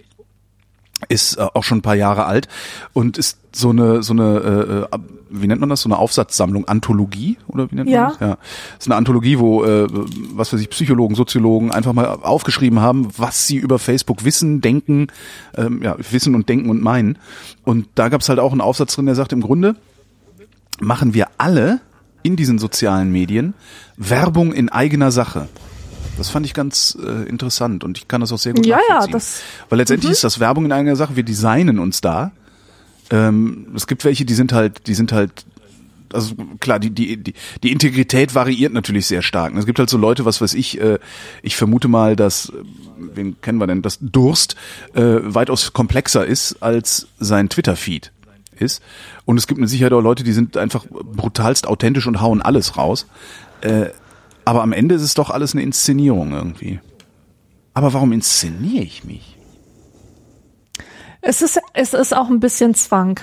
ist 1.10 1.36
äh, 1.36 1.42
auch 1.42 1.62
schon 1.62 1.78
ein 1.78 1.82
paar 1.82 1.94
Jahre 1.94 2.24
alt 2.24 2.48
und 2.94 3.18
ist 3.18 3.36
so 3.54 3.68
eine 3.68 4.02
so 4.02 4.14
eine 4.14 4.88
äh, 4.90 4.96
äh, 4.96 4.98
wie 5.32 5.46
nennt 5.46 5.60
man 5.60 5.68
das 5.70 5.80
so 5.82 5.88
eine 5.88 5.98
Aufsatzsammlung 5.98 6.66
Anthologie 6.68 7.38
oder 7.48 7.70
wie 7.70 7.76
nennt 7.76 7.88
Ja. 7.88 8.02
man 8.02 8.10
das? 8.10 8.20
Ja, 8.20 8.38
ist 8.78 8.86
eine 8.86 8.96
Anthologie, 8.96 9.38
wo 9.38 9.64
äh, 9.64 9.86
was 10.34 10.52
weiß 10.52 10.60
ich 10.60 10.70
Psychologen, 10.70 11.14
Soziologen 11.14 11.70
einfach 11.72 11.92
mal 11.92 12.06
aufgeschrieben 12.06 12.80
haben, 12.80 13.08
was 13.16 13.46
sie 13.46 13.56
über 13.56 13.78
Facebook 13.78 14.24
wissen, 14.24 14.60
denken, 14.60 15.08
ähm, 15.56 15.82
ja 15.82 15.96
wissen 16.10 16.34
und 16.34 16.48
denken 16.48 16.70
und 16.70 16.82
meinen. 16.82 17.18
Und 17.64 17.86
da 17.94 18.08
gab 18.08 18.20
es 18.20 18.28
halt 18.28 18.38
auch 18.38 18.52
einen 18.52 18.60
Aufsatz 18.60 18.94
drin, 18.94 19.06
der 19.06 19.14
sagt 19.14 19.32
im 19.32 19.40
Grunde 19.40 19.76
machen 20.80 21.14
wir 21.14 21.28
alle 21.38 21.80
in 22.22 22.36
diesen 22.36 22.58
sozialen 22.58 23.10
Medien 23.10 23.54
Werbung 23.96 24.52
in 24.52 24.68
eigener 24.68 25.10
Sache. 25.10 25.48
Das 26.18 26.28
fand 26.28 26.44
ich 26.44 26.52
ganz 26.54 26.96
äh, 27.04 27.28
interessant 27.28 27.84
und 27.84 27.96
ich 27.96 28.06
kann 28.06 28.20
das 28.20 28.32
auch 28.32 28.38
sehr 28.38 28.52
gut 28.52 28.66
Ja, 28.66 28.76
ja, 28.76 28.94
nachvollziehen. 28.96 29.12
das- 29.12 29.42
Weil 29.70 29.78
letztendlich 29.78 30.12
ist 30.12 30.24
das 30.24 30.40
Werbung 30.40 30.64
in 30.66 30.72
eigener 30.72 30.94
Sache. 30.96 31.16
Wir 31.16 31.22
designen 31.24 31.78
uns 31.78 32.00
da. 32.00 32.32
Ähm, 33.12 33.66
es 33.76 33.86
gibt 33.86 34.04
welche, 34.04 34.24
die 34.24 34.34
sind 34.34 34.52
halt, 34.52 34.86
die 34.86 34.94
sind 34.94 35.12
halt, 35.12 35.44
also 36.14 36.34
klar, 36.60 36.78
die, 36.78 36.90
die, 36.90 37.18
die, 37.18 37.34
die 37.62 37.70
Integrität 37.70 38.34
variiert 38.34 38.72
natürlich 38.72 39.06
sehr 39.06 39.22
stark. 39.22 39.54
Es 39.54 39.66
gibt 39.66 39.78
halt 39.78 39.90
so 39.90 39.98
Leute, 39.98 40.24
was 40.24 40.40
weiß 40.40 40.54
ich, 40.54 40.80
äh, 40.80 40.98
ich 41.42 41.54
vermute 41.56 41.88
mal, 41.88 42.16
dass, 42.16 42.48
äh, 42.48 42.52
wen 43.14 43.40
kennen 43.42 43.58
wir 43.58 43.66
denn, 43.66 43.82
dass 43.82 43.98
Durst 44.00 44.56
äh, 44.94 45.02
weitaus 45.02 45.74
komplexer 45.74 46.24
ist 46.24 46.62
als 46.62 47.06
sein 47.18 47.50
Twitter-Feed 47.50 48.12
ist. 48.58 48.82
Und 49.26 49.36
es 49.36 49.46
gibt 49.46 49.60
mit 49.60 49.68
Sicherheit 49.68 49.92
auch 49.92 50.00
Leute, 50.00 50.24
die 50.24 50.32
sind 50.32 50.56
einfach 50.56 50.86
brutalst 50.88 51.66
authentisch 51.66 52.06
und 52.06 52.22
hauen 52.22 52.40
alles 52.40 52.78
raus. 52.78 53.06
Äh, 53.60 53.90
aber 54.46 54.62
am 54.62 54.72
Ende 54.72 54.94
ist 54.94 55.02
es 55.02 55.14
doch 55.14 55.28
alles 55.30 55.52
eine 55.52 55.62
Inszenierung 55.62 56.32
irgendwie. 56.32 56.80
Aber 57.74 57.92
warum 57.92 58.12
inszeniere 58.12 58.84
ich 58.84 59.04
mich? 59.04 59.36
Es 61.22 61.40
ist, 61.40 61.60
es 61.72 61.94
ist 61.94 62.14
auch 62.14 62.28
ein 62.28 62.40
bisschen 62.40 62.74
Zwang. 62.74 63.20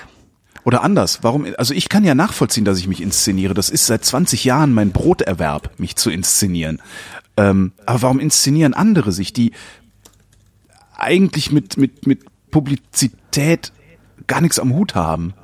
Oder 0.64 0.82
anders, 0.82 1.22
warum, 1.22 1.46
also 1.56 1.74
ich 1.74 1.88
kann 1.88 2.04
ja 2.04 2.14
nachvollziehen, 2.14 2.64
dass 2.64 2.78
ich 2.78 2.88
mich 2.88 3.00
inszeniere. 3.00 3.54
Das 3.54 3.70
ist 3.70 3.86
seit 3.86 4.04
20 4.04 4.44
Jahren 4.44 4.72
mein 4.72 4.90
Broterwerb, 4.90 5.78
mich 5.78 5.96
zu 5.96 6.10
inszenieren. 6.10 6.82
Ähm, 7.36 7.72
aber 7.86 8.02
warum 8.02 8.18
inszenieren 8.18 8.74
andere 8.74 9.12
sich, 9.12 9.32
die 9.32 9.52
eigentlich 10.96 11.52
mit, 11.52 11.76
mit, 11.76 12.06
mit 12.06 12.24
Publizität 12.50 13.72
gar 14.26 14.40
nichts 14.40 14.58
am 14.58 14.74
Hut 14.74 14.94
haben? 14.94 15.34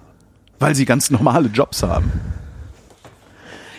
Weil 0.59 0.75
sie 0.75 0.87
ganz 0.87 1.11
normale 1.11 1.49
Jobs 1.49 1.83
haben. 1.83 2.13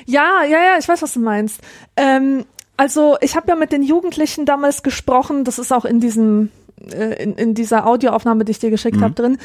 Ja, 0.06 0.44
ja, 0.44 0.58
ja, 0.64 0.78
ich 0.80 0.88
weiß, 0.88 1.02
was 1.02 1.14
du 1.14 1.20
meinst. 1.20 1.62
Ähm, 1.96 2.46
also 2.78 3.18
ich 3.22 3.36
habe 3.36 3.48
ja 3.50 3.56
mit 3.56 3.72
den 3.72 3.84
Jugendlichen 3.84 4.46
damals 4.46 4.84
gesprochen, 4.84 5.44
das 5.44 5.60
ist 5.60 5.74
auch 5.74 5.86
in 5.86 6.00
diesem, 6.00 6.52
äh, 6.92 7.22
in, 7.22 7.36
in 7.36 7.54
dieser 7.54 7.88
Audioaufnahme, 7.88 8.46
die 8.46 8.52
ich 8.52 8.60
dir 8.60 8.70
geschickt 8.70 9.02
hab, 9.02 9.16
drin, 9.16 9.38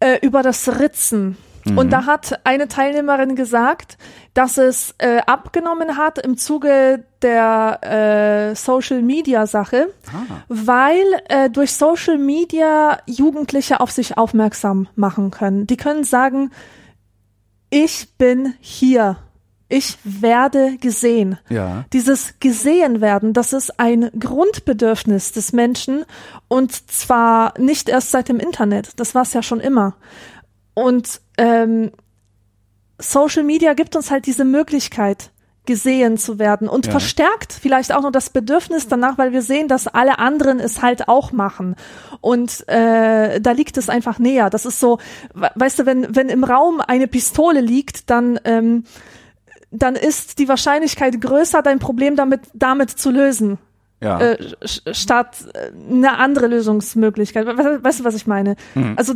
äh, 0.00 0.18
über 0.20 0.42
das 0.42 0.80
Ritzen. 0.80 1.36
Und 1.76 1.92
da 1.92 2.06
hat 2.06 2.40
eine 2.44 2.66
Teilnehmerin 2.66 3.36
gesagt, 3.36 3.96
dass 4.34 4.58
es 4.58 4.94
äh, 4.98 5.18
abgenommen 5.26 5.96
hat 5.96 6.18
im 6.18 6.36
Zuge 6.36 7.04
der 7.22 8.50
äh, 8.50 8.56
Social 8.56 9.02
Media 9.02 9.46
Sache, 9.46 9.88
weil 10.48 11.04
äh, 11.28 11.50
durch 11.50 11.74
Social 11.74 12.18
Media 12.18 12.98
Jugendliche 13.06 13.80
auf 13.80 13.92
sich 13.92 14.18
aufmerksam 14.18 14.88
machen 14.96 15.30
können. 15.30 15.66
Die 15.66 15.76
können 15.76 16.02
sagen, 16.02 16.50
ich 17.70 18.16
bin 18.18 18.54
hier. 18.60 19.18
Ich 19.72 19.96
werde 20.04 20.76
gesehen. 20.78 21.38
Ja. 21.48 21.86
Dieses 21.94 22.34
gesehen 22.40 23.00
werden, 23.00 23.32
das 23.32 23.54
ist 23.54 23.80
ein 23.80 24.10
Grundbedürfnis 24.18 25.32
des 25.32 25.52
Menschen 25.54 26.04
und 26.48 26.72
zwar 26.90 27.54
nicht 27.58 27.88
erst 27.88 28.10
seit 28.10 28.28
dem 28.28 28.38
Internet. 28.38 29.00
Das 29.00 29.14
war 29.14 29.22
es 29.22 29.32
ja 29.32 29.42
schon 29.42 29.60
immer. 29.60 29.94
Und 30.74 31.22
ähm, 31.38 31.90
Social 32.98 33.44
Media 33.44 33.72
gibt 33.74 33.96
uns 33.96 34.10
halt 34.10 34.26
diese 34.26 34.44
Möglichkeit, 34.44 35.30
gesehen 35.64 36.18
zu 36.18 36.38
werden 36.38 36.68
und 36.68 36.86
Ja. 36.86 36.90
verstärkt 36.92 37.52
vielleicht 37.52 37.92
auch 37.94 38.02
noch 38.02 38.10
das 38.10 38.30
Bedürfnis 38.30 38.88
danach, 38.88 39.16
weil 39.16 39.32
wir 39.32 39.42
sehen, 39.42 39.68
dass 39.68 39.86
alle 39.86 40.18
anderen 40.18 40.58
es 40.60 40.82
halt 40.82 41.08
auch 41.08 41.30
machen. 41.32 41.76
Und 42.20 42.68
äh, 42.68 43.40
da 43.40 43.52
liegt 43.52 43.78
es 43.78 43.88
einfach 43.88 44.18
näher. 44.18 44.50
Das 44.50 44.66
ist 44.66 44.80
so, 44.80 44.98
we- 45.34 45.50
weißt 45.54 45.78
du, 45.78 45.86
wenn, 45.86 46.14
wenn 46.14 46.28
im 46.28 46.42
Raum 46.44 46.80
eine 46.80 47.06
Pistole 47.06 47.60
liegt, 47.60 48.10
dann, 48.10 48.38
ähm, 48.44 48.84
dann 49.72 49.96
ist 49.96 50.38
die 50.38 50.48
Wahrscheinlichkeit 50.48 51.20
größer, 51.20 51.62
dein 51.62 51.78
Problem 51.78 52.14
damit, 52.14 52.40
damit 52.54 52.90
zu 52.90 53.10
lösen. 53.10 53.58
Ja. 54.00 54.20
Äh, 54.20 54.36
statt 54.92 55.36
äh, 55.54 55.70
eine 55.90 56.18
andere 56.18 56.48
Lösungsmöglichkeit. 56.48 57.46
We- 57.46 57.82
Weißt 57.82 58.00
du, 58.00 58.04
was 58.04 58.14
ich 58.16 58.26
meine? 58.26 58.56
Also 58.96 59.14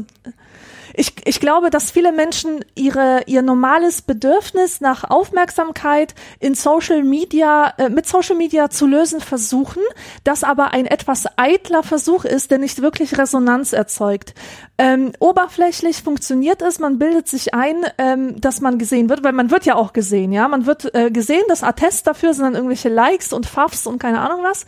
ich, 0.97 1.13
ich 1.27 1.41
glaube, 1.41 1.69
dass 1.69 1.91
viele 1.91 2.11
Menschen 2.11 2.65
ihre, 2.75 3.23
ihr 3.27 3.43
normales 3.43 4.01
Bedürfnis 4.01 4.81
nach 4.81 5.05
Aufmerksamkeit 5.05 6.15
in 6.41 6.55
Social 6.55 7.05
Media, 7.05 7.75
äh, 7.77 7.91
mit 7.91 8.07
Social 8.07 8.35
Media 8.35 8.71
zu 8.71 8.87
lösen 8.87 9.21
versuchen, 9.21 9.83
das 10.25 10.43
aber 10.43 10.73
ein 10.73 10.87
etwas 10.87 11.27
eitler 11.37 11.83
Versuch 11.83 12.25
ist, 12.25 12.51
der 12.51 12.59
nicht 12.59 12.81
wirklich 12.81 13.19
Resonanz 13.19 13.75
erzeugt. 13.75 14.35
Ähm, 14.79 15.13
oberflächlich 15.19 16.03
funktioniert 16.03 16.63
es, 16.63 16.79
man 16.79 16.99
bildet 16.99 17.29
sich 17.29 17.53
ein, 17.53 17.85
ähm, 17.99 18.41
dass 18.41 18.63
man 18.63 18.79
gesehen 18.79 19.11
wird, 19.11 19.23
weil 19.23 19.33
man 19.33 19.51
wird 19.51 19.67
ja 19.67 19.75
auch 19.75 19.93
gesehen, 19.93 20.33
ja, 20.33 20.49
man 20.49 20.65
wird 20.65 20.95
äh, 20.95 21.11
gesehen, 21.11 21.45
das 21.49 21.63
Attest 21.63 22.07
dafür 22.07 22.33
sind 22.33 22.45
dann 22.45 22.55
irgendwelche 22.55 22.89
Likes 22.89 23.35
und 23.35 23.47
Pfaffs 23.47 23.87
und 23.87 23.99
keine 23.99 24.21
Ahnung 24.21 24.41
was. 24.43 24.65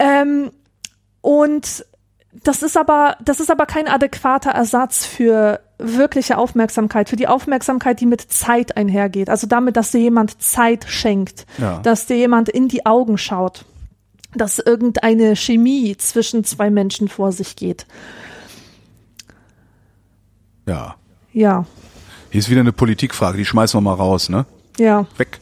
Ähm, 0.00 0.50
und 1.20 1.84
das 2.42 2.62
ist 2.62 2.76
aber, 2.76 3.16
das 3.24 3.40
ist 3.40 3.50
aber 3.50 3.66
kein 3.66 3.88
adäquater 3.88 4.50
Ersatz 4.50 5.04
für 5.06 5.60
wirkliche 5.78 6.38
Aufmerksamkeit, 6.38 7.08
für 7.08 7.16
die 7.16 7.28
Aufmerksamkeit, 7.28 8.00
die 8.00 8.06
mit 8.06 8.20
Zeit 8.20 8.76
einhergeht. 8.76 9.28
Also 9.28 9.46
damit, 9.46 9.76
dass 9.76 9.90
dir 9.90 10.00
jemand 10.00 10.42
Zeit 10.42 10.84
schenkt, 10.88 11.46
Ja. 11.58 11.78
dass 11.80 12.06
dir 12.06 12.16
jemand 12.16 12.48
in 12.48 12.68
die 12.68 12.86
Augen 12.86 13.18
schaut. 13.18 13.64
dass 14.34 14.58
irgendeine 14.58 15.34
Chemie 15.34 15.96
zwischen 15.96 16.44
zwei 16.44 16.68
Menschen 16.68 17.08
vor 17.08 17.32
sich 17.32 17.56
geht. 17.56 17.86
Ja. 20.66 20.96
Ja, 21.32 21.64
Hier 22.30 22.38
ist 22.40 22.50
wieder 22.50 22.60
eine 22.60 22.72
Politikfrage, 22.72 23.38
die 23.38 23.46
schmeißen 23.46 23.78
wir 23.78 23.82
mal 23.82 23.94
raus, 23.94 24.28
ne? 24.28 24.44
ja. 24.78 25.06
Weg. 25.16 25.38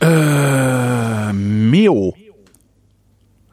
Äh, 0.00 1.32
Meo 1.34 2.14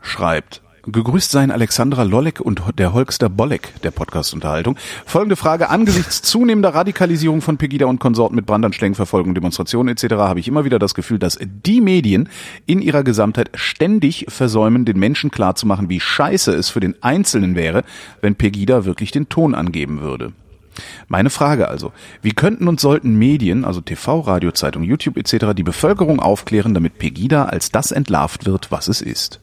schreibt. 0.02 0.62
Gegrüßt 0.88 1.32
seien 1.32 1.50
Alexandra 1.50 2.04
Lollek 2.04 2.40
und 2.40 2.62
der 2.78 2.94
Holkster 2.94 3.28
Bollek 3.28 3.74
der 3.82 3.90
Podcast-Unterhaltung. 3.90 4.78
Folgende 5.08 5.36
Frage. 5.36 5.70
Angesichts 5.70 6.22
zunehmender 6.22 6.76
Radikalisierung 6.76 7.42
von 7.42 7.58
Pegida 7.58 7.88
und 7.88 8.00
Konsorten 8.00 8.36
mit 8.36 8.46
Brandanschlägen, 8.46 8.94
Verfolgung, 8.94 9.34
Demonstrationen 9.34 9.92
etc. 9.92 10.14
habe 10.14 10.40
ich 10.40 10.48
immer 10.48 10.64
wieder 10.64 10.78
das 10.78 10.94
Gefühl, 10.94 11.18
dass 11.18 11.40
die 11.42 11.82
Medien 11.82 12.30
in 12.68 12.84
ihrer 12.84 13.04
Gesamtheit 13.04 13.50
ständig 13.56 14.28
versäumen, 14.30 14.86
den 14.86 15.00
Menschen 15.00 15.32
klarzumachen, 15.32 15.90
wie 15.90 16.00
scheiße 16.00 16.54
es 16.54 16.70
für 16.70 16.82
den 16.82 17.02
Einzelnen 17.02 17.56
wäre, 17.56 17.84
wenn 18.22 18.36
Pegida 18.36 18.86
wirklich 18.86 19.10
den 19.10 19.28
Ton 19.28 19.56
angeben 19.56 20.02
würde. 20.02 20.34
Meine 21.08 21.32
Frage 21.32 21.68
also, 21.68 21.94
wie 22.22 22.34
könnten 22.34 22.68
und 22.68 22.80
sollten 22.80 23.16
Medien, 23.16 23.66
also 23.66 23.82
TV, 23.82 24.20
Radio, 24.20 24.52
Zeitung, 24.52 24.84
YouTube 24.84 25.18
etc., 25.18 25.56
die 25.56 25.64
Bevölkerung 25.64 26.20
aufklären, 26.20 26.76
damit 26.76 27.00
Pegida 27.00 27.46
als 27.46 27.72
das 27.72 27.92
entlarvt 27.92 28.46
wird, 28.46 28.72
was 28.72 28.88
es 28.88 29.02
ist? 29.02 29.40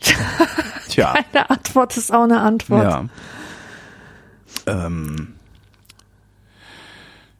Tja, 0.88 1.14
Eine 1.32 1.50
Antwort 1.50 1.96
ist 1.96 2.12
auch 2.12 2.24
eine 2.24 2.40
Antwort. 2.40 2.82
ja. 2.82 3.04
Ähm, 4.66 5.34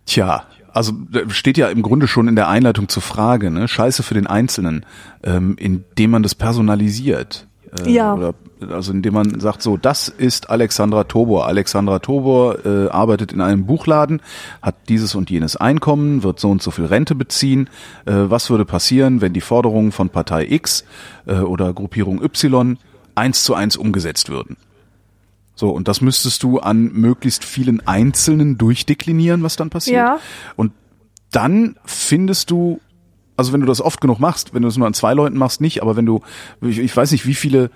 tja, 0.07 0.45
also 0.73 0.93
steht 1.29 1.59
ja 1.59 1.69
im 1.69 1.83
Grunde 1.83 2.07
schon 2.07 2.29
in 2.29 2.37
der 2.37 2.49
Einleitung 2.49 2.89
zur 2.89 3.03
Frage, 3.03 3.51
ne? 3.51 3.67
Scheiße 3.69 4.03
für 4.03 4.15
den 4.15 4.27
Einzelnen, 4.27 4.87
ähm, 5.25 5.57
indem 5.59 6.11
man 6.13 6.23
das 6.23 6.35
personalisiert. 6.35 7.48
Äh, 7.85 7.91
Ja. 7.91 8.15
Oder, 8.15 8.35
also 8.71 8.93
indem 8.93 9.15
man 9.15 9.41
sagt, 9.41 9.63
so, 9.63 9.77
das 9.77 10.09
ist 10.09 10.51
Alexandra 10.51 11.05
Tobor. 11.05 11.47
Alexandra 11.47 11.99
Tobor 12.01 12.65
äh, 12.65 12.89
arbeitet 12.89 13.33
in 13.33 13.41
einem 13.41 13.67
Buchladen, 13.67 14.21
hat 14.63 14.75
dieses 14.89 15.15
und 15.15 15.31
jenes 15.31 15.57
Einkommen, 15.57 16.23
wird 16.23 16.41
so 16.41 16.51
und 16.51 16.63
so 16.63 16.71
viel 16.71 16.87
Rente 16.87 17.15
beziehen. 17.15 17.69
Äh, 18.05 18.13
was 18.15 18.51
würde 18.51 18.65
passieren, 18.65 19.21
wenn 19.21 19.33
die 19.33 19.41
Forderungen 19.41 19.93
von 19.93 20.11
Partei 20.11 20.47
X 20.49 20.85
äh, 21.27 21.35
oder 21.37 21.73
Gruppierung 21.73 22.23
Y 22.23 22.79
eins 23.15 23.45
zu 23.45 23.55
eins 23.55 23.77
umgesetzt 23.77 24.29
würden? 24.29 24.57
So, 25.55 25.71
und 25.71 25.89
das 25.89 26.01
müsstest 26.01 26.45
du 26.45 26.61
an 26.61 26.93
möglichst 26.93 27.45
vielen 27.45 27.85
Einzelnen 27.85 28.59
durchdeklinieren, 28.59 29.43
was 29.43 29.57
dann 29.57 29.71
passiert. 29.71 29.97
Ja. 29.97 30.19
Und 30.55 30.73
dann 31.33 31.77
findest 31.85 32.53
du, 32.53 32.81
also 33.39 33.53
wenn 33.53 33.61
du 33.61 33.67
das 33.67 33.81
oft 33.81 34.01
genug 34.01 34.19
machst, 34.19 34.53
wenn 34.53 34.63
du 34.63 34.69
es 34.69 34.77
nur 34.77 34.87
an 34.87 34.95
zwei 34.95 35.15
Leuten 35.15 35.39
machst, 35.39 35.61
nicht, 35.61 35.81
aber 35.81 35.95
wenn 35.95 36.05
du, 36.05 36.23
ich, 36.61 36.81
ich 36.81 36.95
weiß 36.95 37.13
nicht, 37.13 37.25
wie 37.25 37.35
viele, 37.35 37.71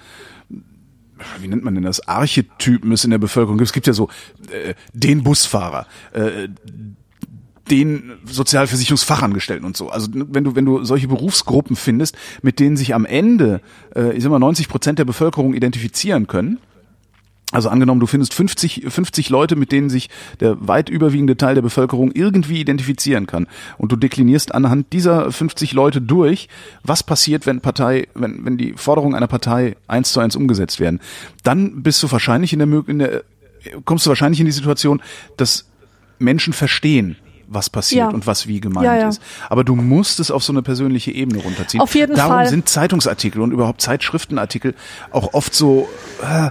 wie 1.41 1.47
nennt 1.47 1.63
man 1.63 1.77
denn 1.77 1.85
das, 1.85 2.07
Archetypen 2.09 2.91
es 2.91 3.05
in 3.05 3.13
der 3.13 3.19
Bevölkerung 3.19 3.59
gibt. 3.59 3.69
Es 3.69 3.73
gibt 3.73 3.87
ja 3.87 3.93
so 3.93 4.09
äh, 4.51 4.75
den 4.93 5.23
Busfahrer, 5.23 5.87
äh, 6.15 6.49
den 7.71 8.15
Sozialversicherungsfachangestellten 8.25 9.65
und 9.65 9.77
so. 9.77 9.89
Also 9.89 10.09
wenn 10.13 10.43
du 10.43 10.57
wenn 10.57 10.65
du 10.65 10.83
solche 10.83 11.07
Berufsgruppen 11.07 11.77
findest, 11.77 12.17
mit 12.43 12.59
denen 12.59 12.77
sich 12.77 12.93
am 12.93 13.07
Ende, 13.07 13.61
äh, 13.95 14.17
ich 14.17 14.25
sag 14.25 14.31
mal 14.31 14.41
90 14.41 14.69
Prozent 14.69 14.99
der 14.99 15.05
Bevölkerung 15.05 15.55
identifizieren 15.55 16.27
können. 16.27 16.59
Also 17.53 17.69
angenommen, 17.69 18.01
du 18.01 18.07
findest 18.07 18.35
50, 18.35 18.87
50 18.89 19.29
Leute, 19.29 19.57
mit 19.57 19.73
denen 19.73 19.91
sich 19.91 20.09
der 20.41 20.57
weit 20.67 20.89
überwiegende 20.89 21.37
Teil 21.37 21.55
der 21.55 21.63
Bevölkerung 21.63 22.11
irgendwie 22.13 22.61
identifizieren 22.61 23.27
kann. 23.27 23.47
Und 23.79 23.93
du 23.93 23.97
deklinierst 23.97 24.55
anhand 24.55 24.93
dieser 24.93 25.31
50 25.31 25.73
Leute 25.73 26.01
durch, 26.01 26.49
was 26.83 27.03
passiert, 27.03 27.47
wenn 27.47 27.61
Partei, 27.61 28.09
wenn, 28.15 28.45
wenn 28.45 28.57
die 28.57 28.73
Forderungen 28.73 29.15
einer 29.15 29.29
Partei 29.29 29.77
eins 29.87 30.13
zu 30.13 30.21
eins 30.21 30.35
umgesetzt 30.35 30.81
werden. 30.81 31.01
Dann 31.43 31.83
bist 31.83 32.03
du 32.03 32.11
wahrscheinlich 32.11 32.55
in 32.55 32.59
der, 32.59 32.89
in 32.89 32.99
der 32.99 33.23
kommst 33.85 34.07
du 34.07 34.09
wahrscheinlich 34.09 34.41
in 34.41 34.47
die 34.47 34.53
Situation, 34.53 35.03
dass 35.37 35.69
Menschen 36.19 36.53
verstehen, 36.53 37.17
was 37.55 37.71
passiert 37.71 38.09
Ja. 38.11 38.15
und 38.15 38.27
was 38.27 38.47
wie 38.47 38.61
gemeint 38.61 38.85
Ja, 38.87 38.97
ja. 38.97 39.09
ist. 39.09 39.21
Aber 39.49 39.65
du 39.65 39.75
musst 39.77 40.21
es 40.21 40.31
auf 40.31 40.43
so 40.45 40.53
eine 40.53 40.63
persönliche 40.63 41.11
Ebene 41.13 41.43
runterziehen. 41.43 41.81
Auf 41.81 41.95
jeden 41.95 42.15
Darum 42.17 42.33
Fall. 42.33 42.49
sind 42.49 42.69
Zeitungsartikel 42.69 43.41
und 43.41 43.53
überhaupt 43.53 43.81
Zeitschriftenartikel 43.81 44.75
auch 45.11 45.35
oft 45.35 45.55
so 45.55 45.89
äh, 46.23 46.51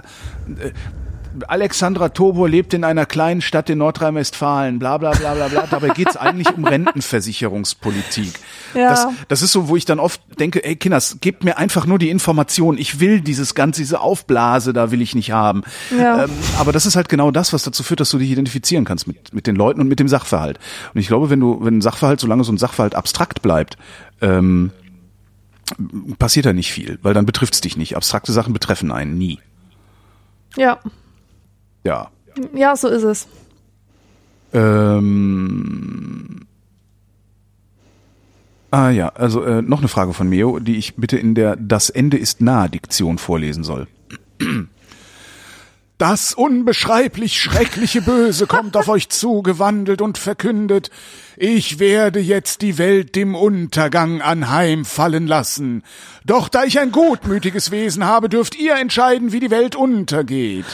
Alexandra 1.48 2.10
Tobor 2.10 2.48
lebt 2.48 2.74
in 2.74 2.84
einer 2.84 3.06
kleinen 3.06 3.40
Stadt 3.40 3.70
in 3.70 3.78
Nordrhein-Westfalen, 3.78 4.78
bla 4.78 4.98
bla 4.98 5.12
bla 5.12 5.34
bla 5.34 5.48
bla. 5.48 5.66
Dabei 5.70 5.88
geht's 5.88 6.16
eigentlich 6.16 6.54
um 6.56 6.64
Rentenversicherungspolitik. 6.64 8.32
Ja. 8.74 8.90
Das, 8.90 9.06
das 9.28 9.42
ist 9.42 9.52
so, 9.52 9.68
wo 9.68 9.76
ich 9.76 9.84
dann 9.84 9.98
oft 9.98 10.20
denke, 10.38 10.64
ey 10.64 10.76
Kinders, 10.76 11.18
gebt 11.20 11.44
mir 11.44 11.58
einfach 11.58 11.86
nur 11.86 11.98
die 11.98 12.10
Information. 12.10 12.78
Ich 12.78 13.00
will 13.00 13.20
dieses 13.20 13.54
ganze, 13.54 13.80
diese 13.80 14.00
Aufblase, 14.00 14.72
da 14.72 14.90
will 14.90 15.00
ich 15.00 15.14
nicht 15.14 15.32
haben. 15.32 15.62
Ja. 15.96 16.24
Ähm, 16.24 16.30
aber 16.58 16.72
das 16.72 16.86
ist 16.86 16.96
halt 16.96 17.08
genau 17.08 17.30
das, 17.30 17.52
was 17.52 17.62
dazu 17.62 17.82
führt, 17.82 18.00
dass 18.00 18.10
du 18.10 18.18
dich 18.18 18.30
identifizieren 18.30 18.84
kannst 18.84 19.06
mit, 19.06 19.32
mit 19.34 19.46
den 19.46 19.56
Leuten 19.56 19.80
und 19.80 19.88
mit 19.88 20.00
dem 20.00 20.08
Sachverhalt. 20.08 20.58
Und 20.94 21.00
ich 21.00 21.08
glaube, 21.08 21.30
wenn 21.30 21.40
du, 21.40 21.64
wenn 21.64 21.78
ein 21.78 21.82
Sachverhalt, 21.82 22.20
solange 22.20 22.44
so 22.44 22.52
ein 22.52 22.58
Sachverhalt 22.58 22.94
abstrakt 22.94 23.42
bleibt, 23.42 23.76
ähm, 24.20 24.70
passiert 26.18 26.46
da 26.46 26.52
nicht 26.52 26.72
viel, 26.72 26.98
weil 27.02 27.14
dann 27.14 27.26
betrifft's 27.26 27.60
dich 27.60 27.76
nicht. 27.76 27.96
Abstrakte 27.96 28.32
Sachen 28.32 28.52
betreffen 28.52 28.92
einen 28.92 29.16
nie. 29.16 29.38
Ja, 30.56 30.78
Ja. 31.84 32.10
ja, 32.54 32.76
so 32.76 32.88
ist 32.88 33.02
es. 33.02 33.26
Ähm, 34.52 36.46
ah 38.70 38.90
ja, 38.90 39.08
also 39.08 39.42
äh, 39.42 39.62
noch 39.62 39.78
eine 39.78 39.88
Frage 39.88 40.12
von 40.12 40.28
Meo, 40.28 40.58
die 40.58 40.76
ich 40.76 40.96
bitte 40.96 41.16
in 41.16 41.34
der 41.34 41.56
Das 41.56 41.90
Ende 41.90 42.18
ist 42.18 42.40
nah 42.40 42.68
Diktion 42.68 43.18
vorlesen 43.18 43.64
soll. 43.64 43.86
Das 46.02 46.34
unbeschreiblich 46.34 47.40
schreckliche 47.40 48.02
Böse 48.02 48.48
kommt 48.48 48.76
auf 48.76 48.88
euch 48.88 49.08
zugewandelt 49.08 50.02
und 50.02 50.18
verkündet, 50.18 50.90
ich 51.36 51.78
werde 51.78 52.18
jetzt 52.18 52.62
die 52.62 52.76
Welt 52.76 53.14
dem 53.14 53.36
Untergang 53.36 54.20
anheimfallen 54.20 55.28
lassen. 55.28 55.84
Doch 56.24 56.48
da 56.48 56.64
ich 56.64 56.80
ein 56.80 56.90
gutmütiges 56.90 57.70
Wesen 57.70 58.04
habe, 58.04 58.28
dürft 58.28 58.58
ihr 58.58 58.74
entscheiden, 58.74 59.30
wie 59.30 59.38
die 59.38 59.52
Welt 59.52 59.76
untergeht. 59.76 60.66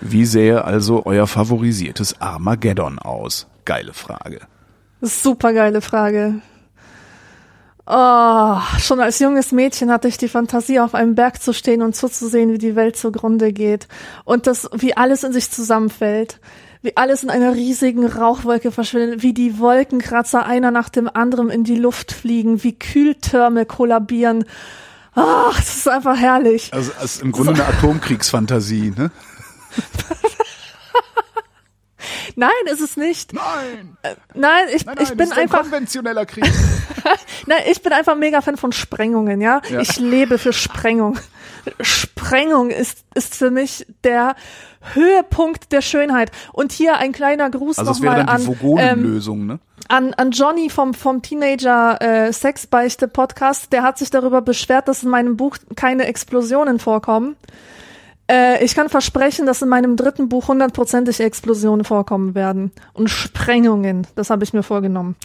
Wie 0.00 0.24
sähe 0.24 0.64
also 0.64 1.04
euer 1.06 1.26
favorisiertes 1.26 2.20
Armageddon 2.20 2.98
aus? 2.98 3.46
Geile 3.64 3.92
Frage. 3.92 4.40
Super 5.00 5.52
geile 5.52 5.80
Frage. 5.80 6.40
Oh, 7.90 8.58
schon 8.78 9.00
als 9.00 9.18
junges 9.18 9.50
Mädchen 9.50 9.90
hatte 9.90 10.08
ich 10.08 10.18
die 10.18 10.28
Fantasie, 10.28 10.78
auf 10.78 10.94
einem 10.94 11.14
Berg 11.14 11.40
zu 11.42 11.54
stehen 11.54 11.80
und 11.80 11.96
zuzusehen, 11.96 12.52
wie 12.52 12.58
die 12.58 12.76
Welt 12.76 12.96
zugrunde 12.96 13.52
geht. 13.52 13.88
Und 14.24 14.46
das, 14.46 14.68
wie 14.74 14.94
alles 14.94 15.24
in 15.24 15.32
sich 15.32 15.50
zusammenfällt. 15.50 16.38
Wie 16.82 16.96
alles 16.96 17.24
in 17.24 17.30
einer 17.30 17.54
riesigen 17.54 18.06
Rauchwolke 18.06 18.70
verschwindet, 18.70 19.22
wie 19.22 19.32
die 19.32 19.58
Wolkenkratzer 19.58 20.46
einer 20.46 20.70
nach 20.70 20.90
dem 20.90 21.10
anderen 21.12 21.50
in 21.50 21.64
die 21.64 21.74
Luft 21.74 22.12
fliegen, 22.12 22.62
wie 22.62 22.78
Kühltürme 22.78 23.66
kollabieren. 23.66 24.44
Ach, 25.14 25.56
das 25.56 25.78
ist 25.78 25.88
einfach 25.88 26.16
herrlich. 26.16 26.72
Also 26.72 26.92
ist 27.02 27.22
im 27.22 27.32
Grunde 27.32 27.54
eine 27.54 27.66
Atomkriegsfantasie, 27.66 28.92
ne? 28.96 29.10
Nein, 32.36 32.50
ist 32.72 32.80
es 32.80 32.96
nicht. 32.96 33.32
Nein! 33.32 33.96
Nein, 34.34 34.66
ich, 34.68 34.86
ich 34.86 35.16
bin 35.16 35.32
einfach, 35.32 35.62
konventioneller 35.62 36.26
Krieg. 36.26 36.44
nein, 37.46 37.62
ich 37.68 37.82
bin 37.82 37.92
einfach 37.92 38.16
mega 38.16 38.40
Fan 38.40 38.56
von 38.56 38.70
Sprengungen, 38.70 39.40
ja. 39.40 39.60
Ja. 39.68 39.80
Ich 39.80 39.98
lebe 39.98 40.38
für 40.38 40.52
Sprengung. 40.52 41.18
Sprengung 41.80 42.70
ist, 42.70 43.04
ist 43.14 43.34
für 43.34 43.50
mich 43.50 43.86
der 44.04 44.36
Höhepunkt 44.94 45.72
der 45.72 45.82
Schönheit. 45.82 46.30
Und 46.52 46.72
hier 46.72 46.98
ein 46.98 47.12
kleiner 47.12 47.50
Gruß 47.50 47.78
Also 47.78 47.92
nochmal 47.92 48.22
an, 48.22 48.56
ähm, 48.78 49.46
ne? 49.46 49.58
an, 49.88 50.14
an 50.14 50.30
Johnny 50.30 50.70
vom, 50.70 50.94
vom 50.94 51.22
Teenager 51.22 52.00
äh, 52.00 52.32
Sexbeichte 52.32 53.08
Podcast. 53.08 53.72
Der 53.72 53.82
hat 53.82 53.98
sich 53.98 54.10
darüber 54.10 54.42
beschwert, 54.42 54.88
dass 54.88 55.02
in 55.02 55.10
meinem 55.10 55.36
Buch 55.36 55.58
keine 55.76 56.06
Explosionen 56.06 56.78
vorkommen. 56.78 57.36
Äh, 58.30 58.64
ich 58.64 58.74
kann 58.74 58.88
versprechen, 58.88 59.46
dass 59.46 59.62
in 59.62 59.68
meinem 59.68 59.96
dritten 59.96 60.28
Buch 60.28 60.48
hundertprozentig 60.48 61.20
Explosionen 61.20 61.84
vorkommen 61.84 62.34
werden. 62.34 62.72
Und 62.92 63.08
Sprengungen. 63.08 64.06
Das 64.14 64.30
habe 64.30 64.44
ich 64.44 64.52
mir 64.52 64.62
vorgenommen. 64.62 65.16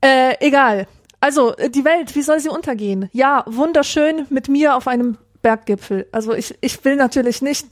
Äh, 0.00 0.34
egal. 0.40 0.86
Also, 1.20 1.54
äh, 1.56 1.70
die 1.70 1.84
Welt, 1.84 2.14
wie 2.14 2.22
soll 2.22 2.40
sie 2.40 2.48
untergehen? 2.48 3.08
Ja, 3.12 3.44
wunderschön 3.46 4.26
mit 4.30 4.48
mir 4.48 4.76
auf 4.76 4.88
einem 4.88 5.18
Berggipfel. 5.42 6.06
Also 6.12 6.34
ich, 6.34 6.54
ich 6.60 6.84
will 6.84 6.96
natürlich 6.96 7.40
nicht 7.40 7.68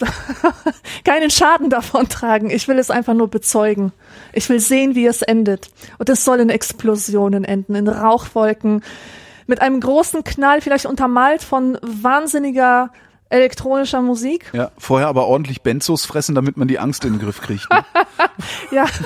keinen 1.04 1.30
Schaden 1.30 1.68
davon 1.68 2.08
tragen. 2.08 2.50
Ich 2.50 2.66
will 2.66 2.78
es 2.78 2.90
einfach 2.90 3.14
nur 3.14 3.28
bezeugen. 3.28 3.92
Ich 4.32 4.48
will 4.48 4.60
sehen, 4.60 4.94
wie 4.94 5.06
es 5.06 5.22
endet. 5.22 5.70
Und 5.98 6.08
es 6.08 6.24
soll 6.24 6.40
in 6.40 6.48
Explosionen 6.48 7.44
enden, 7.44 7.74
in 7.74 7.88
Rauchwolken, 7.88 8.82
mit 9.46 9.60
einem 9.62 9.80
großen 9.80 10.24
Knall, 10.24 10.60
vielleicht 10.60 10.86
untermalt 10.86 11.42
von 11.42 11.78
wahnsinniger 11.82 12.90
elektronischer 13.30 14.02
Musik. 14.02 14.50
Ja, 14.52 14.70
vorher 14.78 15.08
aber 15.08 15.26
ordentlich 15.26 15.62
Benzos 15.62 16.04
fressen, 16.04 16.34
damit 16.34 16.56
man 16.56 16.68
die 16.68 16.78
Angst 16.78 17.04
in 17.04 17.14
den 17.14 17.20
Griff 17.20 17.40
kriegt. 17.40 17.68
Ne? 17.70 17.84
Ja. 18.70 18.86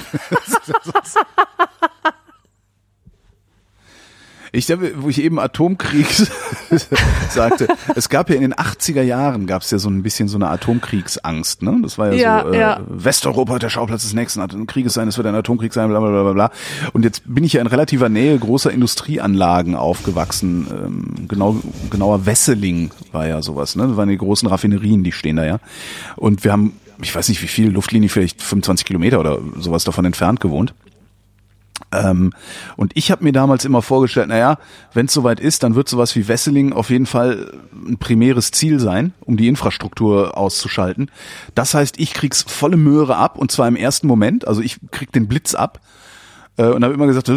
Ich, 4.54 4.68
wo 4.96 5.08
ich 5.08 5.22
eben 5.22 5.38
Atomkrieg 5.38 6.06
sagte, 7.30 7.68
es 7.94 8.10
gab 8.10 8.28
ja 8.28 8.36
in 8.36 8.42
den 8.42 8.52
80er 8.52 9.00
Jahren 9.00 9.46
gab 9.46 9.62
es 9.62 9.70
ja 9.70 9.78
so 9.78 9.88
ein 9.88 10.02
bisschen 10.02 10.28
so 10.28 10.36
eine 10.36 10.50
Atomkriegsangst, 10.50 11.62
ne? 11.62 11.78
Das 11.82 11.96
war 11.96 12.12
ja, 12.12 12.20
Ja, 12.20 12.42
so, 12.44 12.52
äh, 12.52 12.60
ja. 12.60 12.80
Westeuropa 12.86 13.58
der 13.58 13.70
Schauplatz 13.70 14.02
des 14.02 14.12
nächsten 14.12 14.66
Krieges 14.66 14.92
sein, 14.92 15.08
es 15.08 15.16
wird 15.16 15.26
ein 15.26 15.34
Atomkrieg 15.34 15.72
sein, 15.72 15.88
bla 15.88 16.00
bla 16.00 16.10
bla 16.10 16.22
bla 16.22 16.32
bla. 16.34 16.50
Und 16.92 17.02
jetzt 17.02 17.22
bin 17.24 17.44
ich 17.44 17.54
ja 17.54 17.62
in 17.62 17.66
relativer 17.66 18.10
Nähe 18.10 18.38
großer 18.38 18.70
Industrieanlagen 18.70 19.74
aufgewachsen. 19.74 20.66
Ähm, 20.70 21.28
genau, 21.28 21.56
genauer 21.88 22.26
Wesseling 22.26 22.90
war 23.10 23.26
ja 23.26 23.40
sowas, 23.40 23.74
ne? 23.74 23.88
Das 23.88 23.96
waren 23.96 24.10
die 24.10 24.18
großen 24.18 24.46
Raffinerien, 24.46 25.02
die 25.02 25.12
stehen 25.12 25.36
da 25.36 25.46
ja. 25.46 25.60
Und 26.16 26.44
wir 26.44 26.52
haben, 26.52 26.74
ich 27.00 27.14
weiß 27.14 27.30
nicht 27.30 27.40
wie 27.40 27.48
viel, 27.48 27.70
Luftlinie 27.70 28.10
vielleicht 28.10 28.42
25 28.42 28.84
Kilometer 28.84 29.18
oder 29.18 29.38
sowas 29.58 29.84
davon 29.84 30.04
entfernt 30.04 30.40
gewohnt. 30.40 30.74
Ähm, 31.92 32.32
und 32.76 32.92
ich 32.94 33.10
habe 33.10 33.22
mir 33.22 33.32
damals 33.32 33.64
immer 33.64 33.82
vorgestellt, 33.82 34.28
naja, 34.28 34.58
wenn 34.94 35.06
es 35.06 35.12
soweit 35.12 35.40
ist, 35.40 35.62
dann 35.62 35.74
wird 35.74 35.88
sowas 35.88 36.16
wie 36.16 36.26
Wesseling 36.26 36.72
auf 36.72 36.90
jeden 36.90 37.06
Fall 37.06 37.52
ein 37.86 37.98
primäres 37.98 38.50
Ziel 38.50 38.80
sein, 38.80 39.12
um 39.20 39.36
die 39.36 39.48
Infrastruktur 39.48 40.36
auszuschalten. 40.36 41.10
Das 41.54 41.74
heißt, 41.74 42.00
ich 42.00 42.14
krieg's 42.14 42.42
volle 42.42 42.78
Möhre 42.78 43.16
ab 43.16 43.36
und 43.38 43.52
zwar 43.52 43.68
im 43.68 43.76
ersten 43.76 44.06
Moment, 44.06 44.48
also 44.48 44.62
ich 44.62 44.78
krieg 44.90 45.12
den 45.12 45.28
Blitz 45.28 45.54
ab 45.54 45.80
äh, 46.56 46.64
und 46.64 46.82
habe 46.82 46.94
immer 46.94 47.06
gesagt, 47.06 47.30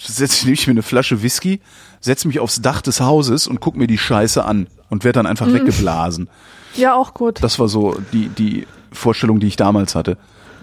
setz 0.00 0.38
ich 0.38 0.44
nehme 0.44 0.54
ich 0.54 0.66
mir 0.66 0.72
eine 0.72 0.82
Flasche 0.82 1.22
Whisky, 1.22 1.60
setz 2.00 2.24
mich 2.24 2.40
aufs 2.40 2.60
Dach 2.60 2.82
des 2.82 3.00
Hauses 3.00 3.46
und 3.46 3.60
guck 3.60 3.76
mir 3.76 3.86
die 3.86 3.98
Scheiße 3.98 4.44
an 4.44 4.66
und 4.90 5.04
werd 5.04 5.16
dann 5.16 5.26
einfach 5.26 5.52
weggeblasen. 5.52 6.28
Ja, 6.74 6.94
auch 6.94 7.14
gut. 7.14 7.42
Das 7.42 7.60
war 7.60 7.68
so 7.68 7.96
die 8.12 8.28
die 8.28 8.66
Vorstellung, 8.90 9.38
die 9.38 9.46
ich 9.46 9.56
damals 9.56 9.94
hatte. 9.94 10.18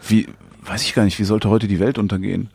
Wie 0.06 0.28
weiß 0.66 0.84
ich 0.84 0.94
gar 0.94 1.04
nicht, 1.04 1.20
wie 1.20 1.24
sollte 1.24 1.50
heute 1.50 1.68
die 1.68 1.80
Welt 1.80 1.98
untergehen? 1.98 2.50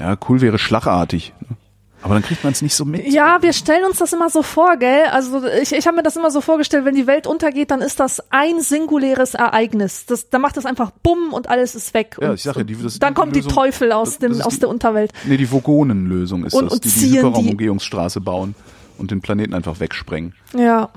Ja, 0.00 0.16
cool 0.28 0.40
wäre 0.40 0.58
schlagartig. 0.58 1.32
ne? 1.40 1.56
Aber 2.02 2.14
dann 2.14 2.22
kriegt 2.22 2.42
man 2.42 2.54
es 2.54 2.62
nicht 2.62 2.74
so 2.74 2.86
mit. 2.86 3.06
Ja, 3.12 3.42
wir 3.42 3.52
stellen 3.52 3.84
uns 3.84 3.98
das 3.98 4.14
immer 4.14 4.30
so 4.30 4.42
vor, 4.42 4.78
gell? 4.78 5.04
Also 5.12 5.44
ich, 5.44 5.70
ich 5.72 5.86
habe 5.86 5.96
mir 5.98 6.02
das 6.02 6.16
immer 6.16 6.30
so 6.30 6.40
vorgestellt, 6.40 6.86
wenn 6.86 6.94
die 6.94 7.06
Welt 7.06 7.26
untergeht, 7.26 7.70
dann 7.70 7.82
ist 7.82 8.00
das 8.00 8.22
ein 8.30 8.62
singuläres 8.62 9.34
Ereignis. 9.34 10.06
Das, 10.06 10.30
dann 10.30 10.40
macht 10.40 10.56
das 10.56 10.64
einfach 10.64 10.92
bumm 11.02 11.34
und 11.34 11.50
alles 11.50 11.74
ist 11.74 11.92
weg. 11.92 12.16
Ja, 12.18 12.30
und, 12.30 12.36
ich 12.36 12.42
sag 12.42 12.56
ja, 12.56 12.62
die- 12.64 12.74
das- 12.82 12.98
dann 12.98 13.12
die 13.12 13.20
kommen 13.20 13.32
die 13.32 13.40
Lösung- 13.40 13.52
Teufel 13.52 13.92
aus, 13.92 14.16
dem, 14.16 14.40
aus 14.40 14.54
die- 14.54 14.60
der 14.60 14.70
Unterwelt. 14.70 15.12
Nee, 15.24 15.36
die 15.36 15.52
Vogonen-Lösung 15.52 16.46
ist 16.46 16.54
Und- 16.54 16.64
das, 16.66 16.72
und 16.72 16.84
die 16.86 16.88
die 16.88 17.18
Hyperraumumgehungsstraße 17.18 18.22
bauen 18.22 18.54
und 18.96 19.10
den 19.10 19.20
Planeten 19.20 19.52
einfach 19.52 19.78
wegsprengen. 19.80 20.34
Ja, 20.56 20.88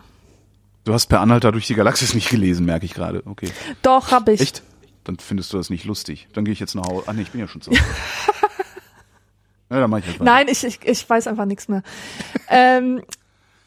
Du 0.86 0.94
hast 0.94 1.06
per 1.08 1.22
Anhalter 1.22 1.54
durch 1.54 1.66
die 1.68 1.76
Galaxis 1.76 2.14
nicht 2.14 2.30
gelesen, 2.30 2.66
merke 2.66 2.86
ich 2.86 2.94
gerade. 2.94 3.24
Okay. 3.26 3.50
doch, 3.84 4.12
hab 4.12 4.28
ich. 4.28 4.42
Echt? 4.42 4.64
Dann 5.06 5.18
findest 5.18 5.52
du 5.54 5.58
das 5.58 5.70
nicht 5.70 5.86
lustig. 5.86 6.28
Dann 6.34 6.44
gehe 6.44 6.52
ich 6.54 6.60
jetzt 6.60 6.76
nach 6.76 6.86
Hause. 6.86 7.04
Ah 7.08 7.14
nee, 7.14 7.22
ich 7.22 7.32
bin 7.32 7.40
ja 7.42 7.48
schon 7.48 7.62
zu 7.62 7.72
Hause. 7.72 7.80
ja, 9.74 9.80
dann 9.82 9.90
mach 9.90 9.98
ich 10.00 10.08
weiter. 10.08 10.24
Nein, 10.24 10.48
ich, 10.50 10.64
ich, 10.64 10.80
ich 10.84 11.10
weiß 11.10 11.28
einfach 11.28 11.46
nichts 11.46 11.68
mehr. 11.68 11.82
ähm, 12.50 13.02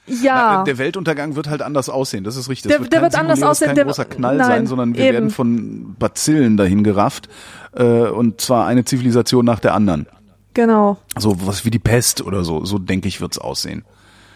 ja. 0.07 0.59
Na, 0.59 0.65
Der 0.65 0.79
Weltuntergang 0.79 1.35
wird 1.35 1.49
halt 1.49 1.63
anders 1.63 1.89
aussehen, 1.89 2.23
das 2.23 2.37
ist 2.37 2.49
richtig. 2.49 2.71
Der- 2.71 2.81
wird 2.81 2.93
der 2.93 3.03
wird 3.03 3.17
anders 3.17 3.43
aussehen, 3.43 3.67
kein 3.69 3.75
der- 3.77 3.85
großer 3.87 4.05
Knall 4.05 4.37
nein, 4.37 4.47
sein, 4.47 4.67
sondern 4.69 4.95
wir 4.95 5.05
eben. 5.05 5.13
werden 5.15 5.31
von 5.31 5.97
Bazillen 5.99 6.57
dahin 6.57 6.85
gerafft. 6.85 7.29
Äh, 7.75 7.83
und 8.09 8.41
zwar 8.41 8.67
eine 8.69 8.85
Zivilisation 8.85 9.45
nach 9.45 9.59
der 9.61 9.75
anderen. 9.75 10.07
genau. 10.55 10.97
So 11.19 11.37
was 11.47 11.65
wie 11.65 11.71
die 11.71 11.79
Pest 11.81 12.23
oder 12.23 12.45
so. 12.45 12.65
So 12.65 12.79
denke 12.79 13.09
ich, 13.09 13.21
wird's 13.21 13.37
aussehen. 13.39 13.85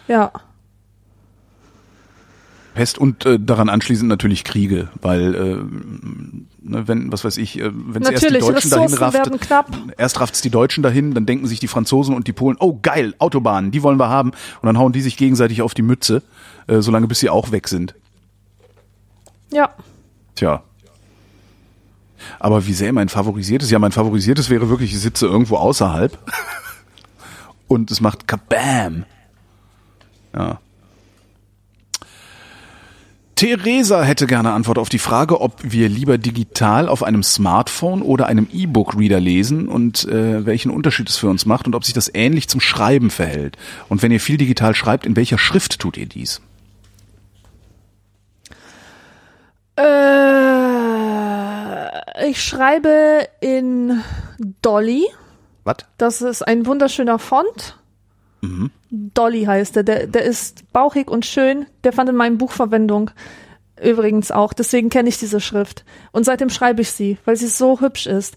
Ja. 0.09 0.33
Pest 2.81 2.97
und 2.97 3.26
äh, 3.26 3.39
daran 3.39 3.68
anschließend 3.68 4.09
natürlich 4.09 4.43
Kriege, 4.43 4.89
weil 5.03 5.35
äh, 5.35 5.39
ne, 6.66 6.89
wenn, 6.89 7.12
was 7.12 7.24
weiß 7.26 7.37
ich, 7.37 7.59
äh, 7.59 7.70
wenn 7.74 8.03
es 8.03 8.09
erst 8.09 8.31
die 8.31 8.39
Deutschen 8.39 8.70
dahin 8.70 8.85
Ressourcen 8.85 8.99
rafft, 8.99 9.14
werden 9.18 9.39
knapp. 9.39 9.76
erst 9.99 10.18
rafft's 10.18 10.41
die 10.41 10.49
Deutschen 10.49 10.83
dahin, 10.83 11.12
dann 11.12 11.26
denken 11.26 11.47
sich 11.47 11.61
die 11.61 11.68
Franzosen 11.68 12.14
und 12.14 12.26
die 12.26 12.33
Polen, 12.33 12.57
oh 12.59 12.78
geil, 12.81 13.14
Autobahnen, 13.18 13.70
die 13.70 13.83
wollen 13.83 13.99
wir 13.99 14.09
haben, 14.09 14.31
und 14.31 14.66
dann 14.66 14.78
hauen 14.78 14.93
die 14.93 15.03
sich 15.03 15.18
gegenseitig 15.18 15.61
auf 15.61 15.74
die 15.74 15.83
Mütze, 15.83 16.22
äh, 16.68 16.81
solange 16.81 17.07
bis 17.07 17.18
sie 17.18 17.28
auch 17.28 17.53
weg 17.53 17.68
sind. 17.68 17.95
Ja. 19.53 19.74
Tja. 20.35 20.62
Aber 22.39 22.66
wie 22.66 22.72
sähe 22.72 22.95
mein 22.95 23.11
favorisiertes? 23.11 23.70
Ja, 23.70 23.78
mein 23.78 23.93
favorisiertes 23.93 24.49
wäre 24.49 24.70
wirklich, 24.70 24.95
ich 24.95 25.01
sitze 25.01 25.26
irgendwo 25.26 25.57
außerhalb 25.57 26.16
und 27.68 27.91
es 27.91 28.01
macht 28.01 28.26
Kabam. 28.26 29.05
Ja. 30.35 30.61
Theresa 33.41 34.03
hätte 34.03 34.26
gerne 34.26 34.53
Antwort 34.53 34.76
auf 34.76 34.91
die 34.91 34.99
Frage, 34.99 35.41
ob 35.41 35.55
wir 35.62 35.88
lieber 35.88 36.18
digital 36.18 36.91
auf 36.91 37.03
einem 37.03 37.22
Smartphone 37.22 38.03
oder 38.03 38.26
einem 38.26 38.47
E-Book-Reader 38.53 39.18
lesen 39.18 39.66
und 39.66 40.05
äh, 40.05 40.45
welchen 40.45 40.70
Unterschied 40.70 41.09
es 41.09 41.16
für 41.16 41.30
uns 41.30 41.47
macht 41.47 41.66
und 41.66 41.74
ob 41.74 41.86
sich 41.86 41.95
das 41.95 42.11
ähnlich 42.12 42.51
zum 42.51 42.61
Schreiben 42.61 43.09
verhält. 43.09 43.57
Und 43.88 44.03
wenn 44.03 44.12
ihr 44.12 44.20
viel 44.20 44.36
digital 44.36 44.74
schreibt, 44.74 45.07
in 45.07 45.16
welcher 45.16 45.38
Schrift 45.38 45.78
tut 45.78 45.97
ihr 45.97 46.05
dies? 46.05 46.43
Äh, 49.76 49.88
ich 52.28 52.45
schreibe 52.45 53.26
in 53.41 54.03
Dolly. 54.61 55.07
Was? 55.64 55.76
Das 55.97 56.20
ist 56.20 56.47
ein 56.47 56.66
wunderschöner 56.66 57.18
Font. 57.18 57.80
Dolly 58.91 59.45
heißt 59.45 59.76
der. 59.76 59.82
der. 59.82 60.07
Der 60.07 60.24
ist 60.24 60.70
bauchig 60.72 61.11
und 61.11 61.26
schön. 61.26 61.66
Der 61.84 61.93
fand 61.93 62.09
in 62.09 62.16
meinem 62.16 62.38
Buch 62.38 62.53
Verwendung. 62.53 63.11
Übrigens 63.82 64.30
auch. 64.30 64.53
Deswegen 64.53 64.88
kenne 64.91 65.09
ich 65.09 65.18
diese 65.18 65.41
Schrift. 65.41 65.84
Und 66.12 66.24
seitdem 66.24 66.51
schreibe 66.51 66.82
ich 66.82 66.91
sie, 66.91 67.18
weil 67.24 67.36
sie 67.36 67.49
so 67.49 67.80
hübsch 67.80 68.07
ist. 68.07 68.36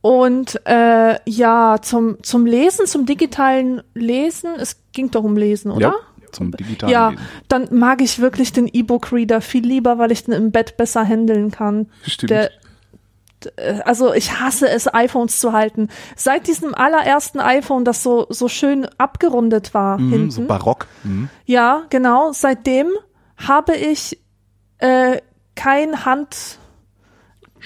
Und 0.00 0.60
äh, 0.66 1.18
ja, 1.24 1.78
zum, 1.80 2.22
zum 2.22 2.44
Lesen, 2.44 2.86
zum 2.86 3.06
digitalen 3.06 3.82
Lesen, 3.94 4.50
es 4.58 4.76
ging 4.92 5.10
doch 5.10 5.24
um 5.24 5.36
Lesen, 5.36 5.70
oder? 5.70 5.80
Ja, 5.88 5.94
zum 6.30 6.50
digitalen 6.50 6.92
Ja, 6.92 7.08
Lesen. 7.08 7.22
dann 7.48 7.68
mag 7.70 8.02
ich 8.02 8.18
wirklich 8.18 8.52
den 8.52 8.68
E-Book-Reader 8.70 9.40
viel 9.40 9.66
lieber, 9.66 9.96
weil 9.96 10.12
ich 10.12 10.24
den 10.24 10.34
im 10.34 10.50
Bett 10.52 10.76
besser 10.76 11.06
handeln 11.06 11.50
kann. 11.50 11.86
Stimmt. 12.06 12.30
Der, 12.30 12.50
also 13.84 14.12
ich 14.14 14.40
hasse 14.40 14.68
es, 14.68 14.92
iPhones 14.92 15.38
zu 15.40 15.52
halten. 15.52 15.88
Seit 16.16 16.46
diesem 16.46 16.74
allerersten 16.74 17.40
iPhone, 17.40 17.84
das 17.84 18.02
so, 18.02 18.26
so 18.30 18.48
schön 18.48 18.86
abgerundet 18.98 19.74
war 19.74 19.98
Mhm, 19.98 20.10
hinten. 20.10 20.30
so 20.30 20.42
barock. 20.46 20.86
Mhm. 21.02 21.28
Ja, 21.44 21.82
genau. 21.90 22.32
Seitdem 22.32 22.88
habe 23.36 23.74
ich 23.76 24.18
äh, 24.78 25.18
kein 25.56 26.04
Hand, 26.04 26.58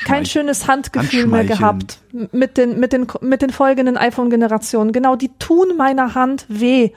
kein 0.04 0.26
schönes 0.26 0.68
Handgefühl 0.68 1.26
mehr 1.26 1.44
gehabt 1.44 1.98
mit 2.12 2.56
den, 2.56 2.78
mit 2.78 2.92
den, 2.92 3.06
mit 3.20 3.42
den 3.42 3.50
folgenden 3.50 3.96
iPhone-Generationen. 3.96 4.92
Genau, 4.92 5.16
die 5.16 5.30
tun 5.38 5.76
meiner 5.76 6.14
Hand 6.14 6.46
weh. 6.48 6.90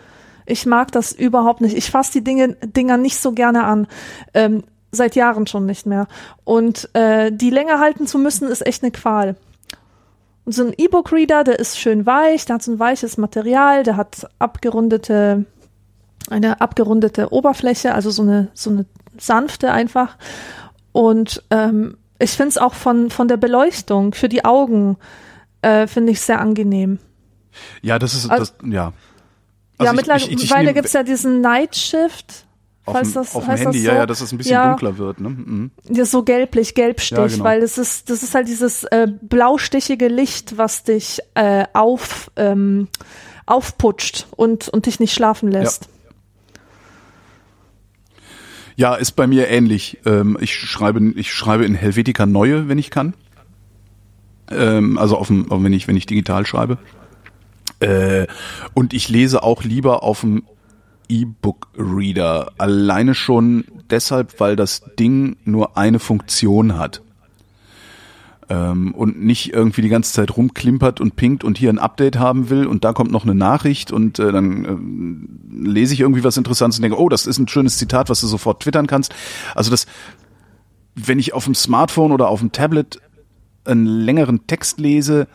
Ich 0.46 0.66
mag 0.66 0.92
das 0.92 1.12
überhaupt 1.12 1.62
nicht. 1.62 1.76
Ich 1.78 1.90
fasse 1.92 2.12
die 2.14 2.24
Dinge, 2.24 2.56
Dinger 2.62 2.98
nicht 2.98 3.18
so 3.18 3.32
gerne 3.32 3.64
an. 3.64 3.88
Ähm, 4.34 4.64
seit 4.92 5.16
Jahren 5.16 5.48
schon 5.48 5.66
nicht 5.66 5.86
mehr. 5.86 6.08
Und 6.44 6.90
äh, 6.94 7.32
die 7.32 7.50
länger 7.50 7.80
halten 7.80 8.08
zu 8.08 8.18
müssen, 8.18 8.48
ist 8.50 8.66
echt 8.66 8.84
eine 8.84 8.92
Qual. 8.92 9.36
Und 10.44 10.54
so 10.54 10.66
ein 10.66 10.74
E-Book-Reader, 10.76 11.44
der 11.44 11.60
ist 11.60 11.80
schön 11.80 12.06
weich, 12.06 12.46
der 12.46 12.56
hat 12.56 12.64
so 12.64 12.72
ein 12.72 12.80
weiches 12.80 13.18
Material, 13.18 13.84
der 13.84 13.96
hat 13.96 14.28
abgerundete, 14.40 15.46
eine 16.30 16.62
abgerundete 16.62 17.32
Oberfläche, 17.32 17.94
also 17.94 18.10
so 18.10 18.24
eine, 18.24 18.50
so 18.54 18.70
eine 18.72 18.86
sanfte 19.18 19.72
einfach. 19.72 20.18
Und 20.92 21.44
ähm, 21.52 21.98
ich 22.20 22.32
finde 22.32 22.50
es 22.50 22.58
auch 22.58 22.74
von, 22.74 23.10
von 23.12 23.28
der 23.28 23.38
Beleuchtung 23.38 24.14
für 24.14 24.30
die 24.30 24.44
Augen, 24.46 24.98
äh, 25.62 25.88
finde 25.88 26.12
ich 26.12 26.22
sehr 26.22 26.40
angenehm. 26.42 27.00
Ja, 27.82 28.00
das 28.00 28.14
ist 28.14 28.30
Also- 28.30 28.52
das, 28.62 28.70
ja. 28.72 28.72
ja, 28.72 28.94
Also 29.78 29.92
ich- 29.92 29.96
mittlerweile 29.98 30.24
ich- 30.26 30.44
ich 30.44 30.52
nehm- 30.52 30.74
gibt's 30.74 30.94
ja 30.94 31.04
diesen 31.04 31.42
Night 31.42 31.76
Shift. 31.76 32.46
Auf 32.86 32.94
falls 32.96 33.10
dem, 33.10 33.14
das, 33.14 33.36
auf 33.36 33.46
dem 33.46 33.50
Handy, 33.56 33.64
das 33.66 33.76
so? 33.84 33.88
ja, 33.88 33.96
ja, 33.96 34.06
dass 34.06 34.22
es 34.22 34.32
ein 34.32 34.38
bisschen 34.38 34.54
Ja. 34.54 34.70
dunkler 34.70 34.98
wird. 34.98 35.20
Ne? 35.20 35.30
Mhm. 35.30 35.72
Ja, 35.90 36.06
so 36.06 36.24
gelblich, 36.24 36.74
Gelbstich, 36.74 37.18
Ja, 37.18 37.28
genau. 37.28 37.44
weil 37.44 37.62
das 37.62 37.78
ist, 37.78 38.10
das 38.10 38.24
ist 38.24 38.34
halt 38.34 38.48
dieses 38.48 38.84
äh, 38.86 39.08
blaustichige 39.22 40.08
Licht, 40.08 40.58
was 40.58 40.84
dich 40.84 41.20
äh, 41.36 41.66
auf, 41.74 42.32
ähm, 42.36 42.88
aufputscht 43.46 44.28
und, 44.36 44.68
und 44.70 44.86
dich 44.88 45.00
nicht 45.00 45.14
schlafen 45.14 45.52
lässt. 45.52 45.90
Ja, 48.76 48.96
ist 48.96 49.12
bei 49.12 49.28
mir 49.28 49.48
ähnlich. 49.50 50.00
Ähm, 50.06 50.38
ich 50.40 50.56
schreibe, 50.56 51.00
ich 51.16 51.32
schreibe 51.32 51.66
in 51.66 51.76
Helvetica 51.76 52.26
Neue, 52.26 52.68
wenn 52.68 52.80
ich 52.80 52.90
kann. 52.90 53.14
Ähm, 54.50 54.98
also 54.98 55.18
auf 55.18 55.28
dem, 55.28 55.46
wenn 55.50 55.74
ich, 55.74 55.88
wenn 55.88 55.98
ich 55.98 56.06
digital 56.06 56.46
schreibe. 56.46 56.78
Äh, 57.80 58.28
und 58.74 58.94
ich 58.94 59.10
lese 59.10 59.44
auch 59.44 59.64
lieber 59.64 60.04
auf 60.04 60.22
dem 60.22 60.44
E-Book-Reader. 61.12 62.54
Alleine 62.58 63.14
schon 63.14 63.66
deshalb, 63.90 64.40
weil 64.40 64.56
das 64.56 64.82
Ding 64.98 65.36
nur 65.44 65.78
eine 65.78 66.00
Funktion 66.00 66.78
hat. 66.78 67.02
Ähm, 68.50 68.96
und 68.96 69.22
nicht 69.22 69.54
irgendwie 69.54 69.82
die 69.82 69.90
ganze 69.90 70.14
Zeit 70.14 70.36
rumklimpert 70.36 71.02
und 71.02 71.16
pinkt 71.18 71.44
und 71.44 71.58
hier 71.58 71.70
ein 71.70 71.80
Update 71.80 72.18
haben 72.18 72.50
will 72.50 72.66
und 72.66 72.84
da 72.86 72.94
kommt 72.94 73.12
noch 73.12 73.24
eine 73.24 73.36
Nachricht 73.36 73.92
und 73.92 74.20
äh, 74.20 74.32
dann 74.32 74.66
ähm, 74.66 75.40
lese 75.52 75.94
ich 75.94 76.00
irgendwie 76.00 76.24
was 76.24 76.38
Interessantes 76.38 76.80
und 76.80 76.84
denke, 76.84 77.00
oh, 77.00 77.10
das 77.10 77.28
ist 77.28 77.38
ein 77.38 77.48
schönes 77.48 77.78
Zitat, 77.78 78.10
was 78.10 78.22
du 78.22 78.28
sofort 78.28 78.64
twittern 78.64 78.88
kannst. 78.88 79.14
Also 79.54 79.70
das, 79.70 79.86
wenn 80.96 81.20
ich 81.20 81.34
auf 81.34 81.46
dem 81.46 81.56
Smartphone 81.56 82.12
oder 82.12 82.30
auf 82.30 82.40
dem 82.40 82.52
Tablet 82.52 83.00
einen 83.64 83.86
längeren 83.86 84.48
Text 84.48 84.80
lese, 84.80 85.28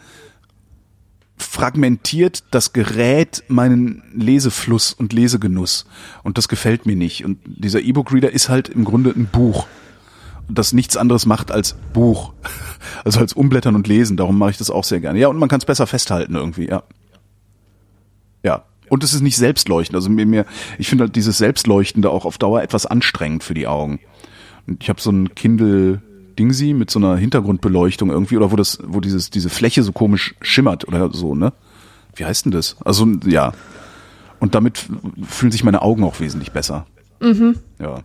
fragmentiert 1.37 2.45
das 2.51 2.73
Gerät 2.73 3.45
meinen 3.49 4.03
Lesefluss 4.15 4.93
und 4.93 5.13
Lesegenuss. 5.13 5.87
Und 6.23 6.39
das 6.39 6.49
gefällt 6.49 6.87
mir 6.87 6.97
nicht. 6.97 7.25
Und 7.25 7.39
dieser 7.45 7.81
E-Book-Reader 7.81 8.33
ist 8.33 8.49
halt 8.49 8.69
im 8.69 8.85
Grunde 8.85 9.11
ein 9.11 9.27
Buch. 9.27 9.67
Das 10.49 10.73
nichts 10.73 10.97
anderes 10.97 11.27
macht 11.27 11.51
als 11.51 11.77
Buch. 11.93 12.33
Also 13.05 13.19
als 13.19 13.33
Umblättern 13.33 13.75
und 13.75 13.89
Lesen. 13.89 14.17
Darum 14.17 14.39
mache 14.39 14.51
ich 14.51 14.59
das 14.59 14.71
auch 14.71 14.85
sehr 14.85 15.01
gerne. 15.01 15.19
Ja, 15.19 15.27
und 15.27 15.39
man 15.39 15.49
kann 15.49 15.59
es 15.59 15.65
besser 15.65 15.89
festhalten 15.89 16.37
irgendwie, 16.37 16.69
ja. 16.69 16.85
Ja. 18.45 18.65
Und 18.89 19.03
es 19.03 19.13
ist 19.13 19.23
nicht 19.23 19.37
selbstleuchtend. 19.37 19.97
Also 19.97 20.09
mir, 20.09 20.25
mir 20.25 20.47
ich 20.79 20.89
finde 20.89 21.05
halt 21.05 21.17
dieses 21.17 21.39
Selbstleuchtende 21.39 22.11
auch 22.11 22.25
auf 22.25 22.39
Dauer 22.39 22.63
etwas 22.63 22.87
anstrengend 22.87 23.43
für 23.43 23.55
die 23.55 23.67
Augen. 23.67 23.99
Und 24.69 24.83
ich 24.83 24.89
habe 24.89 25.01
so 25.01 25.11
ein 25.11 25.35
Kindle 25.35 26.01
Dingsy 26.39 26.73
mit 26.73 26.91
so 26.91 26.99
einer 26.99 27.17
Hintergrundbeleuchtung 27.17 28.11
irgendwie 28.11 28.37
oder 28.37 28.53
wo 28.53 28.57
das, 28.57 28.79
wo 28.83 29.01
dieses, 29.01 29.31
diese 29.31 29.51
Fläche 29.51 29.83
so 29.83 29.93
komisch 29.93 30.35
schimmert 30.41 30.87
oder 30.87 31.11
so, 31.13 31.35
ne? 31.35 31.53
Wie 32.15 32.25
heißt 32.25 32.47
denn 32.47 32.53
das? 32.53 32.77
Also, 32.85 33.07
ja. 33.27 33.53
Und 34.41 34.55
damit 34.55 34.87
fühlen 35.29 35.53
sich 35.53 35.65
meine 35.65 35.83
Augen 35.83 36.05
auch 36.05 36.21
wesentlich 36.21 36.53
besser. 36.53 36.87
Mhm. 37.21 37.59
Ja. 37.79 38.01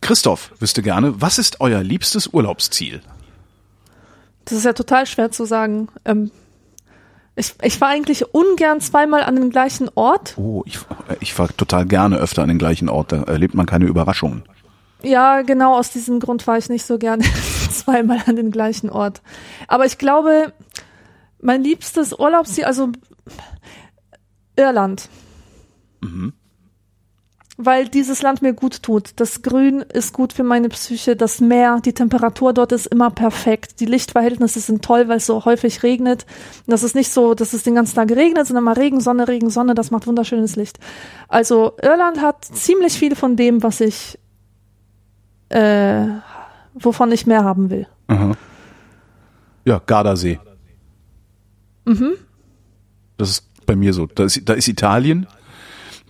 Christoph 0.00 0.52
wüsste 0.60 0.82
gerne, 0.82 1.20
was 1.20 1.38
ist 1.38 1.60
euer 1.60 1.82
liebstes 1.82 2.28
Urlaubsziel? 2.28 3.00
Das 4.44 4.56
ist 4.56 4.64
ja 4.64 4.72
total 4.72 5.06
schwer 5.06 5.32
zu 5.32 5.44
sagen. 5.44 5.88
Ähm, 6.04 6.30
ich, 7.34 7.54
ich 7.62 7.80
war 7.80 7.88
eigentlich 7.88 8.32
ungern 8.32 8.80
zweimal 8.80 9.24
an 9.24 9.36
den 9.36 9.50
gleichen 9.50 9.90
Ort. 9.94 10.34
Oh, 10.38 10.62
ich, 10.64 10.78
ich 11.20 11.34
fahre 11.34 11.54
total 11.56 11.86
gerne 11.86 12.16
öfter 12.16 12.42
an 12.42 12.48
den 12.48 12.58
gleichen 12.58 12.88
Ort. 12.88 13.12
Da 13.12 13.22
erlebt 13.24 13.54
man 13.54 13.66
keine 13.66 13.86
Überraschungen. 13.86 14.44
Ja, 15.02 15.42
genau 15.42 15.76
aus 15.76 15.90
diesem 15.90 16.20
Grund 16.20 16.46
war 16.46 16.58
ich 16.58 16.68
nicht 16.68 16.86
so 16.86 16.98
gerne 16.98 17.24
zweimal 17.70 18.22
an 18.26 18.36
den 18.36 18.50
gleichen 18.50 18.90
Ort. 18.90 19.22
Aber 19.68 19.86
ich 19.86 19.98
glaube, 19.98 20.52
mein 21.40 21.62
liebstes 21.62 22.12
Urlaubsziel, 22.12 22.64
also 22.64 22.90
Irland. 24.56 25.08
Mhm. 26.00 26.32
Weil 27.58 27.88
dieses 27.88 28.20
Land 28.20 28.42
mir 28.42 28.52
gut 28.52 28.82
tut. 28.82 29.12
Das 29.16 29.40
Grün 29.40 29.80
ist 29.80 30.12
gut 30.12 30.34
für 30.34 30.42
meine 30.42 30.68
Psyche, 30.68 31.16
das 31.16 31.40
Meer, 31.40 31.80
die 31.82 31.94
Temperatur 31.94 32.52
dort 32.52 32.72
ist 32.72 32.86
immer 32.86 33.10
perfekt. 33.10 33.80
Die 33.80 33.86
Lichtverhältnisse 33.86 34.60
sind 34.60 34.84
toll, 34.84 35.08
weil 35.08 35.16
es 35.18 35.26
so 35.26 35.46
häufig 35.46 35.82
regnet. 35.82 36.26
Das 36.66 36.82
ist 36.82 36.94
nicht 36.94 37.10
so, 37.10 37.32
dass 37.34 37.54
es 37.54 37.62
den 37.62 37.74
ganzen 37.74 37.94
Tag 37.94 38.10
regnet, 38.10 38.46
sondern 38.46 38.64
mal 38.64 38.74
Regen, 38.74 39.00
Sonne, 39.00 39.26
Regen, 39.26 39.48
Sonne, 39.48 39.74
das 39.74 39.90
macht 39.90 40.06
wunderschönes 40.06 40.56
Licht. 40.56 40.78
Also 41.28 41.72
Irland 41.80 42.20
hat 42.20 42.44
ziemlich 42.44 42.92
viel 42.92 43.16
von 43.16 43.36
dem, 43.36 43.62
was 43.62 43.80
ich 43.80 44.18
äh, 45.48 46.06
wovon 46.74 47.12
ich 47.12 47.26
mehr 47.26 47.44
haben 47.44 47.70
will. 47.70 47.86
Aha. 48.08 48.32
Ja, 49.64 49.80
Gardasee. 49.84 50.38
Mhm. 51.84 52.12
Das 53.16 53.30
ist 53.30 53.66
bei 53.66 53.76
mir 53.76 53.92
so. 53.92 54.06
Da 54.06 54.24
ist, 54.24 54.48
da 54.48 54.52
ist 54.54 54.68
Italien, 54.68 55.26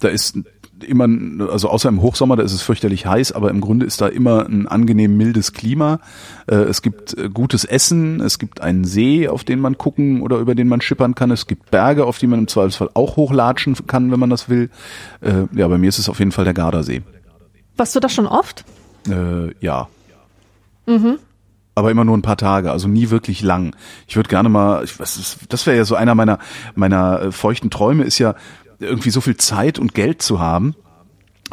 da 0.00 0.08
ist 0.08 0.38
immer, 0.86 1.08
also 1.50 1.68
außer 1.68 1.88
im 1.88 2.02
Hochsommer, 2.02 2.36
da 2.36 2.42
ist 2.42 2.52
es 2.52 2.62
fürchterlich 2.62 3.06
heiß, 3.06 3.32
aber 3.32 3.50
im 3.50 3.60
Grunde 3.60 3.86
ist 3.86 4.00
da 4.00 4.08
immer 4.08 4.46
ein 4.46 4.66
angenehm 4.66 5.16
mildes 5.16 5.52
Klima. 5.52 6.00
Äh, 6.46 6.56
es 6.56 6.82
gibt 6.82 7.16
äh, 7.16 7.30
gutes 7.30 7.64
Essen, 7.64 8.20
es 8.20 8.38
gibt 8.38 8.60
einen 8.60 8.84
See, 8.84 9.28
auf 9.28 9.44
den 9.44 9.60
man 9.60 9.78
gucken 9.78 10.20
oder 10.22 10.38
über 10.38 10.54
den 10.54 10.68
man 10.68 10.80
schippern 10.80 11.14
kann. 11.14 11.30
Es 11.30 11.46
gibt 11.46 11.70
Berge, 11.70 12.04
auf 12.04 12.18
die 12.18 12.26
man 12.26 12.40
im 12.40 12.48
Zweifelsfall 12.48 12.90
auch 12.94 13.16
hochlatschen 13.16 13.74
kann, 13.86 14.10
wenn 14.12 14.20
man 14.20 14.30
das 14.30 14.48
will. 14.48 14.70
Äh, 15.20 15.44
ja, 15.52 15.68
bei 15.68 15.78
mir 15.78 15.88
ist 15.88 15.98
es 15.98 16.08
auf 16.08 16.18
jeden 16.18 16.32
Fall 16.32 16.44
der 16.44 16.54
Gardasee. 16.54 17.02
Warst 17.76 17.96
du 17.96 18.00
da 18.00 18.08
schon 18.08 18.26
oft? 18.26 18.64
Äh, 19.08 19.54
ja. 19.60 19.88
Mhm. 20.86 21.18
Aber 21.74 21.90
immer 21.90 22.04
nur 22.04 22.16
ein 22.16 22.22
paar 22.22 22.38
Tage, 22.38 22.70
also 22.70 22.88
nie 22.88 23.10
wirklich 23.10 23.42
lang. 23.42 23.76
Ich 24.06 24.16
würde 24.16 24.28
gerne 24.30 24.48
mal, 24.48 24.82
ich, 24.84 24.98
was 24.98 25.16
ist, 25.18 25.38
das 25.50 25.66
wäre 25.66 25.76
ja 25.76 25.84
so 25.84 25.94
einer 25.94 26.14
meiner 26.14 26.38
meiner 26.74 27.20
äh, 27.20 27.32
feuchten 27.32 27.70
Träume, 27.70 28.04
ist 28.04 28.18
ja 28.18 28.34
irgendwie 28.78 29.10
so 29.10 29.20
viel 29.20 29.36
Zeit 29.36 29.78
und 29.78 29.94
Geld 29.94 30.22
zu 30.22 30.40
haben, 30.40 30.74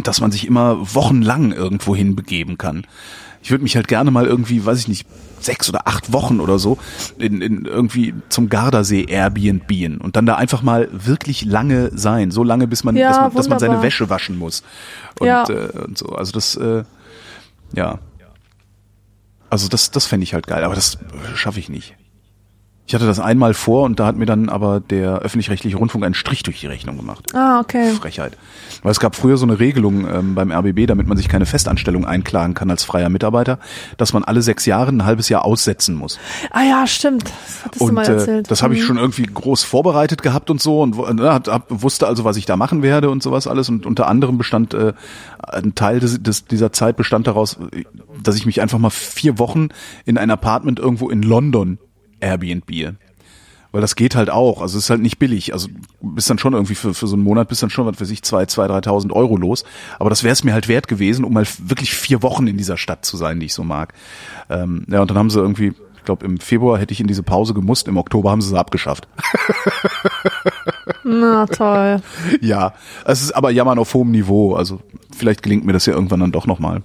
dass 0.04 0.22
man 0.22 0.32
sich 0.32 0.48
immer 0.48 0.78
wochenlang 0.96 1.52
irgendwo 1.52 1.96
hinbegeben 1.96 2.58
kann. 2.58 2.86
Ich 3.42 3.52
würde 3.52 3.64
mich 3.64 3.76
halt 3.76 3.90
gerne 3.90 4.12
mal 4.12 4.26
irgendwie, 4.26 4.66
weiß 4.66 4.80
ich 4.80 4.88
nicht, 4.88 5.06
sechs 5.42 5.68
oder 5.68 5.88
acht 5.88 6.14
Wochen 6.14 6.40
oder 6.40 6.58
so 6.58 6.78
in, 7.18 7.42
in 7.42 7.66
irgendwie 7.66 8.14
zum 8.30 8.48
Gardasee 8.48 9.04
Airbnb 9.04 10.02
und 10.02 10.16
dann 10.16 10.26
da 10.26 10.36
einfach 10.36 10.62
mal 10.62 10.88
wirklich 10.94 11.44
lange 11.44 11.92
sein, 11.94 12.32
so 12.32 12.44
lange 12.46 12.68
bis 12.68 12.86
man, 12.86 12.96
ja, 12.96 13.10
bis 13.10 13.18
man 13.18 13.36
dass 13.36 13.50
man 13.50 13.60
seine 13.60 13.82
Wäsche 13.82 14.10
waschen 14.10 14.38
muss 14.38 14.64
und, 15.20 15.28
Ja. 15.28 15.44
äh, 15.50 15.84
und 15.86 15.98
so. 15.98 16.08
Also 16.16 16.32
das 16.32 16.56
äh, 16.56 16.84
ja. 17.74 18.00
Also 19.50 19.68
das, 19.68 19.92
das 19.92 20.08
fände 20.08 20.24
ich 20.24 20.34
halt 20.34 20.48
geil, 20.48 20.64
aber 20.64 20.74
das 20.74 20.98
schaffe 21.36 21.60
ich 21.60 21.70
nicht. 21.70 21.96
Ich 22.86 22.94
hatte 22.94 23.06
das 23.06 23.20
einmal 23.22 23.54
vor 23.54 23.84
und 23.84 24.00
da 24.02 24.06
hat 24.08 24.18
mir 24.18 24.26
dann 24.26 24.50
aber 24.50 24.82
der 24.82 25.20
öffentlich-rechtliche 25.20 25.78
Rundfunk 25.78 26.04
einen 26.04 26.14
Strich 26.14 26.44
durch 26.44 26.60
die 26.60 26.68
Rechnung 26.68 26.98
gemacht. 26.98 27.34
Ah, 27.34 27.62
okay. 27.62 27.92
Frechheit. 27.94 28.38
Weil 28.82 28.92
es 28.92 29.00
gab 29.00 29.16
früher 29.16 29.38
so 29.38 29.46
eine 29.46 29.58
Regelung 29.60 30.06
ähm, 30.06 30.36
beim 30.36 30.52
RBB, 30.52 30.86
damit 30.86 31.08
man 31.08 31.16
sich 31.16 31.30
keine 31.30 31.46
Festanstellung 31.46 32.06
einklagen 32.06 32.54
kann 32.56 32.70
als 32.70 32.84
freier 32.84 33.08
Mitarbeiter, 33.08 33.58
dass 33.96 34.12
man 34.12 34.26
alle 34.26 34.42
sechs 34.42 34.66
Jahre 34.66 34.90
ein 34.92 35.06
halbes 35.06 35.30
Jahr 35.30 35.46
aussetzen 35.46 35.96
muss. 35.96 36.20
Ah 36.52 36.64
ja, 36.64 36.86
stimmt. 36.86 37.24
Das 37.24 37.64
hattest 37.64 37.82
du 37.82 37.86
Und 37.86 37.94
mal 37.94 38.06
äh, 38.06 38.12
erzählt. 38.12 38.52
das 38.52 38.62
habe 38.62 38.76
ich 38.76 38.82
Mhm. 38.82 38.86
schon 38.86 38.98
irgendwie 38.98 39.24
groß 39.24 39.64
vorbereitet 39.64 40.22
gehabt 40.22 40.50
und 40.50 40.62
so 40.62 40.82
und 40.82 40.98
äh, 41.20 41.24
hab, 41.24 41.48
hab, 41.48 41.66
wusste 41.70 42.06
also, 42.06 42.26
was 42.26 42.36
ich 42.36 42.46
da 42.46 42.58
machen 42.58 42.82
werde 42.84 43.10
und 43.10 43.24
sowas 43.24 43.48
alles. 43.48 43.70
Und 43.70 43.86
unter 43.86 44.08
anderem 44.08 44.38
bestand 44.38 44.74
äh, 44.74 44.92
ein 45.42 45.74
Teil 45.74 46.02
des, 46.02 46.22
des, 46.22 46.46
dieser 46.46 46.74
Zeit 46.74 46.98
bestand 46.98 47.28
daraus, 47.28 47.58
äh, 47.72 47.86
dass 48.22 48.36
ich 48.36 48.46
mich 48.46 48.62
einfach 48.62 48.78
mal 48.78 48.90
vier 48.90 49.40
Wochen 49.40 49.70
in 50.04 50.18
ein 50.18 50.30
Apartment 50.30 50.80
irgendwo 50.80 51.10
in 51.10 51.22
London 51.24 51.78
Airbnb. 52.24 52.96
Weil 53.74 53.82
das 53.82 53.96
geht 53.96 54.16
halt 54.16 54.30
auch. 54.30 54.62
Also 54.62 54.78
es 54.78 54.86
ist 54.86 54.90
halt 54.92 55.02
nicht 55.02 55.18
billig. 55.18 55.52
Also 55.52 55.68
bist 56.00 56.30
dann 56.30 56.38
schon 56.38 56.54
irgendwie 56.54 56.76
für, 56.76 56.94
für 56.94 57.08
so 57.08 57.16
einen 57.16 57.24
Monat 57.24 57.50
bist 57.50 57.64
dann 57.64 57.72
schon, 57.72 57.88
was 57.88 58.00
weiß 58.00 58.12
ich, 58.12 58.22
zwei, 58.22 58.46
zwei, 58.46 58.68
dreitausend 58.68 59.12
Euro 59.12 59.36
los. 59.36 59.66
Aber 59.98 60.12
das 60.12 60.24
wäre 60.24 60.32
es 60.32 60.44
mir 60.44 60.54
halt 60.54 60.68
wert 60.68 60.88
gewesen, 60.88 61.26
um 61.26 61.34
mal 61.34 61.46
wirklich 61.58 61.96
vier 61.96 62.22
Wochen 62.22 62.46
in 62.46 62.56
dieser 62.56 62.78
Stadt 62.78 63.04
zu 63.04 63.18
sein, 63.18 63.40
die 63.40 63.48
ich 63.48 63.54
so 63.56 63.64
mag. 63.64 63.96
Ähm, 64.50 64.86
ja, 64.90 65.02
und 65.02 65.10
dann 65.10 65.18
haben 65.18 65.32
sie 65.32 65.40
irgendwie, 65.40 65.74
ich 65.98 66.04
glaube, 66.04 66.24
im 66.24 66.38
Februar 66.38 66.78
hätte 66.78 66.94
ich 66.94 67.00
in 67.00 67.08
diese 67.08 67.24
Pause 67.24 67.56
gemusst, 67.56 67.88
im 67.88 67.98
Oktober 67.98 68.30
haben 68.30 68.42
sie 68.42 68.50
sie 68.50 68.60
abgeschafft. 68.60 69.08
Na 71.04 71.48
toll. 71.48 72.00
ja, 72.42 72.74
es 73.06 73.24
ist 73.24 73.32
aber 73.32 73.50
Jammern 73.50 73.80
auf 73.80 73.92
hohem 73.96 74.12
Niveau. 74.12 74.54
Also 74.54 74.82
vielleicht 75.18 75.42
gelingt 75.42 75.66
mir 75.66 75.74
das 75.74 75.88
ja 75.88 75.94
irgendwann 75.94 76.20
dann 76.20 76.32
doch 76.32 76.46
nochmal. 76.46 76.84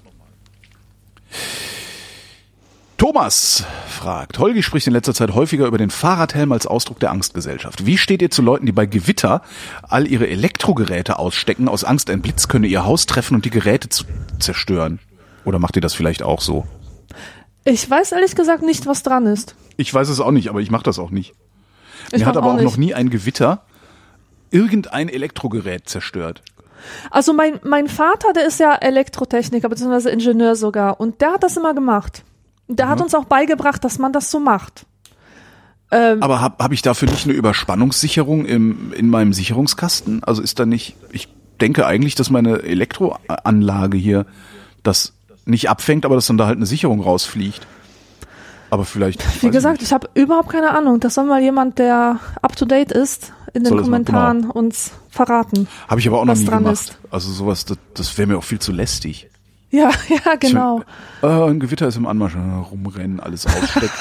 Thomas 2.99 3.64
fragt, 3.88 4.40
Holgi 4.40 4.64
spricht 4.64 4.88
in 4.88 4.92
letzter 4.92 5.14
Zeit 5.14 5.32
häufiger 5.32 5.66
über 5.66 5.78
den 5.78 5.88
Fahrradhelm 5.88 6.51
als 6.51 6.66
Ausdruck 6.66 6.99
der 6.99 7.12
Angstgesellschaft. 7.12 7.86
Wie 7.86 7.96
steht 7.96 8.20
ihr 8.22 8.30
zu 8.30 8.42
Leuten, 8.42 8.66
die 8.66 8.72
bei 8.72 8.86
Gewitter 8.86 9.42
all 9.82 10.09
ihre 10.09 10.26
Elektrogeräte 10.28 11.20
ausstecken, 11.20 11.68
aus 11.68 11.84
Angst, 11.84 12.11
ein 12.11 12.22
Blitz 12.22 12.49
könne 12.49 12.66
ihr 12.66 12.84
Haus 12.84 13.07
treffen 13.07 13.36
und 13.36 13.44
die 13.44 13.51
Geräte 13.51 13.88
zerstören? 14.40 14.99
Oder 15.44 15.61
macht 15.61 15.76
ihr 15.76 15.80
das 15.80 15.94
vielleicht 15.94 16.24
auch 16.24 16.40
so? 16.40 16.66
Ich 17.64 17.88
weiß 17.88 18.11
ehrlich 18.12 18.34
gesagt 18.34 18.64
nicht, 18.64 18.86
was 18.86 19.05
dran 19.05 19.26
ist. 19.26 19.55
Ich 19.76 19.94
weiß 19.94 20.09
es 20.09 20.18
auch 20.18 20.32
nicht, 20.32 20.51
aber 20.51 20.61
ich 20.61 20.72
mache 20.72 20.82
das 20.82 20.99
auch 20.99 21.11
nicht. 21.11 21.34
Ich 22.11 22.18
Mir 22.18 22.26
hat 22.26 22.36
aber 22.36 22.51
auch 22.51 22.55
nicht. 22.55 22.64
noch 22.64 22.78
nie 22.78 22.94
ein 22.94 23.11
Gewitter 23.11 23.62
irgendein 24.51 25.09
Elektrogerät 25.09 25.88
zerstört. 25.88 26.42
Also 27.12 27.32
mein, 27.32 27.61
mein 27.62 27.86
Vater, 27.86 28.32
der 28.32 28.44
ist 28.44 28.59
ja 28.59 28.74
Elektrotechniker 28.74 29.68
bzw. 29.68 30.11
Ingenieur 30.11 30.57
sogar 30.57 30.99
und 30.99 31.20
der 31.20 31.34
hat 31.34 31.44
das 31.44 31.57
immer 31.57 31.74
gemacht. 31.74 32.24
Der 32.69 32.87
Mhm. 32.87 32.91
hat 32.91 33.01
uns 33.01 33.14
auch 33.14 33.25
beigebracht, 33.25 33.83
dass 33.85 33.99
man 33.99 34.12
das 34.12 34.31
so 34.31 34.39
macht. 34.41 34.87
Ähm, 35.91 36.23
Aber 36.23 36.41
habe 36.43 36.62
hab 36.62 36.73
ich 36.73 36.83
dafür 36.83 37.09
nicht 37.11 37.25
eine 37.25 37.33
Überspannungssicherung 37.35 38.45
im, 38.45 38.93
in 38.93 39.09
meinem 39.09 39.33
Sicherungskasten? 39.33 40.23
Also 40.23 40.43
ist 40.43 40.59
da 40.59 40.66
nicht, 40.66 40.97
ich 41.12 41.29
denke 41.62 41.87
eigentlich, 41.87 42.14
dass 42.14 42.29
meine 42.29 42.62
Elektroanlage 42.62 43.97
hier 43.97 44.27
das 44.83 45.14
nicht 45.47 45.71
abfängt, 45.71 46.05
aber 46.05 46.14
dass 46.14 46.27
dann 46.27 46.37
da 46.37 46.47
halt 46.47 46.57
eine 46.57 46.66
Sicherung 46.66 47.01
rausfliegt. 47.01 47.66
Aber 48.71 48.85
vielleicht. 48.85 49.43
Wie 49.43 49.49
gesagt, 49.51 49.79
ich 49.81 49.89
ich 49.89 49.93
habe 49.95 50.11
überhaupt 50.12 50.51
keine 50.51 50.77
Ahnung. 50.77 51.01
Das 51.01 51.14
soll 51.14 51.25
mal 51.25 51.41
jemand, 51.41 51.79
der 51.79 52.21
up 52.43 52.55
to 52.55 52.66
date 52.66 52.93
ist, 52.93 53.33
in 53.55 53.64
den 53.64 53.71
Soll 53.71 53.79
das 53.79 53.87
mal- 53.89 53.97
Kommentaren 54.05 54.51
uns 54.51 54.91
verraten. 55.09 55.66
Habe 55.89 56.01
ich 56.01 56.07
aber 56.07 56.21
auch 56.21 56.27
noch 56.27 56.37
nie 56.37 56.45
dran 56.45 56.64
gemacht. 56.64 56.75
ist. 56.91 56.99
Also 57.11 57.33
sowas, 57.33 57.64
das, 57.64 57.79
das 57.95 58.19
wäre 58.19 58.29
mir 58.29 58.37
auch 58.37 58.45
viel 58.45 58.59
zu 58.59 58.73
lästig. 58.73 59.31
Ja, 59.71 59.91
ja, 60.09 60.37
genau. 60.37 60.83
Äh, 61.23 61.27
ein 61.27 61.61
Gewitter 61.61 61.89
ist 61.89 61.97
im 61.97 62.07
Anmarsch, 62.07 62.35
äh, 62.35 62.39
rumrennen, 62.39 63.21
alles 63.21 63.47
ausstecken. 63.47 63.91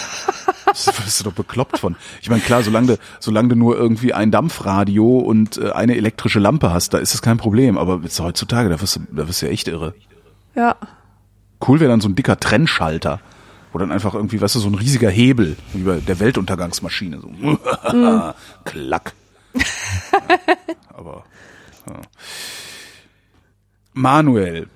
Das 0.65 0.85
bist 0.85 1.21
du 1.21 1.23
doch 1.23 1.33
bekloppt 1.33 1.79
von. 1.79 1.95
Ich 2.21 2.29
meine, 2.29 2.41
klar, 2.41 2.61
solange 2.61 2.87
du, 2.87 2.97
solange 3.19 3.47
du 3.47 3.55
nur 3.55 3.77
irgendwie 3.77 4.13
ein 4.13 4.31
Dampfradio 4.31 5.17
und 5.17 5.57
äh, 5.57 5.71
eine 5.71 5.95
elektrische 5.95 6.39
Lampe 6.39 6.71
hast, 6.71 6.93
da 6.93 6.97
ist 6.99 7.13
das 7.13 7.21
kein 7.21 7.37
Problem. 7.37 7.77
Aber 7.77 8.01
jetzt 8.03 8.19
heutzutage, 8.19 8.69
da 8.69 8.79
wirst 8.79 8.97
du, 8.97 8.99
da 9.11 9.27
wirst 9.27 9.41
du 9.41 9.47
ja 9.47 9.51
echt 9.53 9.69
irre. 9.69 9.95
Ja. 10.55 10.75
Cool 11.65 11.79
wäre 11.79 11.89
dann 11.89 12.01
so 12.01 12.09
ein 12.09 12.15
dicker 12.15 12.37
Trennschalter. 12.37 13.21
Wo 13.71 13.79
dann 13.79 13.91
einfach 13.91 14.13
irgendwie, 14.13 14.39
weißt 14.39 14.55
du, 14.55 14.59
so 14.59 14.67
ein 14.67 14.75
riesiger 14.75 15.09
Hebel, 15.09 15.55
wie 15.73 15.83
bei 15.83 15.99
der 15.99 16.19
Weltuntergangsmaschine. 16.19 17.21
So. 17.21 17.29
Klack. 18.65 19.13
Aber. 20.93 21.23
Ja. 21.87 21.95
Manuel 23.93 24.67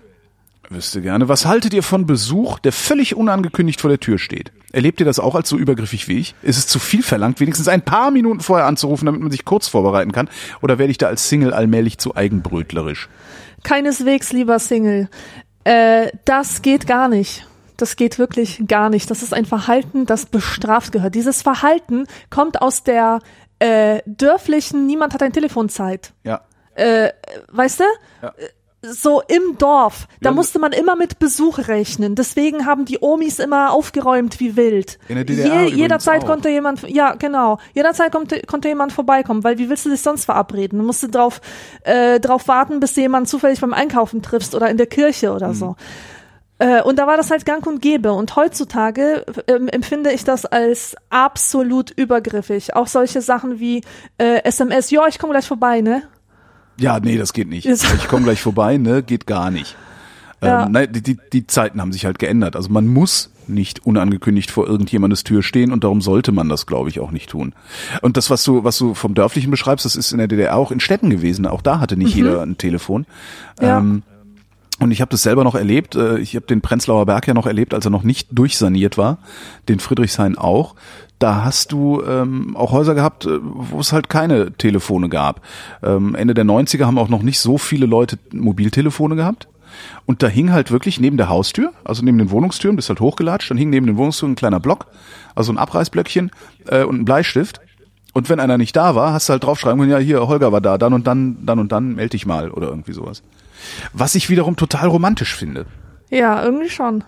Wüsste 0.72 1.02
gerne. 1.02 1.28
Was 1.28 1.46
haltet 1.46 1.74
ihr 1.74 1.84
von 1.84 2.06
Besuch, 2.06 2.58
der 2.60 2.72
völlig 2.72 3.16
unangekündigt 3.16 3.82
vor 3.82 3.90
der 3.90 4.00
Tür 4.00 4.18
steht? 4.18 4.54
Erlebt 4.72 5.02
ihr 5.02 5.06
das 5.06 5.20
auch 5.20 5.36
als 5.36 5.50
so 5.50 5.58
übergriffig 5.58 6.08
wie 6.08 6.18
ich? 6.18 6.34
Ist 6.42 6.58
es 6.58 6.66
zu 6.66 6.80
viel 6.80 7.04
verlangt, 7.04 7.42
wenigstens 7.42 7.68
ein 7.68 7.82
paar 7.82 8.10
Minuten 8.10 8.40
vorher 8.40 8.68
anzurufen, 8.68 9.06
damit 9.06 9.22
man 9.22 9.32
sich 9.32 9.44
kurz 9.44 9.68
vorbereiten 9.68 10.14
kann? 10.14 10.30
Oder 10.62 10.80
werde 10.80 10.92
ich 10.92 10.98
da 10.98 11.08
als 11.08 11.28
Single 11.28 11.54
allmählich 11.54 11.98
zu 11.98 12.16
eigenbrötlerisch? 12.16 13.10
Keineswegs, 13.64 14.32
lieber 14.32 14.60
Single. 14.60 15.10
Äh, 15.66 16.08
das 16.24 16.62
geht 16.62 16.88
gar 16.88 17.10
nicht. 17.10 17.46
Das 17.76 17.98
geht 17.98 18.18
wirklich 18.18 18.64
gar 18.66 18.90
nicht. 18.90 19.12
Das 19.12 19.24
ist 19.24 19.34
ein 19.34 19.46
Verhalten, 19.46 20.06
das 20.06 20.26
bestraft 20.26 20.94
gehört. 20.94 21.16
Dieses 21.16 21.42
Verhalten 21.42 22.06
kommt 22.30 22.62
aus 22.62 22.84
der 22.84 23.20
äh, 23.60 24.02
dörflichen, 24.06 24.88
niemand 24.88 25.14
hat 25.14 25.22
ein 25.22 25.34
Telefonzeit. 25.34 26.14
Ja. 26.24 26.42
Äh, 26.76 27.10
weißt 27.52 27.82
du? 27.82 27.84
Ja. 28.22 28.34
So 28.84 29.22
im 29.28 29.60
Dorf, 29.60 30.08
da 30.22 30.30
Ja, 30.30 30.36
musste 30.36 30.58
man 30.58 30.72
immer 30.72 30.96
mit 30.96 31.20
Besuch 31.20 31.68
rechnen. 31.68 32.16
Deswegen 32.16 32.66
haben 32.66 32.86
die 32.86 32.98
Omis 33.00 33.38
immer 33.38 33.72
aufgeräumt 33.72 34.40
wie 34.40 34.56
wild. 34.56 34.98
In 35.08 35.16
der 35.16 35.24
DDR 35.24 35.62
übrigens 35.62 35.78
jederzeit 35.78 36.24
auch. 36.24 36.28
konnte 36.28 36.50
jemand, 36.50 36.82
ja 36.90 37.14
genau, 37.14 37.60
jederzeit 37.74 38.12
konnte, 38.12 38.42
konnte 38.48 38.70
jemand 38.70 38.92
vorbeikommen, 38.92 39.44
weil 39.44 39.60
wie 39.60 39.70
willst 39.70 39.86
du 39.86 39.92
dich 39.92 40.02
sonst 40.02 40.26
verabreden? 40.26 40.80
Du 40.80 40.86
musst 40.86 41.06
drauf, 41.14 41.42
äh, 41.84 42.20
drauf 42.20 42.48
warten, 42.48 42.80
bis 42.80 42.96
du 42.96 43.02
jemanden 43.02 43.28
zufällig 43.28 43.62
beim 43.62 43.74
Einkaufen 43.74 44.24
triffst 44.24 44.56
oder 44.56 44.70
in 44.70 44.78
der 44.78 44.88
Kirche 44.88 45.32
oder 45.32 45.54
so. 45.54 45.76
Äh, 46.58 46.84
und 46.84 47.00
da 47.00 47.08
war 47.08 47.18
das 47.18 47.32
halt 47.32 47.46
gang 47.46 47.66
und 47.66 47.82
gäbe. 47.82 48.14
Und 48.14 48.36
heutzutage 48.36 49.26
ähm, 49.48 49.68
empfinde 49.68 50.12
ich 50.12 50.24
das 50.24 50.46
als 50.46 50.96
absolut 51.10 51.90
übergriffig. 51.90 52.76
Auch 52.76 52.86
solche 52.86 53.22
Sachen 53.22 53.60
wie 53.60 53.82
äh, 54.20 54.44
SMS, 54.44 54.92
ja, 54.92 55.08
ich 55.08 55.18
komme 55.18 55.34
gleich 55.34 55.48
vorbei, 55.48 55.82
ne? 55.82 56.04
Ja, 56.82 57.00
nee, 57.00 57.18
das 57.18 57.34
geht 57.34 57.48
nicht. 57.48 57.66
Ich 57.66 58.08
komme 58.08 58.24
gleich 58.24 58.42
vorbei, 58.42 58.78
ne? 58.78 59.04
Geht 59.04 59.28
gar 59.28 59.52
nicht. 59.52 59.76
Ja. 60.44 60.66
Ähm, 60.66 60.72
nein, 60.72 60.92
die, 60.92 61.02
die, 61.02 61.18
die 61.32 61.46
Zeiten 61.46 61.80
haben 61.80 61.94
sich 61.94 62.06
halt 62.06 62.18
geändert. 62.18 62.56
Also 62.56 62.70
man 62.70 62.88
muss 62.88 63.30
nicht 63.48 63.86
unangekündigt 63.86 64.50
vor 64.50 64.68
irgendjemandes 64.68 65.24
Tür 65.24 65.44
stehen 65.44 65.72
und 65.72 65.84
darum 65.84 66.02
sollte 66.02 66.32
man 66.32 66.50
das, 66.50 66.66
glaube 66.66 66.90
ich, 66.90 67.00
auch 67.00 67.12
nicht 67.12 67.30
tun. 67.30 67.54
Und 68.02 68.18
das, 68.18 68.30
was 68.30 68.44
du, 68.44 68.64
was 68.64 68.78
du 68.78 68.94
vom 68.94 69.14
Dörflichen 69.14 69.52
beschreibst, 69.52 69.86
das 69.86 69.96
ist 69.96 70.12
in 70.12 70.18
der 70.18 70.28
DDR 70.28 70.56
auch 70.56 70.72
in 70.72 70.80
Städten 70.80 71.10
gewesen. 71.10 71.46
Auch 71.46 71.62
da 71.62 71.80
hatte 71.80 71.98
nicht 71.98 72.16
jeder 72.16 72.42
ein 72.42 72.58
Telefon. 72.58 73.06
Mhm. 73.60 73.66
Ja. 73.66 73.78
Ähm, 73.78 74.04
und 74.82 74.92
ich 74.92 75.02
habe 75.02 75.12
das 75.12 75.24
selber 75.24 75.44
noch 75.44 75.56
erlebt. 75.56 75.96
Äh, 75.96 76.20
Ich 76.20 76.36
habe 76.36 76.46
den 76.46 76.62
Prenzlauer 76.62 77.06
Berg 77.06 77.28
ja 77.28 77.34
noch 77.34 77.48
erlebt, 77.48 77.74
als 77.74 77.86
er 77.86 77.92
noch 77.92 78.04
nicht 78.04 78.28
durchsaniert 78.32 78.98
war. 78.98 79.20
Den 79.70 79.80
Friedrichshain 79.80 80.38
auch. 80.38 80.76
Da 81.20 81.44
hast 81.44 81.72
du 81.72 82.02
ähm, 82.04 82.58
auch 82.58 82.72
Häuser 82.72 82.96
gehabt, 82.96 83.26
äh, 83.26 83.40
wo 83.42 83.80
es 83.80 83.94
halt 83.94 84.10
keine 84.10 84.54
Telefone 84.54 85.08
gab. 85.08 85.42
Ähm, 85.84 86.16
Ende 86.16 86.34
der 86.34 86.46
90er 86.46 86.86
haben 86.86 86.98
auch 86.98 87.10
noch 87.10 87.22
nicht 87.22 87.40
so 87.40 87.58
viele 87.58 87.86
Leute 87.86 88.18
Mobiltelefone 88.34 89.16
gehabt. 89.16 89.48
Und 90.06 90.24
da 90.24 90.28
hing 90.28 90.52
halt 90.52 90.72
wirklich 90.72 91.00
neben 91.00 91.18
der 91.18 91.30
Haustür, 91.30 91.72
also 91.84 92.04
neben 92.04 92.18
den 92.18 92.32
Wohnungstüren, 92.32 92.76
bist 92.76 92.90
halt 92.90 93.00
hochgelatscht, 93.00 93.52
dann 93.52 93.58
hing 93.58 93.70
neben 93.70 93.86
den 93.86 93.98
Wohnungstüren 93.98 94.34
ein 94.34 94.36
kleiner 94.36 94.60
Block, 94.60 94.88
also 95.36 95.54
ein 95.54 95.58
Abreißblöckchen 95.58 96.32
äh, 96.68 96.84
und 96.84 97.02
ein 97.02 97.06
Bleistift. 97.06 97.62
Und 98.14 98.30
wenn 98.30 98.40
einer 98.40 98.58
nicht 98.58 98.76
da 98.76 98.96
war, 98.96 99.14
hast 99.14 99.30
du 99.30 99.34
halt 99.34 99.44
draufschreiben 99.44 99.80
können, 99.80 99.92
ja, 99.92 99.98
hier, 100.00 100.28
Holger 100.28 100.52
war 100.52 100.60
da, 100.60 100.78
dann 100.78 100.94
und 100.94 101.08
dann, 101.08 101.38
dann 101.46 101.60
und 101.60 101.72
dann, 101.72 101.96
melde 101.96 102.10
dich 102.10 102.26
mal 102.26 102.52
oder 102.52 102.68
irgendwie 102.68 102.92
sowas. 102.92 103.24
Was 103.94 104.16
ich 104.16 104.30
wiederum 104.30 104.56
total 104.56 104.88
romantisch 104.88 105.36
finde. 105.36 105.66
Ja, 106.10 106.44
irgendwie 106.44 106.70
schon. 106.70 107.04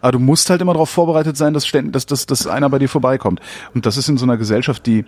Aber 0.00 0.12
du 0.12 0.18
musst 0.18 0.50
halt 0.50 0.60
immer 0.60 0.72
darauf 0.72 0.90
vorbereitet 0.90 1.36
sein, 1.36 1.54
dass, 1.54 1.70
dass, 1.70 2.06
dass, 2.06 2.26
dass 2.26 2.46
einer 2.46 2.68
bei 2.70 2.78
dir 2.78 2.88
vorbeikommt. 2.88 3.40
Und 3.74 3.86
das 3.86 3.96
ist 3.96 4.08
in 4.08 4.18
so 4.18 4.24
einer 4.24 4.36
Gesellschaft, 4.36 4.86
die 4.86 5.04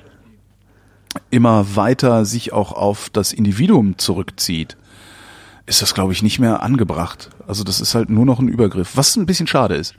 immer 1.31 1.77
weiter 1.77 2.25
sich 2.25 2.53
auch 2.53 2.73
auf 2.73 3.09
das 3.11 3.33
Individuum 3.33 3.99
zurückzieht, 3.99 4.77
ist 5.67 5.83
das, 5.83 5.95
glaube 5.95 6.13
ich, 6.13 6.23
nicht 6.23 6.39
mehr 6.39 6.63
angebracht. 6.63 7.31
Also 7.47 7.63
das 7.63 7.81
ist 7.81 7.95
halt 7.95 8.09
nur 8.09 8.25
noch 8.25 8.41
ein 8.41 8.49
Übergriff, 8.49 8.97
was 8.97 9.17
ein 9.17 9.27
bisschen 9.27 9.47
schade 9.47 9.75
ist. 9.75 9.95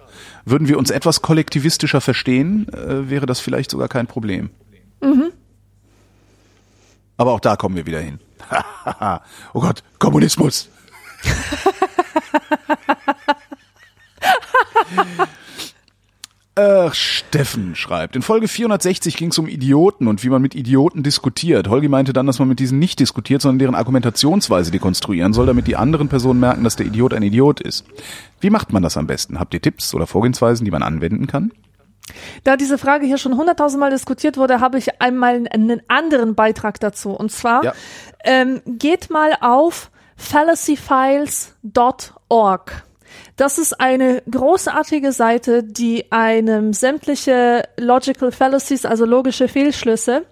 Würden 0.45 0.67
wir 0.67 0.77
uns 0.77 0.89
etwas 0.89 1.21
kollektivistischer 1.21 2.01
verstehen, 2.01 2.67
äh, 2.73 3.09
wäre 3.09 3.27
das 3.27 3.39
vielleicht 3.39 3.69
sogar 3.69 3.87
kein 3.87 4.07
Problem. 4.07 4.49
Aber 7.17 7.33
auch 7.33 7.41
da 7.41 7.55
kommen 7.57 7.75
wir 7.75 7.85
wieder 7.85 7.99
hin. 7.99 8.19
oh 9.53 9.61
Gott, 9.61 9.83
Kommunismus. 9.99 10.69
Ach, 16.55 16.93
Steffen 16.93 17.73
schreibt, 17.75 18.17
in 18.17 18.21
Folge 18.21 18.49
460 18.49 19.15
ging 19.15 19.29
es 19.29 19.37
um 19.37 19.47
Idioten 19.47 20.07
und 20.07 20.25
wie 20.25 20.29
man 20.29 20.41
mit 20.41 20.55
Idioten 20.55 21.03
diskutiert. 21.03 21.69
Holgi 21.69 21.87
meinte 21.87 22.11
dann, 22.11 22.27
dass 22.27 22.39
man 22.39 22.49
mit 22.49 22.59
diesen 22.59 22.79
nicht 22.79 22.99
diskutiert, 22.99 23.41
sondern 23.41 23.59
deren 23.59 23.75
Argumentationsweise 23.75 24.69
dekonstruieren 24.69 25.31
soll, 25.31 25.45
damit 25.45 25.67
die 25.67 25.77
anderen 25.77 26.09
Personen 26.09 26.41
merken, 26.41 26.65
dass 26.65 26.75
der 26.75 26.87
Idiot 26.87 27.13
ein 27.13 27.23
Idiot 27.23 27.61
ist. 27.61 27.85
Wie 28.41 28.49
macht 28.49 28.73
man 28.73 28.83
das 28.83 28.97
am 28.97 29.07
besten? 29.07 29.39
Habt 29.39 29.53
ihr 29.53 29.61
Tipps 29.61 29.93
oder 29.93 30.05
Vorgehensweisen, 30.05 30.65
die 30.65 30.71
man 30.71 30.83
anwenden 30.83 31.27
kann? 31.27 31.53
Da 32.43 32.57
diese 32.57 32.77
Frage 32.77 33.05
hier 33.05 33.17
schon 33.17 33.37
hunderttausendmal 33.37 33.91
diskutiert 33.91 34.37
wurde, 34.37 34.59
habe 34.59 34.77
ich 34.77 35.01
einmal 35.01 35.45
einen 35.49 35.81
anderen 35.87 36.35
Beitrag 36.35 36.79
dazu. 36.79 37.11
Und 37.11 37.31
zwar 37.31 37.63
Ja. 37.63 37.73
ähm, 38.23 38.61
geht 38.65 39.09
mal 39.09 39.33
auf 39.41 39.91
fallacyfiles.org. 40.17 42.83
Das 43.35 43.57
ist 43.57 43.79
eine 43.79 44.21
großartige 44.29 45.11
Seite, 45.11 45.63
die 45.63 46.11
einem 46.11 46.73
sämtliche 46.73 47.63
Logical 47.77 48.31
Fallacies, 48.31 48.85
also 48.85 49.05
logische 49.05 49.47
Fehlschlüsse, 49.47 50.25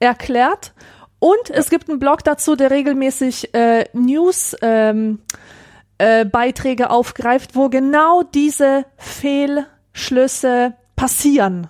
erklärt. 0.00 0.72
Und 1.20 1.50
es 1.50 1.70
gibt 1.70 1.88
einen 1.88 1.98
Blog 2.00 2.24
dazu, 2.24 2.56
der 2.56 2.70
regelmäßig 2.70 3.54
äh, 3.54 3.84
News 3.92 4.56
ähm, 4.62 5.20
äh, 5.98 6.24
Beiträge 6.24 6.90
aufgreift, 6.90 7.54
wo 7.54 7.68
genau 7.68 8.22
diese 8.22 8.84
Fehlschlüsse 8.96 10.74
passieren. 11.04 11.66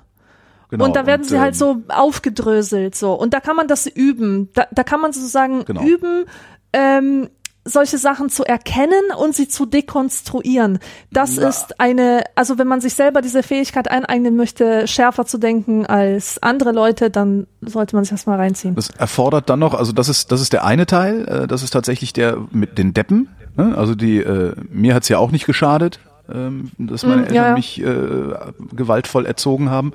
Genau, 0.70 0.85
und 0.85 0.97
da 0.97 1.07
werden 1.07 1.24
sie 1.24 1.41
halt 1.41 1.55
ähm, 1.55 1.59
so 1.59 1.82
aufgedröselt 1.89 2.95
so. 2.95 3.12
Und 3.14 3.35
da 3.35 3.41
kann 3.41 3.57
man 3.57 3.66
das 3.66 3.87
üben. 3.87 4.49
Da, 4.55 4.66
da 4.70 4.85
kann 4.85 5.01
man 5.01 5.12
sozusagen 5.12 5.64
Genau. 5.64 5.82
üben, 5.82 6.24
ähm, 6.72 7.28
solche 7.64 7.99
Sachen 7.99 8.28
zu 8.28 8.45
erkennen 8.45 9.03
und 9.18 9.35
sie 9.35 9.49
zu 9.49 9.66
dekonstruieren. 9.66 10.78
Das 11.11 11.37
Na. 11.37 11.49
ist 11.49 11.80
eine, 11.80 12.22
also 12.37 12.59
wenn 12.59 12.68
man 12.68 12.80
sich 12.80 12.95
selber 12.95 13.22
diese 13.22 13.43
Fähigkeit 13.43 13.91
eineignen 13.91 14.37
möchte, 14.37 14.87
schärfer 14.87 15.26
zu 15.26 15.39
denken 15.39 15.85
als 15.87 16.41
andere 16.43 16.72
Leute, 16.72 17.11
dann 17.11 17.47
sollte 17.61 17.97
man 17.97 18.05
sich 18.05 18.12
das 18.12 18.26
mal 18.26 18.37
reinziehen. 18.37 18.74
Das 18.76 18.91
erfordert 18.91 19.49
dann 19.51 19.59
noch, 19.59 19.74
also 19.74 19.93
das 19.93 20.09
ist 20.09 20.30
das 20.30 20.41
ist 20.41 20.53
der 20.53 20.64
eine 20.64 20.87
Teil, 20.87 21.26
äh, 21.26 21.47
das 21.49 21.62
ist 21.64 21.70
tatsächlich 21.70 22.12
der 22.12 22.37
mit 22.53 22.78
den 22.78 22.95
Deppen. 22.95 23.28
Ne? 23.57 23.74
Also 23.76 23.95
die 23.95 24.18
äh, 24.18 24.55
mir 24.70 24.95
hat's 24.95 25.09
ja 25.09 25.18
auch 25.18 25.30
nicht 25.30 25.47
geschadet, 25.47 25.99
ähm, 26.33 26.70
dass 26.79 27.05
meine 27.05 27.22
Mm, 27.22 27.25
Eltern 27.25 27.35
ja, 27.35 27.49
ja. 27.49 27.55
mich 27.55 27.81
äh, 27.81 28.75
gewaltvoll 28.75 29.27
erzogen 29.27 29.70
haben. 29.70 29.93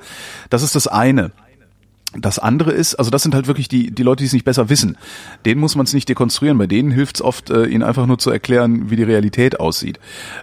Das 0.49 0.63
ist 0.63 0.75
das 0.75 0.87
eine. 0.87 1.31
Das 2.17 2.39
andere 2.39 2.71
ist, 2.71 2.95
also 2.95 3.11
das 3.11 3.21
sind 3.21 3.35
halt 3.35 3.45
wirklich 3.45 3.67
die, 3.67 3.91
die 3.91 4.01
Leute, 4.01 4.23
die 4.23 4.27
es 4.27 4.33
nicht 4.33 4.45
besser 4.45 4.69
wissen. 4.69 4.97
Denen 5.45 5.61
muss 5.61 5.75
man 5.75 5.85
es 5.85 5.93
nicht 5.93 6.09
dekonstruieren. 6.09 6.57
Bei 6.57 6.65
denen 6.65 6.89
hilft 6.89 7.17
es 7.17 7.21
oft, 7.21 7.51
äh, 7.51 7.65
ihnen 7.65 7.83
einfach 7.83 8.07
nur 8.07 8.17
zu 8.17 8.31
erklären, 8.31 8.89
wie 8.89 8.95
die 8.95 9.03
Realität 9.03 9.59
aussieht. 9.59 9.99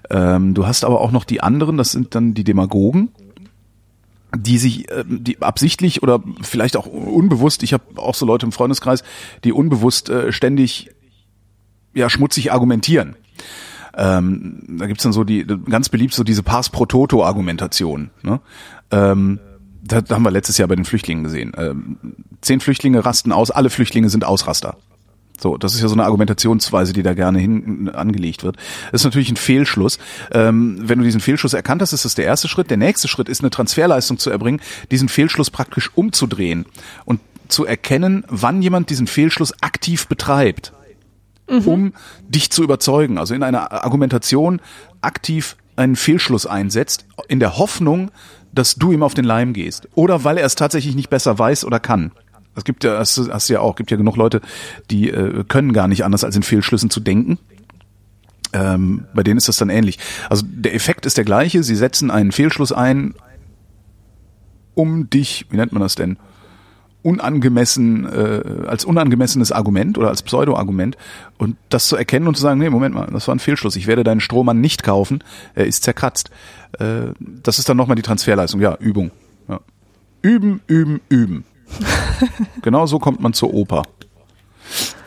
Ähm, 0.08 0.54
du 0.54 0.66
hast 0.66 0.84
aber 0.84 1.00
auch 1.00 1.10
noch 1.10 1.24
die 1.24 1.42
anderen, 1.42 1.76
das 1.76 1.90
sind 1.90 2.14
dann 2.14 2.34
die 2.34 2.44
Demagogen, 2.44 3.08
die 4.36 4.58
sich, 4.58 4.90
ähm, 4.92 5.24
die 5.24 5.42
absichtlich 5.42 6.04
oder 6.04 6.22
vielleicht 6.40 6.76
auch 6.76 6.86
unbewusst, 6.86 7.64
ich 7.64 7.72
habe 7.72 7.84
auch 7.96 8.14
so 8.14 8.26
Leute 8.26 8.46
im 8.46 8.52
Freundeskreis, 8.52 9.02
die 9.42 9.52
unbewusst 9.52 10.08
äh, 10.08 10.30
ständig 10.30 10.90
ja 11.94 12.08
schmutzig 12.08 12.52
argumentieren. 12.52 13.16
Ähm, 13.96 14.62
da 14.68 14.86
gibt's 14.86 15.02
dann 15.02 15.12
so 15.12 15.24
die 15.24 15.46
ganz 15.46 15.88
beliebt 15.88 16.14
so 16.14 16.24
diese 16.24 16.42
Pars 16.42 16.68
pro 16.68 16.86
Toto 16.86 17.24
Argumentation. 17.24 18.10
Ne? 18.22 18.40
Ähm, 18.90 19.40
da, 19.82 20.00
da 20.00 20.16
haben 20.16 20.22
wir 20.22 20.30
letztes 20.30 20.58
Jahr 20.58 20.68
bei 20.68 20.76
den 20.76 20.84
Flüchtlingen 20.84 21.24
gesehen. 21.24 21.52
Ähm, 21.56 21.96
zehn 22.40 22.60
Flüchtlinge 22.60 23.04
rasten 23.04 23.32
aus, 23.32 23.50
alle 23.50 23.70
Flüchtlinge 23.70 24.10
sind 24.10 24.24
Ausraster. 24.24 24.76
So, 25.38 25.56
das 25.58 25.74
ist 25.74 25.82
ja 25.82 25.88
so 25.88 25.94
eine 25.94 26.04
Argumentationsweise, 26.04 26.92
die 26.92 27.02
da 27.02 27.14
gerne 27.14 27.38
hin 27.38 27.90
angelegt 27.90 28.42
wird. 28.42 28.56
Das 28.90 29.02
ist 29.02 29.04
natürlich 29.04 29.30
ein 29.30 29.36
Fehlschluss. 29.36 29.98
Ähm, 30.32 30.78
wenn 30.80 30.98
du 30.98 31.04
diesen 31.04 31.20
Fehlschluss 31.20 31.52
erkannt 31.52 31.82
hast, 31.82 31.92
ist 31.92 32.04
das 32.04 32.14
der 32.14 32.24
erste 32.24 32.48
Schritt. 32.48 32.70
Der 32.70 32.78
nächste 32.78 33.08
Schritt 33.08 33.28
ist 33.28 33.40
eine 33.40 33.50
Transferleistung 33.50 34.18
zu 34.18 34.30
erbringen, 34.30 34.60
diesen 34.90 35.08
Fehlschluss 35.08 35.50
praktisch 35.50 35.90
umzudrehen 35.94 36.64
und 37.04 37.20
zu 37.48 37.64
erkennen, 37.64 38.24
wann 38.28 38.62
jemand 38.62 38.90
diesen 38.90 39.06
Fehlschluss 39.06 39.62
aktiv 39.62 40.08
betreibt, 40.08 40.72
um 41.48 41.92
dich 42.28 42.50
zu 42.50 42.62
überzeugen. 42.62 43.18
Also 43.18 43.34
in 43.34 43.42
einer 43.42 43.72
Argumentation 43.72 44.60
aktiv 45.00 45.56
einen 45.76 45.96
Fehlschluss 45.96 46.46
einsetzt, 46.46 47.06
in 47.28 47.40
der 47.40 47.58
Hoffnung, 47.58 48.10
dass 48.52 48.76
du 48.76 48.92
ihm 48.92 49.02
auf 49.02 49.14
den 49.14 49.24
Leim 49.24 49.52
gehst. 49.52 49.88
Oder 49.94 50.24
weil 50.24 50.38
er 50.38 50.46
es 50.46 50.54
tatsächlich 50.54 50.94
nicht 50.96 51.10
besser 51.10 51.38
weiß 51.38 51.64
oder 51.64 51.78
kann. 51.78 52.12
Es 52.54 52.64
gibt 52.64 52.84
ja, 52.84 52.94
du 52.94 52.98
hast 52.98 53.48
du 53.48 53.52
ja 53.52 53.60
auch, 53.60 53.76
gibt 53.76 53.90
ja 53.90 53.98
genug 53.98 54.16
Leute, 54.16 54.40
die 54.90 55.10
äh, 55.10 55.44
können 55.46 55.74
gar 55.74 55.88
nicht 55.88 56.04
anders, 56.04 56.24
als 56.24 56.36
in 56.36 56.42
Fehlschlüssen 56.42 56.88
zu 56.88 57.00
denken. 57.00 57.38
Ähm, 58.54 59.04
bei 59.14 59.22
denen 59.22 59.36
ist 59.36 59.48
das 59.48 59.58
dann 59.58 59.68
ähnlich. 59.68 59.98
Also 60.30 60.46
der 60.48 60.74
Effekt 60.74 61.04
ist 61.04 61.18
der 61.18 61.24
gleiche. 61.24 61.62
Sie 61.62 61.76
setzen 61.76 62.10
einen 62.10 62.32
Fehlschluss 62.32 62.72
ein, 62.72 63.14
um 64.74 65.10
dich, 65.10 65.46
wie 65.50 65.56
nennt 65.56 65.72
man 65.72 65.82
das 65.82 65.96
denn, 65.96 66.16
unangemessen, 67.06 68.04
äh, 68.04 68.66
als 68.66 68.84
unangemessenes 68.84 69.52
Argument 69.52 69.96
oder 69.96 70.08
als 70.08 70.22
Pseudo-Argument 70.22 70.96
und 71.38 71.56
das 71.68 71.86
zu 71.86 71.94
erkennen 71.94 72.26
und 72.26 72.34
zu 72.34 72.42
sagen, 72.42 72.58
nee, 72.58 72.68
Moment 72.68 72.96
mal, 72.96 73.06
das 73.12 73.28
war 73.28 73.34
ein 73.36 73.38
Fehlschluss, 73.38 73.76
ich 73.76 73.86
werde 73.86 74.02
deinen 74.02 74.18
Strohmann 74.18 74.60
nicht 74.60 74.82
kaufen, 74.82 75.22
er 75.54 75.66
ist 75.66 75.84
zerkratzt. 75.84 76.30
Äh, 76.80 77.12
das 77.20 77.60
ist 77.60 77.68
dann 77.68 77.76
nochmal 77.76 77.94
die 77.94 78.02
Transferleistung, 78.02 78.60
ja, 78.60 78.74
Übung. 78.80 79.12
Ja. 79.48 79.60
Üben, 80.20 80.60
üben, 80.66 81.00
üben. 81.08 81.44
genau 82.62 82.86
so 82.86 82.98
kommt 82.98 83.20
man 83.20 83.32
zur 83.32 83.54
Oper. 83.54 83.84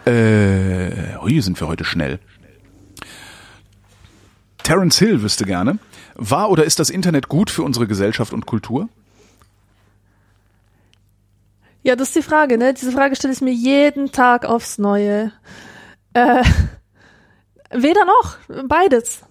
Äh, 0.05 1.17
hier 1.27 1.43
sind 1.43 1.59
wir 1.59 1.67
heute 1.67 1.83
schnell. 1.83 2.19
Terence 4.63 4.99
Hill 4.99 5.21
wüsste 5.21 5.43
gerne, 5.43 5.79
war 6.15 6.49
oder 6.49 6.63
ist 6.63 6.79
das 6.79 6.89
Internet 6.89 7.27
gut 7.27 7.49
für 7.49 7.63
unsere 7.63 7.87
Gesellschaft 7.87 8.31
und 8.31 8.45
Kultur? 8.45 8.87
Ja, 11.83 11.95
das 11.95 12.09
ist 12.09 12.15
die 12.15 12.21
Frage, 12.21 12.57
ne? 12.57 12.73
Diese 12.73 12.91
Frage 12.91 13.15
stelle 13.15 13.33
ich 13.33 13.41
mir 13.41 13.53
jeden 13.53 14.11
Tag 14.11 14.45
aufs 14.45 14.77
Neue. 14.77 15.31
Äh, 16.13 16.43
weder 17.71 18.05
noch, 18.05 18.37
beides. 18.65 19.21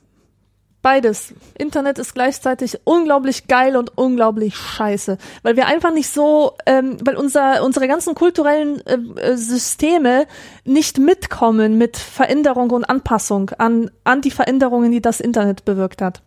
Beides. 0.80 1.34
Internet 1.58 1.98
ist 1.98 2.14
gleichzeitig 2.14 2.78
unglaublich 2.84 3.48
geil 3.48 3.76
und 3.76 3.98
unglaublich 3.98 4.56
scheiße, 4.56 5.18
weil 5.42 5.56
wir 5.56 5.66
einfach 5.66 5.92
nicht 5.92 6.08
so, 6.08 6.52
ähm, 6.66 6.96
weil 7.04 7.16
unser, 7.16 7.64
unsere 7.64 7.88
ganzen 7.88 8.14
kulturellen 8.14 8.80
äh, 8.86 8.94
äh 9.20 9.36
Systeme 9.36 10.26
nicht 10.64 10.98
mitkommen 10.98 11.78
mit 11.78 11.96
Veränderung 11.96 12.70
und 12.70 12.84
Anpassung 12.84 13.50
an, 13.58 13.90
an 14.04 14.20
die 14.20 14.30
Veränderungen, 14.30 14.92
die 14.92 15.02
das 15.02 15.18
Internet 15.18 15.64
bewirkt 15.64 16.00
hat. 16.00 16.22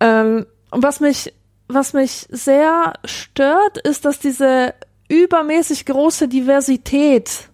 Ähm, 0.00 0.46
und 0.72 0.82
was 0.82 0.98
mich, 0.98 1.32
was 1.68 1.92
mich 1.92 2.26
sehr 2.30 2.94
stört, 3.04 3.78
ist, 3.78 4.04
dass 4.04 4.18
diese 4.18 4.74
übermäßig 5.08 5.86
große 5.86 6.28
Diversität, 6.28 7.48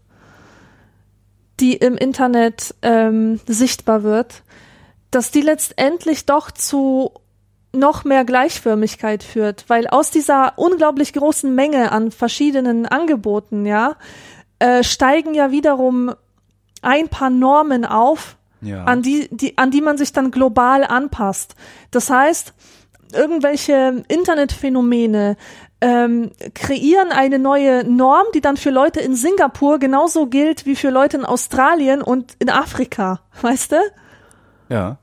die 1.61 1.75
im 1.75 1.97
Internet 1.97 2.75
ähm, 2.83 3.41
sichtbar 3.47 4.03
wird, 4.03 4.43
dass 5.11 5.31
die 5.31 5.43
letztendlich 5.43 6.27
doch 6.27 6.51
zu 6.51 7.13
noch 7.73 8.05
mehr 8.05 8.25
Gleichförmigkeit 8.25 9.23
führt, 9.23 9.65
weil 9.69 9.87
aus 9.87 10.11
dieser 10.11 10.55
unglaublich 10.57 11.13
großen 11.13 11.55
Menge 11.55 11.93
an 11.93 12.11
verschiedenen 12.11 12.87
Angeboten, 12.87 13.65
ja, 13.65 13.97
äh, 14.59 14.85
steigen 14.85 15.35
ja 15.35 15.51
wiederum 15.51 16.15
ein 16.83 17.09
paar 17.09 17.31
Normen 17.31 17.85
auf, 17.85 18.37
ja. 18.61 18.85
an 18.85 19.03
die, 19.03 19.29
die, 19.31 19.57
an 19.57 19.71
die 19.71 19.81
man 19.81 19.97
sich 19.97 20.13
dann 20.13 20.31
global 20.31 20.85
anpasst. 20.85 21.55
Das 21.91 22.11
heißt, 22.11 22.53
irgendwelche 23.13 24.05
Internetphänomene, 24.09 25.37
ähm, 25.83 26.31
kreieren 26.55 27.11
eine 27.11 27.41
neue 27.41 27.83
Norm, 27.83 28.27
die 28.35 28.41
dann 28.41 28.57
für 28.57 28.71
Leute 28.71 29.01
in 29.01 29.17
Singapur 29.17 29.81
genauso 29.81 30.27
gilt 30.27 30.65
wie 30.65 30.77
für 30.77 30.91
Leute 30.91 31.17
in 31.17 31.25
Australien 31.25 32.03
und 32.03 32.37
in 32.39 32.49
Afrika, 32.49 33.21
weißt 33.43 33.73
du? 33.73 33.77
Ja. 34.69 34.99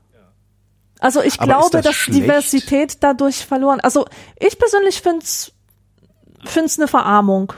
Also 0.98 1.22
ich 1.22 1.38
Aber 1.38 1.52
glaube, 1.52 1.70
das 1.70 1.84
dass 1.84 1.94
schlecht? 1.94 2.22
Diversität 2.22 2.96
dadurch 3.02 3.44
verloren. 3.46 3.80
Also 3.80 4.06
ich 4.38 4.58
persönlich 4.58 5.02
find's 5.02 5.52
find's 6.44 6.78
eine 6.78 6.88
Verarmung 6.88 7.52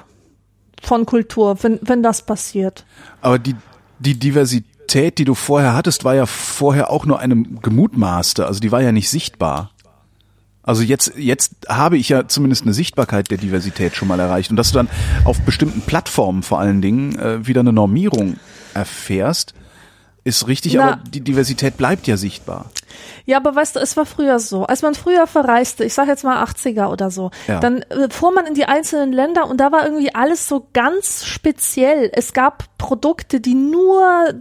von 0.83 1.07
Kultur, 1.07 1.63
wenn 1.63 1.79
wenn 1.83 2.03
das 2.03 2.23
passiert. 2.23 2.85
Aber 3.21 3.39
die 3.39 3.57
die 3.99 4.19
Diversität, 4.19 5.19
die 5.19 5.25
du 5.25 5.35
vorher 5.35 5.75
hattest, 5.75 6.05
war 6.05 6.15
ja 6.15 6.27
vorher 6.27 6.91
auch 6.91 7.05
nur 7.05 7.19
eine 7.21 7.43
gemutmaßte, 7.43 8.47
also 8.47 8.61
die 8.61 8.73
war 8.73 8.83
ja 8.83 8.93
nicht 8.93 9.11
sichtbar. 9.11 9.72
Also 10.63 10.83
jetzt, 10.83 11.13
jetzt 11.17 11.55
habe 11.69 11.97
ich 11.97 12.09
ja 12.09 12.29
zumindest 12.29 12.63
eine 12.63 12.73
Sichtbarkeit 12.73 13.31
der 13.31 13.39
Diversität 13.39 13.97
schon 13.97 14.09
mal 14.09 14.21
erreicht. 14.21 14.51
Und 14.51 14.57
dass 14.57 14.71
du 14.71 14.79
dann 14.79 14.89
auf 15.25 15.41
bestimmten 15.41 15.83
Plattformen 15.83 16.43
vor 16.43 16.61
allen 16.61 16.81
Dingen 16.81 17.19
äh, 17.19 17.47
wieder 17.47 17.61
eine 17.61 17.73
Normierung 17.73 18.37
erfährst, 18.75 19.55
ist 20.25 20.47
richtig, 20.47 20.75
Na, 20.75 20.85
aber 20.85 21.03
die 21.09 21.21
Diversität 21.21 21.77
bleibt 21.77 22.07
ja 22.07 22.17
sichtbar. 22.17 22.71
Ja, 23.27 23.39
aber 23.39 23.55
weißt 23.55 23.77
du, 23.77 23.81
es 23.81 23.97
war 23.97 24.07
früher 24.07 24.39
so. 24.39 24.65
Als 24.65 24.83
man 24.83 24.95
früher 24.95 25.27
verreiste, 25.27 25.85
ich 25.85 25.95
sage 25.95 26.11
jetzt 26.11 26.25
mal 26.25 26.43
80er 26.45 26.89
oder 26.89 27.11
so, 27.11 27.31
ja. 27.49 27.61
dann 27.61 27.83
äh, 27.83 28.09
fuhr 28.11 28.33
man 28.33 28.47
in 28.47 28.55
die 28.55 28.67
einzelnen 28.67 29.13
Länder 29.13 29.49
und 29.49 29.59
da 29.59 29.73
war 29.73 29.85
irgendwie 29.85 30.15
alles 30.15 30.49
so 30.49 30.69
ganz 30.73 31.25
speziell. 31.25 32.11
Es 32.13 32.33
gab 32.33 32.65
Produkte, 32.79 33.41
die 33.41 33.55
nur 33.55 34.35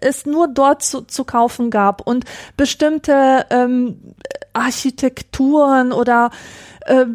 es 0.00 0.26
nur 0.26 0.48
dort 0.48 0.82
zu, 0.82 1.02
zu 1.02 1.24
kaufen 1.24 1.70
gab 1.70 2.00
und 2.00 2.24
bestimmte 2.56 3.46
ähm, 3.50 4.14
Architekturen 4.52 5.92
oder 5.92 6.30
äh, 6.86 7.06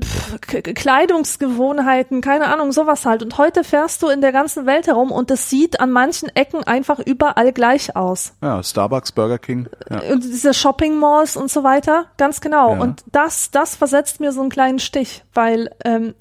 Kleidungsgewohnheiten, 0.74 2.22
keine 2.22 2.48
Ahnung, 2.48 2.72
sowas 2.72 3.06
halt. 3.06 3.24
Und 3.24 3.38
heute 3.38 3.64
fährst 3.64 4.04
du 4.04 4.08
in 4.08 4.22
der 4.22 4.32
ganzen 4.32 4.66
Welt 4.66 4.88
herum 4.88 5.12
und 5.12 5.32
es 5.32 5.50
sieht 5.50 5.80
an 5.80 5.92
manchen 5.92 6.30
Ecken 6.36 6.64
einfach 6.64 7.00
überall 7.00 7.54
gleich 7.54 7.96
aus. 7.96 8.34
Ja, 8.42 8.62
Starbucks, 8.62 9.12
Burger 9.12 9.40
King. 9.40 9.68
Ja. 9.90 10.02
Und 10.12 10.24
diese 10.24 10.54
Shopping 10.54 10.98
Malls 10.98 11.36
und 11.36 11.50
so 11.50 11.64
weiter, 11.64 12.06
ganz 12.18 12.42
genau. 12.42 12.76
Ja. 12.76 12.82
Und 12.82 13.04
das, 13.12 13.52
das 13.52 13.76
versetzt 13.76 14.20
mir 14.20 14.32
so 14.32 14.42
einen 14.42 14.50
kleinen 14.50 14.80
Stich, 14.80 15.24
weil, 15.34 15.70
ähm, 15.86 16.16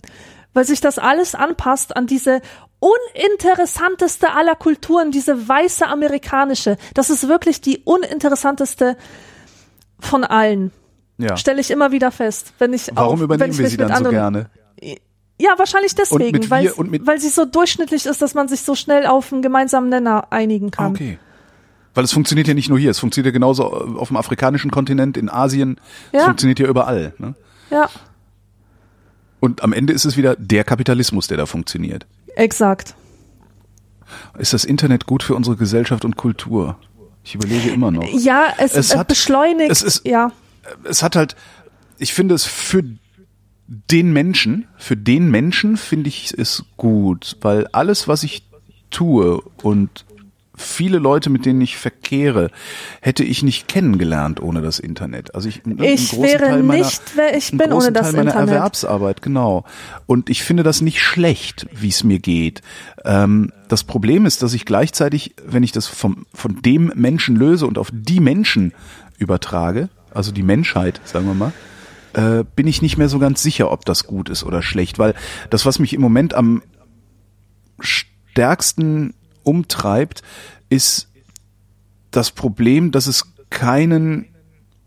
weil 0.54 0.64
sich 0.64 0.80
das 0.80 0.98
alles 0.98 1.34
anpasst 1.34 1.96
an 1.96 2.06
diese 2.06 2.40
uninteressanteste 2.80 4.32
aller 4.32 4.54
Kulturen, 4.54 5.10
diese 5.10 5.48
weiße 5.48 5.86
amerikanische. 5.86 6.76
Das 6.94 7.10
ist 7.10 7.28
wirklich 7.28 7.60
die 7.60 7.82
uninteressanteste 7.84 8.96
von 9.98 10.24
allen. 10.24 10.72
Ja. 11.20 11.36
Stelle 11.36 11.60
ich 11.60 11.70
immer 11.70 11.92
wieder 11.92 12.10
fest, 12.10 12.52
wenn 12.58 12.72
ich 12.72 12.90
Warum 12.94 13.18
auch, 13.18 13.22
übernehmen 13.22 13.56
wir 13.56 13.68
sie 13.68 13.76
dann 13.76 14.04
so 14.04 14.10
gerne? 14.10 14.50
Ja, 15.40 15.54
wahrscheinlich 15.56 15.94
deswegen, 15.94 16.50
weil, 16.50 16.70
weil 16.76 17.18
sie 17.18 17.30
so 17.30 17.46
durchschnittlich 17.46 18.04
ist, 18.04 18.20
dass 18.20 18.34
man 18.34 18.48
sich 18.48 18.60
so 18.60 18.74
schnell 18.74 19.06
auf 19.06 19.32
einen 19.32 19.40
gemeinsamen 19.40 19.88
Nenner 19.88 20.30
einigen 20.30 20.70
kann. 20.70 20.92
Okay. 20.92 21.18
Weil 21.94 22.04
es 22.04 22.12
funktioniert 22.12 22.46
ja 22.46 22.54
nicht 22.54 22.68
nur 22.68 22.78
hier, 22.78 22.90
es 22.90 22.98
funktioniert 22.98 23.32
ja 23.32 23.38
genauso 23.38 23.64
auf 23.64 24.08
dem 24.08 24.18
afrikanischen 24.18 24.70
Kontinent, 24.70 25.16
in 25.16 25.30
Asien, 25.30 25.80
ja. 26.12 26.20
es 26.20 26.24
funktioniert 26.26 26.58
ja 26.58 26.68
überall. 26.68 27.14
Ne? 27.18 27.34
Ja. 27.70 27.88
Und 29.40 29.62
am 29.62 29.72
Ende 29.72 29.94
ist 29.94 30.04
es 30.04 30.18
wieder 30.18 30.36
der 30.36 30.64
Kapitalismus, 30.64 31.26
der 31.26 31.38
da 31.38 31.46
funktioniert. 31.46 32.06
Exakt. 32.36 32.94
Ist 34.38 34.52
das 34.52 34.64
Internet 34.64 35.06
gut 35.06 35.22
für 35.22 35.34
unsere 35.34 35.56
Gesellschaft 35.56 36.04
und 36.04 36.16
Kultur? 36.16 36.76
Ich 37.24 37.34
überlege 37.34 37.70
immer 37.70 37.90
noch. 37.90 38.04
Ja, 38.12 38.52
es, 38.58 38.74
es 38.74 38.94
hat, 38.94 39.08
beschleunigt. 39.08 39.70
Es 39.70 39.82
ist, 39.82 40.06
ja 40.06 40.32
es 40.84 41.02
hat 41.02 41.16
halt, 41.16 41.36
ich 41.98 42.12
finde 42.12 42.34
es 42.34 42.44
für 42.44 42.82
den 43.66 44.12
Menschen, 44.12 44.66
für 44.76 44.96
den 44.96 45.30
Menschen 45.30 45.76
finde 45.76 46.08
ich 46.08 46.34
es 46.36 46.64
gut, 46.76 47.36
weil 47.40 47.66
alles, 47.68 48.08
was 48.08 48.22
ich 48.24 48.48
tue 48.90 49.40
und 49.62 50.04
viele 50.60 50.98
Leute, 50.98 51.30
mit 51.30 51.46
denen 51.46 51.60
ich 51.60 51.76
verkehre, 51.76 52.50
hätte 53.00 53.24
ich 53.24 53.42
nicht 53.42 53.66
kennengelernt 53.68 54.42
ohne 54.42 54.60
das 54.60 54.78
Internet. 54.78 55.34
Also 55.34 55.48
ich, 55.48 55.64
ne, 55.64 55.90
ich 55.92 56.20
wäre 56.20 56.44
Teil 56.44 56.62
meiner, 56.62 56.84
nicht, 56.84 57.02
wer 57.14 57.36
ich 57.36 57.50
bin 57.50 57.72
ohne 57.72 57.92
das 57.92 58.08
Teil 58.08 58.16
meiner 58.16 58.32
Internet. 58.32 58.54
Erwerbsarbeit, 58.54 59.22
genau. 59.22 59.64
Und 60.06 60.30
ich 60.30 60.42
finde 60.42 60.62
das 60.62 60.80
nicht 60.80 61.00
schlecht, 61.00 61.66
wie 61.72 61.88
es 61.88 62.04
mir 62.04 62.18
geht. 62.18 62.62
Ähm, 63.04 63.52
das 63.68 63.84
Problem 63.84 64.26
ist, 64.26 64.42
dass 64.42 64.52
ich 64.52 64.64
gleichzeitig, 64.64 65.34
wenn 65.44 65.62
ich 65.62 65.72
das 65.72 65.86
vom, 65.86 66.26
von 66.34 66.60
dem 66.62 66.92
Menschen 66.94 67.36
löse 67.36 67.66
und 67.66 67.78
auf 67.78 67.90
die 67.92 68.20
Menschen 68.20 68.72
übertrage, 69.18 69.88
also 70.12 70.32
die 70.32 70.42
Menschheit, 70.42 71.00
sagen 71.04 71.26
wir 71.26 71.34
mal, 71.34 71.52
äh, 72.12 72.44
bin 72.56 72.66
ich 72.66 72.82
nicht 72.82 72.96
mehr 72.96 73.08
so 73.08 73.18
ganz 73.18 73.42
sicher, 73.42 73.70
ob 73.70 73.84
das 73.84 74.04
gut 74.04 74.28
ist 74.28 74.44
oder 74.44 74.62
schlecht, 74.62 74.98
weil 74.98 75.14
das, 75.50 75.66
was 75.66 75.78
mich 75.78 75.92
im 75.92 76.00
Moment 76.00 76.34
am 76.34 76.62
stärksten 77.78 79.14
umtreibt, 79.42 80.22
ist 80.68 81.08
das 82.10 82.30
Problem, 82.30 82.90
dass 82.90 83.06
es 83.06 83.32
keinen 83.50 84.26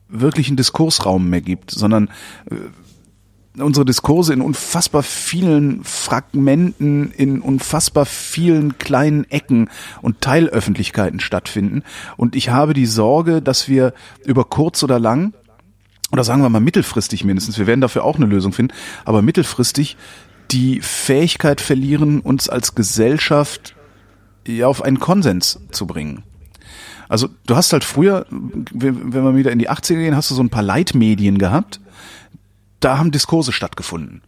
wirklichen 0.08 0.56
Diskursraum 0.56 1.30
mehr 1.30 1.42
gibt, 1.42 1.72
sondern 1.72 2.10
äh, 2.50 2.56
unsere 3.58 3.86
Diskurse 3.86 4.34
in 4.34 4.42
unfassbar 4.42 5.04
vielen 5.04 5.84
Fragmenten, 5.84 7.12
in 7.12 7.42
unfassbar 7.42 8.06
vielen 8.06 8.78
kleinen 8.78 9.30
Ecken 9.30 9.70
und 10.02 10.22
Teilöffentlichkeiten 10.22 11.20
stattfinden. 11.20 11.84
Und 12.18 12.36
ich 12.36 12.50
habe 12.50 12.74
die 12.74 12.88
Sorge, 12.88 13.42
dass 13.42 13.68
wir 13.68 13.94
über 14.26 14.46
kurz 14.46 14.84
oder 14.84 15.00
lang, 15.00 15.34
oder 16.12 16.24
sagen 16.24 16.42
wir 16.42 16.50
mal 16.50 16.62
mittelfristig 16.62 17.24
mindestens, 17.24 17.58
wir 17.58 17.68
werden 17.68 17.82
dafür 17.82 18.04
auch 18.04 18.16
eine 18.16 18.26
Lösung 18.26 18.54
finden, 18.54 18.74
aber 19.06 19.22
mittelfristig 19.22 19.98
die 20.52 20.82
Fähigkeit 20.82 21.62
verlieren, 21.62 22.20
uns 22.20 22.50
als 22.50 22.76
Gesellschaft 22.76 23.76
ja, 24.48 24.68
auf 24.68 24.82
einen 24.82 25.00
Konsens 25.00 25.60
zu 25.72 25.88
bringen. 25.88 26.24
Also 27.08 27.30
du 27.46 27.56
hast 27.56 27.74
halt 27.74 27.84
früher, 27.84 28.26
wenn 28.30 29.14
wir 29.14 29.36
wieder 29.36 29.52
in 29.52 29.60
die 29.60 29.70
80er 29.70 29.96
gehen, 29.96 30.16
hast 30.16 30.32
du 30.32 30.36
so 30.36 30.42
ein 30.42 30.50
paar 30.50 30.64
Leitmedien 30.64 31.38
gehabt, 31.38 31.80
da 32.84 32.98
haben 32.98 33.12
Diskurse 33.12 33.52
stattgefunden. 33.52 34.22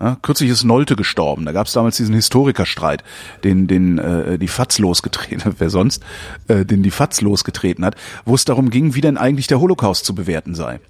Ja, 0.00 0.16
kürzlich 0.20 0.50
ist 0.50 0.64
Nolte 0.64 0.96
gestorben. 0.96 1.44
Da 1.44 1.52
gab 1.52 1.68
es 1.68 1.72
damals 1.72 1.96
diesen 1.96 2.14
Historikerstreit, 2.14 3.04
den, 3.44 3.68
den 3.68 3.98
äh, 3.98 4.38
die 4.38 4.48
FATS 4.48 4.78
losgetreten 4.78 5.44
hat, 5.44 5.54
wer 5.58 5.70
sonst, 5.70 6.02
äh, 6.48 6.64
den 6.64 6.82
die 6.82 6.90
FATS 6.90 7.20
losgetreten 7.20 7.84
hat, 7.84 7.94
wo 8.24 8.34
es 8.34 8.44
darum 8.44 8.70
ging, 8.70 8.94
wie 8.94 9.00
denn 9.00 9.16
eigentlich 9.16 9.46
der 9.46 9.60
Holocaust 9.60 10.04
zu 10.04 10.14
bewerten 10.14 10.54
sei. 10.54 10.80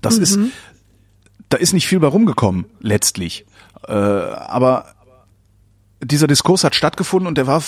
Das 0.00 0.16
mhm. 0.16 0.22
ist, 0.22 0.38
da 1.50 1.58
ist 1.58 1.72
nicht 1.72 1.86
viel 1.86 2.00
bei 2.00 2.06
rumgekommen, 2.06 2.64
letztlich. 2.80 3.44
Äh, 3.86 3.92
aber 3.92 4.86
dieser 6.02 6.26
Diskurs 6.26 6.64
hat 6.64 6.74
stattgefunden 6.74 7.26
und 7.26 7.36
der 7.36 7.46
war 7.46 7.62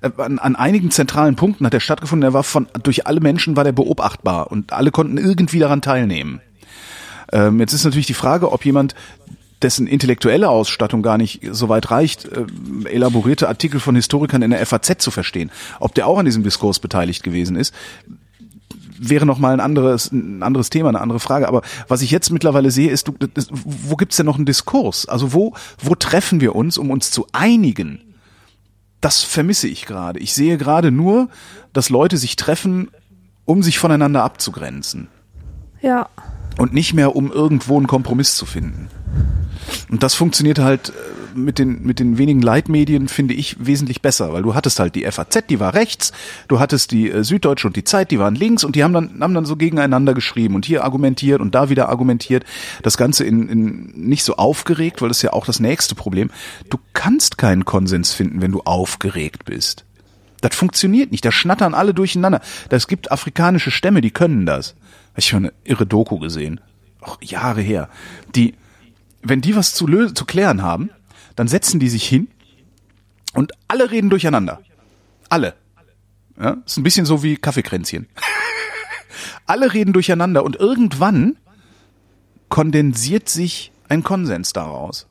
an, 0.00 0.38
an 0.40 0.56
einigen 0.56 0.90
zentralen 0.90 1.36
Punkten 1.36 1.64
hat 1.64 1.74
er 1.74 1.80
stattgefunden. 1.80 2.28
Er 2.28 2.32
war 2.32 2.42
von 2.42 2.66
durch 2.82 3.06
alle 3.06 3.20
Menschen 3.20 3.56
war 3.56 3.62
der 3.62 3.72
beobachtbar 3.72 4.50
und 4.50 4.72
alle 4.72 4.90
konnten 4.90 5.18
irgendwie 5.18 5.60
daran 5.60 5.82
teilnehmen. 5.82 6.40
Ähm, 7.32 7.60
jetzt 7.60 7.72
ist 7.72 7.84
natürlich 7.84 8.06
die 8.06 8.14
Frage, 8.14 8.52
ob 8.52 8.64
jemand 8.64 8.94
dessen 9.62 9.86
intellektuelle 9.86 10.48
Ausstattung 10.48 11.02
gar 11.02 11.18
nicht 11.18 11.40
so 11.50 11.68
weit 11.68 11.90
reicht, 11.90 12.26
äh, 12.26 12.44
elaborierte 12.90 13.48
Artikel 13.48 13.80
von 13.80 13.94
Historikern 13.94 14.42
in 14.42 14.50
der 14.50 14.64
FAZ 14.64 14.98
zu 14.98 15.10
verstehen. 15.10 15.50
Ob 15.80 15.94
der 15.94 16.06
auch 16.06 16.18
an 16.18 16.26
diesem 16.26 16.42
Diskurs 16.42 16.78
beteiligt 16.78 17.22
gewesen 17.22 17.56
ist, 17.56 17.74
wäre 18.98 19.26
noch 19.26 19.38
mal 19.38 19.52
ein 19.52 19.60
anderes, 19.60 20.10
ein 20.12 20.42
anderes 20.42 20.70
Thema, 20.70 20.88
eine 20.88 21.00
andere 21.00 21.20
Frage. 21.20 21.48
Aber 21.48 21.62
was 21.88 22.02
ich 22.02 22.10
jetzt 22.10 22.30
mittlerweile 22.30 22.70
sehe, 22.70 22.90
ist, 22.90 23.08
du, 23.08 23.12
das, 23.12 23.48
wo 23.50 23.96
gibt's 23.96 24.16
denn 24.16 24.26
noch 24.26 24.36
einen 24.36 24.46
Diskurs? 24.46 25.06
Also 25.06 25.32
wo, 25.32 25.54
wo 25.78 25.94
treffen 25.94 26.40
wir 26.40 26.54
uns, 26.54 26.78
um 26.78 26.90
uns 26.90 27.10
zu 27.10 27.26
einigen? 27.32 28.00
Das 29.00 29.22
vermisse 29.22 29.68
ich 29.68 29.86
gerade. 29.86 30.18
Ich 30.20 30.32
sehe 30.32 30.58
gerade 30.58 30.90
nur, 30.90 31.28
dass 31.72 31.90
Leute 31.90 32.16
sich 32.16 32.36
treffen, 32.36 32.88
um 33.44 33.62
sich 33.62 33.78
voneinander 33.78 34.24
abzugrenzen. 34.24 35.08
Ja. 35.82 36.08
Und 36.58 36.72
nicht 36.72 36.94
mehr, 36.94 37.14
um 37.14 37.30
irgendwo 37.30 37.76
einen 37.76 37.86
Kompromiss 37.86 38.34
zu 38.34 38.46
finden. 38.46 38.88
Und 39.90 40.02
das 40.02 40.14
funktioniert 40.14 40.58
halt 40.58 40.90
äh, 40.90 41.38
mit 41.38 41.58
den, 41.58 41.82
mit 41.82 41.98
den 41.98 42.18
wenigen 42.18 42.40
Leitmedien, 42.40 43.08
finde 43.08 43.34
ich, 43.34 43.56
wesentlich 43.58 44.02
besser, 44.02 44.32
weil 44.32 44.42
du 44.42 44.54
hattest 44.54 44.80
halt 44.80 44.94
die 44.94 45.04
FAZ, 45.04 45.46
die 45.48 45.60
war 45.60 45.74
rechts, 45.74 46.12
du 46.48 46.58
hattest 46.58 46.92
die 46.92 47.10
äh, 47.10 47.24
Süddeutsche 47.24 47.66
und 47.66 47.76
die 47.76 47.84
Zeit, 47.84 48.10
die 48.10 48.18
waren 48.18 48.34
links 48.34 48.64
und 48.64 48.76
die 48.76 48.84
haben 48.84 48.94
dann, 48.94 49.20
haben 49.20 49.34
dann 49.34 49.44
so 49.44 49.56
gegeneinander 49.56 50.14
geschrieben 50.14 50.54
und 50.54 50.64
hier 50.64 50.84
argumentiert 50.84 51.40
und 51.40 51.54
da 51.54 51.68
wieder 51.68 51.88
argumentiert. 51.88 52.44
Das 52.82 52.96
Ganze 52.96 53.24
in, 53.24 53.48
in 53.48 53.92
nicht 53.94 54.24
so 54.24 54.36
aufgeregt, 54.36 55.02
weil 55.02 55.08
das 55.08 55.18
ist 55.18 55.22
ja 55.22 55.32
auch 55.32 55.46
das 55.46 55.60
nächste 55.60 55.94
Problem. 55.94 56.30
Du 56.70 56.78
kannst 56.94 57.38
keinen 57.38 57.64
Konsens 57.64 58.12
finden, 58.12 58.40
wenn 58.40 58.52
du 58.52 58.62
aufgeregt 58.62 59.44
bist. 59.44 59.84
Das 60.40 60.54
funktioniert 60.54 61.12
nicht. 61.12 61.24
Da 61.24 61.32
schnattern 61.32 61.74
alle 61.74 61.94
durcheinander. 61.94 62.40
Es 62.68 62.88
gibt 62.88 63.10
afrikanische 63.10 63.70
Stämme, 63.70 64.00
die 64.00 64.10
können 64.10 64.46
das. 64.46 64.74
Ich 65.16 65.32
habe 65.32 65.44
eine 65.46 65.52
irre 65.64 65.86
Doku 65.86 66.18
gesehen. 66.18 66.60
Auch 67.00 67.18
Jahre 67.22 67.60
her. 67.60 67.88
Die, 68.34 68.54
wenn 69.22 69.40
die 69.40 69.56
was 69.56 69.74
zu, 69.74 69.86
zu 70.12 70.24
klären 70.24 70.62
haben, 70.62 70.90
dann 71.36 71.48
setzen 71.48 71.80
die 71.80 71.88
sich 71.88 72.06
hin 72.06 72.28
und 73.34 73.52
alle 73.68 73.90
reden 73.90 74.10
durcheinander. 74.10 74.60
Alle. 75.28 75.54
Ja, 76.40 76.58
ist 76.66 76.76
ein 76.76 76.82
bisschen 76.82 77.06
so 77.06 77.22
wie 77.22 77.36
Kaffeekränzchen. 77.36 78.06
alle 79.46 79.72
reden 79.72 79.92
durcheinander 79.92 80.44
und 80.44 80.56
irgendwann 80.56 81.36
kondensiert 82.48 83.28
sich 83.28 83.72
ein 83.88 84.02
Konsens 84.02 84.52
daraus. 84.52 85.06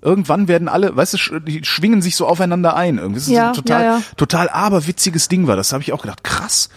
Irgendwann 0.00 0.46
werden 0.46 0.68
alle, 0.68 0.94
weißt 0.96 1.14
du, 1.14 1.40
die 1.40 1.64
schwingen 1.64 2.02
sich 2.02 2.14
so 2.14 2.26
aufeinander 2.26 2.76
ein. 2.76 2.98
Irgendwie. 2.98 3.14
Das 3.18 3.24
ist 3.24 3.34
Ja, 3.34 3.48
ein 3.48 3.54
total, 3.54 3.82
ja, 3.82 3.96
ja. 3.98 4.02
total 4.16 4.48
aberwitziges 4.48 5.28
Ding 5.28 5.46
war. 5.46 5.56
Das 5.56 5.72
habe 5.72 5.82
ich 5.82 5.92
auch 5.92 6.02
gedacht. 6.02 6.22
Krass, 6.22 6.68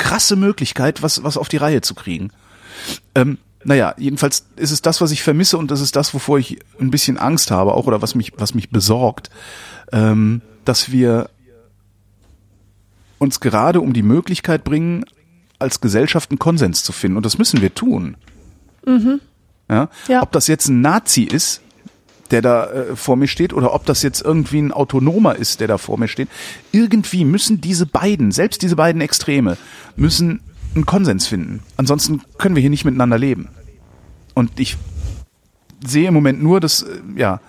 krasse 0.00 0.34
Möglichkeit, 0.34 1.02
was, 1.02 1.22
was 1.22 1.36
auf 1.36 1.48
die 1.48 1.58
Reihe 1.58 1.82
zu 1.82 1.94
kriegen. 1.94 2.30
Ähm, 3.14 3.38
naja, 3.62 3.94
jedenfalls 3.98 4.46
ist 4.56 4.70
es 4.70 4.80
das, 4.80 5.00
was 5.00 5.10
ich 5.10 5.22
vermisse 5.22 5.58
und 5.58 5.70
das 5.70 5.82
ist 5.82 5.94
das, 5.94 6.14
wovor 6.14 6.38
ich 6.38 6.58
ein 6.80 6.90
bisschen 6.90 7.18
Angst 7.18 7.50
habe, 7.50 7.74
auch 7.74 7.86
oder 7.86 8.00
was 8.00 8.14
mich, 8.14 8.32
was 8.36 8.54
mich 8.54 8.70
besorgt, 8.70 9.28
ähm, 9.92 10.40
dass 10.64 10.90
wir 10.90 11.28
uns 13.18 13.40
gerade 13.40 13.82
um 13.82 13.92
die 13.92 14.02
Möglichkeit 14.02 14.64
bringen, 14.64 15.04
als 15.58 15.82
Gesellschaft 15.82 16.30
einen 16.30 16.38
Konsens 16.38 16.82
zu 16.82 16.92
finden. 16.92 17.18
Und 17.18 17.26
das 17.26 17.36
müssen 17.36 17.60
wir 17.60 17.74
tun. 17.74 18.16
Ja? 19.68 19.90
Ja. 20.08 20.22
Ob 20.22 20.32
das 20.32 20.46
jetzt 20.46 20.68
ein 20.68 20.80
Nazi 20.80 21.24
ist, 21.24 21.60
der 22.30 22.42
da 22.42 22.70
äh, 22.70 22.96
vor 22.96 23.16
mir 23.16 23.28
steht, 23.28 23.52
oder 23.52 23.74
ob 23.74 23.86
das 23.86 24.02
jetzt 24.02 24.22
irgendwie 24.22 24.60
ein 24.60 24.72
Autonomer 24.72 25.36
ist, 25.36 25.60
der 25.60 25.68
da 25.68 25.78
vor 25.78 25.98
mir 25.98 26.08
steht. 26.08 26.28
Irgendwie 26.72 27.24
müssen 27.24 27.60
diese 27.60 27.86
beiden, 27.86 28.32
selbst 28.32 28.62
diese 28.62 28.76
beiden 28.76 29.00
Extreme, 29.00 29.56
müssen 29.96 30.40
einen 30.74 30.86
Konsens 30.86 31.26
finden. 31.26 31.62
Ansonsten 31.76 32.22
können 32.38 32.54
wir 32.54 32.60
hier 32.60 32.70
nicht 32.70 32.84
miteinander 32.84 33.18
leben. 33.18 33.48
Und 34.34 34.60
ich 34.60 34.76
sehe 35.84 36.08
im 36.08 36.14
Moment 36.14 36.42
nur, 36.42 36.60
dass 36.60 36.82
äh, 36.82 37.00
ja 37.16 37.40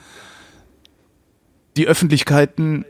die 1.78 1.88
Öffentlichkeiten 1.88 2.86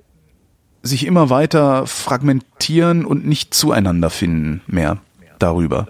sich 0.84 1.06
immer 1.06 1.30
weiter 1.30 1.86
fragmentieren 1.86 3.06
und 3.06 3.28
nicht 3.28 3.54
zueinander 3.54 4.10
finden 4.10 4.62
mehr 4.66 4.98
darüber. 5.38 5.88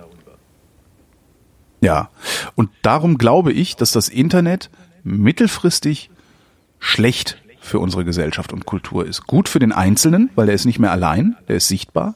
Ja, 1.80 2.10
und 2.56 2.70
darum 2.82 3.18
glaube 3.18 3.54
ich, 3.54 3.76
dass 3.76 3.92
das 3.92 4.10
Internet 4.10 4.70
mittelfristig 5.04 6.10
schlecht 6.80 7.42
für 7.60 7.80
unsere 7.80 8.06
Gesellschaft 8.06 8.54
und 8.54 8.66
Kultur 8.66 9.06
ist. 9.06 9.28
Gut 9.28 9.48
für 9.48 9.60
den 9.60 9.72
Einzelnen, 9.72 10.30
weil 10.36 10.50
er 10.50 10.56
ist 10.56 10.66
nicht 10.66 10.80
mehr 10.80 10.92
allein, 10.92 11.36
der 11.48 11.58
ist 11.58 11.68
sichtbar, 11.68 12.16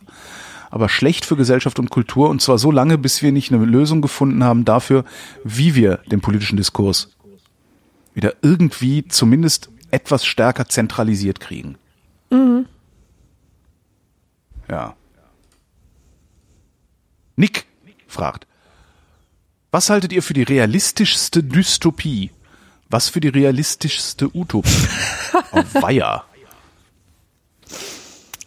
aber 0.71 0.89
schlecht 0.89 1.25
für 1.25 1.35
Gesellschaft 1.35 1.79
und 1.79 1.89
Kultur 1.89 2.29
und 2.29 2.41
zwar 2.41 2.57
so 2.57 2.71
lange, 2.71 2.97
bis 2.97 3.21
wir 3.21 3.31
nicht 3.31 3.51
eine 3.51 3.63
Lösung 3.63 4.01
gefunden 4.01 4.43
haben 4.43 4.65
dafür, 4.65 5.05
wie 5.43 5.75
wir 5.75 5.99
den 6.11 6.21
politischen 6.21 6.57
Diskurs 6.57 7.09
wieder 8.13 8.33
irgendwie 8.41 9.05
zumindest 9.07 9.69
etwas 9.91 10.25
stärker 10.25 10.67
zentralisiert 10.67 11.39
kriegen. 11.39 11.77
Ja. 14.69 14.95
Nick 17.35 17.65
fragt, 18.07 18.47
was 19.71 19.89
haltet 19.89 20.13
ihr 20.13 20.23
für 20.23 20.33
die 20.33 20.43
realistischste 20.43 21.43
Dystopie? 21.43 22.31
Was 22.95 23.09
für 23.09 23.19
die 23.19 23.27
realistischste 23.27 24.33
Utopie? 24.33 24.69
oh, 25.51 25.63
weia. 25.81 26.23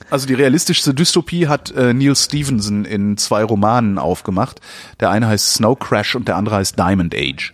Also 0.08 0.26
die 0.26 0.32
realistischste 0.32 0.94
Dystopie 0.94 1.48
hat 1.48 1.70
äh, 1.72 1.92
Neil 1.92 2.16
Stevenson 2.16 2.86
in 2.86 3.18
zwei 3.18 3.44
Romanen 3.44 3.98
aufgemacht. 3.98 4.62
Der 5.00 5.10
eine 5.10 5.26
heißt 5.26 5.52
Snow 5.52 5.78
Crash 5.78 6.14
und 6.14 6.28
der 6.28 6.36
andere 6.36 6.56
heißt 6.56 6.78
Diamond 6.78 7.14
Age. 7.14 7.52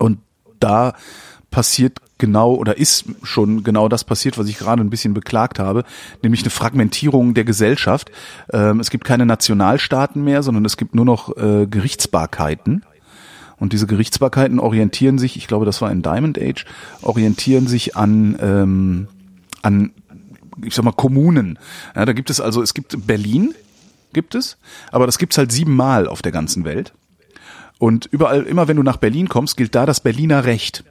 Und 0.00 0.18
da 0.58 0.94
passiert 1.52 2.00
genau 2.18 2.54
oder 2.54 2.76
ist 2.76 3.04
schon 3.22 3.62
genau 3.62 3.88
das 3.88 4.02
passiert, 4.02 4.36
was 4.36 4.48
ich 4.48 4.58
gerade 4.58 4.82
ein 4.82 4.90
bisschen 4.90 5.14
beklagt 5.14 5.60
habe, 5.60 5.84
nämlich 6.20 6.42
eine 6.42 6.50
Fragmentierung 6.50 7.34
der 7.34 7.44
Gesellschaft. 7.44 8.10
Ähm, 8.52 8.80
es 8.80 8.90
gibt 8.90 9.04
keine 9.04 9.24
Nationalstaaten 9.24 10.24
mehr, 10.24 10.42
sondern 10.42 10.64
es 10.64 10.76
gibt 10.76 10.96
nur 10.96 11.04
noch 11.04 11.36
äh, 11.36 11.68
Gerichtsbarkeiten. 11.68 12.84
Und 13.58 13.72
diese 13.72 13.86
Gerichtsbarkeiten 13.86 14.58
orientieren 14.58 15.18
sich, 15.18 15.36
ich 15.36 15.46
glaube, 15.46 15.64
das 15.64 15.80
war 15.80 15.90
in 15.90 16.02
Diamond 16.02 16.40
Age, 16.40 16.64
orientieren 17.02 17.66
sich 17.66 17.96
an, 17.96 18.36
ähm, 18.40 19.08
an, 19.62 19.92
ich 20.62 20.74
sag 20.74 20.84
mal, 20.84 20.92
Kommunen. 20.92 21.58
Ja, 21.94 22.04
da 22.04 22.12
gibt 22.12 22.30
es 22.30 22.40
also, 22.40 22.62
es 22.62 22.74
gibt 22.74 23.06
Berlin, 23.06 23.54
gibt 24.12 24.34
es, 24.34 24.56
aber 24.90 25.06
das 25.06 25.18
gibt's 25.18 25.38
halt 25.38 25.52
siebenmal 25.52 26.08
auf 26.08 26.22
der 26.22 26.32
ganzen 26.32 26.64
Welt. 26.64 26.92
Und 27.78 28.06
überall, 28.06 28.44
immer 28.44 28.68
wenn 28.68 28.76
du 28.76 28.82
nach 28.82 28.96
Berlin 28.96 29.28
kommst, 29.28 29.56
gilt 29.56 29.74
da 29.74 29.86
das 29.86 30.00
Berliner 30.00 30.44
Recht. 30.44 30.84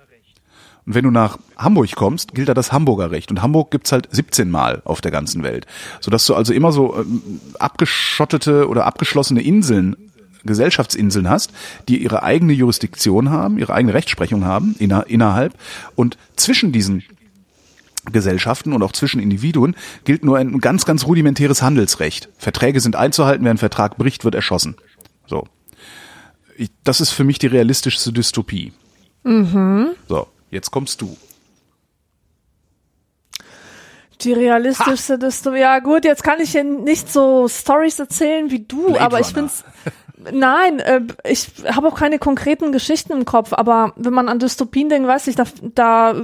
Und 0.85 0.95
wenn 0.95 1.05
du 1.05 1.11
nach 1.11 1.37
Hamburg 1.57 1.95
kommst, 1.95 2.35
gilt 2.35 2.49
da 2.49 2.53
das 2.53 2.73
Hamburger 2.73 3.11
Recht. 3.11 3.31
Und 3.31 3.41
Hamburg 3.41 3.71
gibt's 3.71 3.91
halt 3.91 4.09
17 4.11 4.49
Mal 4.49 4.81
auf 4.83 4.99
der 4.99 5.11
ganzen 5.11 5.43
Welt. 5.43 5.65
Sodass 6.01 6.25
du 6.25 6.35
also 6.35 6.53
immer 6.53 6.71
so 6.71 6.97
ähm, 6.97 7.39
abgeschottete 7.57 8.67
oder 8.67 8.85
abgeschlossene 8.85 9.41
Inseln, 9.41 9.95
Gesellschaftsinseln 10.45 11.29
hast, 11.29 11.51
die 11.87 12.01
ihre 12.03 12.23
eigene 12.23 12.53
Jurisdiktion 12.53 13.29
haben, 13.29 13.57
ihre 13.57 13.73
eigene 13.73 13.93
Rechtsprechung 13.93 14.45
haben 14.45 14.75
inner, 14.79 15.07
innerhalb. 15.07 15.53
Und 15.95 16.17
zwischen 16.35 16.71
diesen 16.71 17.03
Gesellschaften 18.11 18.73
und 18.73 18.83
auch 18.83 18.91
zwischen 18.91 19.21
Individuen 19.21 19.75
gilt 20.03 20.25
nur 20.25 20.37
ein 20.37 20.59
ganz, 20.59 20.85
ganz 20.85 21.05
rudimentäres 21.05 21.61
Handelsrecht. 21.61 22.27
Verträge 22.37 22.81
sind 22.81 22.95
einzuhalten, 22.95 23.45
wer 23.45 23.51
ein 23.51 23.57
Vertrag 23.57 23.97
bricht, 23.97 24.25
wird 24.25 24.35
erschossen. 24.35 24.75
So. 25.25 25.47
Ich, 26.57 26.69
das 26.83 26.99
ist 26.99 27.11
für 27.11 27.23
mich 27.23 27.39
die 27.39 27.47
realistischste 27.47 28.11
Dystopie. 28.11 28.73
So, 29.23 30.27
jetzt 30.51 30.71
kommst 30.71 30.99
du. 31.01 31.15
Die 34.21 34.33
realistischste 34.33 35.17
Dystopie. 35.17 35.59
Ja 35.59 35.79
gut, 35.79 36.05
jetzt 36.05 36.23
kann 36.23 36.39
ich 36.41 36.51
hier 36.51 36.63
nicht 36.63 37.11
so 37.11 37.47
Stories 37.47 37.99
erzählen 37.99 38.51
wie 38.51 38.59
du, 38.59 38.87
Blade 38.87 39.01
aber 39.01 39.19
ich 39.19 39.27
Runner. 39.27 39.49
find's. 39.49 39.63
Nein, 40.31 40.79
äh, 40.79 41.01
ich 41.23 41.51
habe 41.65 41.87
auch 41.87 41.95
keine 41.95 42.19
konkreten 42.19 42.71
Geschichten 42.71 43.13
im 43.13 43.25
Kopf, 43.25 43.53
aber 43.53 43.93
wenn 43.95 44.13
man 44.13 44.29
an 44.29 44.39
Dystopien 44.39 44.89
denkt, 44.89 45.07
weiß 45.07 45.27
ich, 45.27 45.35
da, 45.35 45.43
da 45.75 46.15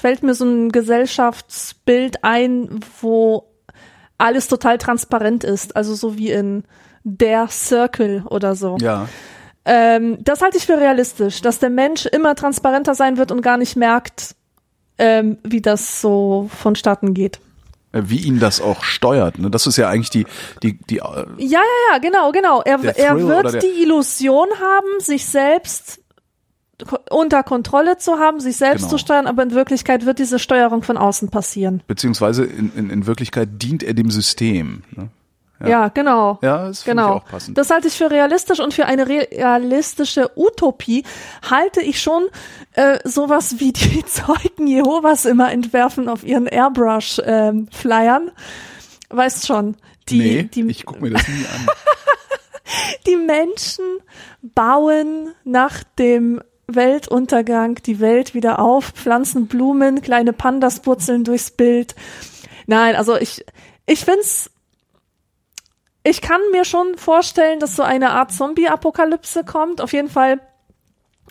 fällt 0.00 0.22
mir 0.22 0.34
so 0.34 0.44
ein 0.44 0.70
Gesellschaftsbild 0.70 2.24
ein, 2.24 2.80
wo 3.00 3.48
alles 4.18 4.48
total 4.48 4.78
transparent 4.78 5.44
ist, 5.44 5.76
also 5.76 5.94
so 5.94 6.16
wie 6.16 6.30
in 6.30 6.64
Der 7.04 7.48
Circle 7.48 8.24
oder 8.28 8.54
so. 8.54 8.76
Ja. 8.80 9.08
Ähm, 9.64 10.18
das 10.22 10.42
halte 10.42 10.58
ich 10.58 10.66
für 10.66 10.78
realistisch, 10.78 11.40
dass 11.40 11.58
der 11.58 11.70
Mensch 11.70 12.06
immer 12.06 12.34
transparenter 12.34 12.94
sein 12.94 13.16
wird 13.16 13.30
und 13.30 13.42
gar 13.42 13.56
nicht 13.56 13.76
merkt, 13.76 14.34
ähm, 14.98 15.38
wie 15.44 15.60
das 15.60 16.00
so 16.00 16.48
vonstatten 16.56 17.14
geht. 17.14 17.40
Äh, 17.92 18.02
Wie 18.06 18.18
ihn 18.18 18.40
das 18.40 18.60
auch 18.60 18.82
steuert. 18.82 19.38
Ne? 19.38 19.50
Das 19.50 19.66
ist 19.66 19.76
ja 19.76 19.88
eigentlich 19.88 20.10
die, 20.10 20.26
die, 20.62 20.78
die, 20.78 20.98
äh, 20.98 21.02
Ja, 21.38 21.60
ja, 21.60 21.92
ja, 21.92 21.98
genau, 21.98 22.32
genau. 22.32 22.62
Er, 22.62 22.82
er 22.96 23.18
wird 23.18 23.62
die 23.62 23.82
Illusion 23.82 24.48
haben, 24.60 25.00
sich 25.00 25.26
selbst 25.26 26.00
unter 27.10 27.42
Kontrolle 27.42 27.98
zu 27.98 28.18
haben, 28.18 28.40
sich 28.40 28.56
selbst 28.56 28.82
Genau. 28.82 28.90
zu 28.90 28.98
steuern, 28.98 29.26
aber 29.26 29.42
in 29.42 29.52
Wirklichkeit 29.52 30.04
wird 30.06 30.18
diese 30.18 30.38
Steuerung 30.38 30.82
von 30.82 30.96
außen 30.96 31.28
passieren. 31.28 31.82
Beziehungsweise 31.86 32.44
in, 32.44 32.72
in, 32.74 32.90
in 32.90 33.06
Wirklichkeit 33.06 33.48
dient 33.62 33.82
er 33.82 33.94
dem 33.94 34.10
System. 34.10 34.82
Ne? 34.96 35.08
Ja, 35.68 35.88
genau. 35.88 36.38
Ja, 36.42 36.66
das 36.68 36.84
Genau. 36.84 37.16
ich 37.16 37.22
auch 37.22 37.28
passend. 37.28 37.58
Das 37.58 37.70
halte 37.70 37.88
ich 37.88 37.94
für 37.94 38.10
realistisch 38.10 38.60
und 38.60 38.74
für 38.74 38.86
eine 38.86 39.06
realistische 39.08 40.30
Utopie 40.36 41.04
halte 41.48 41.80
ich 41.80 42.00
schon 42.00 42.24
äh, 42.74 42.98
sowas 43.04 43.58
wie 43.58 43.72
die 43.72 44.04
Zeugen 44.06 44.66
Jehovas 44.66 45.24
immer 45.24 45.52
entwerfen 45.52 46.08
auf 46.08 46.24
ihren 46.24 46.46
Airbrush-Flyern. 46.46 48.30
weißt 49.10 49.46
schon, 49.46 49.76
die, 50.08 50.18
nee, 50.18 50.42
die, 50.44 50.62
ich 50.68 50.84
gucke 50.84 51.00
mir 51.02 51.10
das 51.10 51.28
nie 51.28 51.46
an. 51.46 51.66
die 53.06 53.16
Menschen 53.16 53.84
bauen 54.42 55.32
nach 55.44 55.84
dem 55.98 56.40
Weltuntergang 56.66 57.76
die 57.76 58.00
Welt 58.00 58.34
wieder 58.34 58.58
auf, 58.58 58.90
pflanzen 58.92 59.46
Blumen, 59.46 60.00
kleine 60.00 60.32
Pandas 60.32 60.80
purzeln 60.80 61.24
durchs 61.24 61.50
Bild. 61.50 61.94
Nein, 62.66 62.96
also 62.96 63.16
ich, 63.16 63.44
ich 63.86 64.04
find's, 64.04 64.50
ich 66.04 66.20
kann 66.20 66.40
mir 66.50 66.64
schon 66.64 66.96
vorstellen, 66.96 67.60
dass 67.60 67.76
so 67.76 67.82
eine 67.82 68.10
Art 68.10 68.32
Zombie-Apokalypse 68.32 69.44
kommt. 69.44 69.80
Auf 69.80 69.92
jeden 69.92 70.08
Fall, 70.08 70.40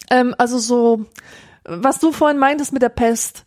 ähm, 0.09 0.34
also 0.38 0.59
so, 0.59 1.05
was 1.63 1.99
du 1.99 2.11
vorhin 2.11 2.38
meintest 2.38 2.74
mit 2.74 2.82
der 2.82 2.89
Pest. 2.89 3.43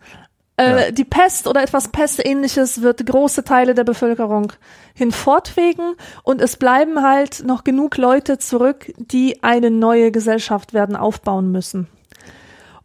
Äh, 0.57 0.87
Ja. 0.87 0.91
Die 0.93 1.05
Pest 1.05 1.49
oder 1.49 1.62
etwas 1.62 1.89
Pestähnliches 1.89 2.83
wird 2.83 3.05
große 3.05 3.43
Teile 3.43 3.75
der 3.75 3.85
Bevölkerung 3.85 4.53
hinfortfegen 4.95 5.97
und 6.22 6.41
es 6.41 6.57
bleiben 6.57 7.03
halt 7.03 7.43
noch 7.45 7.64
genug 7.64 7.97
Leute 7.97 8.39
zurück, 8.39 8.93
die 8.97 9.43
eine 9.43 9.70
neue 9.70 10.12
Gesellschaft 10.12 10.72
werden 10.72 10.95
aufbauen 10.95 11.51
müssen. 11.51 11.89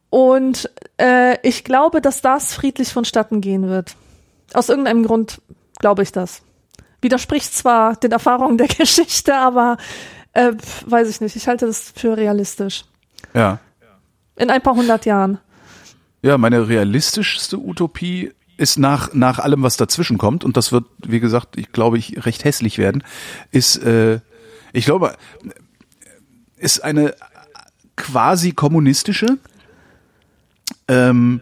Und 0.09 0.71
äh, 0.99 1.37
ich 1.47 1.63
glaube, 1.63 2.01
dass 2.01 2.21
das 2.21 2.53
friedlich 2.53 2.91
vonstatten 2.91 3.41
gehen 3.41 3.69
wird. 3.69 3.95
Aus 4.53 4.69
irgendeinem 4.69 5.05
Grund 5.05 5.39
glaube 5.77 6.01
ich 6.01 6.11
das. 6.11 6.41
Widerspricht 7.01 7.53
zwar 7.53 7.95
den 7.95 8.11
Erfahrungen 8.11 8.57
der 8.57 8.67
Geschichte, 8.77 9.35
aber 9.35 9.77
äh, 10.33 10.53
weiß 10.85 11.09
ich 11.09 11.21
nicht. 11.21 11.35
Ich 11.35 11.47
halte 11.47 11.65
das 11.65 11.91
für 11.95 12.17
realistisch. 12.17 12.85
Ja. 13.33 13.59
In 14.35 14.49
ein 14.49 14.61
paar 14.61 14.75
hundert 14.75 15.05
Jahren. 15.05 15.39
Ja, 16.21 16.37
meine 16.37 16.67
realistischste 16.67 17.57
Utopie 17.57 18.31
ist 18.57 18.77
nach, 18.77 19.13
nach 19.13 19.39
allem, 19.39 19.63
was 19.63 19.77
dazwischen 19.77 20.17
kommt, 20.17 20.43
und 20.43 20.57
das 20.57 20.71
wird, 20.71 20.85
wie 20.99 21.21
gesagt, 21.21 21.57
ich 21.57 21.71
glaube, 21.71 21.97
ich 21.97 22.25
recht 22.25 22.43
hässlich 22.43 22.77
werden, 22.77 23.03
ist, 23.51 23.77
äh, 23.77 24.19
ich 24.73 24.85
glaube, 24.85 25.15
ist 26.57 26.83
eine 26.83 27.15
quasi 27.95 28.51
kommunistische, 28.51 29.37
ähm, 30.89 31.41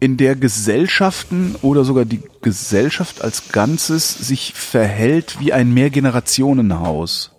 in 0.00 0.16
der 0.16 0.36
Gesellschaften 0.36 1.56
oder 1.62 1.84
sogar 1.84 2.04
die 2.04 2.22
Gesellschaft 2.40 3.22
als 3.22 3.50
Ganzes 3.50 4.14
sich 4.14 4.54
verhält 4.54 5.38
wie 5.40 5.52
ein 5.52 5.74
Mehrgenerationenhaus. 5.74 7.32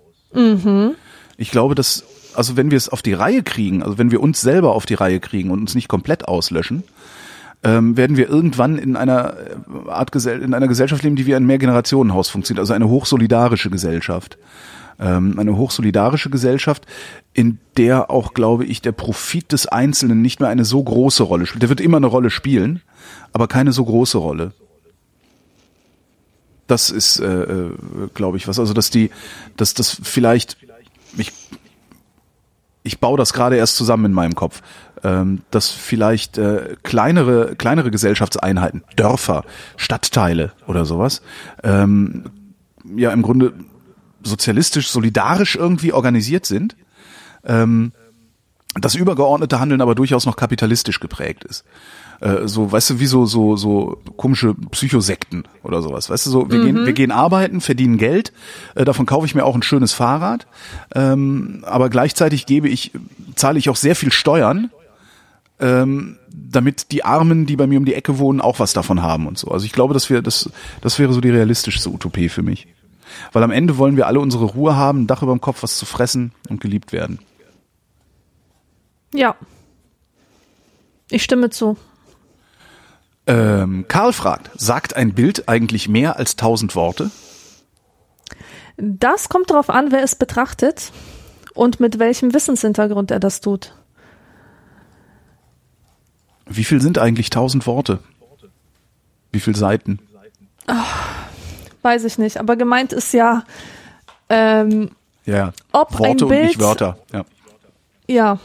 Ich 1.38 1.52
glaube, 1.52 1.76
dass, 1.76 2.04
also 2.34 2.58
wenn 2.58 2.70
wir 2.70 2.78
es 2.78 2.90
auf 2.90 3.02
die 3.02 3.14
Reihe 3.14 3.44
kriegen, 3.44 3.82
also 3.82 3.98
wenn 3.98 4.12
wir 4.12 4.22
uns 4.22 4.42
selber 4.42 4.76
auf 4.76 4.86
die 4.86 4.96
Reihe 4.96 5.20
kriegen 5.20 5.52
und 5.52 5.60
uns 5.60 5.76
nicht 5.76 5.88
komplett 5.88 6.28
auslöschen, 6.28 6.84
ähm, 7.64 7.98
werden 7.98 8.18
wir 8.18 8.30
irgendwann 8.30 8.78
in 8.78 8.96
einer 8.96 9.36
äh, 9.38 9.90
Art 9.90 10.12
Gesell 10.12 10.42
in 10.42 10.54
einer 10.54 10.68
Gesellschaft 10.68 11.04
leben, 11.04 11.16
die 11.16 11.26
wie 11.26 11.36
ein 11.36 11.46
Mehrgenerationenhaus 11.46 12.30
funktioniert, 12.30 12.62
also 12.62 12.74
eine 12.74 12.88
hochsolidarische 12.88 13.70
Gesellschaft. 13.70 14.38
Ähm, 15.00 15.40
eine 15.40 15.56
hochsolidarische 15.56 16.30
Gesellschaft, 16.30 16.86
in 17.34 17.60
der 17.78 18.10
auch, 18.10 18.34
glaube 18.34 18.66
ich, 18.66 18.82
der 18.82 18.92
Profit 18.92 19.52
des 19.52 19.66
Einzelnen 19.66 20.22
nicht 20.22 20.40
mehr 20.40 20.50
eine 20.50 20.66
so 20.66 20.84
große 20.84 21.24
Rolle 21.24 21.46
spielt. 21.46 21.62
Der 21.62 21.70
wird 21.70 21.82
immer 21.82 21.98
eine 21.98 22.08
Rolle 22.08 22.30
spielen, 22.30 22.82
aber 23.32 23.48
keine 23.48 23.72
so 23.72 23.86
große 23.86 24.18
Rolle. 24.18 24.52
Das 26.68 26.90
ist, 26.90 27.20
äh, 27.20 27.26
äh, 27.26 27.72
glaube 28.14 28.38
ich, 28.38 28.48
was. 28.48 28.60
Also, 28.60 28.74
dass 28.74 28.90
die, 28.90 29.10
dass 29.58 29.74
das 29.74 30.00
vielleicht, 30.04 30.58
ich, 31.18 31.32
ich 32.84 33.00
baue 33.00 33.18
das 33.18 33.34
gerade 33.34 33.56
erst 33.56 33.76
zusammen 33.76 34.06
in 34.06 34.14
meinem 34.14 34.36
Kopf, 34.36 34.62
ähm, 35.04 35.42
dass 35.50 35.70
vielleicht 35.70 36.38
äh, 36.38 36.76
kleinere, 36.84 37.56
kleinere 37.56 37.90
Gesellschaftseinheiten, 37.92 38.84
Dörfer, 38.96 39.46
Stadtteile 39.78 40.52
oder 40.68 40.86
sowas, 40.86 41.22
ähm, 41.64 42.26
ja 42.96 43.12
im 43.12 43.22
Grunde 43.22 43.54
sozialistisch, 44.24 44.90
solidarisch 44.90 45.56
irgendwie 45.56 45.94
organisiert 45.94 46.46
sind. 46.46 46.76
Ähm, 47.46 47.92
das 48.76 48.96
übergeordnete 48.96 49.60
Handeln 49.60 49.82
aber 49.82 49.96
durchaus 49.96 50.26
noch 50.26 50.36
kapitalistisch 50.36 51.00
geprägt 51.00 51.44
ist. 51.44 51.66
Äh, 52.22 52.48
so, 52.48 52.72
weißt 52.72 52.92
du, 52.92 53.00
wie 53.00 53.06
so, 53.06 53.26
so, 53.26 53.56
so 53.56 54.02
komische 54.18 54.54
Psychosekten 54.54 55.44
oder 55.64 55.82
sowas. 55.82 56.10
Weißt 56.10 56.26
du, 56.26 56.30
so, 56.30 56.52
wir, 56.52 56.64
gehen, 56.64 56.86
wir 56.86 56.94
gehen 56.94 57.12
arbeiten, 57.12 57.62
verdienen 57.62 57.98
Geld, 57.98 58.34
äh, 58.76 58.86
davon 58.86 59.06
kaufe 59.06 59.26
ich 59.26 59.36
mir 59.36 59.46
auch 59.46 59.56
ein 59.56 59.64
schönes 59.64 59.94
Fahrrad, 59.94 60.46
ähm, 60.94 61.64
aber 61.66 61.90
gleichzeitig 61.90 62.46
gebe 62.46 62.68
ich, 62.68 62.92
zahle 63.36 63.58
ich 63.58 63.70
auch 63.70 63.76
sehr 63.76 63.96
viel 63.96 64.12
Steuern, 64.12 64.70
ähm, 65.60 66.18
damit 66.30 66.92
die 66.92 67.04
Armen, 67.06 67.46
die 67.46 67.56
bei 67.56 67.68
mir 67.68 67.80
um 67.80 67.86
die 67.86 67.94
Ecke 67.94 68.20
wohnen, 68.20 68.42
auch 68.42 68.60
was 68.60 68.74
davon 68.74 69.02
haben 69.02 69.26
und 69.26 69.38
so. 69.38 69.50
Also 69.50 69.66
ich 69.66 69.72
glaube, 69.72 69.94
dass 69.94 70.10
wir, 70.10 70.22
das, 70.22 70.50
das 70.82 71.00
wäre 71.00 71.14
so 71.14 71.22
die 71.22 71.30
realistischste 71.30 71.90
Utopie 71.90 72.30
für 72.30 72.44
mich. 72.44 72.68
Weil 73.32 73.44
am 73.44 73.52
Ende 73.52 73.78
wollen 73.78 73.98
wir 73.98 74.08
alle 74.08 74.20
unsere 74.20 74.46
Ruhe 74.46 74.76
haben, 74.76 75.04
ein 75.04 75.08
Dach 75.08 75.22
über 75.22 75.34
dem 75.34 75.42
Kopf, 75.42 75.64
was 75.64 75.78
zu 75.78 75.86
fressen 75.86 76.32
und 76.50 76.62
geliebt 76.62 76.92
werden. 76.92 77.20
Ja. 79.14 79.36
Ich 81.10 81.24
stimme 81.24 81.50
zu. 81.50 81.78
Ähm, 83.28 83.86
Karl 83.88 84.14
fragt, 84.14 84.50
sagt 84.56 84.96
ein 84.96 85.14
Bild 85.14 85.48
eigentlich 85.48 85.88
mehr 85.88 86.18
als 86.18 86.36
tausend 86.36 86.76
Worte? 86.76 87.12
Das 88.78 89.30
kommt 89.30 89.52
darauf 89.52 89.70
an, 89.70 89.92
wer 89.92 90.04
es 90.04 90.16
betrachtet 90.16 90.92
und 91.54 91.80
mit 91.80 92.00
welchem 92.00 92.34
Wissenshintergrund 92.34 93.12
er 93.12 93.20
das 93.20 93.42
tut. 93.42 93.74
Wie 96.48 96.64
viel 96.64 96.82
sind 96.82 96.98
eigentlich 96.98 97.30
tausend 97.30 97.68
Worte? 97.68 98.00
Wie 99.32 99.40
viel 99.40 99.56
Seiten? 99.56 100.00
Weiß 101.82 102.04
ich 102.04 102.18
nicht. 102.18 102.38
Aber 102.38 102.56
gemeint 102.56 102.94
ist 102.94 103.14
ja, 103.14 103.44
ähm, 104.30 104.92
Ja, 105.26 105.54
ob 105.72 105.94
Worte 105.98 106.04
ein 106.06 106.22
und 106.24 106.30
Bild, 106.30 106.44
nicht 106.48 106.60
Wörter. 106.60 106.98
Ja. 107.14 107.26
Ja. 108.08 108.40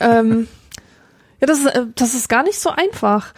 ähm, 0.00 0.48
ja, 1.40 1.46
das 1.46 1.58
ist, 1.60 1.66
äh, 1.66 1.86
das 1.94 2.14
ist 2.14 2.28
gar 2.28 2.42
nicht 2.42 2.58
so 2.58 2.70
einfach. 2.70 3.32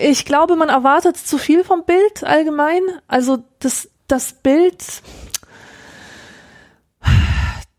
Ich 0.00 0.24
glaube, 0.24 0.54
man 0.56 0.68
erwartet 0.68 1.16
zu 1.16 1.36
viel 1.38 1.64
vom 1.64 1.84
Bild 1.84 2.22
allgemein. 2.24 2.82
Also 3.08 3.38
das, 3.58 3.88
das 4.06 4.32
Bild, 4.34 4.82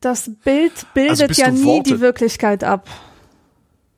das 0.01 0.29
Bild 0.43 0.73
bildet 0.93 1.21
Also 1.29 1.41
ja 1.41 1.51
nie 1.51 1.63
Worte- 1.65 1.93
die 1.95 1.99
Wirklichkeit 2.01 2.63
ab. 2.63 2.87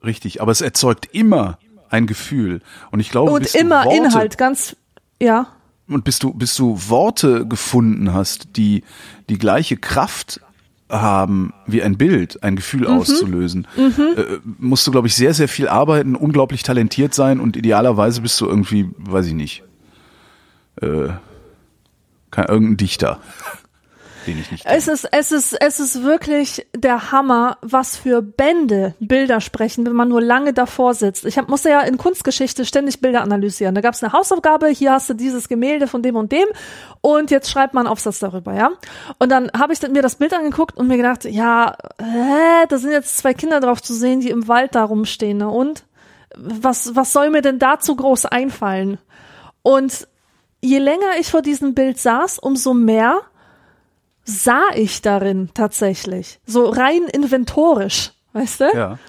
Richtig, 0.03 0.41
aber 0.41 0.51
es 0.51 0.61
erzeugt 0.61 1.07
immer 1.11 1.57
ein 1.89 2.07
Gefühl. 2.07 2.61
Und 2.91 2.99
ich 2.99 3.09
glaube, 3.09 3.31
Und 3.31 3.55
immer 3.55 3.83
Worte, 3.85 3.97
Inhalt, 3.97 4.37
ganz, 4.37 4.75
ja. 5.21 5.47
Und 5.89 6.03
bis 6.03 6.19
du, 6.19 6.33
bis 6.33 6.53
du 6.55 6.77
Worte 6.89 7.47
gefunden 7.47 8.13
hast, 8.13 8.57
die 8.57 8.83
die 9.29 9.37
gleiche 9.37 9.77
Kraft 9.77 10.41
haben 10.89 11.53
wie 11.65 11.81
ein 11.81 11.97
Bild, 11.97 12.43
ein 12.43 12.57
Gefühl 12.57 12.81
Mhm. 12.81 12.87
auszulösen, 12.87 13.67
äh, 13.77 14.39
musst 14.59 14.85
du, 14.85 14.91
glaube 14.91 15.07
ich, 15.07 15.15
sehr, 15.15 15.33
sehr 15.33 15.47
viel 15.47 15.67
arbeiten, 15.69 16.15
unglaublich 16.15 16.63
talentiert 16.63 17.13
sein 17.13 17.39
und 17.39 17.55
idealerweise 17.55 18.21
bist 18.21 18.39
du 18.41 18.47
irgendwie, 18.47 18.89
weiß 18.97 19.27
ich 19.27 19.33
nicht, 19.33 19.63
äh, 20.81 21.09
kein, 22.31 22.45
irgendein 22.47 22.77
Dichter, 22.77 23.19
den 24.27 24.39
ich 24.39 24.51
nicht 24.51 24.65
kenne. 24.65 24.77
Es 24.77 24.87
ist, 24.87 25.07
es 25.11 25.31
ist, 25.31 25.53
es 25.53 25.79
ist 25.79 26.03
wirklich 26.03 26.67
der 26.75 27.11
Hammer, 27.11 27.57
was 27.61 27.97
für 27.97 28.21
Bände 28.21 28.93
Bilder 28.99 29.41
sprechen, 29.41 29.85
wenn 29.85 29.93
man 29.93 30.09
nur 30.09 30.21
lange 30.21 30.53
davor 30.53 30.93
sitzt. 30.93 31.25
Ich 31.25 31.37
hab, 31.37 31.49
musste 31.49 31.69
ja 31.69 31.81
in 31.81 31.97
Kunstgeschichte 31.97 32.65
ständig 32.65 33.01
Bilder 33.01 33.21
analysieren. 33.21 33.73
Da 33.73 33.81
gab 33.81 33.93
es 33.93 34.03
eine 34.03 34.13
Hausaufgabe, 34.13 34.67
hier 34.67 34.91
hast 34.91 35.09
du 35.09 35.13
dieses 35.13 35.47
Gemälde 35.47 35.87
von 35.87 36.03
dem 36.03 36.15
und 36.15 36.31
dem 36.31 36.47
und 37.01 37.31
jetzt 37.31 37.49
schreibt 37.49 37.73
man 37.73 37.87
einen 37.87 37.91
Aufsatz 37.91 38.19
darüber, 38.19 38.53
ja. 38.53 38.71
Und 39.17 39.29
dann 39.31 39.49
habe 39.57 39.73
ich 39.73 39.81
mir 39.81 40.01
das 40.01 40.15
Bild 40.15 40.33
angeguckt 40.33 40.77
und 40.77 40.87
mir 40.87 40.97
gedacht, 40.97 41.25
ja, 41.25 41.75
hä, 41.99 42.65
da 42.69 42.77
sind 42.77 42.91
jetzt 42.91 43.17
zwei 43.17 43.33
Kinder 43.33 43.59
drauf 43.59 43.81
zu 43.81 43.93
sehen, 43.93 44.19
die 44.19 44.29
im 44.29 44.47
Wald 44.47 44.75
da 44.75 44.83
rumstehen, 44.83 45.37
ne? 45.37 45.49
Und 45.49 45.83
was, 46.35 46.95
was 46.95 47.13
soll 47.13 47.29
mir 47.29 47.41
denn 47.41 47.59
dazu 47.59 47.95
groß 47.95 48.25
einfallen? 48.25 48.99
Und 49.63 50.07
je 50.61 50.79
länger 50.79 51.17
ich 51.19 51.31
vor 51.31 51.41
diesem 51.41 51.73
Bild 51.73 51.99
saß, 51.99 52.39
umso 52.39 52.73
mehr 52.73 53.21
sah 54.27 54.65
ich 54.75 55.01
darin 55.01 55.49
tatsächlich. 55.53 56.39
So 56.45 56.69
rein 56.69 57.03
inventorisch, 57.11 58.11
weißt 58.33 58.59
du? 58.59 58.65
Ja, 58.75 58.99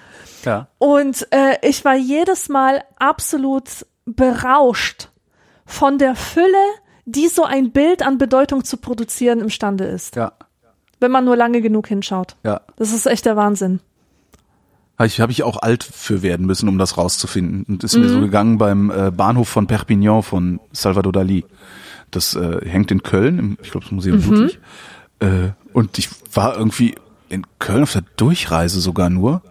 ja. 0.45 0.67
Und 0.77 1.27
äh, 1.31 1.57
ich 1.61 1.83
war 1.85 1.95
jedes 1.95 2.47
Mal 2.49 2.83
absolut 2.97 3.85
berauscht 4.05 5.09
von 5.65 5.97
der 5.97 6.15
Fülle, 6.15 6.45
die 7.05 7.27
so 7.27 7.43
ein 7.43 7.71
Bild 7.71 8.01
an 8.01 8.17
Bedeutung 8.17 8.63
zu 8.63 8.77
produzieren 8.77 9.41
imstande 9.41 9.83
ist, 9.83 10.15
Ja, 10.15 10.31
wenn 10.99 11.11
man 11.11 11.25
nur 11.25 11.35
lange 11.35 11.61
genug 11.61 11.87
hinschaut. 11.87 12.35
ja. 12.43 12.61
Das 12.77 12.93
ist 12.93 13.05
echt 13.05 13.25
der 13.25 13.35
Wahnsinn. 13.35 13.81
Habe 14.97 15.07
ich, 15.07 15.21
hab 15.21 15.29
ich 15.29 15.43
auch 15.43 15.61
alt 15.61 15.83
für 15.83 16.21
werden 16.23 16.45
müssen, 16.45 16.67
um 16.67 16.77
das 16.77 16.97
rauszufinden. 16.97 17.63
Und 17.67 17.83
ist 17.85 17.95
mir 17.95 18.09
so 18.09 18.19
gegangen 18.19 18.57
beim 18.57 18.91
äh, 18.91 19.11
Bahnhof 19.11 19.47
von 19.47 19.65
Perpignan 19.65 20.23
von 20.23 20.59
Salvador 20.73 21.13
Dali. 21.13 21.45
Das 22.11 22.35
äh, 22.35 22.65
hängt 22.67 22.91
in 22.91 23.01
Köln, 23.03 23.39
im, 23.39 23.57
ich 23.61 23.71
glaube 23.71 23.85
das 23.85 23.91
Museum 23.93 24.17
Ludwig. 24.21 24.59
Äh, 25.19 25.49
und 25.73 25.97
ich 25.97 26.09
war 26.33 26.55
irgendwie 26.57 26.95
in 27.29 27.45
Köln 27.59 27.83
auf 27.83 27.93
der 27.93 28.03
Durchreise 28.17 28.79
sogar 28.79 29.09
nur 29.09 29.41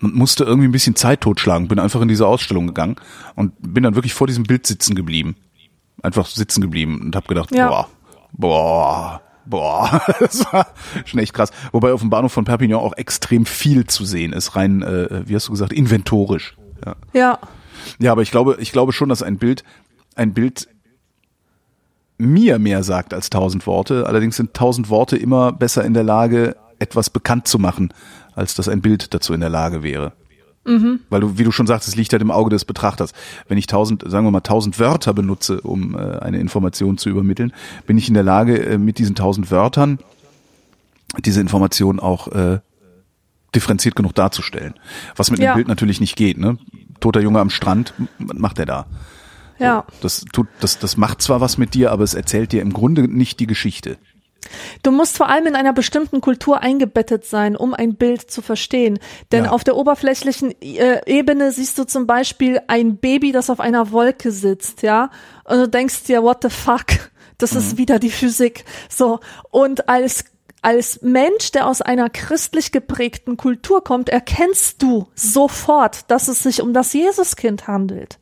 und 0.00 0.14
musste 0.14 0.44
irgendwie 0.44 0.68
ein 0.68 0.72
bisschen 0.72 0.96
Zeit 0.96 1.20
totschlagen. 1.22 1.68
Bin 1.68 1.78
einfach 1.78 2.00
in 2.00 2.08
diese 2.08 2.26
Ausstellung 2.26 2.66
gegangen 2.66 2.96
und 3.34 3.52
bin 3.60 3.82
dann 3.82 3.94
wirklich 3.94 4.14
vor 4.14 4.26
diesem 4.26 4.44
Bild 4.44 4.66
sitzen 4.66 4.94
geblieben. 4.94 5.36
Einfach 6.02 6.26
sitzen 6.26 6.60
geblieben 6.60 7.00
und 7.00 7.16
habe 7.16 7.26
gedacht, 7.26 7.54
Ja. 7.54 7.68
boah, 7.68 7.88
boah, 8.32 9.20
boah, 9.44 10.02
das 10.20 10.50
war 10.52 10.68
schon 11.04 11.20
echt 11.20 11.34
krass. 11.34 11.50
Wobei 11.72 11.92
auf 11.92 12.00
dem 12.00 12.10
Bahnhof 12.10 12.32
von 12.32 12.44
Perpignan 12.44 12.78
auch 12.80 12.94
extrem 12.96 13.44
viel 13.44 13.86
zu 13.86 14.04
sehen 14.04 14.32
ist, 14.32 14.56
rein, 14.56 14.82
äh, 14.82 15.28
wie 15.28 15.34
hast 15.34 15.48
du 15.48 15.52
gesagt, 15.52 15.72
inventorisch. 15.72 16.56
Ja. 16.84 16.96
Ja. 17.12 17.38
ja, 17.98 18.12
aber 18.12 18.22
ich 18.22 18.30
glaube, 18.30 18.56
ich 18.60 18.72
glaube 18.72 18.92
schon, 18.92 19.08
dass 19.10 19.22
ein 19.22 19.36
Bild, 19.36 19.64
ein 20.14 20.32
Bild 20.32 20.68
mir 22.20 22.58
mehr 22.58 22.82
sagt 22.82 23.12
als 23.14 23.30
tausend 23.30 23.66
Worte. 23.66 24.06
Allerdings 24.06 24.36
sind 24.36 24.54
tausend 24.54 24.88
Worte 24.90 25.16
immer 25.16 25.52
besser 25.52 25.84
in 25.84 25.94
der 25.94 26.04
Lage, 26.04 26.56
etwas 26.78 27.10
bekannt 27.10 27.46
zu 27.48 27.58
machen, 27.58 27.92
als 28.34 28.54
dass 28.54 28.68
ein 28.68 28.80
Bild 28.80 29.12
dazu 29.14 29.34
in 29.34 29.40
der 29.40 29.50
Lage 29.50 29.82
wäre. 29.82 30.12
Weil 31.08 31.20
du, 31.22 31.38
wie 31.38 31.42
du 31.44 31.50
schon 31.52 31.66
sagst, 31.66 31.88
es 31.88 31.96
liegt 31.96 32.12
halt 32.12 32.22
im 32.22 32.30
Auge 32.30 32.50
des 32.50 32.64
Betrachters. 32.64 33.12
Wenn 33.48 33.58
ich 33.58 33.66
tausend, 33.66 34.04
sagen 34.06 34.26
wir 34.26 34.30
mal, 34.30 34.40
tausend 34.40 34.78
Wörter 34.78 35.12
benutze, 35.14 35.60
um 35.62 35.96
äh, 35.96 36.18
eine 36.18 36.38
Information 36.38 36.96
zu 36.98 37.08
übermitteln, 37.08 37.52
bin 37.86 37.98
ich 37.98 38.08
in 38.08 38.14
der 38.14 38.22
Lage, 38.22 38.58
äh, 38.64 38.78
mit 38.78 38.98
diesen 38.98 39.14
tausend 39.14 39.50
Wörtern 39.50 39.98
diese 41.24 41.40
Information 41.40 41.98
auch 41.98 42.28
äh, 42.28 42.60
differenziert 43.54 43.96
genug 43.96 44.14
darzustellen. 44.14 44.74
Was 45.16 45.30
mit 45.30 45.40
Ja. 45.40 45.46
einem 45.52 45.56
Bild 45.56 45.68
natürlich 45.68 45.98
nicht 46.00 46.14
geht. 46.14 46.38
Ne? 46.38 46.56
Toter 47.00 47.20
Junge 47.20 47.40
am 47.40 47.50
Strand, 47.50 47.94
was 48.18 48.38
macht 48.38 48.58
er 48.58 48.66
da? 48.66 48.86
Ja. 49.60 49.86
Das 50.00 50.24
tut, 50.32 50.48
das, 50.60 50.78
das 50.78 50.96
macht 50.96 51.22
zwar 51.22 51.40
was 51.40 51.58
mit 51.58 51.74
dir, 51.74 51.92
aber 51.92 52.04
es 52.04 52.14
erzählt 52.14 52.52
dir 52.52 52.62
im 52.62 52.72
Grunde 52.72 53.02
nicht 53.02 53.40
die 53.40 53.46
Geschichte. 53.46 53.98
Du 54.82 54.90
musst 54.90 55.16
vor 55.18 55.28
allem 55.28 55.46
in 55.46 55.54
einer 55.54 55.74
bestimmten 55.74 56.20
Kultur 56.22 56.60
eingebettet 56.62 57.26
sein, 57.26 57.56
um 57.56 57.74
ein 57.74 57.94
Bild 57.96 58.30
zu 58.30 58.40
verstehen. 58.40 58.98
Denn 59.32 59.44
Ja. 59.44 59.50
auf 59.50 59.64
der 59.64 59.76
oberflächlichen 59.76 60.54
äh, 60.62 61.00
Ebene 61.06 61.52
siehst 61.52 61.78
du 61.78 61.84
zum 61.84 62.06
Beispiel 62.06 62.60
ein 62.66 62.96
Baby, 62.96 63.32
das 63.32 63.50
auf 63.50 63.60
einer 63.60 63.92
Wolke 63.92 64.32
sitzt, 64.32 64.82
ja, 64.82 65.10
und 65.44 65.58
du 65.58 65.68
denkst 65.68 66.04
dir, 66.04 66.22
what 66.22 66.38
the 66.42 66.50
fuck? 66.50 66.86
Das 67.38 67.54
ist 67.54 67.78
wieder 67.78 67.98
die 67.98 68.10
Physik. 68.10 68.64
So. 68.90 69.20
Und 69.50 69.88
als 69.88 70.24
als 70.62 71.00
Mensch, 71.00 71.52
der 71.52 71.66
aus 71.66 71.80
einer 71.80 72.10
christlich 72.10 72.70
geprägten 72.70 73.38
Kultur 73.38 73.82
kommt, 73.82 74.10
erkennst 74.10 74.82
du 74.82 75.06
sofort, 75.14 76.10
dass 76.10 76.28
es 76.28 76.42
sich 76.42 76.60
um 76.60 76.74
das 76.74 76.92
Jesuskind 76.92 77.66
handelt. 77.66 78.18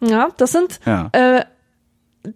Ja, 0.00 0.28
das 0.36 0.52
sind 0.52 0.80
Ja. 0.84 1.08
äh, 1.12 1.44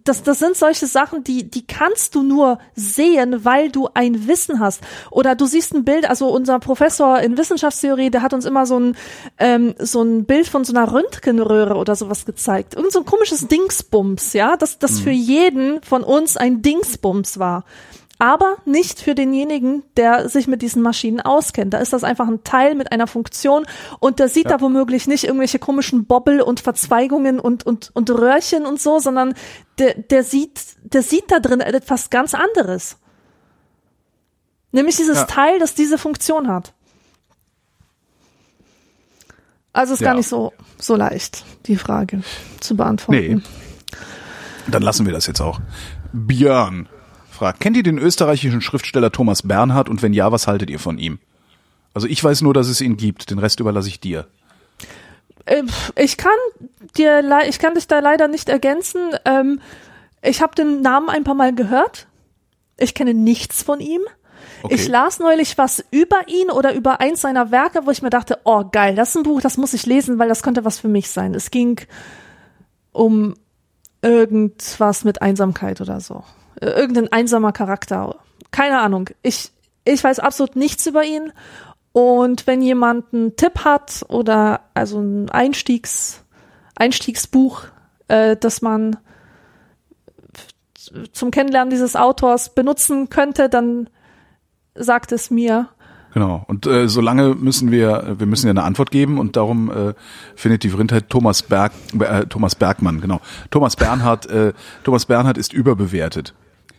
das, 0.03 0.23
das 0.23 0.39
sind 0.39 0.57
solche 0.57 0.87
Sachen, 0.87 1.23
die, 1.23 1.49
die 1.49 1.65
kannst 1.65 2.15
du 2.15 2.23
nur 2.23 2.57
sehen, 2.75 3.45
weil 3.45 3.69
du 3.69 3.87
ein 3.93 4.27
Wissen 4.27 4.59
hast. 4.59 4.81
Oder 5.11 5.35
du 5.35 5.45
siehst 5.45 5.75
ein 5.75 5.85
Bild, 5.85 6.09
also 6.09 6.27
unser 6.29 6.59
Professor 6.59 7.19
in 7.19 7.37
Wissenschaftstheorie, 7.37 8.09
der 8.09 8.23
hat 8.23 8.33
uns 8.33 8.45
immer 8.45 8.65
so 8.65 8.79
ein, 8.79 8.97
ähm, 9.37 9.75
so 9.77 10.01
ein 10.01 10.25
Bild 10.25 10.47
von 10.47 10.63
so 10.63 10.73
einer 10.73 10.91
Röntgenröhre 10.91 11.75
oder 11.75 11.95
sowas 11.95 12.25
gezeigt. 12.25 12.73
Irgend 12.73 12.93
so 12.93 12.99
ein 12.99 13.05
komisches 13.05 13.47
Dingsbums, 13.47 14.33
ja, 14.33 14.57
das, 14.57 14.79
das 14.79 14.99
für 14.99 15.11
jeden 15.11 15.81
von 15.83 16.03
uns 16.03 16.35
ein 16.35 16.63
Dingsbums 16.63 17.37
war. 17.37 17.63
Aber 18.17 18.55
nicht 18.65 19.01
für 19.01 19.13
denjenigen, 19.13 19.83
der 19.97 20.29
sich 20.29 20.47
mit 20.47 20.61
diesen 20.61 20.81
Maschinen 20.81 21.19
auskennt. 21.19 21.73
Da 21.73 21.79
ist 21.79 21.91
das 21.91 22.05
einfach 22.05 22.27
ein 22.27 22.43
Teil 22.45 22.73
mit 22.75 22.91
einer 22.93 23.07
Funktion 23.07 23.65
und 23.99 24.19
der 24.19 24.29
sieht 24.29 24.49
da 24.49 24.61
womöglich 24.61 25.05
nicht 25.07 25.25
irgendwelche 25.25 25.59
komischen 25.59 26.05
Bobbel 26.05 26.41
und 26.41 26.61
Verzweigungen 26.61 27.39
und, 27.41 27.65
und, 27.65 27.91
und 27.93 28.09
Röhrchen 28.09 28.65
und 28.65 28.79
so, 28.79 28.99
sondern 28.99 29.33
der, 29.79 29.95
der 29.95 30.23
sieht, 30.23 30.61
der 30.83 31.01
sieht 31.01 31.29
da 31.29 31.39
drin 31.39 31.59
etwas 31.59 32.09
ganz 32.09 32.33
anderes. 32.33 32.97
Nämlich 34.71 34.95
dieses 34.95 35.17
Ja. 35.17 35.25
Teil, 35.25 35.59
das 35.59 35.73
diese 35.75 35.97
Funktion 35.97 36.47
hat. 36.47 36.73
Also 39.73 39.93
ist 39.93 39.99
Ja. 39.99 40.07
gar 40.11 40.15
nicht 40.15 40.29
so, 40.29 40.53
so 40.77 40.95
leicht, 40.95 41.43
die 41.65 41.75
Frage 41.75 42.23
zu 42.61 42.77
beantworten. 42.77 43.35
Nee. 43.35 43.41
Dann 44.71 44.81
lassen 44.81 45.05
wir 45.05 45.11
das 45.13 45.27
jetzt 45.27 45.41
auch. 45.41 45.59
Björn 46.13 46.87
fragt, 47.35 47.59
kennt 47.59 47.77
ihr 47.77 47.83
den 47.83 47.97
österreichischen 47.97 48.61
Schriftsteller 48.61 49.11
Thomas 49.11 49.43
Bernhard 49.43 49.89
und 49.89 50.01
wenn 50.01 50.13
ja, 50.13 50.31
was 50.31 50.47
haltet 50.47 50.69
ihr 50.69 50.79
von 50.79 50.97
ihm? 50.97 51.19
Also 51.93 52.07
ich 52.07 52.23
weiß 52.23 52.41
nur, 52.41 52.53
dass 52.53 52.67
es 52.67 52.81
ihn 52.81 52.97
gibt, 52.97 53.29
den 53.29 53.39
Rest 53.39 53.59
überlasse 53.59 53.87
ich 53.87 53.99
dir. 53.99 54.27
Äh, 55.45 55.63
Ich 55.95 56.17
kann 56.17 56.31
dir, 56.97 57.23
ich 57.47 57.59
kann 57.59 57.75
dich 57.75 57.87
da 57.87 57.99
leider 57.99 58.27
nicht 58.27 58.49
ergänzen. 58.49 59.11
Ähm, 59.25 59.61
ich 60.21 60.41
habe 60.41 60.55
den 60.55 60.81
Namen 60.81 61.09
ein 61.09 61.23
paar 61.23 61.35
Mal 61.35 61.53
gehört. 61.53 62.07
Ich 62.77 62.93
kenne 62.93 63.13
nichts 63.13 63.63
von 63.63 63.79
ihm. 63.79 64.01
Okay. 64.63 64.75
Ich 64.75 64.87
las 64.87 65.19
neulich 65.19 65.57
was 65.57 65.83
über 65.91 66.27
ihn 66.27 66.49
oder 66.49 66.73
über 66.73 66.99
eins 66.99 67.21
seiner 67.21 67.51
Werke, 67.51 67.85
wo 67.85 67.91
ich 67.91 68.01
mir 68.01 68.09
dachte, 68.09 68.39
oh 68.43 68.63
geil, 68.71 68.95
das 68.95 69.09
ist 69.09 69.17
ein 69.17 69.23
Buch, 69.23 69.41
das 69.41 69.57
muss 69.57 69.73
ich 69.73 69.85
lesen, 69.85 70.17
weil 70.17 70.27
das 70.27 70.43
könnte 70.43 70.65
was 70.65 70.79
für 70.79 70.87
mich 70.87 71.09
sein. 71.09 71.35
Es 71.35 71.51
ging 71.51 71.79
um 72.91 73.35
irgendwas 74.01 75.03
mit 75.03 75.21
Einsamkeit 75.21 75.81
oder 75.81 75.99
so. 75.99 76.23
Irgendein 76.61 77.11
einsamer 77.11 77.51
Charakter. 77.51 78.15
Keine 78.51 78.79
Ahnung. 78.79 79.09
Ich, 79.21 79.51
ich 79.83 80.03
weiß 80.03 80.19
absolut 80.19 80.55
nichts 80.55 80.85
über 80.85 81.03
ihn. 81.03 81.31
Und 81.91 82.45
wenn 82.47 82.61
jemand 82.61 83.13
einen 83.13 83.35
Tipp 83.37 83.63
hat 83.63 84.05
oder 84.09 84.61
also 84.73 84.99
ein 84.99 85.29
Einstiegs, 85.29 86.23
Einstiegsbuch, 86.75 87.63
äh, 88.09 88.35
das 88.35 88.61
man 88.61 88.97
zum 91.13 91.31
Kennenlernen 91.31 91.69
dieses 91.69 91.95
Autors 91.95 92.53
benutzen 92.53 93.09
könnte, 93.09 93.49
dann 93.49 93.89
sagt 94.75 95.11
es 95.11 95.31
mir. 95.31 95.69
Genau. 96.13 96.45
Und 96.47 96.65
äh, 96.65 96.87
solange 96.87 97.35
müssen 97.35 97.71
wir, 97.71 98.15
wir 98.17 98.27
müssen 98.27 98.47
ja 98.47 98.51
eine 98.51 98.63
Antwort 98.63 98.91
geben 98.91 99.19
und 99.19 99.35
darum 99.35 99.69
äh, 99.69 99.93
findet 100.35 100.63
die 100.63 100.69
Vrindheit 100.69 101.09
Thomas 101.09 101.43
Berg, 101.43 101.73
äh, 101.99 102.25
Thomas 102.25 102.55
Bergmann, 102.55 103.01
genau. 103.01 103.19
Thomas 103.51 103.75
Bernhard, 103.75 104.25
äh, 104.27 104.53
Thomas 104.83 105.05
Bernhard 105.05 105.37
ist 105.37 105.51
überbewertet. 105.51 106.33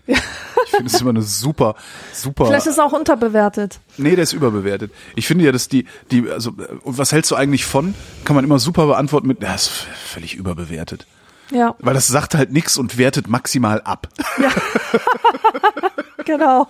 Ich 0.06 0.70
finde 0.70 0.86
es 0.86 1.00
immer 1.00 1.10
eine 1.10 1.22
super, 1.22 1.76
super. 2.12 2.46
Vielleicht 2.46 2.66
ist 2.66 2.74
es 2.74 2.78
auch 2.78 2.92
unterbewertet. 2.92 3.78
Nee, 3.96 4.14
der 4.14 4.24
ist 4.24 4.32
überbewertet. 4.32 4.92
Ich 5.14 5.26
finde 5.26 5.44
ja, 5.44 5.52
dass 5.52 5.68
die, 5.68 5.86
die, 6.10 6.28
also, 6.30 6.50
äh, 6.50 6.78
was 6.84 7.12
hältst 7.12 7.30
du 7.30 7.36
eigentlich 7.36 7.64
von? 7.64 7.94
Kann 8.24 8.36
man 8.36 8.44
immer 8.44 8.58
super 8.58 8.86
beantworten 8.86 9.28
mit, 9.28 9.42
ja, 9.42 9.54
ist 9.54 9.68
völlig 9.68 10.34
überbewertet. 10.34 11.06
Ja, 11.50 11.76
Weil 11.78 11.94
das 11.94 12.08
sagt 12.08 12.34
halt 12.34 12.52
nix 12.52 12.76
und 12.76 12.98
wertet 12.98 13.28
maximal 13.28 13.80
ab. 13.82 14.08
genau. 16.24 16.68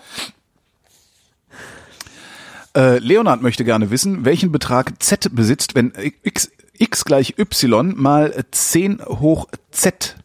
Äh, 2.77 2.99
Leonard 2.99 3.41
möchte 3.41 3.65
gerne 3.65 3.91
wissen, 3.91 4.27
welchen 4.27 4.53
Betrag 4.53 5.03
Z 5.03 5.35
besitzt, 5.35 5.75
wenn 5.75 5.93
x, 6.23 6.51
x 6.75 7.07
gleich 7.07 7.39
y 7.39 7.95
mal 7.97 8.45
10 8.51 9.03
hoch 9.07 9.49
z. 9.71 10.17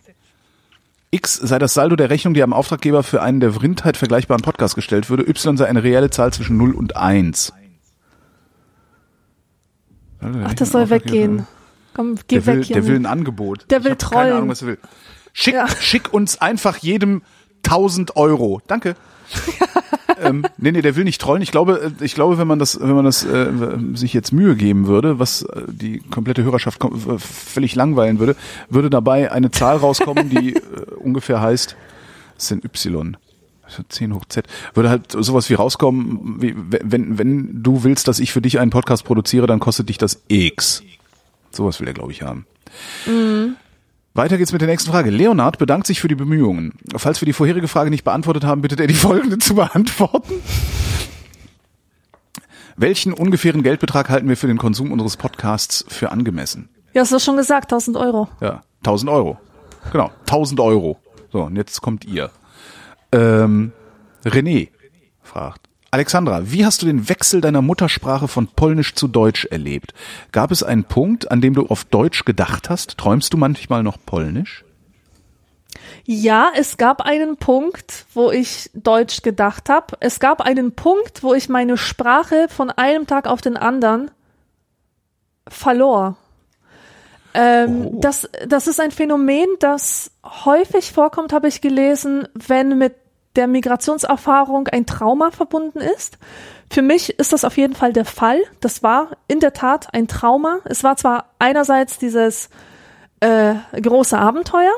X 1.12 1.36
sei 1.36 1.60
das 1.60 1.74
Saldo 1.74 1.96
der 1.98 2.10
Rechnung, 2.10 2.34
die 2.34 2.42
am 2.42 2.54
Auftraggeber 2.54 3.04
für 3.04 3.22
einen 3.22 3.40
der 3.42 3.52
Vrindheit 3.54 3.98
vergleichbaren 3.98 4.42
Podcast 4.42 4.76
gestellt 4.76 5.10
würde. 5.10 5.24
Y 5.28 5.58
sei 5.58 5.66
eine 5.68 5.84
reelle 5.84 6.10
Zahl 6.10 6.32
zwischen 6.32 6.58
0 6.58 6.72
und 6.74 6.96
1. 6.96 7.54
Ach, 10.22 10.54
das 10.54 10.72
soll 10.72 10.90
weggehen. 10.90 11.48
Komm, 11.94 12.16
geh 12.28 12.36
Der 12.38 12.46
will, 12.46 12.58
weg 12.60 12.66
hier. 12.66 12.76
der 12.78 12.88
will 12.88 12.96
ein 12.96 13.06
Angebot. 13.06 13.66
Der 13.70 13.84
will 13.84 13.96
trollen. 13.96 14.24
Keine 14.24 14.36
Ahnung, 14.36 14.50
was 14.50 14.62
er 14.62 14.68
will. 14.70 14.78
Schick, 15.34 15.54
Ja. 15.56 15.68
schick 15.68 16.14
uns 16.14 16.40
einfach 16.40 16.78
jedem 16.78 17.24
1000 17.66 18.16
Euro. 18.16 18.62
Danke. 18.68 18.96
ähm, 20.22 20.46
nee, 20.58 20.72
nee, 20.72 20.82
der 20.82 20.96
will 20.96 21.04
nicht 21.04 21.20
trollen. 21.22 21.42
Ich 21.42 21.52
glaube, 21.52 21.94
äh, 22.00 22.04
ich 22.06 22.14
glaube, 22.16 22.38
wenn 22.38 22.48
man 22.48 22.60
das, 22.60 22.80
wenn 22.80 22.94
man 22.96 23.06
das 23.06 23.24
äh, 23.24 23.52
sich 23.94 24.14
jetzt 24.14 24.32
Mühe 24.32 24.56
geben 24.56 24.88
würde, 24.88 25.20
was 25.20 25.44
äh, 25.44 25.62
die 25.68 26.00
komplette 26.00 26.44
Hörerschaft 26.44 26.82
kom- 26.82 27.16
äh, 27.16 27.20
völlig 27.20 27.76
langweilen 27.76 28.20
würde, 28.20 28.36
würde 28.70 28.90
dabei 28.90 29.32
eine 29.32 29.52
Zahl 29.52 29.78
rauskommen, 29.78 30.30
die 30.30 30.56
äh, 30.56 30.60
ungefähr 31.00 31.42
heißt, 31.42 31.76
das 32.36 32.48
sind 32.48 32.64
Y. 32.66 33.18
Also 33.64 33.84
10 33.88 34.14
hoch 34.14 34.26
Z. 34.28 34.48
Würde 34.74 34.90
halt 34.90 35.12
sowas 35.12 35.50
wie 35.50 35.54
rauskommen, 35.54 36.42
wie, 36.42 36.54
wenn, 36.58 37.18
wenn 37.18 37.64
du 37.64 37.84
willst, 37.84 38.08
dass 38.08 38.20
ich 38.20 38.32
für 38.34 38.42
dich 38.42 38.60
einen 38.60 38.72
Podcast 38.72 39.06
produziere, 39.06 39.48
dann 39.48 39.60
kostet 39.60 39.88
dich 39.90 39.98
das 39.98 40.22
X. 40.28 40.84
Sowas 41.52 41.80
will 41.80 41.88
er, 41.88 41.94
glaube 41.94 42.12
ich, 42.12 42.22
haben. 42.22 42.46
Weiter 44.14 44.38
geht's 44.38 44.52
mit 44.52 44.62
der 44.62 44.68
nächsten 44.68 44.92
Frage. 44.92 45.10
Leonard 45.10 45.58
bedankt 45.58 45.88
sich 45.88 46.02
für 46.02 46.10
die 46.10 46.16
Bemühungen. 46.16 46.74
Falls 46.96 47.22
wir 47.22 47.26
die 47.26 47.34
vorherige 47.34 47.70
Frage 47.70 47.90
nicht 47.90 48.04
beantwortet 48.04 48.44
haben, 48.44 48.62
bittet 48.62 48.82
er 48.82 48.88
die 48.88 48.94
folgende 48.94 49.38
zu 49.38 49.56
beantworten. 49.56 50.34
Welchen 52.76 53.14
ungefähren 53.14 53.64
Geldbetrag 53.64 54.10
halten 54.10 54.28
wir 54.28 54.36
für 54.36 54.48
den 54.48 54.58
Konsum 54.58 54.92
unseres 54.92 55.16
Podcasts 55.16 55.86
für 55.88 56.12
angemessen? 56.12 56.70
Ja, 56.94 57.02
hast 57.02 57.14
du 57.14 57.20
schon 57.20 57.38
gesagt, 57.38 57.72
1000 57.72 57.96
Euro. 57.96 58.28
Ja, 58.42 58.64
1000 58.80 59.10
Euro. 59.12 59.40
Genau, 59.94 60.12
1000 60.22 60.60
Euro. 60.60 60.98
So, 61.32 61.44
und 61.44 61.56
jetzt 61.56 61.82
kommt 61.82 62.04
ihr. 62.04 62.30
Ähm, 63.14 63.72
René 64.26 64.70
fragt, 65.22 65.61
Alexandra, 65.94 66.50
wie 66.50 66.66
hast 66.66 66.82
du 66.82 66.86
den 66.86 67.10
Wechsel 67.10 67.42
deiner 67.42 67.62
Muttersprache 67.62 68.30
von 68.30 68.48
Polnisch 68.48 68.96
zu 68.96 69.10
Deutsch 69.10 69.44
erlebt? 69.46 69.94
Gab 70.32 70.52
es 70.52 70.64
einen 70.64 70.86
Punkt, 70.86 71.30
an 71.30 71.42
dem 71.42 71.54
du 71.54 71.68
auf 71.68 71.84
Deutsch 71.84 72.24
gedacht 72.24 72.70
hast? 72.70 72.98
Träumst 72.98 73.34
du 73.34 73.38
manchmal 73.38 73.84
noch 73.84 73.98
Polnisch? 74.06 74.64
Ja, 76.06 76.50
es 76.56 76.78
gab 76.78 77.02
einen 77.02 77.36
Punkt, 77.36 78.06
wo 78.14 78.32
ich 78.32 78.70
Deutsch 78.74 79.22
gedacht 79.22 79.68
habe. 79.70 79.98
Es 80.00 80.22
gab 80.22 80.40
einen 80.40 80.72
Punkt, 80.72 81.24
wo 81.24 81.34
ich 81.34 81.50
meine 81.50 81.76
Sprache 81.76 82.48
von 82.50 82.70
einem 82.70 83.06
Tag 83.06 83.28
auf 83.28 83.42
den 83.42 83.58
anderen 83.58 84.12
verlor. 85.48 86.16
Ähm, 87.34 87.88
Oh. 87.88 88.00
das, 88.02 88.30
das 88.48 88.68
ist 88.68 88.80
ein 88.80 88.92
Phänomen, 88.92 89.48
das 89.60 90.12
häufig 90.26 90.92
vorkommt, 90.92 91.34
habe 91.34 91.48
ich 91.48 91.62
gelesen, 91.62 92.28
wenn 92.34 92.78
mit 92.78 92.96
der 93.36 93.48
Migrationserfahrung 93.48 94.68
ein 94.68 94.86
Trauma 94.86 95.32
verbunden 95.32 95.80
ist. 95.80 96.18
Für 96.70 96.82
mich 96.82 97.18
ist 97.20 97.34
das 97.34 97.46
auf 97.46 97.58
jeden 97.58 97.76
Fall 97.76 97.94
der 97.94 98.06
Fall. 98.06 98.40
Das 98.60 98.84
war 98.84 99.18
in 99.28 99.40
der 99.40 99.54
Tat 99.54 99.94
ein 99.94 100.08
Trauma. 100.08 100.60
Es 100.66 100.84
war 100.84 100.98
zwar 100.98 101.32
einerseits 101.40 101.98
dieses 101.98 102.50
äh, 103.20 103.56
große 103.80 104.18
Abenteuer 104.18 104.74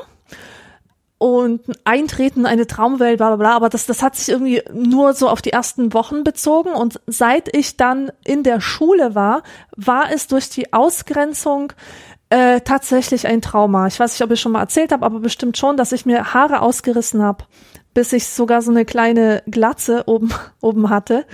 und 1.18 1.66
ein 1.68 1.74
Eintreten 1.84 2.40
in 2.40 2.46
eine 2.46 2.66
Traumwelt, 2.66 3.18
bla 3.18 3.28
bla 3.28 3.36
bla, 3.36 3.56
aber 3.56 3.68
das, 3.68 3.86
das 3.86 4.02
hat 4.02 4.16
sich 4.16 4.28
irgendwie 4.28 4.62
nur 4.72 5.14
so 5.14 5.28
auf 5.28 5.40
die 5.40 5.52
ersten 5.52 5.94
Wochen 5.94 6.24
bezogen 6.24 6.70
und 6.72 7.00
seit 7.06 7.54
ich 7.56 7.76
dann 7.76 8.10
in 8.24 8.42
der 8.42 8.60
Schule 8.60 9.14
war, 9.14 9.42
war 9.76 10.12
es 10.12 10.26
durch 10.26 10.50
die 10.50 10.72
Ausgrenzung 10.72 11.72
äh, 12.30 12.60
tatsächlich 12.60 13.26
ein 13.26 13.40
Trauma. 13.40 13.86
Ich 13.86 13.98
weiß 13.98 14.12
nicht, 14.12 14.22
ob 14.22 14.32
ich 14.32 14.40
schon 14.40 14.52
mal 14.52 14.60
erzählt 14.60 14.92
habe, 14.92 15.06
aber 15.06 15.20
bestimmt 15.20 15.56
schon, 15.56 15.76
dass 15.76 15.92
ich 15.92 16.04
mir 16.04 16.34
Haare 16.34 16.60
ausgerissen 16.60 17.22
habe, 17.22 17.44
bis 17.94 18.12
ich 18.12 18.26
sogar 18.28 18.60
so 18.62 18.70
eine 18.70 18.84
kleine 18.84 19.42
Glatze 19.50 20.04
oben, 20.06 20.32
oben 20.60 20.90
hatte. 20.90 21.24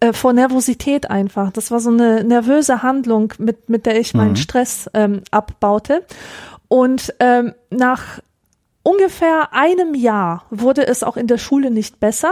Äh, 0.00 0.12
vor 0.12 0.32
Nervosität 0.32 1.10
einfach. 1.10 1.50
Das 1.52 1.70
war 1.70 1.80
so 1.80 1.90
eine 1.90 2.24
nervöse 2.24 2.82
Handlung, 2.82 3.34
mit, 3.38 3.68
mit 3.68 3.84
der 3.86 3.98
ich 4.00 4.14
meinen 4.14 4.36
Stress 4.36 4.88
ähm, 4.94 5.22
abbaute. 5.30 6.04
Und 6.68 7.14
ähm, 7.20 7.54
nach 7.70 8.20
ungefähr 8.82 9.52
einem 9.52 9.94
Jahr 9.94 10.44
wurde 10.50 10.86
es 10.86 11.02
auch 11.02 11.16
in 11.16 11.26
der 11.26 11.38
Schule 11.38 11.70
nicht 11.70 11.98
besser. 12.00 12.30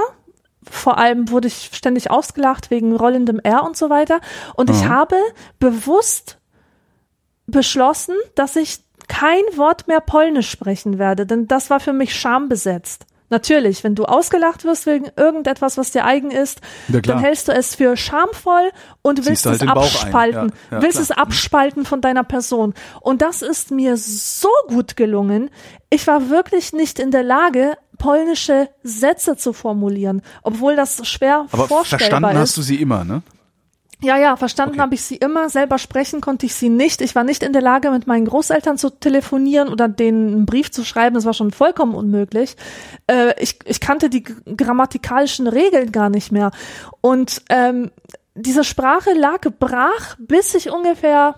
Vor 0.68 0.98
allem 0.98 1.30
wurde 1.30 1.48
ich 1.48 1.70
ständig 1.72 2.10
ausgelacht 2.10 2.70
wegen 2.70 2.94
rollendem 2.94 3.40
R 3.40 3.62
und 3.64 3.76
so 3.76 3.90
weiter. 3.90 4.20
Und 4.54 4.70
ich 4.70 4.84
Mhm. 4.84 4.88
habe 4.88 5.16
bewusst 5.58 6.38
beschlossen, 7.46 8.14
dass 8.34 8.56
ich 8.56 8.80
kein 9.08 9.42
Wort 9.56 9.86
mehr 9.88 10.00
Polnisch 10.00 10.50
sprechen 10.50 10.98
werde, 10.98 11.26
denn 11.26 11.46
das 11.46 11.70
war 11.70 11.80
für 11.80 11.92
mich 11.92 12.14
schambesetzt. 12.14 13.06
Natürlich, 13.28 13.82
wenn 13.82 13.94
du 13.94 14.04
ausgelacht 14.04 14.64
wirst 14.64 14.86
wegen 14.86 15.08
irgendetwas, 15.16 15.76
was 15.76 15.90
dir 15.90 16.04
eigen 16.04 16.30
ist, 16.30 16.60
Ja, 16.88 17.00
dann 17.00 17.18
hältst 17.18 17.48
du 17.48 17.52
es 17.52 17.74
für 17.74 17.96
schamvoll 17.96 18.70
und 19.02 19.26
willst 19.26 19.46
halt 19.46 19.62
es 19.62 19.68
abspalten. 19.68 20.52
Ja, 20.70 20.76
ja, 20.76 20.82
willst 20.82 20.98
klar. 20.98 21.02
es 21.02 21.10
abspalten 21.10 21.84
von 21.84 22.00
deiner 22.00 22.24
Person. 22.24 22.74
Und 23.00 23.22
das 23.22 23.42
ist 23.42 23.70
mir 23.70 23.96
so 23.96 24.48
gut 24.68 24.96
gelungen. 24.96 25.50
Ich 25.90 26.06
war 26.06 26.30
wirklich 26.30 26.72
nicht 26.72 26.98
in 26.98 27.10
der 27.10 27.22
Lage, 27.24 27.76
polnische 27.98 28.68
Sätze 28.82 29.36
zu 29.36 29.52
formulieren, 29.52 30.22
obwohl 30.42 30.76
das 30.76 31.06
schwer 31.08 31.46
Aber 31.50 31.66
vorstellbar 31.66 32.08
verstanden 32.08 32.36
ist. 32.36 32.40
hast 32.40 32.56
du 32.58 32.62
sie 32.62 32.76
immer, 32.76 33.04
ne? 33.04 33.22
Ja, 34.02 34.18
ja, 34.18 34.36
verstanden 34.36 34.74
Okay. 34.74 34.82
habe 34.82 34.94
ich 34.94 35.02
sie 35.02 35.16
immer. 35.16 35.48
Selber 35.48 35.78
sprechen 35.78 36.20
konnte 36.20 36.44
ich 36.46 36.54
sie 36.54 36.68
nicht. 36.68 37.00
Ich 37.00 37.14
war 37.14 37.24
nicht 37.24 37.42
in 37.42 37.52
der 37.54 37.62
Lage, 37.62 37.90
mit 37.90 38.06
meinen 38.06 38.26
Großeltern 38.26 38.76
zu 38.76 38.90
telefonieren 38.90 39.68
oder 39.68 39.88
denen 39.88 40.28
einen 40.28 40.46
Brief 40.46 40.70
zu 40.70 40.84
schreiben. 40.84 41.14
Das 41.14 41.24
war 41.24 41.32
schon 41.32 41.50
vollkommen 41.50 41.94
unmöglich. 41.94 42.56
Äh, 43.06 43.32
ich, 43.42 43.58
ich 43.64 43.80
kannte 43.80 44.10
die 44.10 44.22
grammatikalischen 44.22 45.46
Regeln 45.46 45.92
gar 45.92 46.10
nicht 46.10 46.30
mehr. 46.30 46.50
Und 47.00 47.42
ähm, 47.48 47.90
diese 48.34 48.64
Sprache 48.64 49.12
lag 49.14 49.40
brach, 49.58 50.16
bis 50.18 50.54
ich 50.54 50.70
ungefähr 50.70 51.36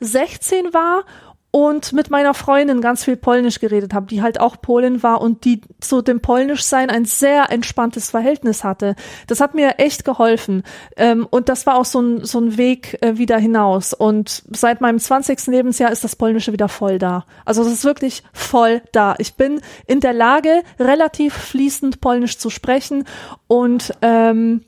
16 0.00 0.72
war 0.72 1.04
und 1.50 1.94
mit 1.94 2.10
meiner 2.10 2.34
Freundin 2.34 2.82
ganz 2.82 3.04
viel 3.04 3.16
Polnisch 3.16 3.58
geredet 3.58 3.94
habe, 3.94 4.06
die 4.06 4.20
halt 4.20 4.38
auch 4.38 4.60
Polin 4.60 5.02
war 5.02 5.22
und 5.22 5.44
die 5.44 5.62
zu 5.80 6.02
dem 6.02 6.20
Polnischsein 6.20 6.90
ein 6.90 7.06
sehr 7.06 7.50
entspanntes 7.50 8.10
Verhältnis 8.10 8.64
hatte. 8.64 8.96
Das 9.26 9.40
hat 9.40 9.54
mir 9.54 9.78
echt 9.78 10.04
geholfen. 10.04 10.62
Ähm, 10.96 11.26
und 11.30 11.48
das 11.48 11.66
war 11.66 11.76
auch 11.76 11.86
so 11.86 12.00
ein, 12.00 12.24
so 12.24 12.38
ein 12.38 12.58
Weg 12.58 12.98
äh, 13.02 13.16
wieder 13.16 13.38
hinaus. 13.38 13.94
Und 13.94 14.42
seit 14.50 14.82
meinem 14.82 14.98
20. 14.98 15.46
Lebensjahr 15.46 15.90
ist 15.90 16.04
das 16.04 16.16
Polnische 16.16 16.52
wieder 16.52 16.68
voll 16.68 16.98
da. 16.98 17.24
Also 17.46 17.62
es 17.62 17.68
ist 17.68 17.84
wirklich 17.84 18.22
voll 18.34 18.82
da. 18.92 19.14
Ich 19.18 19.34
bin 19.34 19.62
in 19.86 20.00
der 20.00 20.12
Lage, 20.12 20.62
relativ 20.78 21.32
fließend 21.32 22.02
Polnisch 22.02 22.38
zu 22.38 22.50
sprechen 22.50 23.04
und, 23.46 23.94
ähm, 24.02 24.64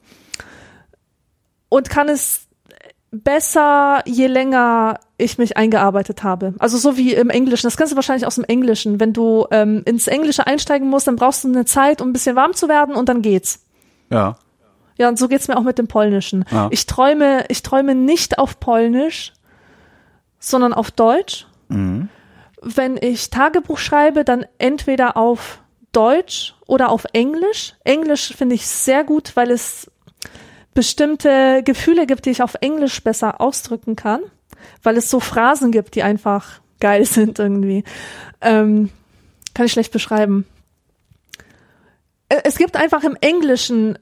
und 1.69 1.91
kann 1.91 2.09
es 2.09 2.50
besser, 3.13 4.03
je 4.07 4.27
länger 4.27 5.01
ich 5.19 5.39
mich 5.39 5.57
eingearbeitet 5.57 6.23
habe. 6.23 6.55
Also 6.59 6.79
so 6.79 6.97
wie 6.97 7.13
im 7.15 7.31
Englischen. 7.31 7.67
Das 7.67 7.77
kennst 7.77 7.93
du 7.93 7.97
wahrscheinlich 7.97 8.27
aus 8.27 8.37
dem 8.37 8.45
Englischen. 8.45 9.01
Wenn 9.01 9.13
du 9.13 9.47
ähm, 9.51 9.83
ins 9.85 10.07
Englische 10.07 10.47
einsteigen 10.47 10.89
musst, 10.89 11.07
dann 11.07 11.17
brauchst 11.17 11.45
du 11.45 11.49
eine 11.49 11.65
Zeit, 11.65 12.01
um 12.01 12.11
ein 12.11 12.13
bisschen 12.13 12.37
warm 12.37 12.55
zu 12.55 12.69
werden 12.69 12.95
und 12.95 13.09
dann 13.09 13.23
geht's. 13.23 13.65
Ja. 14.11 14.37
Ja, 14.97 15.09
und 15.09 15.19
so 15.19 15.29
geht's 15.29 15.49
mir 15.49 15.57
auch 15.57 15.63
mit 15.63 15.79
dem 15.79 15.89
Polnischen. 15.89 16.45
Ja. 16.51 16.69
Ich 16.71 16.87
träume, 16.87 17.47
ich 17.49 17.63
träume 17.63 17.95
nicht 17.95 18.39
auf 18.39 18.61
Polnisch, 18.61 19.33
sondern 20.39 20.73
auf 20.73 20.91
Deutsch. 20.91 21.47
Wenn 22.63 22.99
ich 23.01 23.31
Tagebuch 23.31 23.79
schreibe, 23.79 24.25
dann 24.25 24.45
entweder 24.59 25.17
auf 25.17 25.63
Deutsch 25.93 26.55
oder 26.67 26.91
auf 26.91 27.07
Englisch. 27.13 27.75
Englisch 27.85 28.35
finde 28.37 28.55
ich 28.55 28.67
sehr 28.67 29.05
gut, 29.05 29.37
weil 29.37 29.51
es 29.51 29.90
bestimmte 30.81 31.63
Gefühle 31.63 32.07
gibt, 32.07 32.25
die 32.25 32.31
ich 32.31 32.43
auf 32.43 32.55
Englisch 32.63 33.05
besser 33.05 33.43
ausdrücken 33.43 33.97
kann, 33.97 34.23
weil 34.83 34.97
es 34.97 35.11
so 35.11 35.21
Phrasen 35.21 35.73
gibt, 35.73 35.95
die 35.95 36.03
einfach 36.03 36.63
geil 36.81 37.05
sind 37.17 37.39
irgendwie. 37.39 37.85
Ähm, 38.41 38.89
kann 39.53 39.67
ich 39.67 39.73
schlecht 39.73 39.93
beschreiben. 39.93 40.47
Äh, 42.31 42.41
Es 42.45 42.57
gibt 42.57 42.77
einfach 42.77 43.05
im 43.05 43.15
Englischen 43.21 43.99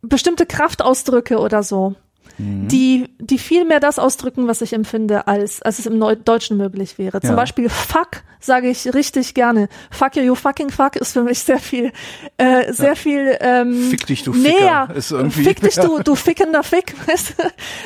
bestimmte 0.00 0.46
Kraftausdrücke 0.46 1.40
oder 1.40 1.62
so, 1.62 1.94
die, 2.38 3.08
die 3.18 3.38
viel 3.38 3.64
mehr 3.64 3.80
das 3.80 3.98
ausdrücken, 3.98 4.46
was 4.48 4.62
ich 4.62 4.72
empfinde, 4.72 5.26
als, 5.26 5.60
als 5.62 5.78
es 5.78 5.86
im 5.86 5.98
Neu 5.98 6.16
Deutschen 6.16 6.56
möglich 6.56 6.96
wäre. 6.98 7.20
Zum 7.20 7.30
Ja. 7.30 7.36
Beispiel 7.36 7.68
fuck 7.68 8.22
sage 8.40 8.68
ich 8.70 8.94
richtig 8.94 9.34
gerne. 9.34 9.68
Fuck 9.90 10.16
you, 10.16 10.22
you 10.22 10.34
fucking 10.34 10.70
fuck 10.70 10.96
ist 10.96 11.12
für 11.12 11.22
mich 11.22 11.40
sehr 11.40 11.58
viel, 11.58 11.92
äh, 12.38 12.72
sehr 12.72 12.96
viel 12.96 13.36
ähm, 13.40 13.74
Fick 13.90 14.06
dich, 14.06 14.22
du 14.22 14.32
näher. 14.32 14.86
Ficker, 14.86 14.94
ist 14.96 15.10
irgendwie- 15.12 15.44
Fick 15.44 15.60
dich, 15.60 15.74
du, 15.74 15.98
du 16.02 16.14
fickender 16.14 16.62
Fick. 16.62 16.94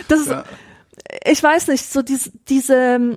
Das 0.08 0.20
ist, 0.20 0.28
Ja. 0.30 0.44
ich 1.24 1.42
weiß 1.42 1.68
nicht, 1.68 1.84
so 1.92 2.02
diese, 2.02 2.30
diese 2.48 2.74
ähm, 2.76 3.16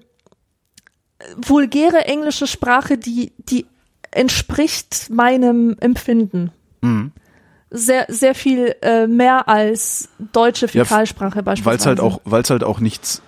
vulgäre 1.35 2.05
englische 2.05 2.47
Sprache, 2.47 2.97
die, 2.97 3.33
die 3.37 3.65
entspricht 4.11 5.09
meinem 5.09 5.75
Empfinden. 5.79 6.51
Mhm. 6.81 7.11
Sehr, 7.69 8.05
sehr 8.07 8.33
viel 8.33 8.75
äh, 8.81 9.07
mehr 9.07 9.49
als 9.49 10.09
deutsche 10.31 10.67
Ja, 10.67 10.85
Fäkalsprache 10.85 11.43
beispielsweise. 11.43 11.65
Weil 11.65 11.77
es 11.77 11.85
halt 11.85 11.99
auch, 11.99 12.21
weil 12.23 12.41
es 12.41 12.49
halt 12.49 12.63
auch 12.63 12.79
nichts. 12.79 13.21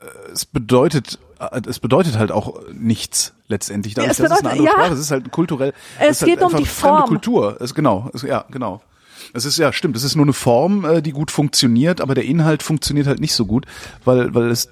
äh, 0.00 0.04
Es 0.32 0.44
bedeutet, 0.44 1.18
äh, 1.40 1.60
es 1.66 1.78
bedeutet 1.78 2.18
halt 2.18 2.30
auch 2.30 2.60
nichts 2.72 3.32
letztendlich. 3.48 3.94
Dadurch, 3.94 4.12
es 4.12 4.16
dass 4.18 4.32
es 4.32 4.38
eine 4.40 4.50
andere 4.50 4.66
ja. 4.66 4.72
Sprache 4.72 4.92
ist, 4.92 4.98
es 4.98 5.04
ist 5.06 5.10
halt 5.10 5.30
kulturell. 5.32 5.72
Es 5.98 6.10
ist 6.16 6.22
halt 6.22 6.30
geht 6.30 6.40
um 6.40 6.46
einfach 6.46 6.58
die 6.58 6.66
Form. 6.66 7.04
Kultur. 7.06 7.56
Es, 7.60 7.74
genau, 7.74 8.10
es, 8.12 8.22
ja, 8.22 8.44
genau. 8.50 8.82
Es 9.34 9.44
ist 9.44 9.58
ja 9.58 9.72
stimmt. 9.72 9.96
Es 9.96 10.04
ist 10.04 10.14
nur 10.14 10.26
eine 10.26 10.32
Form, 10.32 10.84
äh, 10.84 11.02
die 11.02 11.12
gut 11.12 11.30
funktioniert, 11.30 12.00
aber 12.00 12.14
der 12.14 12.24
Inhalt 12.24 12.62
funktioniert 12.62 13.06
halt 13.06 13.20
nicht 13.20 13.34
so 13.34 13.46
gut, 13.46 13.66
weil 14.04 14.34
weil 14.34 14.50
es 14.50 14.68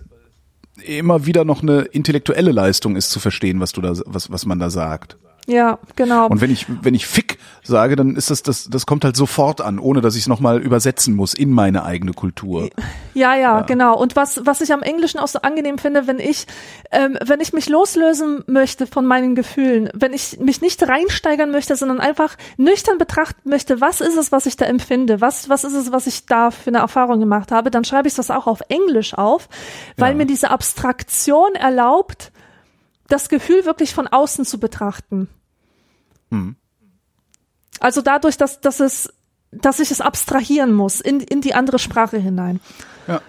immer 0.84 1.24
wieder 1.24 1.44
noch 1.46 1.62
eine 1.62 1.80
intellektuelle 1.82 2.52
Leistung 2.52 2.96
ist 2.96 3.10
zu 3.10 3.20
verstehen, 3.20 3.60
was 3.60 3.72
du 3.72 3.80
da, 3.80 3.94
was 4.04 4.30
was 4.30 4.44
man 4.44 4.58
da 4.58 4.68
sagt. 4.68 5.16
Ja, 5.46 5.78
genau. 5.94 6.26
Und 6.26 6.40
wenn 6.40 6.50
ich, 6.50 6.66
wenn 6.82 6.94
ich 6.94 7.06
Fick 7.06 7.38
sage, 7.62 7.94
dann 7.96 8.16
ist 8.16 8.30
das, 8.30 8.42
das, 8.42 8.68
das 8.68 8.84
kommt 8.84 9.04
halt 9.04 9.16
sofort 9.16 9.60
an, 9.60 9.78
ohne 9.78 10.00
dass 10.00 10.14
ich 10.16 10.22
es 10.22 10.26
nochmal 10.28 10.60
übersetzen 10.60 11.14
muss 11.14 11.34
in 11.34 11.50
meine 11.52 11.84
eigene 11.84 12.12
Kultur. 12.12 12.68
Ja, 13.14 13.34
ja, 13.36 13.62
genau. 13.62 13.96
Und 13.96 14.16
was, 14.16 14.44
was 14.44 14.60
ich 14.60 14.72
am 14.72 14.82
Englischen 14.82 15.18
auch 15.18 15.28
so 15.28 15.40
angenehm 15.42 15.78
finde, 15.78 16.06
wenn 16.06 16.18
ich, 16.18 16.46
ähm, 16.90 17.16
wenn 17.24 17.40
ich 17.40 17.52
mich 17.52 17.68
loslösen 17.68 18.42
möchte 18.46 18.86
von 18.86 19.06
meinen 19.06 19.34
Gefühlen, 19.36 19.88
wenn 19.94 20.12
ich 20.12 20.38
mich 20.40 20.60
nicht 20.60 20.82
reinsteigern 20.86 21.50
möchte, 21.50 21.76
sondern 21.76 22.00
einfach 22.00 22.36
nüchtern 22.56 22.98
betrachten 22.98 23.48
möchte, 23.48 23.80
was 23.80 24.00
ist 24.00 24.16
es, 24.16 24.32
was 24.32 24.46
ich 24.46 24.56
da 24.56 24.64
empfinde, 24.66 25.20
was, 25.20 25.48
was 25.48 25.64
ist 25.64 25.74
es, 25.74 25.92
was 25.92 26.06
ich 26.08 26.26
da 26.26 26.50
für 26.50 26.70
eine 26.70 26.78
Erfahrung 26.78 27.20
gemacht 27.20 27.52
habe, 27.52 27.70
dann 27.70 27.84
schreibe 27.84 28.08
ich 28.08 28.14
das 28.14 28.30
auch 28.30 28.46
auf 28.48 28.60
Englisch 28.68 29.14
auf, 29.14 29.48
weil 29.96 30.10
Ja. 30.12 30.16
mir 30.18 30.26
diese 30.26 30.50
Abstraktion 30.50 31.54
erlaubt, 31.54 32.32
das 33.08 33.28
Gefühl 33.28 33.64
wirklich 33.64 33.94
von 33.94 34.06
außen 34.08 34.44
zu 34.44 34.58
betrachten. 34.58 35.28
Also 37.80 38.02
dadurch, 38.02 38.36
dass, 38.36 38.60
dass 38.60 38.80
es, 38.80 39.12
dass 39.52 39.78
ich 39.80 39.90
es 39.90 40.00
abstrahieren 40.00 40.72
muss 40.74 41.00
in, 41.00 41.20
in 41.20 41.40
die 41.40 41.54
andere 41.54 41.78
Sprache 41.78 42.18
hinein. 42.18 42.60
Ja. 43.06 43.20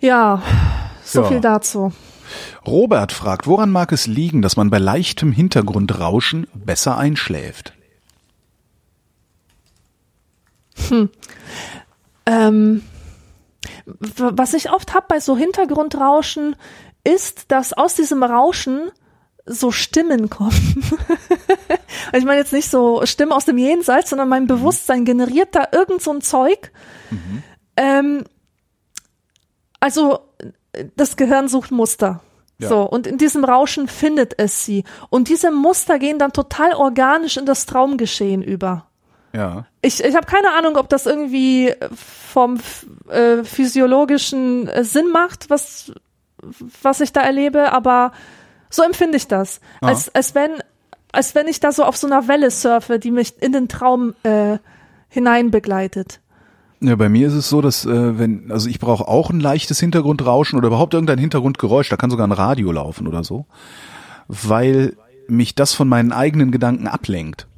Ja, 0.00 0.42
so 1.04 1.22
Ja. 1.22 1.28
viel 1.28 1.40
dazu. 1.40 1.92
Robert 2.66 3.12
fragt, 3.12 3.46
woran 3.46 3.70
mag 3.70 3.90
es 3.90 4.06
liegen, 4.06 4.42
dass 4.42 4.56
man 4.56 4.70
bei 4.70 4.78
leichtem 4.78 5.32
Hintergrundrauschen 5.32 6.46
besser 6.54 6.96
einschläft? 6.98 7.72
Ähm, 12.26 12.82
w- 13.86 14.30
was 14.32 14.54
ich 14.54 14.70
oft 14.70 14.94
hab 14.94 15.08
bei 15.08 15.20
so 15.20 15.36
Hintergrundrauschen, 15.36 16.56
ist, 17.04 17.50
dass 17.50 17.72
aus 17.72 17.94
diesem 17.94 18.22
Rauschen 18.22 18.90
so 19.46 19.70
Stimmen 19.70 20.28
kommen. 20.28 20.84
ich 22.12 22.24
meine 22.24 22.38
jetzt 22.38 22.52
nicht 22.52 22.70
so 22.70 23.04
Stimmen 23.06 23.32
aus 23.32 23.46
dem 23.46 23.58
Jenseits, 23.58 24.10
sondern 24.10 24.28
mein 24.28 24.46
Bewusstsein 24.46 25.04
generiert 25.04 25.54
da 25.54 25.68
irgend 25.72 26.02
so 26.02 26.12
ein 26.12 26.20
Zeug. 26.20 26.70
Ähm, 27.76 28.24
also 29.80 30.20
das 30.96 31.16
Gehirn 31.16 31.48
sucht 31.48 31.70
Muster. 31.70 32.20
Ja. 32.58 32.68
So, 32.68 32.82
und 32.82 33.06
in 33.06 33.18
diesem 33.18 33.44
Rauschen 33.44 33.86
findet 33.86 34.34
es 34.38 34.64
sie. 34.64 34.84
Und 35.10 35.28
diese 35.28 35.50
Muster 35.50 35.98
gehen 35.98 36.18
dann 36.18 36.32
total 36.32 36.74
organisch 36.74 37.36
in 37.36 37.46
das 37.46 37.66
Traumgeschehen 37.66 38.42
über. 38.42 38.86
Ja. 39.32 39.66
Ich, 39.80 40.02
ich 40.02 40.16
habe 40.16 40.26
keine 40.26 40.52
Ahnung, 40.52 40.76
ob 40.76 40.88
das 40.88 41.06
irgendwie 41.06 41.72
vom 41.92 42.58
äh, 43.08 43.44
physiologischen 43.44 44.68
äh, 44.68 44.82
Sinn 44.82 45.10
macht, 45.10 45.50
was, 45.50 45.92
was 46.82 47.00
ich 47.00 47.12
da 47.12 47.20
erlebe, 47.20 47.72
aber 47.72 48.12
so 48.70 48.82
empfinde 48.82 49.16
ich 49.16 49.28
das. 49.28 49.60
Ah. 49.80 49.88
Als, 49.88 50.14
als, 50.14 50.34
wenn, 50.34 50.50
als 51.12 51.34
wenn 51.34 51.48
ich 51.48 51.60
da 51.60 51.72
so 51.72 51.84
auf 51.84 51.96
so 51.96 52.06
einer 52.06 52.28
Welle 52.28 52.50
surfe, 52.50 52.98
die 52.98 53.10
mich 53.10 53.40
in 53.40 53.52
den 53.52 53.68
Traum 53.68 54.14
äh, 54.22 54.58
hinein 55.08 55.50
begleitet. 55.50 56.20
Ja, 56.80 56.94
bei 56.94 57.08
mir 57.08 57.26
ist 57.26 57.34
es 57.34 57.48
so, 57.48 57.60
dass 57.60 57.84
äh, 57.86 58.18
wenn, 58.18 58.52
also 58.52 58.68
ich 58.68 58.78
brauche 58.78 59.08
auch 59.08 59.30
ein 59.30 59.40
leichtes 59.40 59.80
Hintergrundrauschen 59.80 60.56
oder 60.56 60.68
überhaupt 60.68 60.94
irgendein 60.94 61.18
Hintergrundgeräusch, 61.18 61.88
da 61.88 61.96
kann 61.96 62.10
sogar 62.10 62.26
ein 62.26 62.32
Radio 62.32 62.70
laufen 62.70 63.08
oder 63.08 63.24
so, 63.24 63.46
weil 64.28 64.96
mich 65.26 65.54
das 65.54 65.74
von 65.74 65.88
meinen 65.88 66.12
eigenen 66.12 66.52
Gedanken 66.52 66.86
ablenkt. 66.86 67.48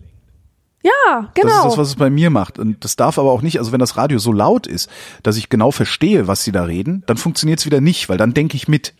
Ja, 0.82 1.31
genau. 1.35 1.48
Das 1.48 1.57
ist 1.59 1.65
das, 1.65 1.78
was 1.78 1.89
es 1.89 1.97
bei 1.97 2.09
mir 2.09 2.31
macht. 2.31 2.59
Und 2.59 2.85
das 2.85 2.97
darf 2.97 3.19
aber 3.19 3.32
auch 3.32 3.43
nicht, 3.43 3.59
also 3.59 3.73
wenn 3.73 3.81
das 3.81 3.97
Radio 3.97 4.19
so 4.19 4.32
laut 4.32 4.66
ist, 4.66 4.89
dass 5.23 5.36
ich 5.36 5.48
genau 5.51 5.70
verstehe, 5.70 6.27
was 6.27 6.43
sie 6.43 6.52
da 6.52 6.65
reden, 6.65 7.02
dann 7.07 7.19
funktioniert 7.19 7.59
es 7.59 7.66
wieder 7.66 7.81
nicht, 7.81 8.09
weil 8.09 8.16
dann 8.16 8.32
denke 8.32 8.57
ich 8.57 8.66
mit. 8.66 8.94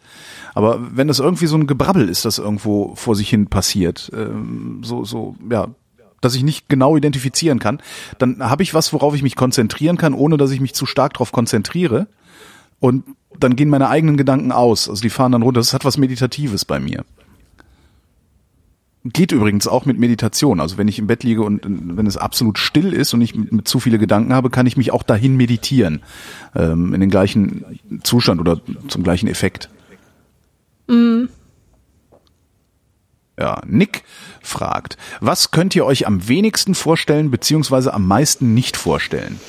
Aber 0.55 0.79
wenn 0.95 1.09
das 1.09 1.21
irgendwie 1.21 1.47
so 1.47 1.57
ein 1.57 1.67
Gebrabbel 1.67 2.09
ist, 2.09 2.25
das 2.25 2.39
irgendwo 2.39 2.95
vor 2.97 3.15
sich 3.15 3.31
hin 3.31 3.47
passiert, 3.47 4.11
ähm, 4.15 4.83
so, 4.85 5.05
so, 5.05 5.37
ja, 5.51 5.69
dass 6.21 6.35
ich 6.35 6.43
nicht 6.43 6.69
genau 6.69 6.97
identifizieren 6.97 7.59
kann, 7.59 7.81
dann 8.19 8.41
habe 8.41 8.63
ich 8.63 8.75
was, 8.75 8.93
worauf 8.93 9.15
ich 9.15 9.23
mich 9.23 9.37
konzentrieren 9.37 9.97
kann, 9.97 10.13
ohne 10.13 10.37
dass 10.37 10.51
ich 10.51 10.61
mich 10.61 10.75
zu 10.75 10.85
stark 10.85 11.15
darauf 11.15 11.33
konzentriere. 11.33 12.09
Und 12.79 13.05
dann 13.39 13.57
gehen 13.57 13.71
meine 13.71 13.89
eigenen 13.89 14.17
Gedanken 14.17 14.53
aus. 14.53 14.89
Also 14.89 15.01
die 15.01 15.11
fahren 15.11 15.33
dann 15.33 15.43
runter. 15.43 15.61
Das 15.61 15.73
hat 15.73 15.85
was 15.85 15.97
Meditatives 15.97 16.65
bei 16.65 16.81
mir. 16.81 17.05
Geht 19.05 19.33
übrigens 19.33 19.67
auch 19.67 19.87
mit 19.87 19.99
Meditation. 19.99 20.61
Also 20.61 20.77
wenn 20.77 20.87
ich 20.87 20.99
im 20.99 21.07
Bett 21.07 21.23
liege 21.23 21.43
und 21.43 21.65
äh, 21.65 21.69
wenn 21.69 22.07
es 22.07 22.17
absolut 22.17 22.59
still 22.59 22.93
ist 22.93 23.15
und 23.15 23.23
ich 23.23 23.35
mit, 23.35 23.67
zu 23.67 23.81
viele 23.81 23.99
Gedanken 23.99 24.35
habe, 24.35 24.51
kann 24.51 24.67
ich 24.67 24.77
mich 24.77 24.93
auch 24.93 25.03
dahin 25.03 25.37
meditieren. 25.37 26.03
Ähm, 26.55 26.93
in 26.93 27.01
den 27.01 27.11
gleichen 27.11 27.81
Zustand 28.03 28.41
oder 28.41 28.61
zum 28.89 29.03
gleichen 29.03 29.29
Effekt. 29.29 29.71
Ja, 33.39 33.63
Nick 33.65 34.03
fragt, 34.43 34.99
was 35.21 35.51
könnt 35.51 35.75
ihr 35.75 35.87
euch 35.87 36.07
am 36.07 36.29
wenigsten 36.29 36.75
vorstellen 36.75 37.31
beziehungsweise 37.31 37.95
am 37.95 38.07
meisten 38.07 38.53
nicht 38.53 38.77
vorstellen? 38.77 39.41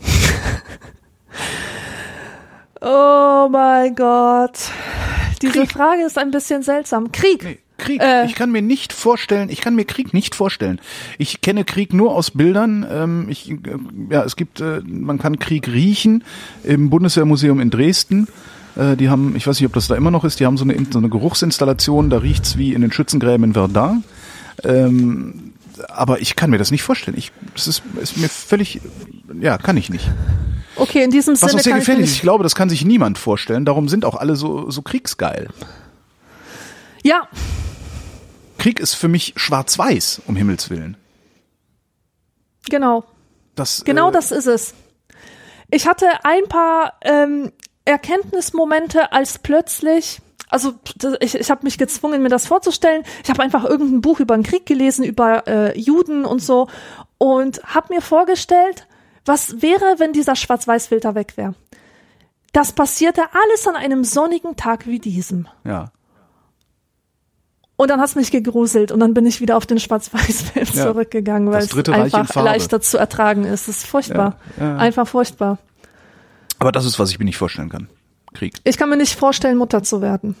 oh 2.80 3.48
mein 3.50 3.96
Gott. 3.96 4.70
Diese 5.42 5.66
Frage 5.66 6.04
ist 6.04 6.16
ein 6.16 6.30
bisschen 6.30 6.62
seltsam. 6.62 7.10
Krieg. 7.10 7.42
Nee, 7.42 7.58
Krieg. 7.78 8.02
Äh. 8.02 8.26
Ich 8.26 8.34
kann 8.34 8.52
mir 8.52 8.62
nicht 8.62 8.92
vorstellen, 8.92 9.48
ich 9.48 9.60
kann 9.60 9.74
mir 9.74 9.84
Krieg 9.84 10.12
nicht 10.12 10.34
vorstellen. 10.34 10.80
Ich 11.16 11.40
kenne 11.40 11.64
Krieg 11.64 11.94
nur 11.94 12.14
aus 12.14 12.32
Bildern. 12.32 12.86
Ähm, 12.90 13.26
ich, 13.28 13.50
äh, 13.50 13.56
ja, 14.10 14.24
es 14.24 14.36
gibt, 14.36 14.60
äh, 14.60 14.80
man 14.84 15.18
kann 15.18 15.38
Krieg 15.38 15.68
riechen 15.68 16.24
im 16.64 16.90
Bundeswehrmuseum 16.90 17.60
in 17.60 17.70
Dresden. 17.70 18.28
Äh, 18.76 18.96
die 18.96 19.08
haben, 19.08 19.34
ich 19.36 19.46
weiß 19.46 19.58
nicht, 19.58 19.66
ob 19.66 19.72
das 19.72 19.88
da 19.88 19.94
immer 19.94 20.10
noch 20.10 20.24
ist, 20.24 20.40
die 20.40 20.46
haben 20.46 20.56
so 20.56 20.64
eine, 20.64 20.76
so 20.90 20.98
eine 20.98 21.08
Geruchsinstallation, 21.08 22.10
da 22.10 22.18
riecht's 22.18 22.58
wie 22.58 22.74
in 22.74 22.82
den 22.82 22.92
Schützengräben 22.92 23.44
in 23.44 23.52
Verdun. 23.54 24.04
Ähm, 24.64 25.52
aber 25.88 26.20
ich 26.20 26.36
kann 26.36 26.50
mir 26.50 26.58
das 26.58 26.70
nicht 26.70 26.82
vorstellen. 26.82 27.16
Ich, 27.16 27.32
das 27.54 27.68
ist, 27.68 27.82
ist 28.00 28.16
mir 28.16 28.28
völlig, 28.28 28.80
ja, 29.40 29.58
kann 29.58 29.76
ich 29.76 29.90
nicht. 29.90 30.10
Okay, 30.76 31.02
in 31.02 31.10
diesem 31.10 31.34
Was 31.34 31.40
Sinne 31.40 31.54
auch 31.54 31.64
sehr 31.64 31.74
gefährlich 31.76 32.06
ist. 32.06 32.14
Ich 32.14 32.22
glaube, 32.22 32.42
das 32.42 32.54
kann 32.54 32.68
sich 32.68 32.84
niemand 32.84 33.18
vorstellen. 33.18 33.64
Darum 33.64 33.88
sind 33.88 34.04
auch 34.04 34.16
alle 34.16 34.36
so, 34.36 34.70
so 34.70 34.82
kriegsgeil. 34.82 35.48
Ja, 37.02 37.28
Krieg 38.58 38.80
ist 38.80 38.94
für 38.94 39.08
mich 39.08 39.34
schwarz-weiß, 39.36 40.22
um 40.26 40.36
Himmels 40.36 40.68
Willen. 40.68 40.96
genau. 42.68 43.04
Das, 43.54 43.84
Genau 43.84 44.10
äh, 44.10 44.12
das 44.12 44.30
ist 44.30 44.46
es. 44.46 44.74
Ich 45.70 45.86
hatte 45.86 46.06
ein 46.24 46.44
paar 46.48 46.94
ähm, 47.02 47.52
Erkenntnismomente, 47.84 49.12
als 49.12 49.38
plötzlich, 49.38 50.20
also 50.48 50.74
ich, 51.20 51.34
ich 51.34 51.50
habe 51.50 51.64
mich 51.64 51.78
gezwungen, 51.78 52.22
mir 52.22 52.28
das 52.28 52.46
vorzustellen. 52.46 53.04
Ich 53.22 53.30
habe 53.30 53.42
einfach 53.42 53.64
irgendein 53.64 54.00
Buch 54.00 54.20
über 54.20 54.36
den 54.36 54.42
Krieg 54.42 54.66
gelesen, 54.66 55.04
über 55.04 55.46
äh, 55.46 55.78
Juden 55.78 56.24
und 56.24 56.40
so 56.40 56.68
und 57.18 57.62
habe 57.64 57.94
mir 57.94 58.00
vorgestellt, 58.00 58.86
was 59.24 59.60
wäre, 59.60 59.96
wenn 59.98 60.12
dieser 60.12 60.36
Schwarz-Weiß-Filter 60.36 61.14
weg 61.14 61.36
wäre. 61.36 61.54
Das 62.52 62.72
passierte 62.72 63.22
alles 63.32 63.66
an 63.66 63.76
einem 63.76 64.04
sonnigen 64.04 64.56
Tag 64.56 64.86
wie 64.86 64.98
diesem. 64.98 65.48
Ja. 65.64 65.92
Und 67.80 67.92
dann 67.92 68.00
hat's 68.00 68.16
mich 68.16 68.32
gegruselt 68.32 68.90
und 68.90 68.98
dann 68.98 69.14
bin 69.14 69.24
ich 69.24 69.40
wieder 69.40 69.56
auf 69.56 69.64
den 69.64 69.78
Schwarz-Weiß-Film 69.78 70.66
Ja. 70.74 70.82
zurückgegangen, 70.82 71.52
weil 71.52 71.62
es 71.62 71.72
einfach 72.12 72.42
leichter 72.42 72.80
zu 72.80 72.98
ertragen 72.98 73.44
ist. 73.44 73.68
Das 73.68 73.76
ist 73.76 73.86
furchtbar. 73.86 74.36
Ja, 74.58 74.64
ja. 74.66 74.76
Einfach 74.78 75.06
furchtbar. 75.06 75.58
Aber 76.58 76.72
das 76.72 76.84
ist, 76.84 76.98
was 76.98 77.10
ich 77.12 77.20
mir 77.20 77.24
nicht 77.24 77.36
vorstellen 77.36 77.68
kann. 77.68 77.88
Krieg. 78.34 78.54
Ich 78.64 78.78
kann 78.78 78.90
mir 78.90 78.96
nicht 78.96 79.16
vorstellen, 79.16 79.56
Mutter 79.56 79.84
zu 79.84 80.02
werden. 80.02 80.34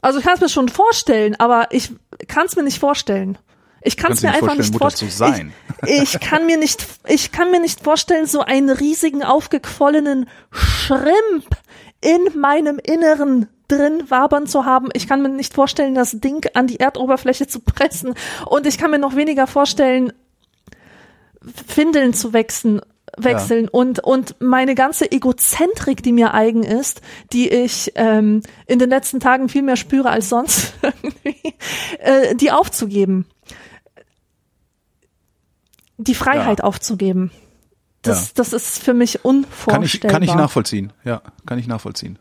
Also 0.00 0.20
ich 0.20 0.24
kann 0.24 0.34
es 0.34 0.40
mir 0.40 0.48
schon 0.48 0.68
vorstellen, 0.68 1.34
aber 1.40 1.66
ich 1.72 1.90
kann 2.28 2.46
es 2.46 2.54
mir 2.54 2.62
nicht 2.62 2.78
vorstellen. 2.78 3.36
Ich 3.82 3.96
kann 3.96 4.12
es 4.12 4.22
mir 4.22 4.28
nicht 4.30 4.42
einfach 4.42 4.54
vorstellen, 4.54 4.70
nicht 4.70 4.78
vorstellen. 4.78 5.10
sein. 5.10 5.52
Ich, 5.86 6.14
ich 6.14 6.20
kann 6.20 6.46
mir 6.46 6.56
nicht, 6.56 6.86
ich 7.08 7.32
kann 7.32 7.50
mir 7.50 7.58
nicht 7.60 7.82
vorstellen, 7.82 8.26
so 8.26 8.42
einen 8.42 8.70
riesigen 8.70 9.24
aufgequollenen 9.24 10.28
Schrimp 10.52 11.48
in 12.00 12.40
meinem 12.40 12.78
Inneren 12.78 13.48
drin 13.68 14.04
wabern 14.08 14.46
zu 14.46 14.64
haben. 14.64 14.88
Ich 14.94 15.08
kann 15.08 15.22
mir 15.22 15.28
nicht 15.28 15.54
vorstellen, 15.54 15.94
das 15.94 16.12
Ding 16.20 16.46
an 16.54 16.66
die 16.66 16.80
Erdoberfläche 16.80 17.46
zu 17.46 17.60
pressen. 17.60 18.14
Und 18.46 18.66
ich 18.66 18.78
kann 18.78 18.90
mir 18.90 18.98
noch 18.98 19.16
weniger 19.16 19.46
vorstellen, 19.46 20.12
Windeln 21.74 22.12
zu 22.14 22.32
wechseln, 22.32 22.80
wechseln 23.16 23.68
und 23.68 24.00
und 24.00 24.34
meine 24.40 24.74
ganze 24.74 25.10
Egozentrik, 25.12 26.02
die 26.02 26.12
mir 26.12 26.34
eigen 26.34 26.64
ist, 26.64 27.00
die 27.32 27.48
ich 27.48 27.92
ähm, 27.94 28.42
in 28.66 28.78
den 28.78 28.90
letzten 28.90 29.20
Tagen 29.20 29.48
viel 29.48 29.62
mehr 29.62 29.76
spüre 29.76 30.10
als 30.10 30.28
sonst, 30.28 30.74
äh, 32.00 32.34
die 32.34 32.50
aufzugeben, 32.50 33.26
die 35.98 36.14
Freiheit 36.14 36.58
Ja. 36.58 36.64
aufzugeben. 36.64 37.30
Das, 38.02 38.26
Ja. 38.28 38.32
das 38.36 38.52
ist 38.52 38.82
für 38.82 38.94
mich 38.94 39.14
Kann 39.22 39.22
unvorstellbar. 39.36 39.84
ich, 39.84 40.00
kann 40.00 40.22
ich 40.22 40.34
nachvollziehen. 40.34 40.92
Ja, 41.04 41.22
kann 41.46 41.58
ich 41.58 41.66
nachvollziehen. 41.66 42.18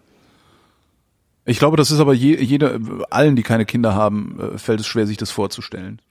Ich 1.46 1.60
glaube, 1.60 1.78
das 1.78 1.92
ist 1.92 2.00
aber 2.00 2.14
je, 2.14 2.36
jeder, 2.42 2.80
allen, 3.12 3.36
die 3.36 3.44
keine 3.44 3.66
Kinder 3.66 3.94
haben, 3.94 4.40
äh, 4.56 4.58
fällt 4.58 4.80
es 4.80 4.88
schwer, 4.88 5.06
sich 5.06 5.18
das 5.18 5.30
vorzustellen. 5.32 6.02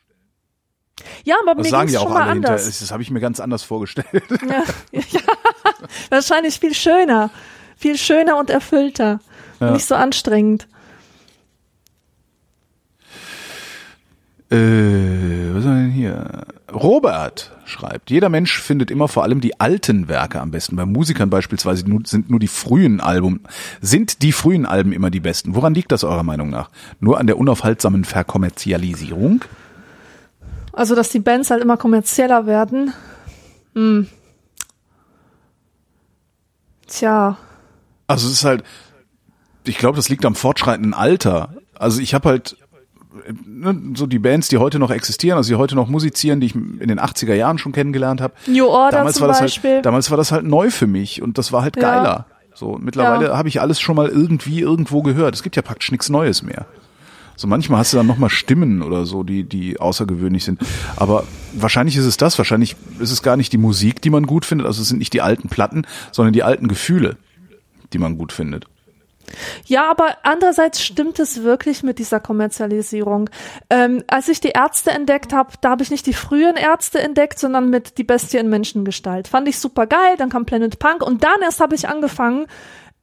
Ja, 1.24 1.34
aber 1.42 1.56
Das 1.56 1.72
mir 1.72 1.86
ja 1.90 1.98
auch 1.98 2.04
schon 2.04 2.12
mal 2.12 2.22
alle 2.22 2.32
hinterher. 2.34 2.54
anders. 2.56 2.66
Das, 2.66 2.78
das 2.78 2.92
habe 2.92 3.02
ich 3.02 3.10
mir 3.10 3.18
ganz 3.20 3.40
anders 3.40 3.64
vorgestellt. 3.64 4.06
Ja, 4.48 4.62
ja, 5.10 5.20
wahrscheinlich 6.10 6.60
viel 6.60 6.72
schöner, 6.74 7.30
viel 7.76 7.98
schöner 7.98 8.36
und 8.38 8.48
erfüllter, 8.48 9.18
Ja. 9.58 9.72
nicht 9.72 9.86
so 9.86 9.96
anstrengend. 9.96 10.68
Äh, 14.50 14.56
was 15.52 15.64
haben 15.64 15.76
wir 15.76 15.82
denn 15.82 15.90
hier? 15.90 16.46
Robert 16.72 17.50
schreibt, 17.66 18.10
jeder 18.10 18.28
Mensch 18.28 18.60
findet 18.60 18.90
immer 18.90 19.08
vor 19.08 19.22
allem 19.22 19.40
die 19.40 19.60
alten 19.60 20.08
Werke 20.08 20.40
am 20.40 20.50
besten. 20.50 20.76
Bei 20.76 20.86
Musikern 20.86 21.30
beispielsweise 21.30 21.84
sind 22.04 22.30
nur 22.30 22.40
die 22.40 22.48
frühen 22.48 23.00
Alben, 23.00 23.40
sind 23.80 24.22
die 24.22 24.32
frühen 24.32 24.66
Alben 24.66 24.92
immer 24.92 25.10
die 25.10 25.20
besten. 25.20 25.54
Woran 25.54 25.74
liegt 25.74 25.92
das 25.92 26.04
eurer 26.04 26.22
Meinung 26.22 26.50
nach? 26.50 26.70
Nur 27.00 27.18
an 27.18 27.26
der 27.26 27.38
unaufhaltsamen 27.38 28.04
Verkommerzialisierung? 28.04 29.44
Also, 30.72 30.94
dass 30.94 31.10
die 31.10 31.20
Bands 31.20 31.50
halt 31.50 31.62
immer 31.62 31.76
kommerzieller 31.76 32.46
werden. 32.46 32.92
Hm. 33.74 34.08
Tja, 36.86 37.38
Also 38.06 38.26
es 38.28 38.34
ist 38.34 38.44
halt, 38.44 38.62
ich 39.64 39.78
glaube, 39.78 39.96
das 39.96 40.08
liegt 40.08 40.24
am 40.26 40.34
fortschreitenden 40.34 40.94
Alter. 40.94 41.54
Also 41.76 42.00
ich 42.00 42.14
habe 42.14 42.28
halt 42.28 42.56
so 43.94 44.06
die 44.06 44.18
Bands, 44.18 44.48
die 44.48 44.58
heute 44.58 44.78
noch 44.78 44.90
existieren, 44.90 45.36
also 45.36 45.48
die 45.48 45.56
heute 45.56 45.74
noch 45.76 45.88
musizieren, 45.88 46.40
die 46.40 46.46
ich 46.46 46.54
in 46.54 46.88
den 46.88 46.98
80er 46.98 47.34
Jahren 47.34 47.58
schon 47.58 47.72
kennengelernt 47.72 48.20
habe. 48.20 48.34
New 48.46 48.66
Order 48.66 48.98
damals 48.98 49.16
zum 49.16 49.22
war 49.22 49.28
das 49.28 49.40
Beispiel. 49.40 49.74
Halt, 49.76 49.86
damals 49.86 50.10
war 50.10 50.16
das 50.16 50.32
halt 50.32 50.44
neu 50.44 50.70
für 50.70 50.86
mich 50.86 51.22
und 51.22 51.38
das 51.38 51.52
war 51.52 51.62
halt 51.62 51.76
Ja. 51.76 51.82
geiler. 51.82 52.26
So, 52.54 52.70
und 52.70 52.84
mittlerweile 52.84 53.26
Ja. 53.26 53.36
habe 53.36 53.48
ich 53.48 53.60
alles 53.60 53.80
schon 53.80 53.96
mal 53.96 54.08
irgendwie 54.08 54.60
irgendwo 54.60 55.02
gehört. 55.02 55.34
Es 55.34 55.42
gibt 55.42 55.56
ja 55.56 55.62
praktisch 55.62 55.90
nichts 55.90 56.08
Neues 56.08 56.42
mehr. 56.42 56.66
So 57.36 57.48
manchmal 57.48 57.80
hast 57.80 57.92
du 57.92 57.96
dann 57.96 58.06
nochmal 58.06 58.30
Stimmen 58.30 58.80
oder 58.80 59.06
so, 59.06 59.24
die, 59.24 59.42
die 59.42 59.80
außergewöhnlich 59.80 60.44
sind. 60.44 60.60
Aber 60.94 61.24
wahrscheinlich 61.52 61.96
ist 61.96 62.04
es 62.04 62.16
das, 62.16 62.38
wahrscheinlich 62.38 62.76
ist 63.00 63.10
es 63.10 63.22
gar 63.22 63.36
nicht 63.36 63.52
die 63.52 63.58
Musik, 63.58 64.00
die 64.02 64.10
man 64.10 64.24
gut 64.26 64.44
findet, 64.44 64.68
also 64.68 64.82
es 64.82 64.88
sind 64.88 64.98
nicht 64.98 65.12
die 65.12 65.20
alten 65.20 65.48
Platten, 65.48 65.84
sondern 66.12 66.32
die 66.32 66.44
alten 66.44 66.68
Gefühle, 66.68 67.16
die 67.92 67.98
man 67.98 68.16
gut 68.18 68.30
findet. 68.32 68.66
Ja, 69.66 69.90
aber 69.90 70.18
andererseits 70.22 70.82
stimmt 70.82 71.18
es 71.18 71.42
wirklich 71.42 71.82
mit 71.82 71.98
dieser 71.98 72.20
Kommerzialisierung. 72.20 73.30
Ähm, 73.70 74.04
als 74.06 74.28
ich 74.28 74.40
die 74.40 74.50
Ärzte 74.50 74.90
entdeckt 74.90 75.32
habe, 75.32 75.52
da 75.60 75.70
habe 75.70 75.82
ich 75.82 75.90
nicht 75.90 76.06
die 76.06 76.14
frühen 76.14 76.56
Ärzte 76.56 77.00
entdeckt, 77.00 77.38
sondern 77.38 77.70
mit 77.70 77.98
die 77.98 78.04
Bestie 78.04 78.38
in 78.38 78.48
Menschengestalt. 78.48 79.28
Fand 79.28 79.48
ich 79.48 79.58
super 79.58 79.86
geil, 79.86 80.16
dann 80.18 80.30
kam 80.30 80.46
Planet 80.46 80.78
Punk 80.78 81.02
und 81.02 81.24
dann 81.24 81.42
erst 81.42 81.60
habe 81.60 81.74
ich 81.74 81.88
angefangen, 81.88 82.46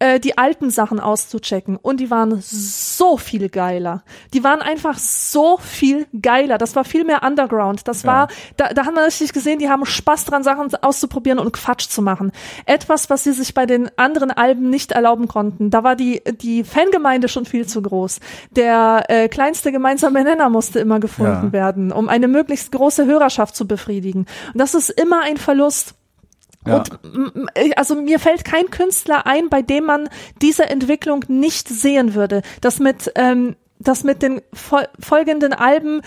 äh, 0.02 0.20
die 0.20 0.38
alten 0.38 0.72
Sachen 0.72 1.00
auszuchecken. 1.00 1.78
Und 1.78 2.00
die 2.00 2.10
waren 2.10 2.42
so 2.42 3.18
viel 3.18 3.50
geiler. 3.50 4.04
Die 4.34 4.44
waren 4.44 4.62
einfach 4.62 4.98
so 4.98 5.58
viel 5.58 6.08
geiler. 6.22 6.58
Das 6.58 6.76
war 6.76 6.84
viel 6.84 7.04
mehr 7.04 7.22
Underground. 7.24 7.88
Das 7.88 8.04
war, 8.04 8.28
da, 8.58 8.70
da 8.70 8.86
haben 8.86 8.96
wir 8.96 9.06
richtig 9.06 9.32
gesehen, 9.32 9.60
die 9.60 9.70
haben 9.70 9.86
Spaß 9.86 10.26
dran, 10.26 10.44
Sachen 10.44 10.74
auszuprobieren 10.82 11.38
und 11.38 11.54
Quatsch 11.54 11.88
zu 11.88 12.02
machen. 12.02 12.32
Etwas, 12.66 13.10
was 13.12 13.24
sie 13.24 13.32
sich 13.32 13.54
bei 13.54 13.66
den 13.68 13.90
anderen 13.98 14.32
Alben 14.32 14.70
nicht 14.72 14.92
erlauben 14.92 15.28
konnten. 15.28 15.70
Da 15.70 15.84
war 15.84 15.96
die, 15.96 16.22
die 16.42 16.64
Fangemeinde 16.64 17.28
schon 17.28 17.46
viel 17.46 17.68
zu 17.68 17.82
groß. 17.84 18.20
Der 18.52 19.06
äh, 19.08 19.28
kleinste 19.30 19.72
gemeinsame 19.72 20.24
Nenner 20.24 20.50
musste 20.50 20.80
immer 20.80 21.00
gefunden 21.00 21.48
Ja. 21.48 21.52
werden, 21.54 21.92
um 21.92 22.10
eine 22.10 22.28
möglichst 22.28 22.72
große 22.72 23.06
Hörerschaft 23.06 23.56
zu 23.56 23.68
befriedigen. 23.68 24.26
Und 24.54 24.58
das 24.58 24.74
ist 24.74 24.90
immer 24.90 25.22
ein 25.22 25.38
Verlust. 25.38 25.94
Ja. 26.66 26.78
Und 26.78 27.00
also 27.78 27.96
mir 27.96 28.20
fällt 28.20 28.46
kein 28.46 28.70
Künstler 28.70 29.26
ein, 29.26 29.50
bei 29.50 29.62
dem 29.62 29.86
man 29.86 30.10
diese 30.42 30.70
Entwicklung 30.70 31.26
nicht 31.28 31.68
sehen 31.68 32.14
würde. 32.14 32.42
Dass 32.62 32.80
mit, 32.80 33.12
ähm, 33.16 33.56
dass 33.80 34.04
mit 34.04 34.22
den 34.22 34.42
fol 34.54 34.88
folgenden 35.00 35.54
Alben 35.54 36.02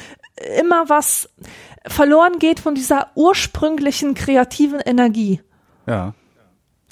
immer 0.59 0.89
was 0.89 1.29
verloren 1.87 2.39
geht 2.39 2.61
von 2.61 2.75
dieser 2.75 3.09
ursprünglichen 3.15 4.15
kreativen 4.15 4.81
Energie, 4.81 5.41
Ja. 5.87 6.15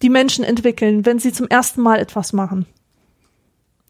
die 0.02 0.10
Menschen 0.10 0.44
entwickeln, 0.44 1.06
wenn 1.06 1.18
sie 1.18 1.32
zum 1.32 1.46
ersten 1.48 1.80
Mal 1.82 1.98
etwas 1.98 2.32
machen. 2.32 2.66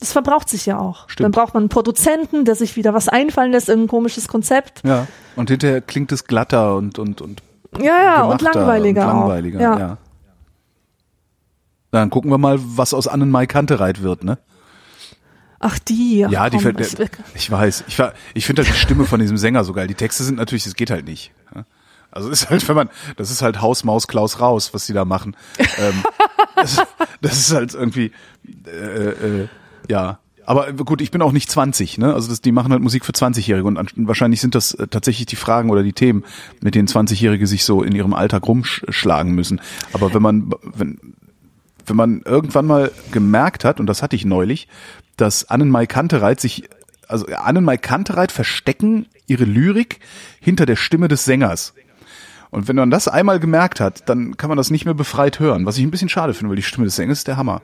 Das 0.00 0.12
verbraucht 0.12 0.48
sich 0.48 0.66
ja 0.66 0.78
auch. 0.78 1.08
Stimmt. 1.08 1.24
Dann 1.26 1.32
braucht 1.32 1.54
man 1.54 1.62
einen 1.64 1.68
Produzenten, 1.68 2.44
der 2.44 2.56
sich 2.56 2.76
wieder 2.76 2.92
was 2.92 3.08
einfallen 3.08 3.52
lässt, 3.52 3.68
irgendein 3.68 3.88
komisches 3.90 4.26
Konzept. 4.26 4.82
Ja. 4.84 5.06
Und 5.36 5.48
hinterher 5.50 5.80
klingt 5.80 6.12
es 6.12 6.24
glatter 6.24 6.74
und, 6.76 6.98
und, 6.98 7.20
und 7.20 7.42
Ja, 7.78 8.02
ja, 8.02 8.22
und 8.24 8.42
langweiliger, 8.42 9.02
und 9.02 9.18
langweiliger. 9.20 9.74
auch. 9.74 9.78
Ja. 9.78 9.98
Dann 11.90 12.10
gucken 12.10 12.30
wir 12.30 12.38
mal, 12.38 12.58
was 12.60 12.94
aus 12.94 13.06
Annenmai 13.08 13.46
Kantereit 13.46 14.02
wird, 14.02 14.24
ne? 14.24 14.38
Ach 15.60 15.78
die. 15.78 16.20
Ja, 16.28 16.50
die 16.50 16.56
komm, 16.56 16.74
fällt, 16.76 16.80
ich- 16.80 17.10
ich 17.34 17.50
weiß. 17.50 17.84
Ich, 17.86 18.02
ich 18.34 18.46
finde 18.46 18.62
halt 18.62 18.72
die 18.74 18.78
Stimme 18.78 19.04
von 19.04 19.20
diesem 19.20 19.36
Sänger 19.36 19.62
so 19.64 19.72
geil. 19.72 19.86
Die 19.86 19.94
Texte 19.94 20.24
sind 20.24 20.36
natürlich, 20.36 20.64
das 20.64 20.74
geht 20.74 20.90
halt 20.90 21.04
nicht. 21.06 21.32
Also 22.10 22.28
ist 22.28 22.50
halt, 22.50 22.66
wenn 22.68 22.76
man, 22.76 22.90
das 23.16 23.30
ist 23.30 23.40
halt 23.40 23.62
Haus, 23.62 23.84
Maus, 23.84 24.06
Klaus 24.06 24.38
raus, 24.40 24.74
was 24.74 24.84
die 24.86 24.92
da 24.92 25.04
machen. 25.06 25.34
ähm, 25.78 26.02
das, 26.56 26.82
das 27.22 27.38
ist 27.38 27.54
halt 27.54 27.72
irgendwie, 27.74 28.12
äh, 28.66 29.08
äh, 29.08 29.48
ja. 29.88 30.18
Aber 30.44 30.72
gut, 30.72 31.00
ich 31.00 31.10
bin 31.10 31.22
auch 31.22 31.32
nicht 31.32 31.50
20, 31.50 31.98
ne? 31.98 32.14
Also 32.14 32.28
das, 32.28 32.40
die 32.40 32.52
machen 32.52 32.72
halt 32.72 32.82
Musik 32.82 33.04
für 33.04 33.12
20-Jährige 33.12 33.66
und 33.66 33.76
an, 33.76 33.88
wahrscheinlich 33.94 34.40
sind 34.40 34.54
das 34.54 34.74
äh, 34.74 34.88
tatsächlich 34.88 35.26
die 35.26 35.36
Fragen 35.36 35.70
oder 35.70 35.82
die 35.82 35.92
Themen, 35.92 36.24
mit 36.60 36.74
denen 36.74 36.88
20-Jährige 36.88 37.46
sich 37.46 37.64
so 37.64 37.82
in 37.82 37.94
ihrem 37.94 38.14
Alltag 38.14 38.46
rumschlagen 38.46 39.34
müssen. 39.34 39.60
Aber 39.92 40.12
wenn 40.14 40.22
man, 40.22 40.50
wenn, 40.62 40.98
wenn 41.86 41.96
man 41.96 42.22
irgendwann 42.22 42.66
mal 42.66 42.90
gemerkt 43.12 43.64
hat, 43.64 43.78
und 43.80 43.86
das 43.86 44.02
hatte 44.02 44.16
ich 44.16 44.24
neulich, 44.24 44.68
dass 45.16 45.48
Annenmai 45.48 45.86
Kantereit 45.86 46.40
sich, 46.40 46.68
also 47.06 47.26
Annenmai 47.26 47.76
Kantereit 47.76 48.32
verstecken 48.32 49.06
ihre 49.26 49.44
Lyrik 49.44 50.00
hinter 50.40 50.66
der 50.66 50.76
Stimme 50.76 51.08
des 51.08 51.24
Sängers. 51.24 51.74
Und 52.50 52.68
wenn 52.68 52.76
man 52.76 52.90
das 52.90 53.08
einmal 53.08 53.40
gemerkt 53.40 53.80
hat, 53.80 54.08
dann 54.08 54.36
kann 54.36 54.48
man 54.48 54.58
das 54.58 54.70
nicht 54.70 54.84
mehr 54.84 54.94
befreit 54.94 55.40
hören, 55.40 55.64
was 55.64 55.78
ich 55.78 55.84
ein 55.84 55.90
bisschen 55.90 56.10
schade 56.10 56.34
finde, 56.34 56.50
weil 56.50 56.56
die 56.56 56.62
Stimme 56.62 56.84
des 56.84 56.96
Sängers 56.96 57.20
ist 57.20 57.28
der 57.28 57.38
Hammer. 57.38 57.62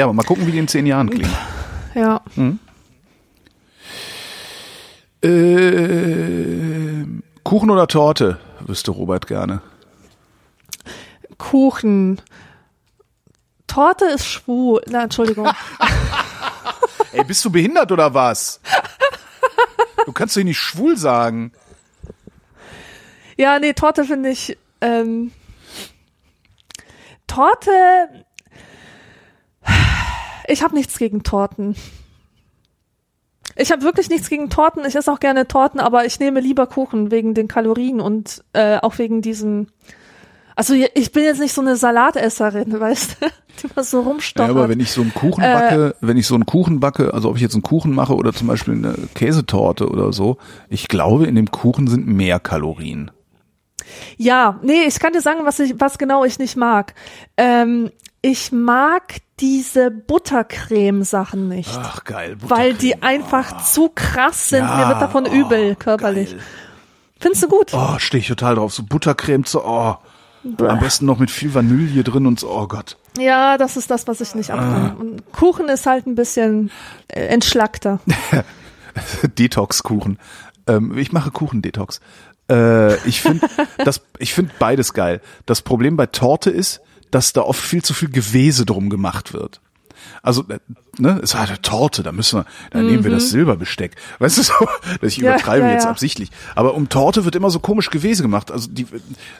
Ja, 0.00 0.06
aber 0.06 0.14
mal 0.14 0.22
gucken, 0.22 0.46
wie 0.46 0.52
die 0.52 0.58
in 0.58 0.66
zehn 0.66 0.86
Jahren 0.86 1.10
klingen. 1.10 1.36
Ja. 1.94 2.22
Äh, 5.22 7.04
Kuchen 7.42 7.68
oder 7.68 7.86
Torte, 7.86 8.40
wüsste 8.60 8.92
Robert 8.92 9.26
gerne. 9.26 9.60
Kuchen. 11.36 12.18
Torte 13.66 14.06
ist 14.06 14.24
schwul. 14.24 14.80
Na, 14.88 15.02
Entschuldigung. 15.02 15.50
Ey, 17.12 17.22
bist 17.24 17.44
du 17.44 17.50
behindert 17.50 17.92
oder 17.92 18.14
was? 18.14 18.58
Du 20.06 20.12
kannst 20.12 20.34
doch 20.34 20.42
nicht 20.42 20.56
schwul 20.56 20.96
sagen. 20.96 21.52
ja, 23.36 23.58
nee, 23.58 23.74
Torte 23.74 24.04
finde 24.04 24.30
ich. 24.30 24.56
Ähm, 24.80 25.30
Torte. 27.26 28.24
Ich 30.48 30.62
habe 30.62 30.74
nichts 30.74 30.98
gegen 30.98 31.22
Torten. 31.22 31.76
Ich 33.56 33.72
habe 33.72 33.82
wirklich 33.82 34.08
nichts 34.08 34.30
gegen 34.30 34.48
Torten. 34.48 34.84
Ich 34.86 34.94
esse 34.94 35.12
auch 35.12 35.20
gerne 35.20 35.46
Torten, 35.48 35.80
aber 35.80 36.06
ich 36.06 36.20
nehme 36.20 36.40
lieber 36.40 36.66
Kuchen 36.66 37.10
wegen 37.10 37.34
den 37.34 37.48
Kalorien 37.48 38.00
und 38.00 38.44
äh, 38.52 38.78
auch 38.78 38.98
wegen 38.98 39.22
diesem. 39.22 39.66
Also 40.56 40.74
ich 40.74 41.12
bin 41.12 41.24
jetzt 41.24 41.40
nicht 41.40 41.54
so 41.54 41.60
eine 41.60 41.76
Salatesserin, 41.76 42.78
weißt 42.80 43.16
du, 43.20 43.26
die 43.62 43.68
mal 43.74 43.82
so 43.82 43.98
Ja, 44.02 44.08
rumstochert. 44.08 44.50
aber 44.50 44.68
wenn 44.68 44.80
ich 44.80 44.92
so 44.92 45.00
einen 45.00 45.14
Kuchen 45.14 45.42
backe, 45.42 45.94
wenn 46.00 46.16
ich 46.16 46.26
so 46.26 46.34
einen 46.34 46.46
Kuchen 46.46 46.80
backe, 46.80 47.12
also 47.14 47.30
ob 47.30 47.36
ich 47.36 47.42
jetzt 47.42 47.54
einen 47.54 47.62
Kuchen 47.62 47.94
mache 47.94 48.14
oder 48.14 48.32
zum 48.32 48.46
Beispiel 48.46 48.74
eine 48.74 48.94
Käsetorte 49.14 49.88
oder 49.88 50.12
so, 50.12 50.36
ich 50.68 50.88
glaube, 50.88 51.26
in 51.26 51.34
dem 51.34 51.50
Kuchen 51.50 51.86
sind 51.86 52.06
mehr 52.06 52.40
Kalorien. 52.40 53.10
Ja, 54.16 54.60
nee, 54.62 54.82
ich 54.86 55.00
kann 55.00 55.12
dir 55.12 55.20
sagen, 55.22 55.40
was 55.44 55.58
ich, 55.60 55.74
was 55.78 55.98
genau 55.98 56.24
ich 56.24 56.38
nicht 56.38 56.56
mag. 56.56 56.94
Ähm, 57.36 57.90
ich 58.22 58.52
mag 58.52 59.16
diese 59.40 59.90
Buttercreme-Sachen 59.90 61.48
nicht. 61.48 61.70
Ach 61.80 62.04
geil, 62.04 62.36
weil 62.40 62.74
die 62.74 63.02
einfach 63.02 63.62
zu 63.64 63.88
krass 63.94 64.50
sind. 64.50 64.64
Mir 64.64 64.88
wird 64.88 65.00
davon 65.00 65.24
übel, 65.26 65.74
körperlich. 65.76 66.30
Geil. 66.32 66.40
Findest 67.18 67.42
du 67.44 67.48
gut? 67.48 67.72
Oh, 67.72 67.98
stehe 67.98 68.20
ich 68.20 68.28
total 68.28 68.54
drauf. 68.56 68.72
So 68.74 68.82
Buttercreme 68.82 69.44
zu, 69.44 69.64
oh. 69.64 69.96
Am 70.58 70.78
besten 70.80 71.04
noch 71.04 71.18
mit 71.18 71.30
viel 71.30 71.52
Vanille 71.52 72.02
drin 72.02 72.26
und 72.26 72.40
so, 72.40 72.50
oh 72.50 72.66
Gott. 72.66 72.96
Ja, 73.18 73.58
das 73.58 73.76
ist 73.76 73.90
das, 73.90 74.06
was 74.06 74.22
ich 74.22 74.34
nicht 74.34 74.50
Ah. 74.50 74.54
abkann. 74.54 74.96
Und 74.96 75.32
Kuchen 75.32 75.68
ist 75.68 75.84
halt 75.84 76.06
ein 76.06 76.14
bisschen 76.14 76.70
äh, 77.08 77.26
entschlackter. 77.26 78.00
Detox-Kuchen. 79.38 80.18
Ähm, 80.66 80.96
ich 80.96 81.12
mache 81.12 81.30
Kuchen-Detox. 81.30 82.00
Äh, 82.50 82.96
ich 83.06 83.20
finde 83.20 83.46
das, 83.84 84.00
ich 84.18 84.32
finde 84.34 84.52
beides 84.58 84.94
geil. 84.94 85.20
Das 85.46 85.62
Problem 85.62 85.96
bei 85.96 86.06
Torte 86.06 86.50
ist, 86.50 86.80
dass 87.10 87.32
da 87.32 87.42
oft 87.42 87.60
viel 87.60 87.82
zu 87.82 87.94
viel 87.94 88.10
Gewese 88.10 88.66
drum 88.66 88.90
gemacht 88.90 89.32
wird. 89.32 89.60
Also, 90.22 90.44
äh, 90.48 90.58
ne, 90.98 91.18
es 91.22 91.34
war 91.34 91.42
eine 91.46 91.60
Torte, 91.62 92.02
da 92.02 92.12
müssen 92.12 92.40
wir, 92.40 92.46
da 92.70 92.82
nehmen 92.82 93.04
wir 93.04 93.10
das 93.10 93.30
Silberbesteck. 93.30 93.96
Weißt 94.18 94.38
du 94.38 94.42
so? 94.42 94.52
Ich 95.02 95.18
Mhm. 95.18 95.24
Ja, 95.24 95.34
übertreibe 95.34 95.66
ja, 95.66 95.72
jetzt 95.72 95.84
ja. 95.84 95.90
absichtlich. 95.90 96.30
Aber 96.54 96.74
um 96.74 96.88
Torte 96.88 97.24
wird 97.24 97.36
immer 97.36 97.50
so 97.50 97.58
komisch 97.58 97.90
Gewese 97.90 98.22
gemacht. 98.22 98.50
Also 98.50 98.68
die, 98.70 98.86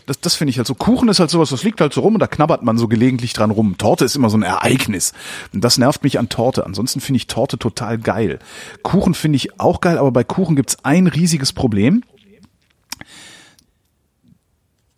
das, 0.06 0.20
das 0.20 0.34
finde 0.34 0.50
ich 0.50 0.58
halt 0.58 0.66
so. 0.66 0.74
Kuchen 0.74 1.08
ist 1.08 1.20
halt 1.20 1.30
sowas, 1.30 1.50
das 1.50 1.62
liegt 1.62 1.80
halt 1.80 1.92
so 1.92 2.00
rum 2.00 2.14
und 2.14 2.20
da 2.20 2.26
knabbert 2.26 2.62
man 2.62 2.78
so 2.78 2.88
gelegentlich 2.88 3.32
dran 3.32 3.50
rum. 3.50 3.76
Torte 3.78 4.04
ist 4.04 4.16
immer 4.16 4.30
so 4.30 4.38
ein 4.38 4.42
Ereignis. 4.42 5.12
Und 5.52 5.62
das 5.62 5.78
nervt 5.78 6.02
mich 6.02 6.18
an 6.18 6.28
Torte. 6.28 6.64
Ansonsten 6.64 7.00
finde 7.00 7.18
ich 7.18 7.26
Torte 7.26 7.58
total 7.58 7.98
geil. 7.98 8.38
Kuchen 8.82 9.14
finde 9.14 9.36
ich 9.36 9.60
auch 9.60 9.80
geil, 9.80 9.98
aber 9.98 10.12
bei 10.12 10.24
Kuchen 10.24 10.56
gibt's 10.56 10.84
ein 10.84 11.06
riesiges 11.06 11.52
Problem. 11.52 12.02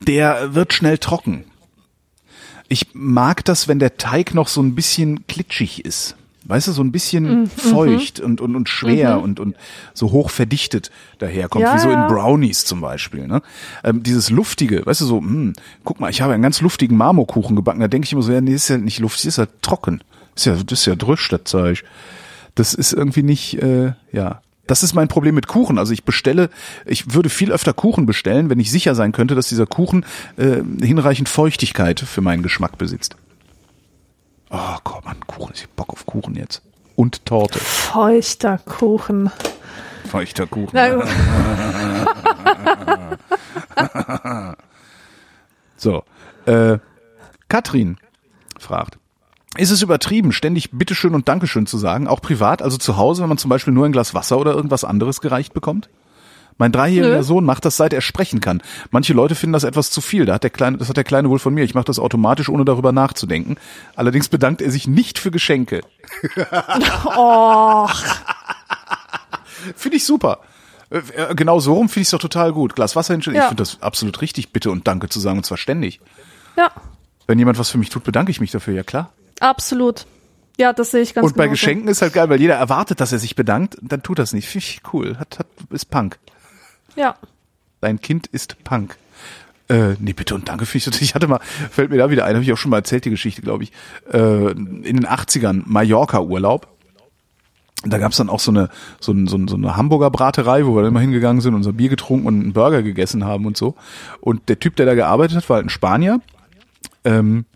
Der 0.01 0.55
wird 0.55 0.73
schnell 0.73 0.99
trocken. 0.99 1.45
Ich 2.73 2.87
mag 2.95 3.45
das, 3.45 3.69
wenn 3.69 3.79
der 3.79 3.99
Teig 3.99 4.33
noch 4.35 4.49
so 4.49 4.63
ein 4.63 4.75
bisschen 4.75 5.27
klitschig 5.27 5.85
ist. 5.85 6.17
Weißt 6.45 6.69
du, 6.69 6.73
so 6.73 6.83
ein 6.83 6.87
Mhm, 6.87 6.93
bisschen 6.93 7.47
feucht 7.47 8.19
und, 8.19 8.41
und, 8.41 8.57
und 8.57 8.69
schwer 8.69 9.21
und, 9.21 9.39
und 9.41 9.57
so 9.93 10.11
hoch 10.11 10.31
verdichtet 10.31 10.91
daherkommt, 11.19 11.65
Ja, 11.65 11.75
wie 11.75 11.79
so 11.79 11.91
in 11.91 12.07
Brownies 12.09 12.65
zum 12.65 12.81
Beispiel. 12.81 13.27
Ne? 13.29 13.43
Ähm, 13.85 14.03
dieses 14.03 14.31
Luftige, 14.31 14.85
weißt 14.87 15.03
du, 15.03 15.05
so, 15.05 15.19
hm, 15.19 15.53
guck 15.85 16.01
mal, 16.01 16.09
ich 16.11 16.23
habe 16.23 16.33
einen 16.33 16.43
ganz 16.43 16.63
luftigen 16.63 16.97
Marmorkuchen 16.97 17.57
gebacken. 17.57 17.81
Da 17.81 17.89
denke 17.89 18.07
ich 18.07 18.13
immer 18.13 18.23
so, 18.23 18.33
ja, 18.33 18.41
nee, 18.41 18.55
ist 18.55 18.69
ja 18.69 18.79
nicht 18.79 18.99
luftig, 19.01 19.27
ist 19.27 19.37
ja 19.39 19.47
trocken. 19.61 20.03
Ist 20.35 20.47
ja, 20.47 20.55
das 20.55 20.81
ist 20.81 20.87
ja 20.87 20.95
drüsch, 20.97 21.29
das 21.29 21.43
Zeug. 21.45 21.85
Das 22.55 22.73
ist 22.75 22.93
irgendwie 22.95 23.23
nicht, 23.23 23.63
äh, 23.63 23.93
ja. 24.13 24.41
Das 24.73 24.83
ist 24.83 24.95
mein 24.95 25.07
Problem 25.07 25.35
mit 25.35 25.49
Kuchen. 25.49 25.77
Also 25.77 25.93
ich 25.93 26.03
bestelle, 26.03 26.49
ich 26.87 27.13
würde 27.13 27.29
viel 27.29 27.53
öfter 27.53 27.75
Kuchen 27.75 28.07
bestellen, 28.07 28.49
wenn 28.49 28.59
ich 28.59 28.71
sicher 28.71 28.95
sein 28.95 29.13
könnte, 29.13 29.35
dass 29.35 29.47
dieser 29.47 29.67
Kuchen 29.67 30.07
äh, 30.39 30.63
hinreichend 30.83 31.29
Feuchtigkeit 31.29 32.01
für 32.01 32.23
meinen 32.23 32.43
Geschmack 32.43 32.79
besitzt. 32.79 33.17
Oh, 34.49 34.77
komm 34.83 35.07
an, 35.07 35.21
Kuchen. 35.27 35.53
Ich 35.55 35.65
hab 35.65 35.77
Bock 35.77 35.91
auf 35.91 36.07
Kuchen 36.07 36.37
jetzt. 36.37 36.63
Und 36.97 37.27
Torte. 37.27 37.59
Feuchter 37.59 38.57
Kuchen. 38.65 39.31
Feuchter 40.07 40.47
Kuchen. 40.47 40.75
So. 45.77 46.03
Äh, 46.47 46.79
Katrin 47.49 47.99
fragt. 48.59 48.99
Ist 49.59 49.71
es 49.71 49.83
übertrieben, 49.83 50.33
ständig 50.33 50.71
Bitteschön 50.73 51.15
und 51.15 51.29
Dankeschön 51.29 51.67
zu 51.67 51.79
sagen, 51.79 52.09
auch 52.09 52.21
privat, 52.23 52.63
also 52.63 52.79
zu 52.79 52.97
Hause, 52.97 53.23
wenn 53.23 53.29
man 53.29 53.39
zum 53.39 53.49
Beispiel 53.51 53.73
nur 53.75 53.85
ein 53.87 53.93
Glas 53.93 54.15
Wasser 54.15 54.39
oder 54.39 54.53
irgendwas 54.55 54.85
anderes 54.85 55.21
gereicht 55.21 55.53
bekommt? 55.55 55.89
Mein 56.59 56.71
dreijähriger 56.71 57.17
Nö. 57.19 57.23
Sohn 57.23 57.45
macht 57.47 57.65
das, 57.65 57.77
seit 57.79 57.93
er 57.95 58.03
sprechen 58.03 58.41
kann. 58.41 58.63
Manche 58.91 59.15
Leute 59.15 59.35
finden 59.35 59.55
das 59.55 59.65
etwas 59.65 59.91
zu 59.91 60.01
viel. 60.03 60.27
Da 60.27 60.35
hat 60.35 60.43
der 60.43 60.51
Kleine, 60.51 60.77
das 60.77 60.89
hat 60.91 60.97
der 60.99 61.03
Kleine 61.05 61.31
wohl 61.31 61.39
von 61.39 61.55
mir. 61.55 61.65
Ich 61.65 61.75
mache 61.75 61.87
das 61.87 61.99
automatisch, 61.99 62.49
ohne 62.51 62.65
darüber 62.67 62.93
nachzudenken. 62.93 63.57
Allerdings 63.97 64.29
bedankt 64.29 64.61
er 64.61 64.71
sich 64.71 64.87
nicht 64.87 65.19
für 65.19 65.31
Geschenke. 65.31 65.81
Oh, 67.07 67.89
Finde 69.77 69.97
ich 69.97 70.05
super. 70.05 70.41
Äh, 70.91 70.99
äh, 71.17 71.35
Genau 71.35 71.59
so 71.61 71.75
rum 71.75 71.89
finde 71.89 72.03
ich 72.03 72.07
es 72.09 72.11
doch 72.11 72.19
total 72.19 72.53
gut. 72.53 72.75
Glas 72.75 72.97
Wasser 72.97 73.15
hinstellen. 73.15 73.37
Ich 73.37 73.43
Ja. 73.43 73.49
finde 73.49 73.63
das 73.63 73.81
absolut 73.81 74.21
richtig, 74.21 74.53
bitte 74.53 74.71
und 74.71 74.87
danke 74.87 75.09
zu 75.09 75.21
sagen, 75.21 75.39
und 75.39 75.45
zwar 75.45 75.59
ständig. 75.59 76.01
ja, 76.57 76.71
Wenn 77.27 77.39
jemand 77.39 77.59
was 77.59 77.71
für 77.71 77.79
mich 77.79 77.89
tut, 77.91 78.05
bedanke 78.05 78.31
ich 78.31 78.41
mich 78.41 78.51
dafür, 78.51 78.75
ja 78.75 78.83
klar. 78.83 79.11
Absolut. 79.41 80.07
Ja, 80.59 80.73
das 80.73 80.91
sehe 80.91 81.01
ich 81.01 81.15
ganz 81.15 81.27
und 81.27 81.37
bei 81.37 81.45
genauso. 81.45 81.61
Geschenken 81.61 81.89
ist 81.89 82.03
halt 82.03 82.13
geil, 82.13 82.29
weil 82.29 82.41
jeder 82.41 82.55
erwartet, 82.55 83.01
dass 83.01 83.13
er 83.13 83.19
sich 83.19 83.35
bedankt, 83.35 83.77
dann 83.81 84.03
tut 84.03 84.19
das 84.19 84.33
nicht. 84.33 84.49
Finde 84.49 84.67
ich 84.67 84.81
cool. 84.93 85.19
Hat, 85.19 85.39
hat, 85.39 85.47
ist 85.71 85.87
Punk. 85.87 86.19
Ja. 86.95 87.17
Dein 87.81 88.01
Kind 88.01 88.27
ist 88.29 88.63
Punk. 88.65 88.97
Äh, 89.69 89.95
nee, 89.99 90.13
bitte 90.13 90.35
und 90.35 90.49
danke. 90.49 90.67
Finde 90.67 90.91
ich, 90.91 91.03
ich 91.03 91.15
hatte 91.15 91.29
mal, 91.29 91.41
fällt 91.71 91.91
mir 91.91 91.97
da 91.97 92.11
wieder 92.11 92.25
ein, 92.27 92.35
habe 92.35 92.45
ich 92.45 92.53
auch 92.53 92.59
schon 92.59 92.71
mal 92.71 92.79
erzählt, 92.79 93.05
die 93.05 93.11
Geschichte, 93.11 93.43
glaube 93.43 93.65
ich. 93.65 93.73
Äh, 94.13 94.51
in 94.51 94.83
den 94.83 95.07
80ern, 95.07 95.63
Mallorca-Urlaub. 95.65 96.69
Da 97.85 97.99
gab's 97.99 98.19
dann 98.19 98.29
auch 98.29 98.39
so 98.39 98.53
eine, 98.53 98.69
so, 99.01 99.13
ein, 99.13 99.27
so, 99.27 99.37
ein, 99.37 99.49
so 99.49 99.57
eine 99.57 99.77
Hamburger 99.77 100.11
Braterei, 100.11 100.67
wo 100.67 100.77
wir 100.77 100.83
dann 100.83 100.91
immer 100.91 101.01
hingegangen 101.01 101.41
sind, 101.41 101.55
unser 101.55 101.73
Bier 101.73 101.89
getrunken 101.89 102.27
und 102.29 102.41
einen 102.41 102.53
Burger 102.53 102.83
gegessen 102.83 103.25
haben 103.25 103.47
und 103.47 103.57
so. 103.57 103.75
Und 104.21 104.49
der 104.49 104.61
Typ, 104.61 104.77
der 104.77 104.87
da 104.87 104.95
gearbeitet 104.95 105.39
hat, 105.39 105.49
war 105.49 105.57
halt 105.57 105.67
ein 105.67 105.71
Spanier. 105.71 106.21
Ähm, 107.05 107.47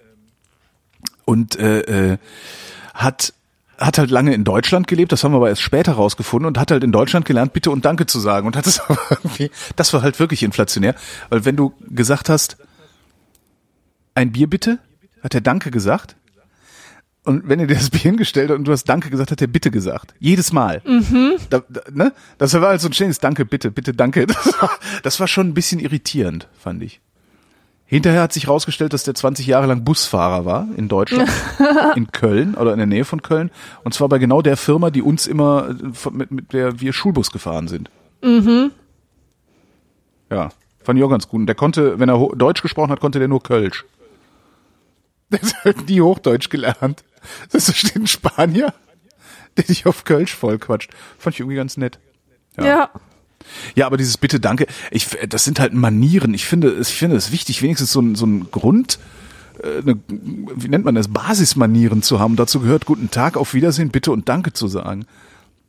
und 1.26 1.58
äh, 1.58 2.12
äh, 2.12 2.18
hat 2.94 3.34
hat 3.78 3.98
halt 3.98 4.10
lange 4.10 4.32
in 4.32 4.42
Deutschland 4.44 4.88
gelebt, 4.88 5.12
das 5.12 5.22
haben 5.22 5.32
wir 5.32 5.36
aber 5.36 5.50
erst 5.50 5.60
später 5.60 5.92
rausgefunden 5.92 6.46
und 6.46 6.58
hat 6.58 6.70
halt 6.70 6.82
in 6.82 6.92
Deutschland 6.92 7.26
gelernt, 7.26 7.52
bitte 7.52 7.70
und 7.70 7.84
danke 7.84 8.06
zu 8.06 8.18
sagen 8.18 8.46
und 8.46 8.56
hat 8.56 8.66
es 8.66 8.80
aber 8.88 8.98
irgendwie, 9.10 9.50
das 9.76 9.92
war 9.92 10.00
halt 10.00 10.18
wirklich 10.18 10.42
inflationär, 10.42 10.94
weil 11.28 11.44
wenn 11.44 11.56
du 11.56 11.74
gesagt 11.90 12.30
hast, 12.30 12.56
ein 14.14 14.32
Bier 14.32 14.48
bitte, 14.48 14.78
hat 15.22 15.34
er 15.34 15.42
Danke 15.42 15.70
gesagt. 15.70 16.16
Und 17.24 17.48
wenn 17.48 17.58
er 17.58 17.66
dir 17.66 17.74
das 17.74 17.90
Bier 17.90 18.02
hingestellt 18.02 18.50
hat 18.50 18.56
und 18.56 18.64
du 18.64 18.72
hast 18.72 18.84
Danke 18.84 19.10
gesagt, 19.10 19.30
hat 19.30 19.40
er 19.40 19.46
Bitte 19.46 19.70
gesagt. 19.70 20.14
Jedes 20.18 20.52
Mal. 20.52 20.80
Da, 21.50 21.62
da, 21.68 21.80
ne? 21.92 22.12
Das 22.38 22.54
war 22.54 22.68
halt 22.68 22.80
so 22.80 22.88
ein 22.88 22.92
ständiges 22.92 23.18
Danke, 23.18 23.44
bitte, 23.44 23.70
bitte, 23.70 23.92
danke. 23.92 24.26
Das 24.36 24.62
war, 24.62 24.70
das 25.02 25.20
war 25.20 25.28
schon 25.28 25.48
ein 25.48 25.54
bisschen 25.54 25.80
irritierend, 25.80 26.48
fand 26.58 26.82
ich. 26.82 27.00
Hinterher 27.88 28.22
hat 28.22 28.32
sich 28.32 28.46
herausgestellt, 28.46 28.92
dass 28.92 29.04
der 29.04 29.14
20 29.14 29.46
Jahre 29.46 29.66
lang 29.66 29.84
Busfahrer 29.84 30.44
war 30.44 30.66
in 30.76 30.88
Deutschland, 30.88 31.30
in 31.94 32.10
Köln 32.10 32.56
oder 32.56 32.72
in 32.72 32.78
der 32.78 32.86
Nähe 32.86 33.04
von 33.04 33.22
Köln. 33.22 33.50
Und 33.84 33.94
zwar 33.94 34.08
bei 34.08 34.18
genau 34.18 34.42
der 34.42 34.56
Firma, 34.56 34.90
die 34.90 35.02
uns 35.02 35.28
immer, 35.28 35.68
äh, 35.68 36.10
mit, 36.10 36.32
mit 36.32 36.52
der 36.52 36.80
wir 36.80 36.92
Schulbus 36.92 37.30
gefahren 37.30 37.68
sind. 37.68 37.88
Mhm. 38.22 38.72
Ja, 40.30 40.50
fand 40.82 40.98
ich 40.98 41.04
auch 41.04 41.10
ganz 41.10 41.28
gut. 41.28 41.40
Und 41.40 41.46
der 41.46 41.54
konnte, 41.54 42.00
wenn 42.00 42.08
er 42.08 42.28
Deutsch 42.34 42.60
gesprochen 42.60 42.90
hat, 42.90 42.98
konnte 42.98 43.20
der 43.20 43.28
nur 43.28 43.42
Kölsch. 43.42 43.84
Der 45.28 45.40
hat 45.40 45.64
halt 45.64 45.88
nie 45.88 46.00
Hochdeutsch 46.00 46.50
gelernt. 46.50 47.02
Das 47.50 47.68
ist 47.68 47.96
ein 47.96 48.06
Spanier, 48.06 48.72
der 49.56 49.64
dich 49.64 49.84
auf 49.84 50.04
Kölsch 50.04 50.32
vollquatscht. 50.36 50.92
Fand 51.18 51.34
ich 51.34 51.40
irgendwie 51.40 51.56
ganz 51.56 51.76
nett. 51.76 51.98
Ja. 52.56 52.64
Ja, 52.64 52.90
aber 53.82 53.96
dieses 53.96 54.16
Bitte, 54.16 54.40
danke, 54.40 54.66
ich, 54.90 55.08
das 55.28 55.44
sind 55.44 55.60
halt 55.60 55.74
Manieren. 55.74 56.34
Ich 56.34 56.46
finde, 56.46 56.76
ich 56.80 56.94
finde 56.94 57.16
es 57.16 57.32
wichtig, 57.32 57.62
wenigstens 57.62 57.92
so 57.92 58.00
ein, 58.00 58.14
so 58.14 58.26
ein 58.26 58.50
Grund, 58.50 58.98
äh, 59.62 59.82
eine, 59.82 59.98
wie 60.08 60.68
nennt 60.68 60.84
man 60.84 60.94
das, 60.94 61.08
Basismanieren 61.08 62.02
zu 62.02 62.20
haben. 62.20 62.36
Dazu 62.36 62.60
gehört 62.60 62.86
Guten 62.86 63.10
Tag, 63.10 63.36
auf 63.36 63.54
Wiedersehen, 63.54 63.90
Bitte 63.90 64.12
und 64.12 64.28
Danke 64.28 64.52
zu 64.52 64.68
sagen. 64.68 65.06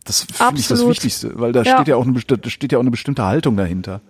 Das 0.04 0.26
finde 0.32 0.60
ich 0.60 0.68
das. 0.68 0.88
Wichtigste, 0.88 1.38
weil 1.40 1.52
da 1.52 1.64
Ja. 1.64 1.76
steht 1.76 1.90
ja 1.90 1.96
auch 1.98 2.06
eine, 2.08 2.20
steht 2.50 2.72
ja 2.72 2.78
auch 2.78 2.82
eine 2.82 2.92
bestimmte 2.92 3.26
Haltung 3.26 3.58
dahinter. 3.58 4.02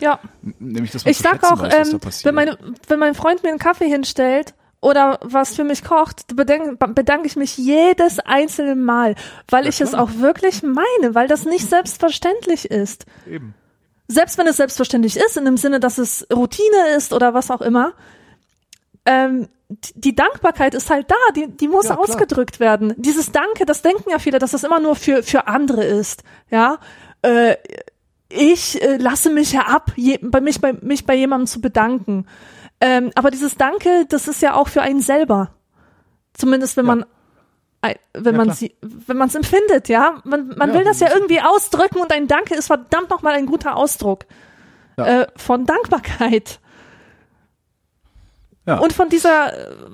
Ja. 0.00 0.18
Nämlich, 0.58 0.92
dass 0.92 1.04
man 1.04 1.10
Ich 1.10 1.18
sag 1.18 1.42
auch, 1.44 1.60
weiß, 1.60 1.94
was 2.00 2.22
da 2.22 2.30
ähm, 2.30 2.30
wenn, 2.30 2.34
meine, 2.34 2.58
wenn 2.88 2.98
mein 2.98 3.14
Freund 3.14 3.42
mir 3.42 3.50
einen 3.50 3.58
Kaffee 3.58 3.88
hinstellt 3.88 4.54
oder 4.80 5.18
was 5.22 5.54
für 5.54 5.64
mich 5.64 5.84
kocht, 5.84 6.34
bedenk, 6.36 6.78
bedanke 6.94 7.26
ich 7.26 7.36
mich 7.36 7.56
jedes 7.58 8.18
einzelne 8.18 8.74
Mal, 8.74 9.14
weil 9.48 9.66
ich 9.66 9.80
es 9.80 9.92
auch 9.94 10.10
wirklich 10.16 10.62
meine, 10.62 11.14
weil 11.14 11.28
das 11.28 11.44
nicht 11.44 11.68
selbstverständlich 11.68 12.70
ist. 12.70 13.04
Eben. 13.26 13.54
Selbst 14.08 14.38
wenn 14.38 14.46
es 14.46 14.56
selbstverständlich 14.56 15.16
ist, 15.16 15.36
in 15.36 15.44
dem 15.44 15.56
Sinne, 15.56 15.80
dass 15.80 15.98
es 15.98 16.26
Routine 16.32 16.88
ist 16.96 17.12
oder 17.12 17.34
was 17.34 17.50
auch 17.50 17.60
immer, 17.60 17.92
ähm, 19.06 19.48
die- 19.94 20.16
Dankbarkeit 20.16 20.74
ist 20.74 20.90
halt 20.90 21.10
da, 21.10 21.14
die, 21.36 21.46
die 21.46 21.68
muss 21.68 21.84
Ja, 21.88 21.94
klar. 21.94 22.00
ausgedrückt 22.08 22.58
werden. 22.58 22.92
Dieses 22.96 23.30
Danke, 23.32 23.66
das 23.66 23.82
denken 23.82 24.10
ja 24.10 24.18
viele, 24.18 24.38
dass 24.38 24.50
das 24.50 24.64
immer 24.64 24.80
nur 24.80 24.96
für, 24.96 25.22
für 25.22 25.46
andere 25.46 25.84
ist. 25.84 26.24
Ja, 26.50 26.78
äh, 27.22 27.56
ich 28.28 28.82
äh, 28.82 28.96
lasse 28.96 29.30
mich 29.30 29.52
ja 29.52 29.62
ab, 29.62 29.92
je, 29.96 30.18
bei 30.22 30.40
mich, 30.40 30.60
bei, 30.60 30.72
mich 30.72 31.06
bei 31.06 31.14
jemandem 31.14 31.46
zu 31.46 31.60
bedanken. 31.60 32.26
Ähm, 32.80 33.10
aber 33.14 33.30
dieses 33.30 33.56
Danke, 33.56 34.06
das 34.08 34.26
ist 34.28 34.40
ja 34.42 34.54
auch 34.54 34.68
für 34.68 34.82
einen 34.82 35.00
selber. 35.00 35.50
Zumindest 36.34 36.76
wenn 36.76 36.86
Ja. 36.86 36.94
man 36.94 37.06
ein- 37.82 37.96
wenn 38.14 38.34
Ja, 38.34 38.38
man 38.38 38.46
klar. 38.48 38.56
sie, 38.56 38.74
wenn 38.82 39.16
man 39.16 39.28
es 39.28 39.34
empfindet, 39.34 39.88
ja, 39.88 40.20
man, 40.24 40.48
man 40.56 40.70
Ja, 40.70 40.74
will 40.78 40.84
das 40.84 41.00
ja 41.00 41.08
irgendwie 41.14 41.40
ausdrücken 41.40 41.98
und 42.00 42.12
ein 42.12 42.26
Danke 42.28 42.54
ist 42.54 42.66
verdammt 42.66 43.10
nochmal 43.10 43.34
ein 43.34 43.46
guter 43.46 43.76
Ausdruck 43.76 44.24
äh, 44.96 45.26
von 45.36 45.64
Dankbarkeit 45.66 46.60
und 48.66 48.92
von 48.92 49.08
dieser 49.08 49.52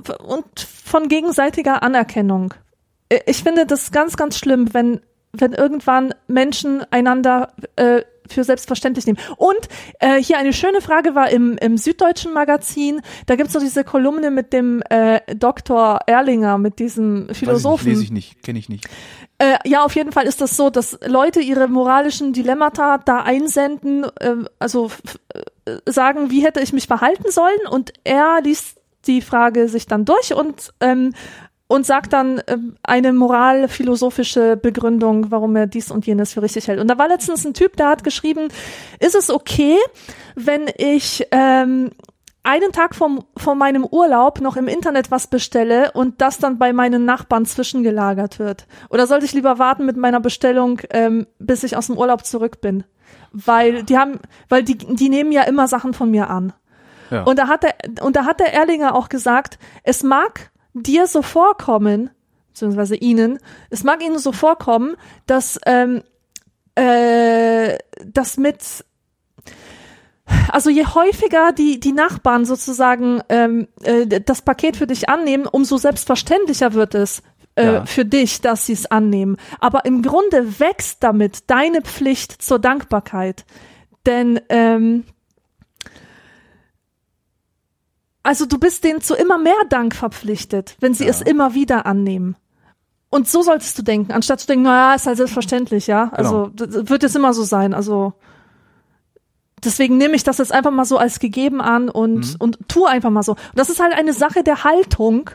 äh, 0.08 0.12
und 0.24 0.60
von 0.60 1.08
gegenseitiger 1.08 1.82
Anerkennung. 1.82 2.52
Äh, 3.08 3.20
Ich 3.26 3.42
finde 3.42 3.66
das 3.66 3.90
ganz, 3.92 4.16
ganz 4.16 4.36
schlimm, 4.38 4.74
wenn 4.74 5.00
wenn 5.32 5.52
irgendwann 5.52 6.14
Menschen 6.28 6.84
einander 6.90 7.52
äh, 7.76 8.02
für 8.28 8.44
selbstverständlich 8.44 9.06
nehmen. 9.06 9.18
Und 9.36 9.68
äh, 10.00 10.22
hier 10.22 10.38
eine 10.38 10.52
schöne 10.52 10.80
Frage 10.80 11.14
war 11.14 11.30
im, 11.30 11.56
im 11.58 11.76
Süddeutschen 11.76 12.32
Magazin, 12.32 13.00
da 13.26 13.36
gibt's 13.36 13.54
noch 13.54 13.62
diese 13.62 13.84
Kolumne 13.84 14.30
mit 14.30 14.52
dem 14.52 14.82
äh, 14.88 15.20
Dr. 15.34 16.00
Erlinger, 16.06 16.58
mit 16.58 16.78
diesem 16.78 17.28
Philosophen. 17.32 17.92
Weiß 17.92 17.92
ich 17.92 17.94
nicht, 17.94 17.96
lese 17.96 18.04
ich 18.04 18.10
nicht, 18.10 18.42
kenne 18.42 18.58
ich 18.58 18.68
nicht. 18.68 18.88
Äh, 19.38 19.58
ja, 19.68 19.84
auf 19.84 19.94
jeden 19.94 20.12
Fall 20.12 20.26
ist 20.26 20.40
das 20.40 20.56
so, 20.56 20.70
dass 20.70 20.98
Leute 21.06 21.40
ihre 21.40 21.68
moralischen 21.68 22.32
Dilemmata 22.32 22.98
da 22.98 23.20
einsenden, 23.20 24.04
äh, 24.18 24.36
also 24.58 24.90
äh, 25.34 25.76
sagen, 25.90 26.30
wie 26.30 26.42
hätte 26.44 26.60
ich 26.60 26.72
mich 26.72 26.86
verhalten 26.86 27.30
sollen? 27.30 27.66
Und 27.70 27.92
er 28.04 28.40
liest 28.42 28.78
die 29.06 29.20
Frage 29.20 29.68
sich 29.68 29.86
dann 29.86 30.04
durch 30.04 30.34
und 30.34 30.72
ähm, 30.80 31.12
und 31.68 31.84
sagt 31.84 32.12
dann 32.12 32.40
ähm, 32.46 32.76
eine 32.82 33.12
moralphilosophische 33.12 34.56
Begründung, 34.56 35.30
warum 35.30 35.56
er 35.56 35.66
dies 35.66 35.90
und 35.90 36.06
jenes 36.06 36.32
für 36.32 36.42
richtig 36.42 36.68
hält. 36.68 36.80
Und 36.80 36.88
da 36.88 36.98
war 36.98 37.08
letztens 37.08 37.44
ein 37.44 37.54
Typ, 37.54 37.76
der 37.76 37.88
hat 37.88 38.04
geschrieben, 38.04 38.48
ist 39.00 39.14
es 39.14 39.30
okay, 39.30 39.76
wenn 40.34 40.70
ich 40.76 41.26
ähm, 41.32 41.90
einen 42.44 42.70
Tag 42.70 42.94
vom, 42.94 43.24
vor 43.36 43.56
meinem 43.56 43.84
Urlaub 43.84 44.40
noch 44.40 44.56
im 44.56 44.68
Internet 44.68 45.10
was 45.10 45.26
bestelle 45.26 45.90
und 45.92 46.20
das 46.20 46.38
dann 46.38 46.58
bei 46.58 46.72
meinen 46.72 47.04
Nachbarn 47.04 47.44
zwischengelagert 47.44 48.38
wird? 48.38 48.66
Oder 48.88 49.08
sollte 49.08 49.24
ich 49.24 49.32
lieber 49.32 49.58
warten 49.58 49.84
mit 49.84 49.96
meiner 49.96 50.20
Bestellung, 50.20 50.80
ähm, 50.90 51.26
bis 51.40 51.64
ich 51.64 51.76
aus 51.76 51.88
dem 51.88 51.98
Urlaub 51.98 52.24
zurück 52.24 52.60
bin? 52.60 52.84
Weil 53.32 53.82
die 53.82 53.98
haben, 53.98 54.20
weil 54.48 54.62
die, 54.62 54.78
die 54.78 55.08
nehmen 55.08 55.32
ja 55.32 55.42
immer 55.42 55.66
Sachen 55.66 55.92
von 55.92 56.10
mir 56.10 56.30
an. 56.30 56.52
Ja. 57.10 57.24
Und 57.24 57.38
da 57.38 57.48
hat 57.48 57.64
der, 57.64 57.74
und 58.02 58.14
da 58.14 58.24
hat 58.24 58.38
der 58.38 58.54
Erlinger 58.54 58.94
auch 58.94 59.08
gesagt, 59.08 59.58
es 59.82 60.04
mag 60.04 60.50
dir 60.82 61.06
so 61.06 61.22
vorkommen, 61.22 62.10
beziehungsweise 62.48 62.96
ihnen, 62.96 63.38
es 63.70 63.84
mag 63.84 64.02
ihnen 64.02 64.18
so 64.18 64.32
vorkommen, 64.32 64.96
dass, 65.26 65.58
ähm, 65.66 66.02
äh, 66.74 67.78
das 68.04 68.36
mit, 68.36 68.84
also 70.50 70.70
je 70.70 70.84
häufiger 70.84 71.52
die, 71.52 71.80
die 71.80 71.92
Nachbarn 71.92 72.44
sozusagen 72.44 73.20
ähm, 73.28 73.68
äh, 73.82 74.06
das 74.20 74.42
Paket 74.42 74.76
für 74.76 74.86
dich 74.86 75.08
annehmen, 75.08 75.46
umso 75.46 75.76
selbstverständlicher 75.76 76.72
wird 76.74 76.94
es 76.94 77.22
äh, 77.54 77.64
Ja. 77.66 77.86
für 77.86 78.04
dich, 78.04 78.40
dass 78.42 78.66
sie 78.66 78.74
es 78.74 78.86
annehmen. 78.90 79.36
Aber 79.60 79.84
im 79.86 80.02
Grunde 80.02 80.60
wächst 80.60 81.02
damit 81.02 81.48
deine 81.50 81.80
Pflicht 81.82 82.42
zur 82.42 82.58
Dankbarkeit. 82.58 83.44
Denn 84.04 84.40
ähm, 84.50 85.04
also 88.26 88.44
du 88.46 88.58
bist 88.58 88.84
denen 88.84 89.00
zu 89.00 89.14
immer 89.14 89.38
mehr 89.38 89.54
Dank 89.68 89.94
verpflichtet, 89.94 90.76
wenn 90.80 90.94
sie 90.94 91.04
Ja. 91.04 91.10
es 91.10 91.22
immer 91.22 91.54
wieder 91.54 91.86
annehmen. 91.86 92.36
Und 93.08 93.28
so 93.28 93.42
solltest 93.42 93.78
du 93.78 93.82
denken, 93.82 94.12
anstatt 94.12 94.40
zu 94.40 94.46
denken, 94.46 94.64
naja, 94.64 94.94
ist 94.94 95.06
halt 95.06 95.16
selbstverständlich, 95.16 95.86
ja. 95.86 96.10
Also 96.12 96.50
Genau. 96.54 96.66
das 96.66 96.88
wird 96.90 97.02
jetzt 97.02 97.16
immer 97.16 97.32
so 97.32 97.44
sein. 97.44 97.72
Also 97.72 98.12
deswegen 99.64 99.96
nehme 99.96 100.14
ich 100.16 100.22
das 100.24 100.38
jetzt 100.38 100.52
einfach 100.52 100.70
mal 100.70 100.84
so 100.84 100.98
als 100.98 101.18
gegeben 101.18 101.60
an 101.60 101.88
und, 101.88 102.18
Mhm. 102.34 102.36
und 102.38 102.58
tu 102.68 102.84
einfach 102.84 103.10
mal 103.10 103.22
so. 103.22 103.32
Und 103.32 103.38
das 103.54 103.70
ist 103.70 103.80
halt 103.80 103.94
eine 103.94 104.12
Sache 104.12 104.42
der 104.42 104.64
Haltung. 104.64 105.30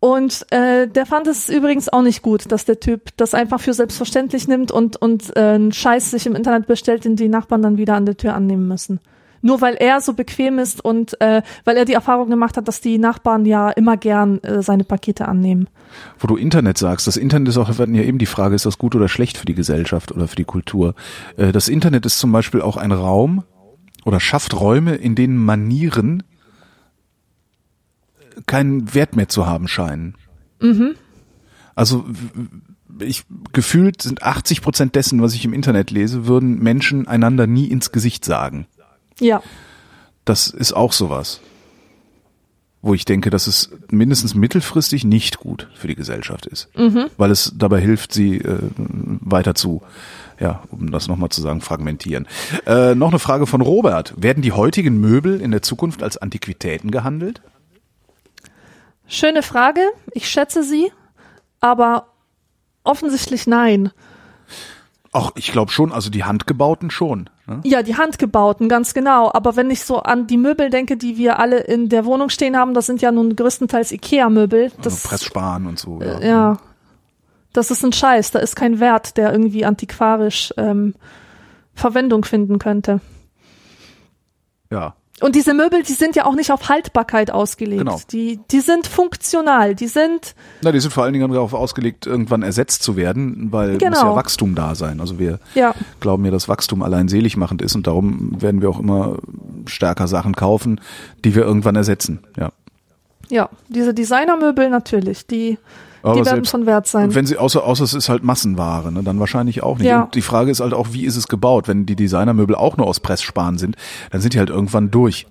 Und 0.00 0.44
äh, 0.52 0.86
der 0.86 1.06
fand 1.06 1.26
es 1.26 1.48
übrigens 1.48 1.88
auch 1.88 2.02
nicht 2.02 2.20
gut, 2.22 2.52
dass 2.52 2.66
der 2.66 2.78
Typ 2.78 3.16
das 3.16 3.32
einfach 3.32 3.58
für 3.60 3.72
selbstverständlich 3.72 4.46
nimmt 4.48 4.70
und, 4.70 4.96
und 5.00 5.34
äh, 5.36 5.40
einen 5.40 5.72
Scheiß 5.72 6.10
sich 6.10 6.26
im 6.26 6.34
Internet 6.34 6.66
bestellt, 6.66 7.04
den 7.04 7.16
die 7.16 7.28
Nachbarn 7.28 7.62
dann 7.62 7.78
wieder 7.78 7.94
an 7.94 8.04
der 8.04 8.16
Tür 8.16 8.34
annehmen 8.34 8.68
müssen. 8.68 9.00
Nur 9.44 9.60
weil 9.60 9.74
er 9.74 10.00
so 10.00 10.14
bequem 10.14 10.58
ist 10.58 10.82
und 10.82 11.20
äh, 11.20 11.42
weil 11.64 11.76
er 11.76 11.84
die 11.84 11.92
Erfahrung 11.92 12.30
gemacht 12.30 12.56
hat, 12.56 12.66
dass 12.66 12.80
die 12.80 12.96
Nachbarn 12.96 13.44
ja 13.44 13.68
immer 13.68 13.98
gern 13.98 14.42
äh, 14.42 14.62
seine 14.62 14.84
Pakete 14.84 15.28
annehmen. 15.28 15.68
Wo 16.18 16.26
du 16.26 16.36
Internet 16.36 16.78
sagst, 16.78 17.06
das 17.06 17.18
Internet 17.18 17.48
ist 17.48 17.58
auch, 17.58 17.68
wir 17.68 17.76
hatten 17.76 17.94
ja 17.94 18.04
eben 18.04 18.16
die 18.16 18.24
Frage, 18.24 18.54
ist 18.54 18.64
das 18.64 18.78
gut 18.78 18.94
oder 18.94 19.06
schlecht 19.06 19.36
für 19.36 19.44
die 19.44 19.54
Gesellschaft 19.54 20.12
oder 20.12 20.28
für 20.28 20.36
die 20.36 20.46
Kultur? 20.46 20.94
Äh, 21.36 21.52
das 21.52 21.68
Internet 21.68 22.06
ist 22.06 22.18
zum 22.18 22.32
Beispiel 22.32 22.62
auch 22.62 22.78
ein 22.78 22.90
Raum 22.90 23.44
oder 24.06 24.18
schafft 24.18 24.58
Räume, 24.58 24.94
in 24.94 25.14
denen 25.14 25.36
Manieren 25.36 26.22
keinen 28.46 28.94
Wert 28.94 29.14
mehr 29.14 29.28
zu 29.28 29.46
haben 29.46 29.68
scheinen. 29.68 30.14
Mhm. 30.62 30.94
Also 31.74 32.06
ich 32.98 33.24
gefühlt 33.52 34.00
sind 34.00 34.22
80 34.22 34.62
Prozent 34.62 34.94
dessen, 34.94 35.20
was 35.20 35.34
ich 35.34 35.44
im 35.44 35.52
Internet 35.52 35.90
lese, 35.90 36.26
würden 36.26 36.62
Menschen 36.62 37.06
einander 37.06 37.46
nie 37.46 37.66
ins 37.66 37.92
Gesicht 37.92 38.24
sagen. 38.24 38.68
Ja. 39.20 39.42
Das 40.24 40.48
ist 40.48 40.72
auch 40.72 40.92
sowas, 40.92 41.40
wo 42.82 42.94
ich 42.94 43.04
denke, 43.04 43.30
dass 43.30 43.46
es 43.46 43.70
mindestens 43.90 44.34
mittelfristig 44.34 45.04
nicht 45.04 45.38
gut 45.38 45.68
für 45.74 45.88
die 45.88 45.94
Gesellschaft 45.94 46.46
ist, 46.46 46.68
Mhm. 46.76 47.06
weil 47.16 47.30
es 47.30 47.52
dabei 47.56 47.80
hilft, 47.80 48.12
sie 48.12 48.38
äh, 48.38 48.58
weiter 48.76 49.54
zu, 49.54 49.82
ja, 50.40 50.62
um 50.70 50.90
das 50.90 51.08
nochmal 51.08 51.28
zu 51.30 51.40
sagen, 51.40 51.60
fragmentieren. 51.60 52.26
Äh, 52.66 52.94
noch 52.94 53.08
eine 53.10 53.18
Frage 53.18 53.46
von 53.46 53.60
Robert: 53.60 54.14
Werden 54.16 54.42
die 54.42 54.52
heutigen 54.52 54.98
Möbel 55.00 55.40
in 55.40 55.50
der 55.50 55.62
Zukunft 55.62 56.02
als 56.02 56.16
Antiquitäten 56.18 56.90
gehandelt? 56.90 57.40
Schöne 59.06 59.42
Frage. 59.42 59.80
Ich 60.12 60.28
schätze 60.28 60.62
sie, 60.64 60.90
aber 61.60 62.08
offensichtlich 62.84 63.46
nein. 63.46 63.90
Ach, 65.16 65.30
ich 65.36 65.52
glaube 65.52 65.70
schon, 65.70 65.92
also 65.92 66.10
die 66.10 66.24
handgebauten 66.24 66.90
schon. 66.90 67.30
Ne? 67.46 67.60
Ja, 67.62 67.84
die 67.84 67.96
handgebauten, 67.96 68.68
ganz 68.68 68.94
genau. 68.94 69.30
Aber 69.32 69.54
wenn 69.54 69.70
ich 69.70 69.84
so 69.84 70.00
an 70.00 70.26
die 70.26 70.36
Möbel 70.36 70.70
denke, 70.70 70.96
die 70.96 71.16
wir 71.16 71.38
alle 71.38 71.60
in 71.60 71.88
der 71.88 72.04
Wohnung 72.04 72.30
stehen 72.30 72.56
haben, 72.56 72.74
das 72.74 72.86
sind 72.86 73.00
ja 73.00 73.12
nun 73.12 73.36
größtenteils 73.36 73.92
Ikea-Möbel. 73.92 74.72
Das, 74.82 74.94
Also 74.94 75.08
Presssparen 75.08 75.66
und 75.68 75.78
so. 75.78 76.00
Ja. 76.02 76.20
ja, 76.20 76.58
das 77.52 77.70
ist 77.70 77.84
ein 77.84 77.92
Scheiß. 77.92 78.32
Da 78.32 78.40
ist 78.40 78.56
kein 78.56 78.80
Wert, 78.80 79.16
der 79.16 79.30
irgendwie 79.30 79.64
antiquarisch 79.64 80.52
ähm, 80.56 80.96
Verwendung 81.74 82.24
finden 82.24 82.58
könnte. 82.58 83.00
ja. 84.70 84.94
Und 85.20 85.36
diese 85.36 85.54
Möbel, 85.54 85.84
die 85.84 85.92
sind 85.92 86.16
ja 86.16 86.26
auch 86.26 86.34
nicht 86.34 86.50
auf 86.50 86.68
Haltbarkeit 86.68 87.30
ausgelegt. 87.30 87.84
Genau. 87.84 88.00
Die, 88.10 88.40
die 88.50 88.60
sind 88.60 88.88
funktional. 88.88 89.76
Die 89.76 89.86
sind, 89.86 90.34
Na, 90.60 90.72
die 90.72 90.80
sind 90.80 90.92
vor 90.92 91.04
allen 91.04 91.12
Dingen 91.12 91.30
darauf 91.30 91.54
ausgelegt, 91.54 92.06
irgendwann 92.06 92.42
ersetzt 92.42 92.82
zu 92.82 92.96
werden, 92.96 93.52
weil 93.52 93.78
Genau. 93.78 93.90
muss 93.90 94.02
ja 94.02 94.16
Wachstum 94.16 94.54
da 94.56 94.74
sein. 94.74 95.00
Also 95.00 95.20
wir 95.20 95.38
ja, 95.54 95.72
glauben 96.00 96.24
ja, 96.24 96.32
dass 96.32 96.48
Wachstum 96.48 96.82
allein 96.82 97.06
selig 97.06 97.36
machend 97.36 97.62
ist 97.62 97.76
und 97.76 97.86
darum 97.86 98.40
werden 98.42 98.60
wir 98.60 98.68
auch 98.68 98.80
immer 98.80 99.18
stärker 99.66 100.08
Sachen 100.08 100.34
kaufen, 100.34 100.80
die 101.24 101.36
wir 101.36 101.44
irgendwann 101.44 101.76
ersetzen. 101.76 102.18
Ja. 102.36 102.50
ja, 103.28 103.48
diese 103.68 103.94
Designermöbel 103.94 104.68
natürlich, 104.68 105.28
die, 105.28 105.58
Aber 106.04 106.20
die 106.20 106.26
werden 106.26 106.44
von 106.44 106.66
Wert 106.66 106.86
sein. 106.86 107.14
Wenn 107.14 107.24
sie 107.24 107.38
außer 107.38 107.64
außer 107.64 107.82
es 107.82 107.94
ist 107.94 108.10
halt 108.10 108.22
Massenware, 108.22 108.92
ne, 108.92 109.02
dann 109.02 109.18
wahrscheinlich 109.20 109.62
auch 109.62 109.78
nicht. 109.78 109.86
Ja. 109.86 110.02
Und 110.02 110.14
die 110.14 110.22
Frage 110.22 110.50
ist 110.50 110.60
halt 110.60 110.74
auch, 110.74 110.88
wie 110.92 111.04
ist 111.04 111.16
es 111.16 111.28
gebaut? 111.28 111.66
Wenn 111.66 111.86
die 111.86 111.96
Designermöbel 111.96 112.54
auch 112.54 112.76
nur 112.76 112.86
aus 112.86 113.00
Pressspan 113.00 113.56
sind, 113.56 113.76
dann 114.10 114.20
sind 114.20 114.34
die 114.34 114.38
halt 114.38 114.50
irgendwann 114.50 114.90
durch. 114.90 115.26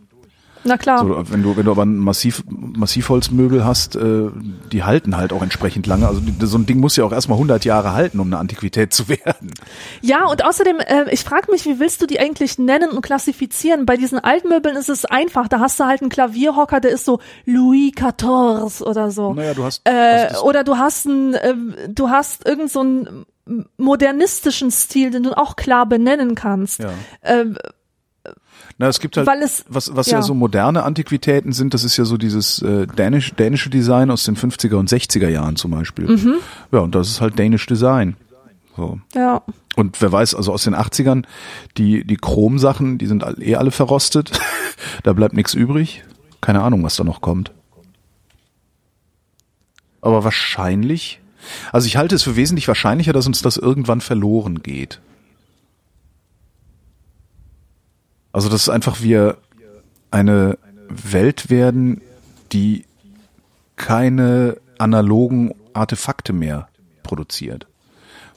Na 0.65 0.77
klar. 0.77 0.99
So, 0.99 1.31
wenn 1.31 1.43
du 1.43 1.57
wenn 1.57 1.65
du 1.65 1.71
aber 1.71 1.83
ein 1.83 1.97
Massiv 1.97 2.43
Massivholzmöbel 2.47 3.65
hast, 3.65 3.95
äh, 3.95 4.29
die 4.71 4.83
halten 4.83 5.17
halt 5.17 5.33
auch 5.33 5.41
entsprechend 5.41 5.87
lange. 5.87 6.07
Also 6.07 6.21
so 6.41 6.57
ein 6.57 6.65
Ding 6.65 6.79
muss 6.79 6.95
ja 6.95 7.03
auch 7.03 7.11
erstmal 7.11 7.37
100 7.37 7.65
Jahre 7.65 7.93
halten, 7.93 8.19
um 8.19 8.27
eine 8.27 8.37
Antiquität 8.37 8.93
zu 8.93 9.09
werden. 9.09 9.51
Ja, 10.01 10.25
und 10.25 10.45
außerdem, 10.45 10.77
äh, 10.79 11.05
ich 11.11 11.23
frage 11.23 11.51
mich, 11.51 11.65
wie 11.65 11.79
willst 11.79 12.01
du 12.01 12.05
die 12.07 12.19
eigentlich 12.19 12.57
nennen 12.59 12.91
und 12.91 13.01
klassifizieren? 13.01 13.85
Bei 13.85 13.97
diesen 13.97 14.19
Altmöbeln 14.19 14.75
ist 14.77 14.89
es 14.89 15.05
einfach. 15.05 15.47
Da 15.47 15.59
hast 15.59 15.79
du 15.79 15.85
halt 15.85 16.01
einen 16.01 16.09
Klavierhocker, 16.09 16.79
der 16.79 16.91
ist 16.91 17.05
so 17.05 17.19
Louis 17.45 17.91
XIV 17.95 18.81
oder 18.81 19.11
so. 19.11 19.33
Naja, 19.33 19.53
du 19.53 19.63
hast 19.63 19.81
Äh, 19.87 20.31
ist- 20.31 20.43
oder 20.43 20.63
du 20.63 20.77
hast 20.77 21.07
einen, 21.07 21.35
ähm, 21.41 21.75
du 21.89 22.09
hast 22.09 22.45
irgend 22.47 22.71
so 22.71 22.79
einen 22.79 23.25
modernistischen 23.77 24.71
Stil, 24.71 25.11
den 25.11 25.23
du 25.23 25.37
auch 25.37 25.55
klar 25.55 25.85
benennen 25.85 26.35
kannst. 26.35 26.79
ja. 26.79 26.89
Ähm, 27.21 27.57
Na, 28.83 28.89
es 28.89 28.99
gibt 28.99 29.15
halt, 29.15 29.25
weil 29.27 29.41
es- 29.41 29.63
was, 29.69 29.95
was 29.95 30.07
ja. 30.07 30.17
ja. 30.17 30.21
so 30.21 30.33
moderne 30.33 30.83
Antiquitäten 30.83 31.53
sind, 31.53 31.73
das 31.73 31.85
ist 31.85 31.95
ja 31.95 32.03
so 32.03 32.17
dieses 32.17 32.61
äh, 32.61 32.85
dänisch, 32.85 33.33
dänische 33.33 33.69
Design 33.69 34.11
aus 34.11 34.25
den 34.25 34.35
50er 34.35 34.75
und 34.75 34.89
60er 34.89 35.29
Jahren 35.29 35.55
zum 35.55 35.71
Beispiel. 35.71 36.05
Mhm. 36.09 36.35
Ja, 36.73 36.79
und 36.79 36.93
das 36.93 37.07
ist 37.07 37.21
halt 37.21 37.39
dänisch 37.39 37.65
Design. 37.65 38.17
So. 38.75 38.99
ja, 39.15 39.41
Und 39.77 40.01
wer 40.01 40.11
weiß, 40.11 40.35
also 40.35 40.51
aus 40.51 40.65
den 40.65 40.75
80ern, 40.75 41.23
die, 41.77 42.03
die 42.05 42.17
Chromsachen, 42.17 42.97
die 42.97 43.05
sind 43.05 43.23
all- 43.23 43.41
eh 43.41 43.55
alle 43.55 43.71
verrostet. 43.71 44.31
da 45.03 45.13
bleibt 45.13 45.33
nichts 45.33 45.53
übrig. 45.53 46.03
Keine 46.41 46.61
Ahnung, 46.61 46.83
was 46.83 46.97
da 46.97 47.05
noch 47.05 47.21
kommt. 47.21 47.51
Aber 50.01 50.25
wahrscheinlich, 50.25 51.21
also 51.71 51.87
ich 51.87 51.95
halte 51.95 52.15
es 52.15 52.23
für 52.23 52.35
wesentlich 52.35 52.67
wahrscheinlicher, 52.67 53.13
dass 53.13 53.27
uns 53.27 53.41
das 53.41 53.55
irgendwann 53.55 54.01
verloren 54.01 54.61
geht. 54.61 54.99
Also, 58.33 58.49
dass 58.49 58.67
einfach 58.67 59.01
wir 59.01 59.37
eine 60.11 60.57
Welt 60.89 61.49
werden, 61.49 62.01
die 62.51 62.83
keine 63.77 64.57
analogen 64.77 65.55
Artefakte 65.73 66.33
mehr 66.33 66.67
produziert. 67.03 67.67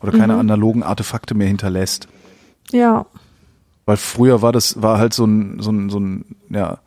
Oder 0.02 0.12
keine 0.12 0.36
analogen 0.36 0.82
Artefakte 0.82 1.34
mehr 1.34 1.48
hinterlässt. 1.48 2.08
ja, 2.70 3.06
Weil 3.86 3.96
früher 3.96 4.42
war 4.42 4.52
das, 4.52 4.82
war 4.82 4.98
halt 4.98 5.14
so 5.14 5.24
ein, 5.24 5.60
so 5.60 5.70
ein, 5.70 5.90
so 5.90 5.98
ein, 5.98 6.36
ja, 6.50 6.78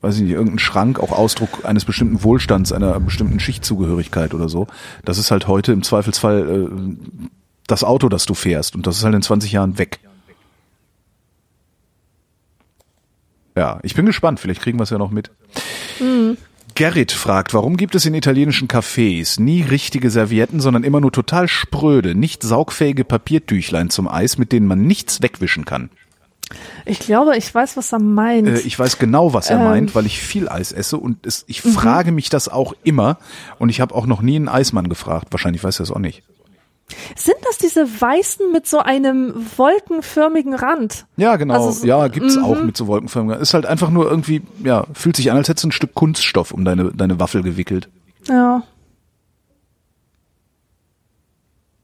weiß 0.00 0.16
ich 0.16 0.22
nicht, 0.22 0.32
irgendein 0.32 0.58
Schrank, 0.58 0.98
auch 0.98 1.12
Ausdruck 1.12 1.64
eines 1.64 1.84
bestimmten 1.84 2.22
Wohlstands, 2.22 2.72
einer 2.72 2.98
bestimmten 3.00 3.38
Schichtzugehörigkeit 3.38 4.34
oder 4.34 4.48
so. 4.48 4.66
Das 5.04 5.18
ist 5.18 5.30
halt 5.30 5.46
heute 5.46 5.72
im 5.72 5.82
Zweifelsfall 5.82 6.68
äh, 6.70 6.96
das 7.66 7.84
Auto, 7.84 8.08
das 8.08 8.26
du 8.26 8.34
fährst. 8.34 8.74
Und 8.74 8.86
das 8.86 8.96
ist 8.98 9.04
halt 9.04 9.14
in 9.14 9.22
20 9.22 9.52
Jahren 9.52 9.78
weg. 9.78 10.00
Ja, 13.56 13.78
ich 13.82 13.94
bin 13.94 14.06
gespannt. 14.06 14.40
Vielleicht 14.40 14.62
kriegen 14.62 14.78
wir 14.78 14.84
es 14.84 14.90
ja 14.90 14.98
noch 14.98 15.10
mit. 15.10 15.30
Gerrit 16.74 17.12
fragt, 17.12 17.52
warum 17.54 17.76
gibt 17.76 17.94
es 17.94 18.06
in 18.06 18.14
italienischen 18.14 18.66
Cafés 18.66 19.40
nie 19.40 19.62
richtige 19.62 20.10
Servietten, 20.10 20.60
sondern 20.60 20.84
immer 20.84 21.00
nur 21.00 21.12
total 21.12 21.46
spröde, 21.48 22.14
nicht 22.14 22.42
saugfähige 22.42 23.04
Papiertüchlein 23.04 23.90
zum 23.90 24.08
Eis, 24.08 24.38
mit 24.38 24.52
denen 24.52 24.66
man 24.66 24.82
nichts 24.82 25.22
wegwischen 25.22 25.64
kann? 25.64 25.90
ich 26.84 26.98
glaube, 26.98 27.36
ich 27.36 27.54
weiß, 27.54 27.76
was 27.76 27.92
er 27.92 27.98
meint. 27.98 28.48
Äh, 28.48 28.58
ich 28.60 28.78
weiß 28.78 28.98
genau, 28.98 29.32
was 29.32 29.48
er 29.48 29.58
Ähm. 29.58 29.64
meint, 29.64 29.94
weil 29.94 30.06
ich 30.06 30.20
viel 30.20 30.48
Eis 30.48 30.72
esse 30.72 30.98
und 30.98 31.26
es, 31.26 31.44
ich 31.46 31.62
frage 31.62 32.12
mich 32.12 32.28
das 32.28 32.48
auch 32.48 32.74
immer 32.82 33.18
und 33.58 33.68
ich 33.68 33.80
habe 33.80 33.94
auch 33.94 34.06
noch 34.06 34.20
nie 34.22 34.36
einen 34.36 34.48
Eismann 34.48 34.88
gefragt. 34.88 35.28
Wahrscheinlich 35.30 35.62
weiß 35.64 35.80
er 35.80 35.84
es 35.84 35.90
auch 35.90 35.98
nicht. 35.98 36.22
Sind 37.16 37.36
das 37.46 37.58
diese 37.58 38.00
weißen 38.00 38.50
mit 38.52 38.66
so 38.66 38.78
einem 38.78 39.34
wolkenförmigen 39.56 40.54
Rand? 40.54 41.06
Ja, 41.16 41.36
genau. 41.36 41.54
Also 41.54 41.70
so- 41.80 41.86
ja, 41.86 42.08
gibt's 42.08 42.36
auch 42.38 42.62
mit 42.62 42.76
so 42.76 42.86
Wolkenförmigen. 42.86 43.40
Ist 43.40 43.54
halt 43.54 43.66
einfach 43.66 43.90
nur 43.90 44.10
irgendwie, 44.10 44.42
ja, 44.64 44.86
fühlt 44.94 45.16
sich 45.16 45.30
an, 45.30 45.36
als 45.36 45.48
hättest 45.48 45.64
du 45.64 45.68
ein 45.68 45.72
Stück 45.72 45.94
Kunststoff 45.94 46.52
um 46.52 46.64
deine, 46.64 46.92
deine 46.92 47.18
Waffel 47.20 47.42
gewickelt. 47.42 47.88
Ja. 48.28 48.62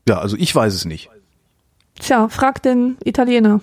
Ja, 0.09 0.19
also 0.19 0.37
ich 0.37 0.55
weiß 0.55 0.73
es 0.75 0.85
nicht. 0.85 1.11
Tja, 1.99 2.29
frag 2.29 2.63
den 2.63 2.97
Italiener. 3.05 3.61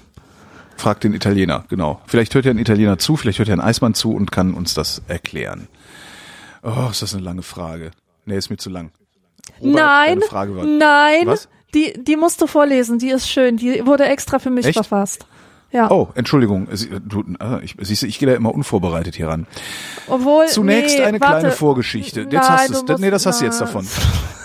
Frag 0.77 0.99
den 1.01 1.13
Italiener, 1.13 1.63
genau. 1.69 2.01
Vielleicht 2.05 2.35
hört 2.35 2.45
ja 2.45 2.51
ein 2.51 2.57
Italiener 2.59 2.97
zu, 2.97 3.15
vielleicht 3.15 3.39
hört 3.39 3.47
ja 3.47 3.55
ein 3.55 3.61
Eismann 3.61 3.93
zu 3.93 4.11
und 4.13 4.31
kann 4.31 4.53
uns 4.53 4.73
das 4.73 5.01
erklären. 5.07 5.67
Oh, 6.63 6.89
ist 6.91 7.01
das 7.01 7.13
eine 7.13 7.23
lange 7.23 7.43
Frage. 7.43 7.91
Nee, 8.25 8.37
ist 8.37 8.49
mir 8.49 8.57
zu 8.57 8.69
lang. 8.69 8.91
Robert, 9.61 9.75
nein, 9.75 10.07
deine 10.19 10.21
Frage 10.21 10.55
war, 10.55 10.65
nein, 10.65 11.27
Was? 11.27 11.47
die, 11.73 11.93
die 12.01 12.15
musst 12.15 12.41
du 12.41 12.47
vorlesen, 12.47 12.99
die 12.99 13.09
ist 13.09 13.29
schön, 13.29 13.57
die 13.57 13.85
wurde 13.85 14.05
extra 14.05 14.39
für 14.39 14.49
mich 14.49 14.65
Echt? 14.65 14.75
verfasst. 14.75 15.25
Ja, 15.71 15.91
Oh, 15.91 16.07
Entschuldigung. 16.15 16.67
Es- 16.71 16.87
Du, 17.03 17.23
ah, 17.39 17.59
ich, 17.61 17.75
siehst 17.81 18.03
du, 18.03 18.07
ich 18.07 18.17
gehe 18.17 18.29
da 18.29 18.35
immer 18.35 18.53
unvorbereitet 18.53 19.15
hier 19.15 19.27
ran. 19.27 19.45
obwohl, 20.07 20.47
Zunächst 20.47 20.97
nee, 20.99 21.03
eine 21.03 21.19
warte. 21.19 21.39
kleine 21.39 21.51
Vorgeschichte. 21.51 22.21
Jetzt 22.21 22.31
Nein, 22.33 22.41
hast 22.43 22.69
du 22.69 22.73
du's. 22.75 22.87
musst- 22.87 22.99
Nee, 23.01 23.09
das 23.09 23.25
hast 23.25 23.41
du 23.41 23.45
jetzt 23.45 23.59
davon. 23.59 23.85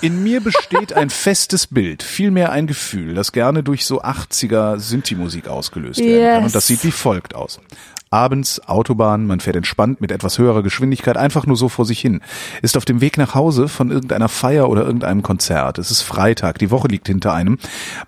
In 0.01 0.25
mir 0.25 0.41
besteht 0.41 0.93
ein 0.95 1.09
festes 1.11 1.69
Bild, 1.69 2.03
vielmehr 2.03 2.51
ein 2.51 2.67
Gefühl, 2.67 3.15
das 3.15 3.31
gerne 3.31 3.63
durch 3.63 3.85
so 3.87 4.03
80er 4.03 4.79
Synthi-Musik 4.81 5.47
ausgelöst 5.47 6.01
werden 6.01 6.13
kann. 6.27 6.35
Yes. 6.39 6.45
Und 6.47 6.55
das 6.57 6.67
sieht 6.67 6.83
wie 6.83 6.91
folgt 6.91 7.35
aus. 7.37 7.61
Abends, 8.13 8.61
Autobahn, 8.67 9.29
man 9.29 9.39
fährt 9.39 9.55
entspannt 9.55 10.01
mit 10.01 10.11
etwas 10.11 10.37
höherer 10.37 10.65
Geschwindigkeit 10.65 11.17
einfach 11.17 11.47
nur 11.47 11.55
so 11.57 11.69
vor 11.69 11.85
sich 11.85 12.01
hin. 12.01 12.23
Ist 12.61 12.77
auf 12.77 12.85
dem 12.85 13.01
Weg 13.01 13.17
nach 13.19 13.37
Hause 13.37 13.69
von 13.69 13.93
irgendeiner 13.93 14.29
Feier 14.29 14.69
oder 14.69 14.85
irgendeinem 14.85 15.23
Konzert. 15.23 15.79
Es 15.79 15.93
ist 15.93 16.03
Freitag, 16.03 16.59
die 16.59 16.73
Woche 16.73 16.89
liegt 16.89 17.07
hinter 17.07 17.33
einem. 17.33 17.59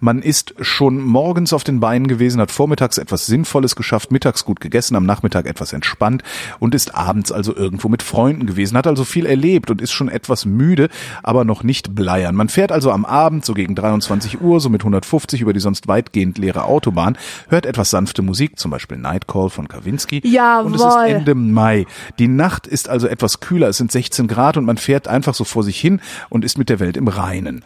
Man 0.01 0.21
ist 0.21 0.57
schon 0.61 1.01
morgens 1.01 1.53
auf 1.53 1.63
den 1.63 1.79
Beinen 1.79 2.09
gewesen, 2.09 2.41
hat 2.41 2.51
vormittags 2.51 2.99
etwas 2.99 3.27
Sinnvolles 3.27 3.77
geschafft, 3.77 4.11
mittags 4.11 4.45
gut 4.45 4.61
gegessen, 4.61 4.97
am 4.97 5.07
Nachmittag 5.07 5.47
etwas 5.47 5.73
entspannt 5.73 6.25
und 6.59 6.75
ist 6.75 6.97
abends 6.97 7.31
also 7.31 7.55
irgendwo 7.55 7.89
mit 7.89 8.03
Freunden 8.03 8.47
gewesen, 8.47 8.77
hat 8.77 8.89
also 8.89 9.05
viel 9.05 9.25
erlebt 9.25 9.71
und 9.71 9.81
ist 9.81 9.93
schon 9.93 10.09
etwas 10.09 10.47
müde, 10.47 10.89
aber 11.23 11.45
noch 11.45 11.63
nicht 11.63 11.95
bleiern. 11.95 12.35
Man 12.35 12.49
fährt 12.49 12.73
also 12.73 12.91
am 12.91 13.05
Abend 13.05 13.45
so 13.45 13.55
gegen 13.55 13.77
23 13.77 14.41
Uhr, 14.41 14.59
so 14.59 14.69
mit 14.69 14.81
150 14.81 15.41
über 15.43 15.53
die 15.53 15.61
sonst 15.61 15.87
weitgehend 15.87 16.39
leere 16.39 16.65
Autobahn, 16.65 17.17
hört 17.51 17.67
etwas 17.67 17.91
sanfte 17.91 18.23
Musik, 18.23 18.59
zum 18.59 18.73
Beispiel 18.73 18.99
Nightcall 18.99 19.49
von 19.49 19.69
Kavinsky 19.69 19.92
Kavinsky. 19.93 20.23
Jawohl. 20.25 20.67
Und 20.67 20.75
es 20.75 20.83
ist 20.83 20.97
Ende 21.07 21.35
Mai. 21.35 21.87
Die 22.19 22.29
Nacht 22.29 22.67
ist 22.67 22.89
also 22.89 23.07
etwas 23.07 23.41
kühler, 23.41 23.69
es 23.69 23.77
sind 23.77 23.93
16 23.93 24.29
Grad 24.29 24.57
und 24.57 24.65
man 24.65 24.79
fährt 24.79 25.09
einfach 25.09 25.35
so 25.35 25.45
vor 25.45 25.63
sich 25.63 25.81
hin 25.81 26.01
und 26.31 26.45
ist 26.45 26.59
mit 26.59 26.69
der 26.69 26.81
Welt 26.81 26.97
im 26.97 27.09
Reinen. 27.09 27.65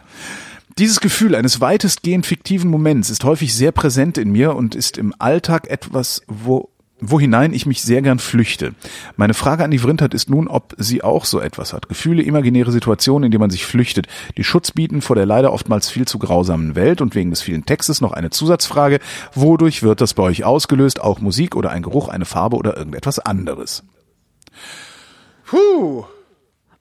Dieses 0.77 0.99
Gefühl 0.99 1.33
eines 1.33 1.59
weitestgehend 1.59 2.25
fiktiven 2.25 2.69
Moments 2.69 3.09
ist 3.09 3.23
häufig 3.23 3.55
sehr 3.55 3.71
präsent 3.71 4.17
in 4.17 4.31
mir 4.31 4.55
und 4.55 4.75
ist 4.75 4.97
im 4.97 5.13
Alltag 5.17 5.69
etwas, 5.69 6.21
wo 6.27 6.69
wo 6.99 7.19
hinein 7.19 7.53
ich 7.53 7.65
mich 7.65 7.81
sehr 7.81 8.01
gern 8.01 8.19
flüchte. 8.19 8.73
Meine 9.15 9.33
Frage 9.33 9.63
an 9.63 9.71
die 9.71 9.77
Vrindert 9.77 10.13
ist 10.13 10.29
nun, 10.29 10.47
ob 10.47 10.73
sie 10.77 11.03
auch 11.03 11.25
so 11.25 11.39
etwas 11.39 11.73
hat. 11.73 11.89
Gefühle, 11.89 12.23
imaginäre 12.23 12.71
Situationen, 12.71 13.25
in 13.25 13.31
denen 13.31 13.41
man 13.41 13.49
sich 13.49 13.65
flüchtet, 13.65 14.07
die 14.35 14.43
Schutz 14.43 14.71
bieten 14.71 15.01
vor 15.01 15.15
der 15.15 15.25
leider 15.25 15.53
oftmals 15.53 15.89
viel 15.89 16.07
zu 16.07 16.19
grausamen 16.19 16.75
Welt 16.75 17.01
und 17.01 17.15
wegen 17.15 17.29
des 17.29 17.41
vielen 17.41 17.65
Textes 17.65 18.01
noch 18.01 18.13
eine 18.13 18.29
Zusatzfrage. 18.29 18.99
Wodurch 19.33 19.83
wird 19.83 20.01
das 20.01 20.13
bei 20.13 20.23
euch 20.23 20.43
ausgelöst? 20.43 20.99
Auch 21.01 21.19
Musik 21.19 21.55
oder 21.55 21.69
ein 21.69 21.83
Geruch, 21.83 22.07
eine 22.07 22.25
Farbe 22.25 22.57
oder 22.57 22.77
irgendetwas 22.77 23.19
anderes? 23.19 23.83
Puh. 25.45 26.05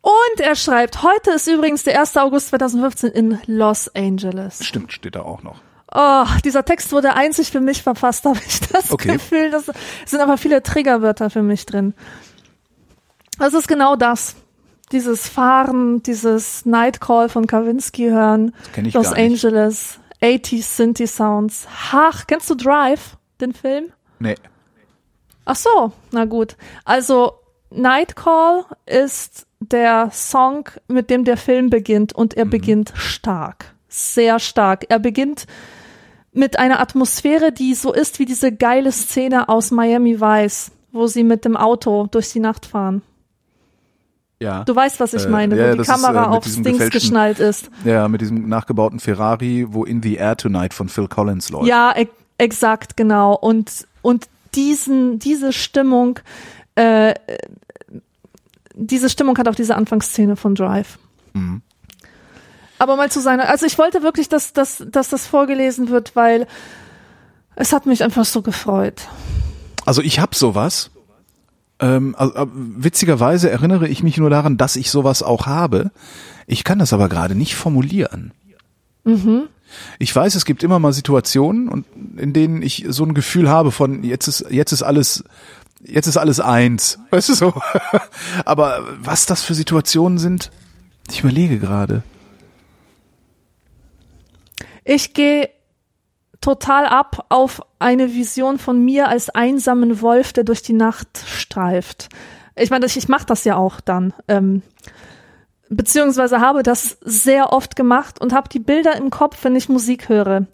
Und 0.01 0.41
er 0.41 0.55
schreibt, 0.55 1.03
heute 1.03 1.33
ist 1.33 1.49
übrigens 1.49 1.83
der 1.83 2.01
1. 2.01 2.17
August 2.17 2.49
2015 2.49 3.11
in 3.11 3.39
Los 3.47 3.95
Angeles. 3.95 4.65
Stimmt, 4.65 4.93
steht 4.93 5.17
da 5.17 5.23
auch 5.23 5.43
noch. 5.43 5.61
Oh, 5.99 6.27
dieser 6.45 6.65
Text 6.65 6.93
wurde 6.93 7.15
einzig 7.15 7.51
für 7.51 7.61
mich 7.61 7.83
verfasst, 7.83 8.25
habe 8.27 8.39
ich 8.47 8.61
das 8.61 8.93
Okay. 8.93 9.13
Gefühl. 9.15 9.51
Das 9.51 9.71
sind 10.05 10.21
aber 10.21 10.37
viele 10.37 10.63
Triggerwörter 10.63 11.31
für 11.31 11.43
mich 11.43 11.65
drin. 11.65 11.95
Das 13.39 13.55
ist 13.55 13.67
genau 13.67 13.97
das. 13.97 14.37
Dieses 14.93 15.27
Fahren, 15.29 16.03
dieses 16.03 16.65
Nightcall 16.67 17.29
von 17.29 17.47
Kavinsky 17.47 18.09
hören, 18.11 18.55
Los. 18.93 19.13
Angeles, 19.13 19.99
80s 20.23 20.77
Synthi 20.77 21.07
Sounds. 21.07 21.67
Ach, 21.93 22.27
kennst 22.27 22.49
du 22.51 22.55
Drive, 22.55 23.17
den 23.41 23.53
Film? 23.53 23.87
Nee. 24.19 24.37
Ach 25.45 25.57
so, 25.57 25.93
na 26.13 26.25
gut. 26.25 26.57
Also 26.85 27.33
Nightcall 27.71 28.65
ist 28.85 29.47
der 29.61 30.11
Song, 30.13 30.69
mit 30.89 31.11
dem 31.11 31.25
der 31.25 31.37
Film 31.37 31.71
beginnt 31.71 32.13
und 32.13 32.35
er 32.35 32.45
beginnt 32.45 32.93
stark, 32.97 33.75
sehr 33.89 34.39
stark. 34.39 34.85
Er 34.89 34.99
beginnt 34.99 35.47
mit 36.37 36.59
einer 36.59 36.81
Atmosphäre, 36.81 37.51
die 37.51 37.75
so 37.75 37.93
ist 37.93 38.19
wie 38.19 38.27
diese 38.27 38.53
geile 38.53 38.93
Szene 38.93 39.49
aus 39.49 39.71
Miami 39.71 40.21
Vice, 40.21 40.71
wo 40.93 41.07
sie 41.07 41.25
mit 41.25 41.45
dem 41.45 41.57
Auto 41.57 42.07
durch 42.11 42.33
die 42.33 42.41
Nacht 42.41 42.67
fahren. 42.67 43.03
Ja. 44.39 44.65
Du 44.65 44.77
weißt, 44.77 45.01
was 45.01 45.15
ich 45.15 45.25
Äh, 45.25 45.29
meine, 45.31 45.57
ja, 45.57 45.69
wo 45.69 45.73
die 45.73 45.79
das 45.79 45.89
ist, 45.89 45.95
Kamera 45.95 46.25
äh, 46.25 46.37
aufs 46.37 46.61
Dings 46.61 46.91
geschnallt 46.91 47.39
ist. 47.39 47.71
Ja, 47.85 48.07
mit 48.09 48.21
diesem 48.21 48.49
nachgebauten 48.49 49.01
Ferrari, 49.01 49.67
wo 49.71 49.85
In 49.85 50.03
the 50.03 50.17
Air 50.17 50.37
Tonight 50.37 50.75
von 50.75 50.91
Phil 50.91 51.09
Collins 51.09 51.49
läuft. 51.49 51.67
Ja, 51.67 51.95
e 51.97 52.07
exakt, 52.37 52.99
genau. 52.99 53.35
Und, 53.35 53.87
und 54.03 54.29
diesen, 54.55 55.19
diese 55.19 55.55
Stimmung, 55.55 56.21
äh, 56.75 57.15
diese 58.75 59.09
Stimmung 59.09 59.39
hat 59.39 59.49
auch 59.49 59.55
diese 59.55 59.75
Anfangsszene 59.75 60.37
von 60.37 60.55
Drive. 60.55 60.99
Mhm. 61.33 61.63
Aber 62.79 62.97
mal 62.97 63.11
zu 63.11 63.21
seiner, 63.21 63.49
also 63.49 63.67
ich 63.67 63.79
wollte 63.79 64.03
wirklich, 64.03 64.29
dass, 64.29 64.53
dass, 64.53 64.85
dass 64.91 65.09
das 65.09 65.27
vorgelesen 65.27 65.89
wird, 65.89 66.15
weil 66.15 66.47
es 67.55 67.73
hat 67.73 67.87
mich 67.87 68.05
einfach 68.05 68.25
so 68.25 68.43
gefreut. 68.43 69.03
Also 69.85 70.03
ich 70.03 70.21
habe 70.21 70.35
sowas. 70.35 70.91
Ähm, 71.79 72.15
also, 72.19 72.35
äh, 72.35 72.47
witzigerweise 72.53 73.51
erinnere 73.51 73.89
ich 73.89 74.03
mich 74.03 74.19
nur 74.19 74.31
daran, 74.31 74.57
dass 74.57 74.77
ich 74.77 74.91
sowas 74.91 75.23
auch 75.23 75.47
habe. 75.47 75.91
Ich 76.47 76.65
kann 76.65 76.79
das 76.79 76.93
aber 76.93 77.09
gerade 77.09 77.35
nicht 77.35 77.55
formulieren. 77.55 78.33
Ich 79.99 80.15
weiß, 80.15 80.35
es 80.35 80.45
gibt 80.45 80.63
immer 80.63 80.79
mal 80.79 80.93
Situationen, 80.93 81.69
und 81.69 81.87
in 82.17 82.33
denen 82.33 82.63
ich 82.63 82.87
so 82.89 83.05
ein 83.05 83.15
Gefühl 83.15 83.49
habe 83.49 83.73
von 83.73 84.05
jetzt 84.05 84.29
ist 84.29 84.47
jetzt 84.51 84.73
ist 84.73 84.83
alles 84.83 85.25
jetzt 85.83 86.07
ist 86.07 86.17
alles 86.17 86.41
eins, 86.41 86.99
weißt 87.11 87.31
du 87.31 87.35
so. 87.35 87.55
aber 88.45 88.85
was 89.01 89.27
das 89.27 89.43
für 89.43 89.55
Situationen 89.55 90.19
sind, 90.19 90.51
ich 91.11 91.21
überlege 91.21 91.59
gerade. 91.59 92.03
Ich 94.89 95.15
gehe 95.15 95.51
total 96.41 96.87
ab 96.87 97.27
auf 97.29 97.61
eine 97.81 98.15
Vision 98.15 98.59
von 98.59 98.85
mir 98.85 99.09
als 99.09 99.31
einsamen 99.31 100.01
Wolf, 100.01 100.33
der 100.33 100.45
durch 100.45 100.63
die 100.63 100.75
Nacht 100.75 101.09
streift. 101.27 102.09
Ich 102.55 102.71
meine, 102.71 102.87
ich, 102.87 102.97
ich 102.97 103.09
mache 103.09 103.27
das 103.27 103.43
ja 103.43 103.57
auch 103.57 103.81
dann. 103.81 104.15
Ähm, 104.29 104.63
beziehungsweise 105.69 106.41
habe 106.41 106.63
das 106.63 106.99
sehr 107.03 107.53
oft 107.53 107.75
gemacht 107.75 108.21
und 108.21 108.33
habe 108.33 108.49
die 108.49 108.61
Bilder 108.61 108.95
im 108.95 109.11
Kopf, 109.11 109.43
wenn 109.43 109.57
ich 109.57 109.69
Musik 109.69 110.09
höre. 110.09 110.47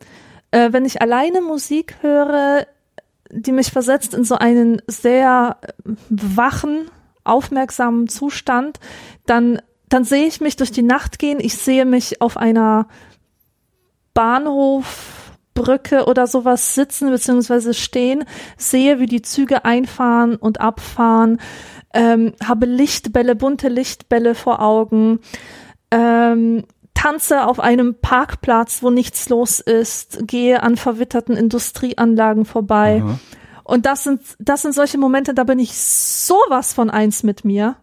Äh, 0.51 0.73
wenn 0.73 0.87
ich 0.87 1.03
alleine 1.03 1.43
Musik 1.43 1.97
höre, 2.01 2.67
die 3.31 3.53
mich 3.53 3.71
versetzt 3.71 4.15
in 4.15 4.25
so 4.25 4.37
einen 4.37 4.81
sehr 4.87 5.59
äh, 5.63 5.93
wachen, 6.09 6.91
aufmerksamen 7.23 8.09
Zustand, 8.09 8.81
dann, 9.27 9.61
dann 9.91 10.05
sehe 10.05 10.25
ich 10.25 10.41
mich 10.41 10.57
durch 10.57 10.73
die 10.73 10.83
Nacht 10.83 11.19
gehen. 11.19 11.39
Ich 11.39 11.59
sehe 11.59 11.85
mich 11.85 12.23
auf 12.23 12.39
einer 12.39 12.89
Bahnhofbrücke 14.15 16.07
oder 16.07 16.27
sowas 16.27 16.75
sitzen 16.75 17.11
beziehungsweise 17.11 17.75
stehen, 17.75 18.25
sehe, 18.57 18.99
wie 18.99 19.07
die 19.07 19.23
Züge 19.23 19.65
einfahren 19.65 20.37
und 20.37 20.61
abfahren, 20.61 21.41
ähm, 21.95 22.33
habe 22.45 22.67
Lichtbälle, 22.67 23.35
bunte 23.37 23.69
Lichtbälle 23.69 24.35
vor 24.35 24.61
Augen, 24.61 25.21
ähm, 25.91 26.65
tanze 26.95 27.47
auf 27.47 27.61
einem 27.61 27.97
Parkplatz, 28.01 28.83
wo 28.83 28.91
nichts 28.91 29.29
los 29.29 29.61
ist, 29.61 30.27
gehe 30.27 30.63
an 30.63 30.77
verwitterten 30.77 31.37
Industrieanlagen 31.37 32.45
vorbei. 32.45 33.03
Und 33.65 33.87
das 33.87 34.05
sind, 34.05 34.21
das 34.39 34.63
sind 34.63 34.75
solche 34.75 34.99
Momente, 34.99 35.35
da 35.35 35.45
bin 35.45 35.59
ich 35.59 35.77
sowas 35.77 36.73
von 36.73 36.91
eins 36.91 37.23
mit 37.23 37.45
mir. 37.45 37.77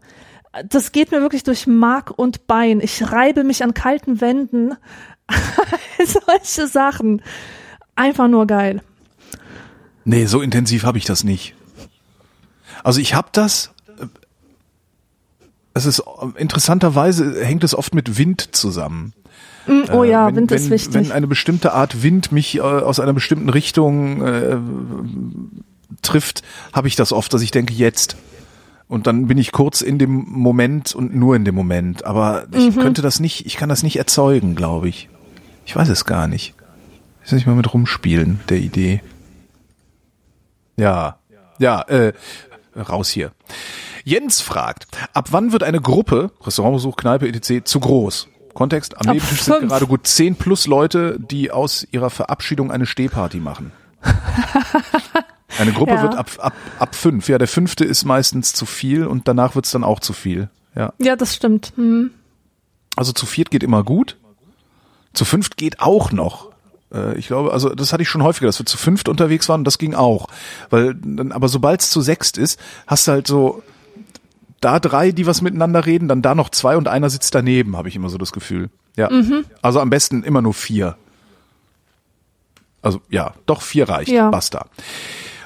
Das 0.68 0.92
geht 0.92 1.12
mir 1.12 1.22
wirklich 1.22 1.44
durch 1.44 1.68
Mark 1.68 2.12
und 2.16 2.48
Bein. 2.48 2.80
Ich 2.82 3.12
reibe 3.12 3.44
mich 3.44 3.64
an 3.64 3.74
kalten 3.74 4.20
Wänden. 4.20 4.76
Solche 6.06 6.68
Sachen. 6.68 7.22
Einfach 7.96 8.28
nur 8.28 8.48
geil. 8.48 8.82
Nee, 10.06 10.26
so 10.26 10.42
intensiv 10.42 10.84
habe 10.84 10.98
ich 10.98 11.06
das 11.06 11.24
nicht. 11.24 11.56
Also 12.84 13.00
ich 13.02 13.14
habe 13.14 13.30
das. 13.32 13.72
äh, 14.00 14.06
Es 15.74 15.86
ist 15.86 16.00
äh, 16.00 16.04
interessanterweise 16.42 17.44
hängt 17.44 17.64
es 17.64 17.76
oft 17.76 17.94
mit 17.94 18.18
Wind 18.18 18.56
zusammen. 18.56 19.14
Mm, 19.68 19.82
Oh 19.92 20.04
Äh, 20.04 20.12
ja, 20.12 20.28
wenn, 20.28 20.36
Wind 20.38 20.52
wenn, 20.52 20.58
ist 20.58 20.70
wichtig. 20.70 20.94
Wenn 20.94 21.12
eine 21.12 21.28
bestimmte 21.28 21.74
Art 21.74 22.02
Wind 22.02 22.32
mich 22.32 22.56
äh, 22.58 22.62
aus 22.62 23.00
einer 23.00 23.14
bestimmten 23.14 23.50
Richtung 23.50 24.22
äh, 24.26 24.58
trifft, 26.02 26.44
habe 26.74 26.88
ich 26.88 26.96
das 26.96 27.12
oft, 27.12 27.34
dass 27.34 27.42
ich 27.42 27.52
denke 27.52 27.74
jetzt. 27.74 28.16
Und 28.88 29.06
dann 29.06 29.28
bin 29.28 29.38
ich 29.38 29.52
kurz 29.52 29.82
in 29.82 30.00
dem 30.00 30.26
Moment 30.28 30.96
und 30.96 31.14
nur 31.14 31.36
in 31.36 31.46
dem 31.46 31.54
Moment. 31.54 32.06
Aber 32.06 32.48
ich 32.52 32.76
Mhm. 32.76 32.80
könnte 32.80 33.02
das 33.04 33.20
nicht, 33.20 33.46
ich 33.46 33.56
kann 33.58 33.70
das 33.70 33.84
nicht 33.84 33.98
erzeugen, 33.98 34.56
glaube 34.56 34.90
ich. 34.90 35.10
Ich 35.70 35.76
weiß 35.76 35.90
es 35.90 36.06
gar 36.06 36.26
nicht. 36.26 36.56
Ich 37.24 37.32
will 37.32 37.38
nicht 37.38 37.46
mal 37.46 37.54
mit 37.54 37.72
rumspielen, 37.72 38.40
der 38.50 38.58
Idee. 38.58 39.04
Ja, 40.78 41.20
ja, 41.60 41.82
äh, 41.84 42.14
raus 42.76 43.10
hier. 43.10 43.34
Jens 44.04 44.42
fragt, 44.42 44.88
ab 45.14 45.28
wann 45.30 45.52
wird 45.52 45.62
eine 45.62 45.80
Gruppe, 45.80 46.32
Restaurantbesuch, 46.42 46.96
Kneipe, 46.96 47.28
etc., 47.28 47.64
zu 47.66 47.80
groß? 47.82 48.30
Kontext, 48.56 48.98
am 48.98 49.10
Ab 49.10 49.14
Nebentisch 49.14 49.44
sind 49.44 49.68
gerade 49.68 49.86
gut 49.86 50.08
zehn 50.08 50.36
plus 50.36 50.66
Leute, 50.66 51.20
die 51.20 51.52
aus 51.52 51.88
ihrer 51.92 52.10
Verabschiedung 52.10 52.72
eine 52.72 52.88
Stehparty 52.88 53.38
machen. 53.38 53.72
Eine 55.60 55.72
Gruppe 55.74 55.92
Ja. 55.94 56.02
wird 56.02 56.16
ab, 56.16 56.32
ab, 56.40 56.54
ab 56.80 56.96
fünf. 56.96 57.30
Ja, 57.30 57.38
der 57.38 57.48
fünfte 57.48 57.86
ist 57.86 58.06
meistens 58.06 58.54
zu 58.54 58.66
viel 58.66 59.06
und 59.06 59.28
danach 59.28 59.54
wird's 59.54 59.70
dann 59.70 59.84
auch 59.84 60.00
zu 60.00 60.14
viel. 60.14 60.50
Ja. 60.76 60.94
Ja, 60.98 61.16
das 61.16 61.36
stimmt. 61.36 61.74
Hm. 61.76 62.10
Also 62.96 63.12
zu 63.12 63.28
viert 63.28 63.52
geht 63.52 63.62
immer 63.62 63.84
gut. 63.84 64.18
Zu 65.14 65.26
fünft 65.26 65.58
geht 65.58 65.80
auch 65.80 66.12
noch. 66.12 66.50
Äh, 66.94 67.18
Ich 67.18 67.28
glaube, 67.28 67.52
also 67.54 67.70
das 67.70 67.94
hatte 67.94 68.04
ich 68.04 68.10
schon 68.10 68.24
häufiger, 68.24 68.48
dass 68.48 68.60
wir 68.60 68.66
zu 68.66 68.78
fünft 68.78 69.10
unterwegs 69.10 69.50
waren 69.50 69.64
das 69.64 69.78
ging 69.78 69.96
auch. 69.96 70.28
Weil 70.70 70.96
dann, 70.96 71.32
aber 71.32 71.48
sobald 71.48 71.82
es 71.82 71.90
zu 71.90 72.02
sechst 72.02 72.38
ist, 72.38 72.60
hast 72.88 73.08
du 73.08 73.12
halt 73.12 73.28
so 73.28 73.64
da 74.62 74.80
drei, 74.80 75.12
die 75.12 75.26
was 75.26 75.42
miteinander 75.42 75.86
reden, 75.86 76.08
dann 76.08 76.22
da 76.22 76.36
noch 76.36 76.50
zwei 76.50 76.76
und 76.78 76.88
einer 76.88 77.10
sitzt 77.10 77.34
daneben, 77.34 77.78
habe 77.78 77.88
ich 77.88 77.96
immer 77.96 78.10
so 78.10 78.18
das 78.18 78.32
Gefühl. 78.32 78.70
Ja. 78.98 79.10
Also 79.62 79.80
am 79.80 79.90
besten 79.90 80.24
immer 80.24 80.42
nur 80.42 80.54
vier. 80.54 80.98
Also 82.82 83.02
ja, 83.10 83.34
doch 83.46 83.62
vier 83.62 83.88
reicht. 83.88 84.12
Ja. 84.12 84.30
Basta. 84.30 84.66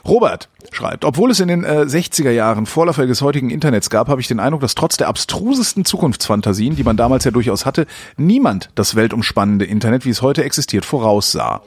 Robert 0.06 0.50
schreibt, 0.72 1.06
obwohl 1.06 1.32
es 1.32 1.40
in 1.40 1.48
den 1.48 1.64
äh, 1.64 1.82
60er 1.82 2.32
Jahren 2.32 2.66
Vorläufer 2.66 3.06
des 3.06 3.22
heutigen 3.22 3.50
Internets 3.50 3.90
gab, 3.90 4.10
habe 4.10 4.20
ich 4.20 4.28
den 4.28 4.40
Eindruck, 4.40 4.62
dass 4.62 4.76
trotz 4.76 4.98
der 4.98 5.08
abstrusesten 5.08 5.86
Zukunftsfantasien, 5.86 6.76
die 6.76 6.84
man 6.84 6.98
damals 6.98 7.24
ja 7.24 7.32
durchaus 7.32 7.66
hatte, 7.66 7.86
niemand 8.18 8.70
das 8.76 8.96
weltumspannende 8.96 9.66
Internet, 9.66 10.06
wie 10.06 10.10
es 10.10 10.22
heute 10.22 10.44
existiert, 10.44 10.84
voraussah. 10.84 11.62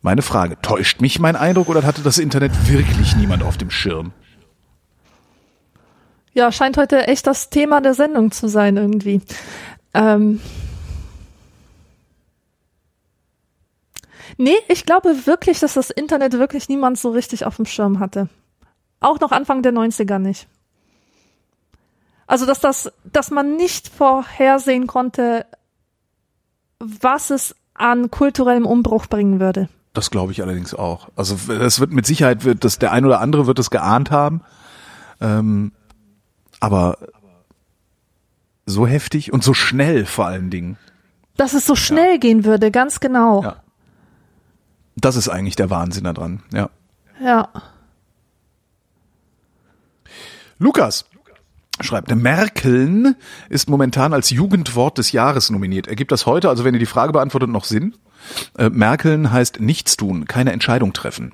Meine 0.00 0.22
Frage, 0.22 0.60
täuscht 0.62 1.00
mich 1.00 1.18
mein 1.18 1.36
Eindruck 1.36 1.68
oder 1.68 1.82
hatte 1.82 2.02
das 2.02 2.18
Internet 2.18 2.68
wirklich 2.68 3.16
niemand 3.16 3.42
auf 3.42 3.56
dem 3.56 3.70
Schirm? 3.70 4.12
Ja, 6.34 6.50
scheint 6.50 6.76
heute 6.76 7.08
echt 7.08 7.26
das 7.26 7.50
Thema 7.50 7.80
der 7.80 7.94
Sendung 7.94 8.30
zu 8.30 8.48
sein 8.48 8.76
irgendwie. 8.76 9.20
Ähm 9.92 10.40
nee, 14.42 14.56
ich 14.68 14.84
glaube 14.84 15.26
wirklich, 15.26 15.60
dass 15.60 15.74
das 15.74 15.90
Internet 15.90 16.34
wirklich 16.34 16.68
niemand 16.68 16.98
so 16.98 17.10
richtig 17.10 17.46
auf 17.46 17.56
dem 17.56 17.66
Schirm 17.66 17.98
hatte. 17.98 18.28
Auch 19.00 19.20
noch 19.20 19.32
Anfang 19.32 19.62
der 19.62 19.72
90er 19.72 20.18
nicht. 20.18 20.48
Also, 22.26 22.46
dass 22.46 22.60
das, 22.60 22.92
dass 23.04 23.30
man 23.30 23.56
nicht 23.56 23.88
vorhersehen 23.88 24.86
konnte, 24.86 25.44
was 26.78 27.30
es 27.30 27.54
an 27.74 28.10
kulturellem 28.10 28.66
Umbruch 28.66 29.06
bringen 29.06 29.40
würde. 29.40 29.68
Das 29.92 30.10
glaube 30.10 30.32
ich 30.32 30.42
allerdings 30.42 30.74
auch. 30.74 31.08
Also 31.16 31.52
es 31.52 31.80
wird 31.80 31.92
mit 31.92 32.06
Sicherheit 32.06 32.44
wird 32.44 32.64
das 32.64 32.78
der 32.78 32.92
ein 32.92 33.04
oder 33.04 33.20
andere 33.20 33.46
wird 33.46 33.58
es 33.58 33.70
geahnt 33.70 34.10
haben, 34.10 34.40
ähm, 35.20 35.72
aber 36.60 36.96
so 38.64 38.86
heftig 38.86 39.32
und 39.32 39.44
so 39.44 39.52
schnell 39.52 40.06
vor 40.06 40.26
allen 40.26 40.50
Dingen. 40.50 40.78
Dass 41.36 41.52
es 41.52 41.66
so 41.66 41.74
schnell 41.74 42.12
ja. 42.12 42.16
gehen 42.16 42.44
würde, 42.44 42.70
ganz 42.70 43.00
genau. 43.00 43.42
Ja. 43.42 43.61
Das 44.96 45.16
ist 45.16 45.28
eigentlich 45.28 45.56
der 45.56 45.70
Wahnsinn 45.70 46.04
daran, 46.04 46.42
ja. 46.52 46.70
Ja. 47.22 47.48
Lukas 50.58 51.04
schreibt, 51.80 52.14
Merkeln 52.14 53.16
ist 53.48 53.68
momentan 53.68 54.12
als 54.12 54.30
Jugendwort 54.30 54.98
des 54.98 55.12
Jahres 55.12 55.50
nominiert. 55.50 55.86
Ergibt 55.86 56.12
das 56.12 56.26
heute, 56.26 56.48
also 56.48 56.64
wenn 56.64 56.74
ihr 56.74 56.80
die 56.80 56.86
Frage 56.86 57.12
beantwortet, 57.12 57.50
noch 57.50 57.64
Sinn? 57.64 57.94
Äh, 58.56 58.70
Merkeln 58.70 59.32
heißt 59.32 59.60
nichts 59.60 59.96
tun, 59.96 60.26
keine 60.26 60.52
Entscheidung 60.52 60.92
treffen. 60.92 61.32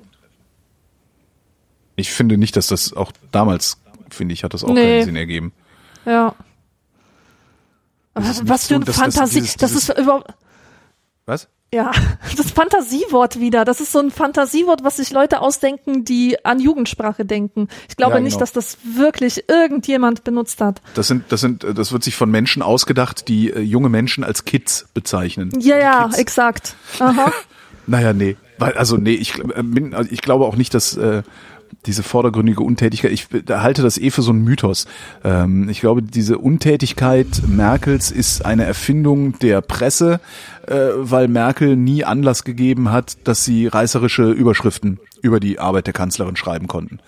Ich 1.95 2.11
finde 2.11 2.37
nicht, 2.37 2.55
dass 2.55 2.67
das 2.67 2.93
auch 2.93 3.11
damals, 3.31 3.77
finde 4.09 4.33
ich, 4.33 4.43
hat 4.43 4.53
das 4.53 4.63
auch 4.63 4.73
nee. 4.73 4.99
keinen 4.99 5.05
Sinn 5.05 5.15
ergeben. 5.15 5.53
Ja. 6.05 6.33
Was, 8.13 8.47
was 8.47 8.67
für 8.67 8.75
eine 8.75 8.85
Fantasie. 8.85 9.19
Das, 9.19 9.31
dieses, 9.31 9.57
das 9.57 9.71
ist 9.73 9.89
überhaupt. 9.97 10.33
Was? 11.25 11.47
Ja, 11.73 11.91
das 12.37 12.51
Fantasiewort 12.51 13.39
wieder. 13.39 13.65
Das 13.65 13.79
ist 13.79 13.91
so 13.91 13.99
ein 13.99 14.11
Fantasiewort, 14.11 14.83
was 14.83 14.97
sich 14.97 15.11
Leute 15.11 15.41
ausdenken, 15.41 16.03
die 16.03 16.43
an 16.43 16.59
Jugendsprache 16.59 17.25
denken. 17.25 17.67
Ich 17.87 17.95
glaube 17.95 18.13
ja, 18.13 18.17
genau. 18.17 18.25
nicht, 18.25 18.41
dass 18.41 18.51
das 18.51 18.77
wirklich 18.83 19.45
irgendjemand 19.47 20.23
benutzt 20.23 20.61
hat. 20.61 20.81
Das 20.95 21.07
sind, 21.07 21.31
das 21.31 21.41
sind, 21.41 21.63
das 21.63 21.91
wird 21.91 22.03
sich 22.03 22.15
von 22.15 22.31
Menschen 22.31 22.61
ausgedacht, 22.61 23.27
die 23.27 23.51
äh, 23.51 23.59
junge 23.59 23.89
Menschen 23.89 24.23
als 24.23 24.45
Kids 24.45 24.87
bezeichnen. 24.93 25.51
Ja, 25.59 25.77
ja, 25.77 26.05
Kids. 26.05 26.17
exakt. 26.17 26.75
Aha. 26.99 27.31
naja, 27.87 28.13
nee. 28.13 28.35
Weil, 28.57 28.73
also 28.73 28.97
nee, 28.97 29.13
ich, 29.13 29.37
äh, 29.37 29.93
also 29.93 30.11
ich 30.11 30.21
glaube 30.21 30.45
auch 30.45 30.55
nicht, 30.55 30.73
dass 30.73 30.97
äh, 30.97 31.23
diese 31.85 32.03
vordergründige 32.03 32.61
Untätigkeit, 32.61 33.11
ich 33.11 33.27
halte 33.49 33.81
das 33.81 33.97
eh 33.97 34.11
für 34.11 34.21
so 34.21 34.31
einen 34.31 34.43
Mythos. 34.43 34.85
Ähm, 35.23 35.69
ich 35.69 35.79
glaube, 35.79 36.01
diese 36.01 36.37
Untätigkeit 36.37 37.27
Merkels 37.47 38.11
ist 38.11 38.45
eine 38.45 38.65
Erfindung 38.65 39.37
der 39.39 39.61
Presse, 39.61 40.19
äh, 40.67 40.89
weil 40.95 41.27
Merkel 41.27 41.75
nie 41.75 42.03
Anlass 42.03 42.43
gegeben 42.43 42.91
hat, 42.91 43.17
dass 43.25 43.45
sie 43.45 43.67
reißerische 43.67 44.31
Überschriften 44.31 44.99
über 45.21 45.39
die 45.39 45.59
Arbeit 45.59 45.87
der 45.87 45.93
Kanzlerin 45.93 46.35
schreiben 46.35 46.67
konnten. 46.67 46.99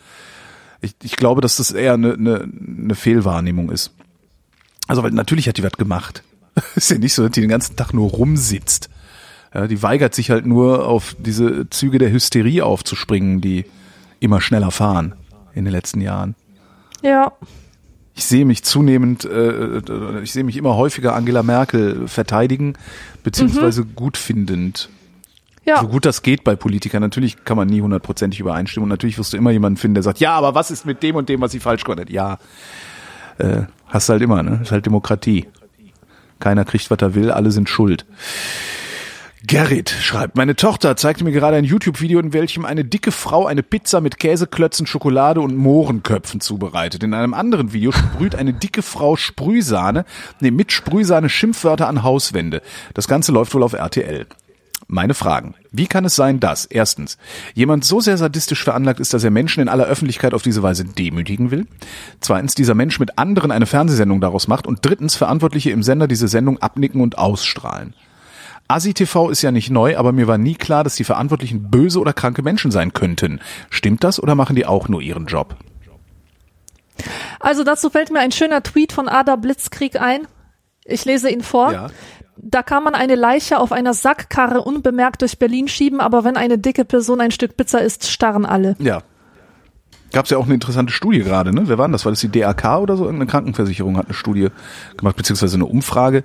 Ich, 0.82 0.96
ich 1.04 1.16
glaube, 1.16 1.42
dass 1.42 1.58
das 1.58 1.72
eher 1.72 1.94
eine, 1.94 2.14
eine, 2.14 2.48
eine 2.84 2.96
Fehlwahrnehmung 2.96 3.72
ist. 3.72 3.92
Also, 4.88 5.04
weil 5.04 5.12
natürlich 5.12 5.48
hat 5.48 5.58
die 5.58 5.64
was 5.64 5.74
gemacht. 5.74 6.24
ist 6.76 6.90
ja 6.90 6.98
nicht 6.98 7.14
so, 7.14 7.24
dass 7.24 7.32
die 7.32 7.42
den 7.42 7.50
ganzen 7.50 7.76
Tag 7.76 7.94
nur 7.94 8.10
rumsitzt. 8.10 8.90
Ja, 9.54 9.68
die 9.68 9.84
weigert 9.84 10.16
sich 10.16 10.30
halt 10.30 10.46
nur 10.46 10.88
auf 10.88 11.16
diese 11.20 11.70
Züge 11.70 11.98
der 11.98 12.12
Hysterie 12.12 12.66
aufzuspringen, 12.66 13.42
die 13.42 13.66
immer 14.22 14.40
schneller 14.40 14.72
fahren 14.72 15.16
in 15.54 15.66
den 15.66 15.74
letzten 15.74 16.00
Jahren. 16.00 16.36
Ja. 17.02 17.34
Ich 18.16 18.26
sehe 18.26 18.46
mich 18.46 18.64
zunehmend, 18.64 19.26
äh, 19.26 20.22
ich 20.22 20.32
sehe 20.32 20.44
mich 20.44 20.56
immer 20.56 20.78
häufiger 20.78 21.16
Angela 21.16 21.44
Merkel 21.44 22.08
verteidigen, 22.08 22.76
beziehungsweise 23.24 23.82
mhm. 23.82 23.96
gut 23.96 24.16
findend. 24.16 24.90
Ja. 25.66 25.80
So 25.82 25.88
gut 25.88 26.06
das 26.06 26.22
geht 26.22 26.44
bei 26.44 26.56
Politikern. 26.56 27.02
Natürlich 27.02 27.44
kann 27.44 27.58
man 27.58 27.68
nie 27.68 27.82
hundertprozentig 27.82 28.40
übereinstimmen 28.40 28.86
und 28.86 28.90
natürlich 28.90 29.18
wirst 29.18 29.34
du 29.34 29.38
immer 29.38 29.52
jemanden 29.52 29.78
finden, 29.78 29.96
der 29.96 30.04
sagt, 30.04 30.20
ja, 30.20 30.34
aber 30.34 30.56
was 30.56 30.72
ist 30.72 30.86
mit 30.86 31.04
dem 31.04 31.16
und 31.16 31.30
dem, 31.30 31.42
was 31.42 31.52
sie 31.52 31.60
falsch 31.60 31.84
gemacht 31.84 32.02
hat? 32.02 32.10
Ja, 32.10 32.38
äh, 33.38 33.64
hast 33.88 34.10
du 34.10 34.14
halt 34.14 34.22
immer, 34.22 34.44
ne? 34.44 34.60
ist 34.62 34.72
halt 34.72 34.86
Demokratie. 34.86 35.48
Keiner 36.40 36.66
kriegt, 36.66 36.90
was 36.90 37.00
er 37.00 37.14
will, 37.14 37.32
alle 37.32 37.52
sind 37.52 37.70
schuld. 37.70 38.06
Gerrit 39.44 39.90
schreibt, 39.90 40.36
meine 40.36 40.56
Tochter 40.56 40.96
zeigte 40.96 41.24
mir 41.24 41.32
gerade 41.32 41.58
ein 41.58 41.64
YouTube-Video, 41.64 42.20
in 42.20 42.32
welchem 42.32 42.64
eine 42.64 42.86
dicke 42.86 43.12
Frau 43.12 43.48
eine 43.48 43.64
Pizza 43.64 44.00
mit 44.00 44.20
Käseklötzen, 44.20 44.86
Schokolade 44.86 45.42
und 45.42 45.56
Mohrenköpfen 45.58 46.42
zubereitet. 46.42 47.02
In 47.02 47.16
einem 47.16 47.34
anderen 47.34 47.74
Video 47.74 47.92
sprüht 47.92 48.36
eine 48.36 48.54
dicke 48.54 48.84
Frau 48.84 49.16
Sprühsahne, 49.16 50.06
nee, 50.42 50.52
mit 50.52 50.72
Sprühsahne 50.72 51.28
Schimpfwörter 51.28 51.88
an 51.88 52.04
Hauswände. 52.04 52.62
Das 52.94 53.08
Ganze 53.08 53.32
läuft 53.32 53.56
wohl 53.56 53.64
auf 53.64 53.74
RTL. 53.74 54.28
Meine 54.88 55.16
Fragen. 55.16 55.56
Wie 55.72 55.88
kann 55.88 56.06
es 56.06 56.16
sein, 56.16 56.40
dass 56.40 56.66
erstens 56.66 57.18
jemand 57.56 57.84
so 57.84 58.00
sehr 58.00 58.18
sadistisch 58.18 58.64
veranlagt 58.64 59.00
ist, 59.00 59.14
dass 59.14 59.24
er 59.24 59.32
Menschen 59.32 59.62
in 59.62 59.70
aller 59.70 59.86
Öffentlichkeit 59.86 60.36
auf 60.36 60.44
diese 60.44 60.62
Weise 60.62 60.86
demütigen 60.86 61.50
will? 61.50 61.66
Zweitens 62.20 62.54
dieser 62.54 62.76
Mensch 62.76 63.00
mit 63.00 63.18
anderen 63.18 63.52
eine 63.52 63.66
Fernsehsendung 63.66 64.22
daraus 64.22 64.48
macht 64.48 64.68
und 64.68 64.86
drittens 64.86 65.16
Verantwortliche 65.16 65.72
im 65.72 65.82
Sender 65.82 66.08
diese 66.08 66.28
Sendung 66.28 66.60
abnicken 66.60 67.02
und 67.02 67.18
ausstrahlen. 67.18 67.96
ASI-TV 68.72 69.30
ist 69.30 69.42
ja 69.42 69.52
nicht 69.52 69.70
neu, 69.70 69.98
aber 69.98 70.12
mir 70.12 70.28
war 70.28 70.38
nie 70.38 70.56
klar, 70.56 70.84
dass 70.84 70.96
die 70.96 71.04
Verantwortlichen 71.04 71.70
böse 71.70 72.00
oder 72.00 72.14
kranke 72.14 72.42
Menschen 72.42 72.72
sein 72.72 72.94
könnten. 72.94 73.42
Stimmt 73.70 74.04
das 74.04 74.22
oder 74.22 74.36
machen 74.36 74.56
die 74.56 74.66
auch 74.66 74.88
nur 74.88 75.02
ihren 75.02 75.26
Job? 75.26 75.56
Also 77.40 77.64
dazu 77.64 77.90
fällt 77.90 78.12
mir 78.12 78.20
ein 78.20 78.32
schöner 78.32 78.64
Tweet 78.64 78.94
von 78.94 79.08
Ada 79.08 79.36
Blitzkrieg 79.36 80.00
ein. 80.00 80.28
Ich 80.86 81.06
lese 81.06 81.30
ihn 81.30 81.42
vor. 81.42 81.74
Ja. 81.74 81.88
Da 82.38 82.64
kann 82.64 82.84
man 82.84 82.96
eine 82.96 83.16
Leiche 83.16 83.60
auf 83.60 83.72
einer 83.72 83.94
Sackkarre 83.94 84.62
unbemerkt 84.62 85.22
durch 85.22 85.38
Berlin 85.38 85.68
schieben, 85.68 86.00
aber 86.00 86.24
wenn 86.24 86.38
eine 86.38 86.58
dicke 86.58 86.86
Person 86.86 87.22
ein 87.22 87.32
Stück 87.32 87.58
Pizza 87.58 87.82
isst, 87.82 88.08
starren 88.08 88.46
alle. 88.46 88.76
Ja, 88.80 89.04
Gab 90.12 90.26
es 90.26 90.32
ja 90.32 90.38
auch 90.38 90.46
eine 90.46 90.54
interessante 90.54 90.92
Studie 90.92 91.20
gerade, 91.20 91.54
ne? 91.54 91.64
Wer 91.66 91.78
war 91.78 91.88
denn 91.88 91.94
das? 91.94 92.04
War 92.04 92.12
das 92.12 92.20
die 92.20 92.30
DAK 92.30 92.80
oder 92.80 92.98
so? 92.98 93.08
Eine 93.08 93.26
Krankenversicherung 93.26 93.98
hat 93.98 94.08
eine 94.08 94.14
Studie 94.14 94.50
gemacht, 94.98 95.16
beziehungsweise 95.16 95.56
eine 95.56 95.66
Umfrage, 95.66 96.24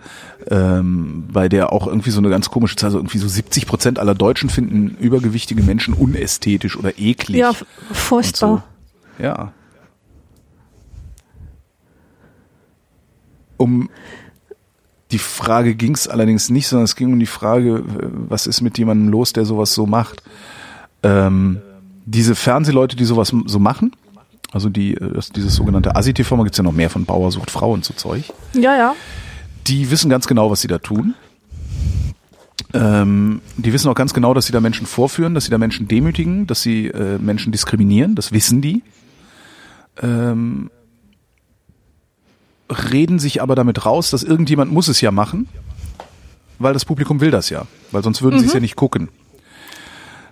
ähm, 0.51 1.29
bei 1.33 1.49
der 1.49 1.73
auch 1.73 1.87
irgendwie 1.87 2.11
so 2.11 2.19
eine 2.19 2.29
ganz 2.29 2.51
komische 2.51 2.77
Zahl, 2.77 2.91
so 2.91 2.99
irgendwie 2.99 3.19
so 3.19 3.29
70 3.29 3.67
Prozent 3.67 3.99
aller 3.99 4.15
Deutschen 4.15 4.51
finden 4.51 4.97
übergewichtige 4.99 5.63
Menschen 5.63 5.95
unästhetisch 5.95 6.77
oder 6.77 6.99
eklig. 6.99 7.39
Ja, 7.39 7.53
furchtbar. 7.93 8.65
So. 9.19 9.23
Ja. 9.23 9.53
Um 13.57 13.89
die 15.13 15.19
Frage 15.19 15.77
ging 15.77 15.95
es 15.95 16.09
allerdings 16.09 16.51
nicht, 16.51 16.67
sondern 16.67 16.85
es 16.85 16.97
ging 16.97 17.13
um 17.13 17.21
die 17.21 17.27
Frage, 17.27 17.85
was 17.87 18.47
ist 18.49 18.61
mit 18.61 18.77
jemandem 18.79 19.09
los, 19.09 19.33
der 19.33 19.45
sowas 19.45 19.73
so 19.73 19.87
macht. 19.87 20.23
Ähm, 21.03 21.63
diese 22.07 22.35
Fernsehleute, 22.35 22.97
die 22.97 23.05
sowas 23.05 23.33
so 23.45 23.59
machen, 23.59 23.93
also 24.53 24.71
die, 24.71 24.95
äh, 24.95 25.13
das, 25.13 25.31
dieses 25.31 25.55
sogenannte 25.55 25.95
ASI-TV, 25.95 26.37
gibt 26.39 26.55
es 26.55 26.59
ja 26.59 26.65
noch 26.65 26.73
mehr 26.73 26.89
von 26.89 27.05
Bauer 27.05 27.31
sucht 27.33 27.51
Frau 27.51 27.73
und 27.73 27.85
so 27.85 27.93
Zeug. 27.93 28.33
Ja, 28.55 28.77
ja. 28.77 28.95
Die 29.67 29.91
wissen 29.91 30.09
ganz 30.09 30.27
genau, 30.27 30.51
was 30.51 30.61
sie 30.61 30.69
da 30.69 30.79
tun. 30.79 31.15
Ähm, 32.73 33.41
die 33.57 33.73
wissen 33.73 33.89
auch 33.89 33.95
ganz 33.95 34.15
genau, 34.15 34.33
dass 34.35 34.47
sie 34.47 34.53
da 34.53 34.61
Menschen 34.61 34.87
vorführen, 34.87 35.35
dass 35.35 35.45
sie 35.45 35.51
da 35.51 35.59
Menschen 35.59 35.89
demütigen, 35.89 36.47
dass 36.47 36.63
sie 36.63 36.87
äh, 36.87 37.19
Menschen 37.19 37.53
diskriminieren, 37.53 38.15
das 38.15 38.33
wissen 38.33 38.63
die. 38.63 38.83
Ähm, 40.01 40.71
reden 42.71 43.19
sich 43.19 43.43
aber 43.43 43.55
damit 43.55 43.85
raus, 43.85 44.11
dass 44.11 44.23
irgendjemand 44.23 44.73
muss 44.73 44.89
es 44.89 45.01
ja 45.01 45.11
machen, 45.11 45.49
weil 46.59 46.73
das 46.73 46.85
Publikum 46.85 47.21
will 47.21 47.31
das 47.31 47.51
ja, 47.51 47.67
weil 47.93 48.03
sonst 48.03 48.23
würden 48.23 48.37
mhm. 48.37 48.41
sie 48.41 48.47
es 48.47 48.53
ja 48.53 48.61
nicht 48.61 48.77
gucken. 48.77 49.09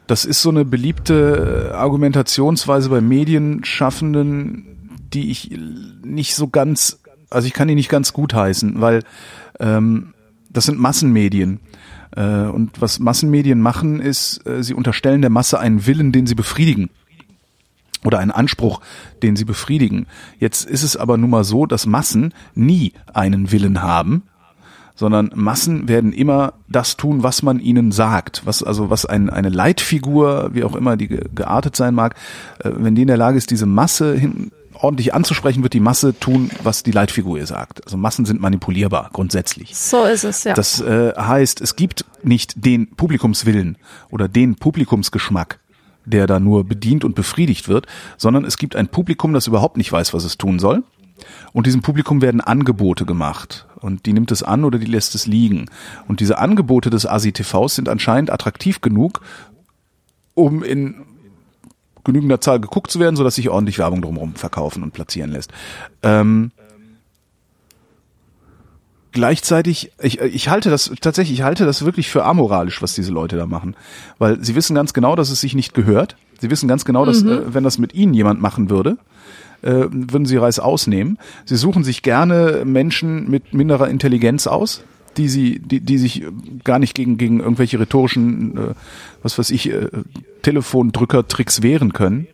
Das 0.07 0.25
ist 0.25 0.43
so 0.43 0.51
eine 0.51 0.65
beliebte 0.65 1.71
äh, 1.71 1.75
Argumentationsweise 1.75 2.91
bei 2.91 3.01
Medienschaffenden, 3.01 4.99
die 5.13 5.31
ich 5.31 5.57
nicht 6.03 6.35
so 6.35 6.49
ganz, 6.49 7.01
also 7.31 7.47
ich 7.47 7.55
kann 7.55 7.69
die 7.69 7.75
nicht 7.75 7.89
ganz 7.89 8.13
gut 8.13 8.35
heißen, 8.35 8.81
weil 8.81 9.03
ähm, 9.61 10.13
das 10.51 10.67
sind 10.67 10.79
Massenmedien. 10.79 11.61
Äh, 12.17 12.45
und 12.47 12.81
was 12.81 12.99
Massenmedien 12.99 13.61
machen, 13.61 14.01
ist, 14.01 14.47
äh, 14.47 14.63
sie 14.63 14.75
unterstellen 14.75 15.23
der 15.23 15.31
Masse 15.31 15.59
einen 15.59 15.87
Willen, 15.87 16.13
den 16.13 16.27
sie 16.27 16.35
befriedigen. 16.35 16.91
Oder 18.05 18.19
einen 18.19 18.31
Anspruch, 18.31 18.83
den 19.23 19.35
sie 19.35 19.47
befriedigen. 19.47 20.07
Jetzt 20.39 20.69
ist 20.69 20.83
es 20.83 20.97
aber 20.97 21.17
nun 21.17 21.31
mal 21.31 21.45
so, 21.45 21.65
dass 21.65 21.87
Massen 21.87 22.35
nie 22.55 22.93
einen 23.15 23.51
Willen 23.51 23.81
haben, 23.81 24.25
sondern 24.95 25.31
Massen 25.35 25.89
werden 25.89 26.13
immer 26.13 26.55
das 26.69 26.97
tun, 26.97 27.23
was 27.23 27.43
man 27.43 27.59
ihnen 27.59 27.93
sagt. 27.93 28.43
Was 28.45 28.63
also 28.63 28.91
was 28.91 29.07
ein, 29.07 29.29
eine 29.29 29.49
Leitfigur, 29.49 30.51
wie 30.53 30.65
auch 30.65 30.77
immer 30.77 30.97
die 30.97 31.09
geartet 31.09 31.77
sein 31.77 31.95
mag, 31.95 32.15
äh, 32.61 32.71
wenn 32.75 32.95
die 32.95 33.03
in 33.03 33.09
der 33.09 33.17
Lage 33.17 33.39
ist, 33.39 33.51
diese 33.51 33.67
Masse 33.67 34.15
hin, 34.15 34.53
ordentlich 34.75 35.15
anzusprechen, 35.15 35.63
wird 35.63 35.73
die 35.73 35.81
Masse 35.81 36.19
tun, 36.19 36.51
was 36.63 36.83
die 36.83 36.91
Leitfigur 36.91 37.39
ihr 37.39 37.47
sagt. 37.47 37.85
Also 37.85 37.97
Massen 37.97 38.25
sind 38.25 38.41
manipulierbar 38.41 39.11
grundsätzlich. 39.13 39.75
So 39.75 40.05
ist 40.05 40.25
es 40.25 40.45
ja. 40.45 40.55
Das 40.55 40.81
äh, 40.81 41.13
heißt, 41.17 41.61
es 41.61 41.77
gibt 41.77 42.05
nicht 42.23 42.65
den 42.65 42.91
Publikumswillen 42.91 43.77
oder 44.11 44.29
den 44.29 44.57
Publikumsgeschmack, 44.57 45.59
der 46.05 46.27
da 46.27 46.39
nur 46.39 46.65
bedient 46.65 47.05
und 47.05 47.15
befriedigt 47.15 47.69
wird, 47.69 47.87
sondern 48.17 48.45
es 48.45 48.59
gibt 48.59 48.77
ein 48.77 48.89
Publikum, 48.89 49.33
das 49.33 49.47
überhaupt 49.47 49.77
nicht 49.77 49.91
weiß, 49.91 50.15
was 50.15 50.25
es 50.25 50.39
tun 50.39 50.59
soll. 50.59 50.83
Und 51.55 51.69
diesem 51.69 51.83
Publikum 51.83 52.21
werden 52.21 52.41
Angebote 52.41 53.07
gemacht 53.07 53.67
und 53.81 54.07
die 54.07 54.13
nimmt 54.13 54.33
es 54.33 54.43
an 54.43 54.65
oder 54.65 54.81
die 54.81 54.87
lässt 54.87 55.15
es 55.15 55.29
liegen. 55.29 55.67
Und 56.09 56.19
diese 56.19 56.39
Angebote 56.39 56.91
des 56.91 57.07
ASI-TVs 57.07 57.77
sind 57.77 57.89
anscheinend 57.89 58.31
attraktiv 58.31 58.81
genug, 58.81 59.21
um 60.35 60.65
in 60.65 60.97
genügender 62.03 62.41
Zahl 62.41 62.59
geguckt 62.59 62.91
zu 62.91 62.99
werden, 62.99 63.15
sodass 63.15 63.37
sich 63.37 63.51
ordentlich 63.51 63.79
Werbung 63.79 64.03
drumherum 64.03 64.35
verkaufen 64.35 64.83
und 64.83 64.91
platzieren 64.91 65.31
lässt. 65.31 65.53
Ähm, 66.03 66.51
gleichzeitig, 69.13 69.93
ich, 70.03 70.21
ich 70.21 70.49
halte 70.49 70.71
das 70.71 70.91
tatsächlich, 71.01 71.39
ich 71.39 71.45
halte 71.45 71.67
das 71.67 71.85
wirklich 71.85 72.11
für 72.11 72.25
amoralisch, 72.25 72.83
was 72.83 72.97
diese 72.97 73.13
Leute 73.13 73.37
da 73.37 73.47
machen, 73.47 73.77
weil 74.19 74.43
sie 74.43 74.57
wissen 74.57 74.75
ganz 74.75 74.93
genau, 74.93 75.15
dass 75.15 75.31
es 75.31 75.41
sich 75.41 75.55
nicht 75.55 75.73
gehört. 75.73 76.17
Sie 76.41 76.51
wissen 76.51 76.67
ganz 76.67 76.85
genau, 76.85 77.05
dass 77.05 77.23
äh, 77.23 77.55
wenn 77.55 77.63
das 77.63 77.79
mit 77.79 77.95
ihnen 77.95 78.13
jemand 78.13 78.41
machen 78.41 78.71
würde, 78.71 78.99
äh, 79.65 79.87
würden 79.91 80.27
sie 80.27 80.37
Reis 80.37 80.59
ausnehmen. 80.59 81.19
Sie 81.45 81.57
suchen 81.57 81.85
sich 81.85 82.03
gerne 82.03 82.63
Menschen 82.65 83.31
mit 83.31 83.55
minderer 83.55 83.89
Intelligenz 83.89 84.47
aus, 84.47 84.85
die 85.17 85.29
sie, 85.29 85.59
die, 85.59 85.81
die 85.81 85.99
sich 85.99 86.25
gar 86.65 86.79
nicht 86.79 86.95
gegen 86.95 87.17
gegen 87.17 87.41
irgendwelche 87.41 87.81
rhetorischen, 87.81 88.57
äh, 88.57 88.75
was 89.23 89.39
weiß 89.39 89.51
ich, 89.51 89.71
äh, 89.71 89.89
Telefondrücker-Tricks 90.43 91.63
wehren 91.63 91.93
können. 91.93 92.27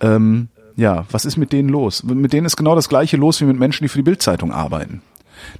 Ähm, 0.00 0.48
ja, 0.76 1.04
was 1.10 1.24
ist 1.24 1.36
mit 1.36 1.52
denen 1.52 1.68
los? 1.68 2.02
Mit 2.04 2.32
denen 2.32 2.46
ist 2.46 2.56
genau 2.56 2.74
das 2.74 2.88
gleiche 2.88 3.16
los 3.16 3.40
wie 3.40 3.44
mit 3.44 3.58
Menschen, 3.58 3.84
die 3.84 3.88
für 3.88 3.98
die 3.98 4.04
Bildzeitung 4.04 4.52
arbeiten. 4.52 5.02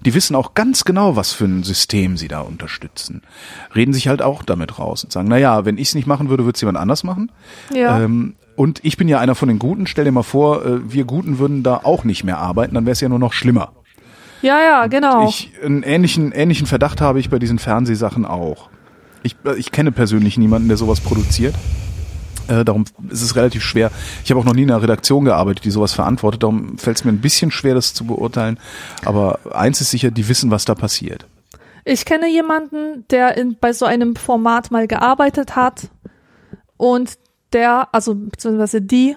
Die 0.04 0.14
wissen 0.14 0.36
auch 0.36 0.54
ganz 0.54 0.84
genau, 0.84 1.16
was 1.16 1.32
für 1.32 1.46
ein 1.46 1.62
System 1.62 2.16
sie 2.16 2.28
da 2.28 2.40
unterstützen. 2.40 3.22
Reden 3.74 3.92
sich 3.92 4.08
halt 4.08 4.22
auch 4.22 4.42
damit 4.42 4.78
raus 4.78 5.04
und 5.04 5.12
sagen, 5.12 5.28
na 5.28 5.38
ja, 5.38 5.64
wenn 5.64 5.78
ich 5.78 5.88
es 5.88 5.94
nicht 5.94 6.06
machen 6.06 6.28
würde, 6.28 6.44
würde 6.44 6.56
es 6.56 6.60
jemand 6.60 6.78
anders 6.78 7.02
machen. 7.04 7.32
Ja. 7.72 8.00
Ähm, 8.00 8.34
und 8.60 8.84
ich 8.84 8.98
bin 8.98 9.08
ja 9.08 9.18
einer 9.18 9.34
von 9.34 9.48
den 9.48 9.58
Guten. 9.58 9.86
Stell 9.86 10.04
dir 10.04 10.12
mal 10.12 10.22
vor, 10.22 10.66
äh, 10.66 10.92
wir 10.92 11.04
Guten 11.04 11.38
würden 11.38 11.62
da 11.62 11.80
auch 11.82 12.04
nicht 12.04 12.24
mehr 12.24 12.36
arbeiten, 12.36 12.74
dann 12.74 12.84
wäre 12.84 12.92
es 12.92 13.00
ja 13.00 13.08
nur 13.08 13.18
noch 13.18 13.32
schlimmer. 13.32 13.72
ja, 14.42 14.60
ja, 14.60 14.86
genau. 14.86 15.26
Ich, 15.26 15.50
einen 15.64 15.82
ähnlichen, 15.82 16.30
ähnlichen 16.32 16.66
Verdacht 16.66 17.00
habe 17.00 17.20
ich 17.20 17.30
bei 17.30 17.38
diesen 17.38 17.58
Fernsehsachen 17.58 18.26
auch. 18.26 18.68
Ich, 19.22 19.34
äh, 19.46 19.54
ich 19.54 19.72
kenne 19.72 19.92
persönlich 19.92 20.36
niemanden, 20.36 20.68
der 20.68 20.76
sowas 20.76 21.00
produziert. 21.00 21.54
Äh, 22.48 22.66
darum 22.66 22.84
ist 23.08 23.22
es 23.22 23.34
relativ 23.34 23.64
schwer. 23.64 23.90
Ich 24.24 24.30
habe 24.30 24.38
auch 24.38 24.44
noch 24.44 24.52
nie 24.52 24.64
in 24.64 24.70
einer 24.70 24.82
Redaktion 24.82 25.24
gearbeitet, 25.24 25.64
die 25.64 25.70
sowas 25.70 25.94
verantwortet. 25.94 26.42
Darum 26.42 26.76
fällt 26.76 26.98
es 26.98 27.04
mir 27.06 27.12
ein 27.12 27.22
bisschen 27.22 27.50
schwer, 27.50 27.74
das 27.74 27.94
zu 27.94 28.04
beurteilen. 28.04 28.58
Aber 29.06 29.38
eins 29.54 29.80
ist 29.80 29.90
sicher, 29.90 30.10
die 30.10 30.28
wissen, 30.28 30.50
was 30.50 30.66
da 30.66 30.74
passiert. 30.74 31.26
Ich 31.86 32.04
kenne 32.04 32.28
jemanden, 32.28 33.06
der 33.08 33.38
in, 33.38 33.56
bei 33.58 33.72
so 33.72 33.86
einem 33.86 34.16
Format 34.16 34.70
mal 34.70 34.86
gearbeitet 34.86 35.56
hat 35.56 35.88
und 36.76 37.16
der, 37.52 37.88
also 37.92 38.14
beziehungsweise 38.14 38.80
die, 38.82 39.16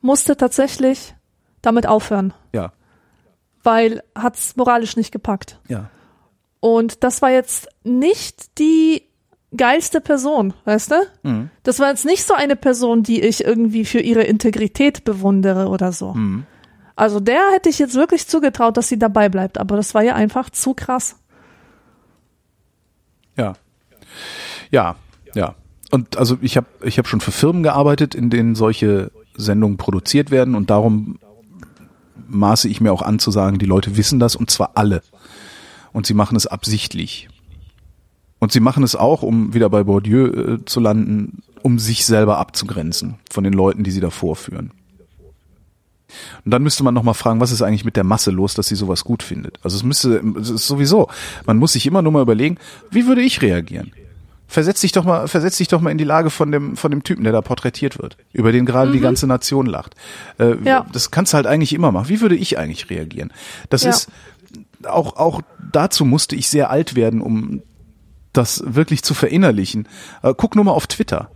musste 0.00 0.36
tatsächlich 0.36 1.14
damit 1.62 1.86
aufhören, 1.86 2.34
Ja, 2.52 2.72
weil 3.62 4.02
hat's 4.14 4.56
moralisch 4.56 4.96
nicht 4.96 5.12
gepackt. 5.12 5.58
ja. 5.68 5.90
Und 6.60 7.04
das 7.04 7.20
war 7.20 7.30
jetzt 7.30 7.68
nicht 7.84 8.58
die 8.58 9.02
geilste 9.54 10.00
Person, 10.00 10.54
weißt 10.64 10.90
du? 10.92 10.94
Mhm. 11.22 11.50
Das 11.62 11.78
war 11.78 11.88
jetzt 11.90 12.06
nicht 12.06 12.26
so 12.26 12.32
eine 12.32 12.56
Person, 12.56 13.02
die 13.02 13.20
ich 13.20 13.44
irgendwie 13.44 13.84
für 13.84 14.00
ihre 14.00 14.22
Integrität 14.22 15.04
bewundere 15.04 15.68
oder 15.68 15.92
so. 15.92 16.14
Mhm. 16.14 16.46
Also 16.96 17.20
der 17.20 17.50
hätte 17.52 17.68
ich 17.68 17.78
jetzt 17.78 17.94
wirklich 17.96 18.26
zugetraut, 18.28 18.76
dass 18.78 18.88
sie 18.88 18.98
dabei 18.98 19.28
bleibt, 19.28 19.58
aber 19.58 19.76
das 19.76 19.94
war 19.94 20.02
ja 20.02 20.14
einfach 20.14 20.48
zu 20.48 20.72
krass. 20.72 21.16
Ja. 23.36 23.52
Ja, 24.70 24.96
ja. 25.34 25.54
Und 25.94 26.16
also 26.16 26.38
ich 26.40 26.56
habe 26.56 26.66
ich 26.82 26.98
hab 26.98 27.06
schon 27.06 27.20
für 27.20 27.30
Firmen 27.30 27.62
gearbeitet, 27.62 28.16
in 28.16 28.28
denen 28.28 28.56
solche 28.56 29.12
Sendungen 29.36 29.76
produziert 29.76 30.32
werden 30.32 30.56
und 30.56 30.68
darum 30.68 31.20
maße 32.26 32.68
ich 32.68 32.80
mir 32.80 32.92
auch 32.92 33.02
an 33.02 33.20
zu 33.20 33.30
sagen, 33.30 33.60
die 33.60 33.64
Leute 33.64 33.96
wissen 33.96 34.18
das 34.18 34.34
und 34.34 34.50
zwar 34.50 34.72
alle. 34.74 35.02
Und 35.92 36.04
sie 36.04 36.14
machen 36.14 36.34
es 36.34 36.48
absichtlich. 36.48 37.28
Und 38.40 38.50
sie 38.50 38.58
machen 38.58 38.82
es 38.82 38.96
auch, 38.96 39.22
um 39.22 39.54
wieder 39.54 39.70
bei 39.70 39.84
Bourdieu 39.84 40.26
äh, 40.26 40.64
zu 40.64 40.80
landen, 40.80 41.44
um 41.62 41.78
sich 41.78 42.04
selber 42.06 42.38
abzugrenzen 42.38 43.20
von 43.30 43.44
den 43.44 43.52
Leuten, 43.52 43.84
die 43.84 43.92
sie 43.92 44.00
da 44.00 44.10
vorführen. 44.10 44.72
Und 46.44 46.50
dann 46.50 46.64
müsste 46.64 46.82
man 46.82 46.94
nochmal 46.94 47.14
fragen, 47.14 47.38
was 47.38 47.52
ist 47.52 47.62
eigentlich 47.62 47.84
mit 47.84 47.94
der 47.94 48.02
Masse 48.02 48.32
los, 48.32 48.54
dass 48.54 48.66
sie 48.66 48.74
sowas 48.74 49.04
gut 49.04 49.22
findet? 49.22 49.60
Also 49.62 49.76
es 49.76 49.84
müsste, 49.84 50.20
es 50.40 50.50
ist 50.50 50.66
sowieso, 50.66 51.08
man 51.46 51.56
muss 51.56 51.74
sich 51.74 51.86
immer 51.86 52.02
nur 52.02 52.10
mal 52.10 52.22
überlegen, 52.22 52.58
wie 52.90 53.06
würde 53.06 53.22
ich 53.22 53.42
reagieren? 53.42 53.92
Versetz 54.46 54.80
dich 54.82 54.92
doch 54.92 55.04
mal, 55.04 55.26
versetz 55.26 55.56
dich 55.56 55.68
doch 55.68 55.80
mal 55.80 55.90
in 55.90 55.98
die 55.98 56.04
Lage 56.04 56.30
von 56.30 56.52
dem, 56.52 56.76
von 56.76 56.90
dem 56.90 57.02
Typen, 57.02 57.24
der 57.24 57.32
da 57.32 57.40
porträtiert 57.40 57.98
wird, 57.98 58.16
über 58.32 58.52
den 58.52 58.66
gerade 58.66 58.92
die 58.92 59.00
ganze 59.00 59.26
Nation 59.26 59.66
lacht. 59.66 59.94
Äh, 60.38 60.56
Ja. 60.64 60.86
Das 60.92 61.10
kannst 61.10 61.32
du 61.32 61.36
halt 61.36 61.46
eigentlich 61.46 61.72
immer 61.72 61.90
machen. 61.92 62.08
Wie 62.08 62.20
würde 62.20 62.36
ich 62.36 62.58
eigentlich 62.58 62.90
reagieren? 62.90 63.32
Das 63.70 63.82
Ja. 63.84 63.90
ist, 63.90 64.08
auch, 64.84 65.16
auch 65.16 65.40
dazu 65.72 66.04
musste 66.04 66.36
ich 66.36 66.48
sehr 66.48 66.70
alt 66.70 66.94
werden, 66.94 67.20
um 67.20 67.62
das 68.32 68.62
wirklich 68.66 69.02
zu 69.02 69.14
verinnerlichen. 69.14 69.88
Äh, 70.22 70.34
guck 70.36 70.56
nur 70.56 70.64
mal 70.64 70.72
auf 70.72 70.86
Twitter. 70.86 71.30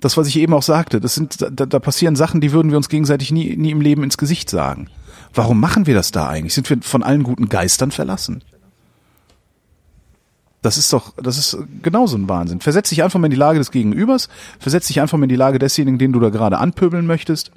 Das, 0.00 0.16
was 0.16 0.26
ich 0.28 0.36
eben 0.36 0.54
auch 0.54 0.62
sagte, 0.62 1.00
das 1.00 1.14
sind, 1.14 1.40
da, 1.40 1.66
da 1.66 1.78
passieren 1.78 2.16
Sachen, 2.16 2.40
die 2.40 2.52
würden 2.52 2.70
wir 2.70 2.76
uns 2.76 2.88
gegenseitig 2.88 3.32
nie, 3.32 3.56
nie 3.56 3.70
im 3.70 3.80
Leben 3.80 4.02
ins 4.02 4.18
Gesicht 4.18 4.48
sagen. 4.50 4.88
Warum 5.34 5.60
machen 5.60 5.86
wir 5.86 5.94
das 5.94 6.10
da 6.10 6.28
eigentlich? 6.28 6.54
Sind 6.54 6.68
wir 6.70 6.78
von 6.82 7.02
allen 7.02 7.22
guten 7.22 7.48
Geistern 7.48 7.90
verlassen? 7.90 8.42
Das 10.62 10.76
ist 10.76 10.92
doch, 10.92 11.14
das 11.16 11.38
ist 11.38 11.56
genauso 11.82 12.16
ein 12.16 12.28
Wahnsinn. 12.28 12.60
Versetz 12.60 12.90
dich 12.90 13.02
einfach 13.02 13.18
mal 13.18 13.26
in 13.26 13.30
die 13.30 13.36
Lage 13.36 13.58
des 13.58 13.70
Gegenübers, 13.70 14.28
versetz 14.58 14.88
dich 14.88 15.00
einfach 15.00 15.16
mal 15.16 15.24
in 15.24 15.30
die 15.30 15.36
Lage 15.36 15.58
desjenigen, 15.58 15.98
den 15.98 16.12
du 16.12 16.20
da 16.20 16.28
gerade 16.28 16.58
anpöbeln 16.58 17.06
möchtest. 17.06 17.50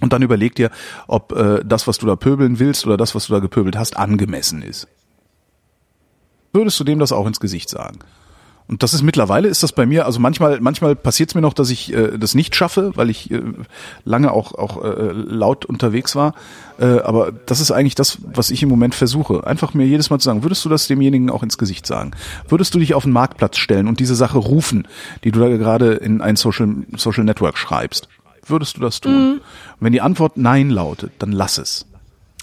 Und 0.00 0.12
dann 0.12 0.22
überleg 0.22 0.54
dir, 0.54 0.70
ob 1.06 1.32
äh, 1.32 1.60
das, 1.64 1.86
was 1.86 1.98
du 1.98 2.06
da 2.06 2.16
pöbeln 2.16 2.58
willst 2.58 2.86
oder 2.86 2.96
das, 2.96 3.14
was 3.14 3.28
du 3.28 3.32
da 3.32 3.38
gepöbelt 3.38 3.76
hast, 3.78 3.96
angemessen 3.96 4.60
ist. 4.60 4.88
Würdest 6.52 6.78
du 6.80 6.84
dem 6.84 6.98
das 6.98 7.12
auch 7.12 7.26
ins 7.26 7.40
Gesicht 7.40 7.70
sagen? 7.70 8.00
Und 8.68 8.82
das 8.82 8.94
ist 8.94 9.02
mittlerweile 9.02 9.46
ist 9.46 9.62
das 9.62 9.72
bei 9.72 9.86
mir, 9.86 10.06
also 10.06 10.18
manchmal 10.18 10.60
manchmal 10.60 10.96
passiert 10.96 11.30
es 11.30 11.34
mir 11.34 11.40
noch, 11.40 11.54
dass 11.54 11.70
ich 11.70 11.92
äh, 11.92 12.18
das 12.18 12.34
nicht 12.34 12.56
schaffe, 12.56 12.92
weil 12.96 13.10
ich 13.10 13.30
äh, 13.30 13.40
lange 14.04 14.32
auch 14.32 14.54
auch 14.54 14.82
äh, 14.82 15.12
laut 15.12 15.64
unterwegs 15.64 16.16
war. 16.16 16.34
Äh, 16.78 16.98
aber 17.00 17.30
das 17.30 17.60
ist 17.60 17.70
eigentlich 17.70 17.94
das, 17.94 18.18
was 18.22 18.50
ich 18.50 18.62
im 18.64 18.68
Moment 18.68 18.96
versuche. 18.96 19.46
Einfach 19.46 19.72
mir 19.72 19.86
jedes 19.86 20.10
Mal 20.10 20.18
zu 20.18 20.24
sagen, 20.24 20.42
würdest 20.42 20.64
du 20.64 20.68
das 20.68 20.88
demjenigen 20.88 21.30
auch 21.30 21.44
ins 21.44 21.58
Gesicht 21.58 21.86
sagen? 21.86 22.10
Würdest 22.48 22.74
du 22.74 22.80
dich 22.80 22.94
auf 22.94 23.04
den 23.04 23.12
Marktplatz 23.12 23.56
stellen 23.58 23.86
und 23.86 24.00
diese 24.00 24.16
Sache 24.16 24.38
rufen, 24.38 24.88
die 25.22 25.30
du 25.30 25.38
da 25.38 25.48
gerade 25.48 25.94
in 25.94 26.20
ein 26.20 26.34
Social 26.34 26.68
Social 26.96 27.24
Network 27.24 27.58
schreibst? 27.58 28.08
Würdest 28.48 28.76
du 28.76 28.80
das 28.80 29.00
tun? 29.00 29.34
Und 29.34 29.40
wenn 29.80 29.92
die 29.92 30.00
Antwort 30.00 30.36
Nein 30.36 30.70
lautet, 30.70 31.12
dann 31.18 31.32
lass 31.32 31.58
es. 31.58 31.86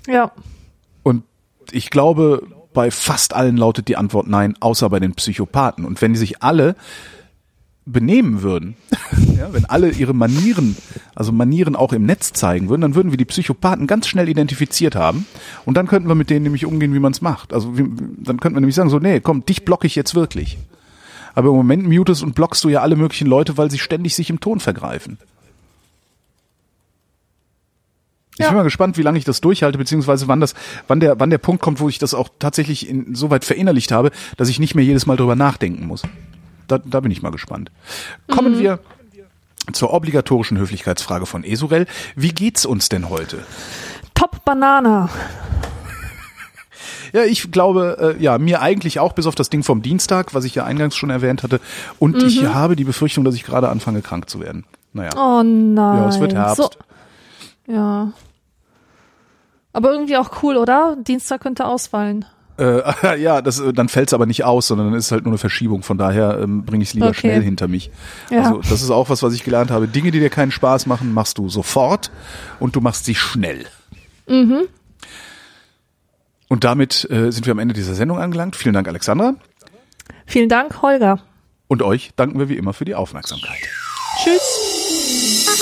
Ja. 0.08 0.32
Und 1.02 1.24
ich 1.72 1.90
glaube, 1.90 2.44
bei 2.74 2.92
fast 2.92 3.34
allen 3.34 3.58
lautet 3.58 3.88
die 3.88 3.98
Antwort 3.98 4.28
nein, 4.28 4.56
außer 4.60 4.90
bei 4.90 5.00
den 5.00 5.14
Psychopathen. 5.14 5.86
Und 5.86 6.02
wenn 6.02 6.14
die 6.14 6.20
sich 6.20 6.42
alle 6.44 6.76
benehmen 7.86 8.42
würden, 8.42 8.76
ja, 9.38 9.52
wenn 9.54 9.66
alle 9.66 9.92
ihre 9.92 10.14
Manieren, 10.14 10.78
also 11.16 11.32
Manieren 11.32 11.76
auch 11.76 11.94
im 11.94 12.06
Netz 12.06 12.34
zeigen 12.34 12.70
würden, 12.70 12.82
dann 12.82 12.96
würden 12.96 13.12
wir 13.12 13.18
die 13.18 13.26
Psychopathen 13.26 13.88
ganz 13.88 14.08
schnell 14.08 14.30
identifiziert 14.30 14.96
haben 14.96 15.26
und 15.66 15.76
dann 15.76 15.88
könnten 15.88 16.08
wir 16.08 16.16
mit 16.16 16.30
denen 16.30 16.44
nämlich 16.44 16.66
umgehen, 16.66 16.94
wie 16.94 17.00
man 17.00 17.12
es 17.12 17.22
macht. 17.22 17.54
Also 17.54 17.78
wie, 17.78 17.84
dann 17.84 18.40
könnten 18.40 18.56
wir 18.56 18.62
nämlich 18.62 18.76
sagen, 18.76 18.90
so, 18.90 19.00
nee, 19.00 19.20
komm, 19.20 19.46
dich 19.46 19.66
blocke 19.66 19.88
ich 19.88 19.96
jetzt 19.96 20.16
wirklich. 20.16 20.58
Aber 21.36 21.50
im 21.50 21.56
Moment 21.56 21.88
mutest 21.88 22.24
und 22.24 22.36
blockst 22.36 22.64
du 22.64 22.70
ja 22.70 22.82
alle 22.82 22.96
möglichen 22.96 23.28
Leute, 23.28 23.58
weil 23.58 23.72
sie 23.72 23.80
ständig 23.80 24.16
sich 24.16 24.30
im 24.30 24.40
Ton 24.40 24.60
vergreifen. 24.60 25.18
Ich 28.34 28.40
Ja. 28.40 28.48
bin 28.48 28.58
mal 28.58 28.64
gespannt, 28.64 28.98
wie 28.98 29.04
lange 29.04 29.18
ich 29.20 29.26
das 29.26 29.42
durchhalte, 29.42 29.78
beziehungsweise 29.78 30.28
wann 30.28 30.40
das, 30.40 30.56
wann 30.88 31.00
der, 31.00 31.20
wann 31.20 31.30
der 31.30 31.38
Punkt 31.38 31.62
kommt, 31.62 31.80
wo 31.80 31.88
ich 31.90 32.00
das 32.00 32.14
auch 32.14 32.30
tatsächlich 32.40 32.90
in, 32.90 33.14
so 33.16 33.30
weit 33.30 33.46
verinnerlicht 33.46 33.92
habe, 33.92 34.12
dass 34.38 34.50
ich 34.50 34.60
nicht 34.60 34.74
mehr 34.76 34.84
jedes 34.84 35.06
Mal 35.06 35.18
drüber 35.18 35.36
nachdenken 35.36 35.86
muss. 35.86 36.02
Da, 36.68 36.80
da 36.80 37.00
bin 37.02 37.12
ich 37.12 37.22
mal 37.22 37.30
gespannt. 37.32 37.70
Kommen 38.32 38.58
wir 38.60 38.80
zur 39.72 39.94
obligatorischen 39.94 40.58
Höflichkeitsfrage 40.58 41.26
von 41.26 41.44
Esurel. 41.44 41.86
Wie 42.16 42.32
geht's 42.34 42.66
uns 42.66 42.90
denn 42.90 43.10
heute? 43.10 43.44
Top 44.16 44.44
Banana. 44.46 45.10
Ja, 47.14 47.24
ich 47.26 47.52
glaube, 47.52 48.16
äh, 48.20 48.24
ja, 48.24 48.40
mir 48.40 48.62
eigentlich 48.62 49.00
auch, 49.00 49.14
bis 49.14 49.28
auf 49.28 49.36
das 49.36 49.50
Ding 49.52 49.62
vom 49.62 49.84
Dienstag, 49.84 50.34
was 50.34 50.46
ich 50.46 50.56
ja 50.56 50.64
eingangs 50.66 50.96
schon 50.96 51.12
erwähnt 51.12 51.44
hatte. 51.44 51.62
Und 52.00 52.22
ich 52.24 52.44
habe 52.46 52.76
die 52.76 52.84
Befürchtung, 52.86 53.24
dass 53.24 53.36
ich 53.36 53.44
gerade 53.44 53.70
anfange, 53.70 54.02
krank 54.02 54.30
zu 54.30 54.40
werden. 54.40 54.64
Naja. 54.94 55.12
Oh 55.16 55.44
nein. 55.44 55.76
Ja, 55.98 56.10
es 56.10 56.20
wird 56.20 56.34
Herbst. 56.34 56.58
So, 56.58 56.70
ja. 57.68 58.12
Aber 59.74 59.92
irgendwie 59.92 60.18
auch 60.18 60.44
cool, 60.44 60.58
oder? 60.58 60.96
Dienstag 61.00 61.42
könnte 61.42 61.66
ausfallen. 61.66 62.26
Äh, 62.60 63.20
ja, 63.22 63.42
das, 63.42 63.60
äh, 63.60 63.74
dann 63.74 63.90
fällt's 63.90 64.14
aber 64.14 64.26
nicht 64.26 64.44
aus, 64.44 64.68
sondern 64.68 64.92
dann 64.92 65.00
ist 65.00 65.06
es 65.06 65.12
halt 65.12 65.24
nur 65.24 65.32
eine 65.32 65.38
Verschiebung. 65.40 65.82
Von 65.84 65.98
daher 65.98 66.40
ähm, 66.40 66.64
bringe 66.66 66.84
ich 66.84 66.90
es 66.90 66.94
lieber 66.94 67.08
Okay. 67.08 67.20
schnell 67.20 67.42
hinter 67.42 67.68
mich. 67.68 67.90
Ja. 68.30 68.44
Also 68.44 68.58
das 68.62 68.82
ist 68.84 68.92
auch 68.92 69.10
was, 69.10 69.24
was 69.24 69.34
ich 69.34 69.44
gelernt 69.44 69.72
habe. 69.72 69.88
Dinge, 69.88 70.12
die 70.12 70.20
dir 70.20 70.30
keinen 70.30 70.52
Spaß 70.52 70.86
machen, 70.86 71.14
machst 71.14 71.38
du 71.40 71.50
sofort 71.50 72.12
und 72.60 72.76
du 72.76 72.82
machst 72.82 73.06
sie 73.06 73.16
schnell. 73.16 73.66
Mhm. 74.28 74.68
Und 76.50 76.64
damit 76.64 77.10
äh, 77.10 77.32
sind 77.32 77.48
wir 77.48 77.52
am 77.52 77.60
Ende 77.60 77.74
dieser 77.74 77.96
Sendung 77.96 78.20
angelangt. 78.20 78.56
Vielen 78.56 78.74
Dank, 78.74 78.88
Alexandra. 78.88 79.34
Vielen 80.28 80.50
Dank, 80.50 80.84
Holger. 80.84 81.20
Und 81.68 81.82
euch 81.82 82.12
danken 82.16 82.38
wir 82.38 82.50
wie 82.50 82.58
immer 82.58 82.74
für 82.74 82.86
die 82.86 82.94
Aufmerksamkeit. 82.94 83.58
Tschüss. 84.24 85.53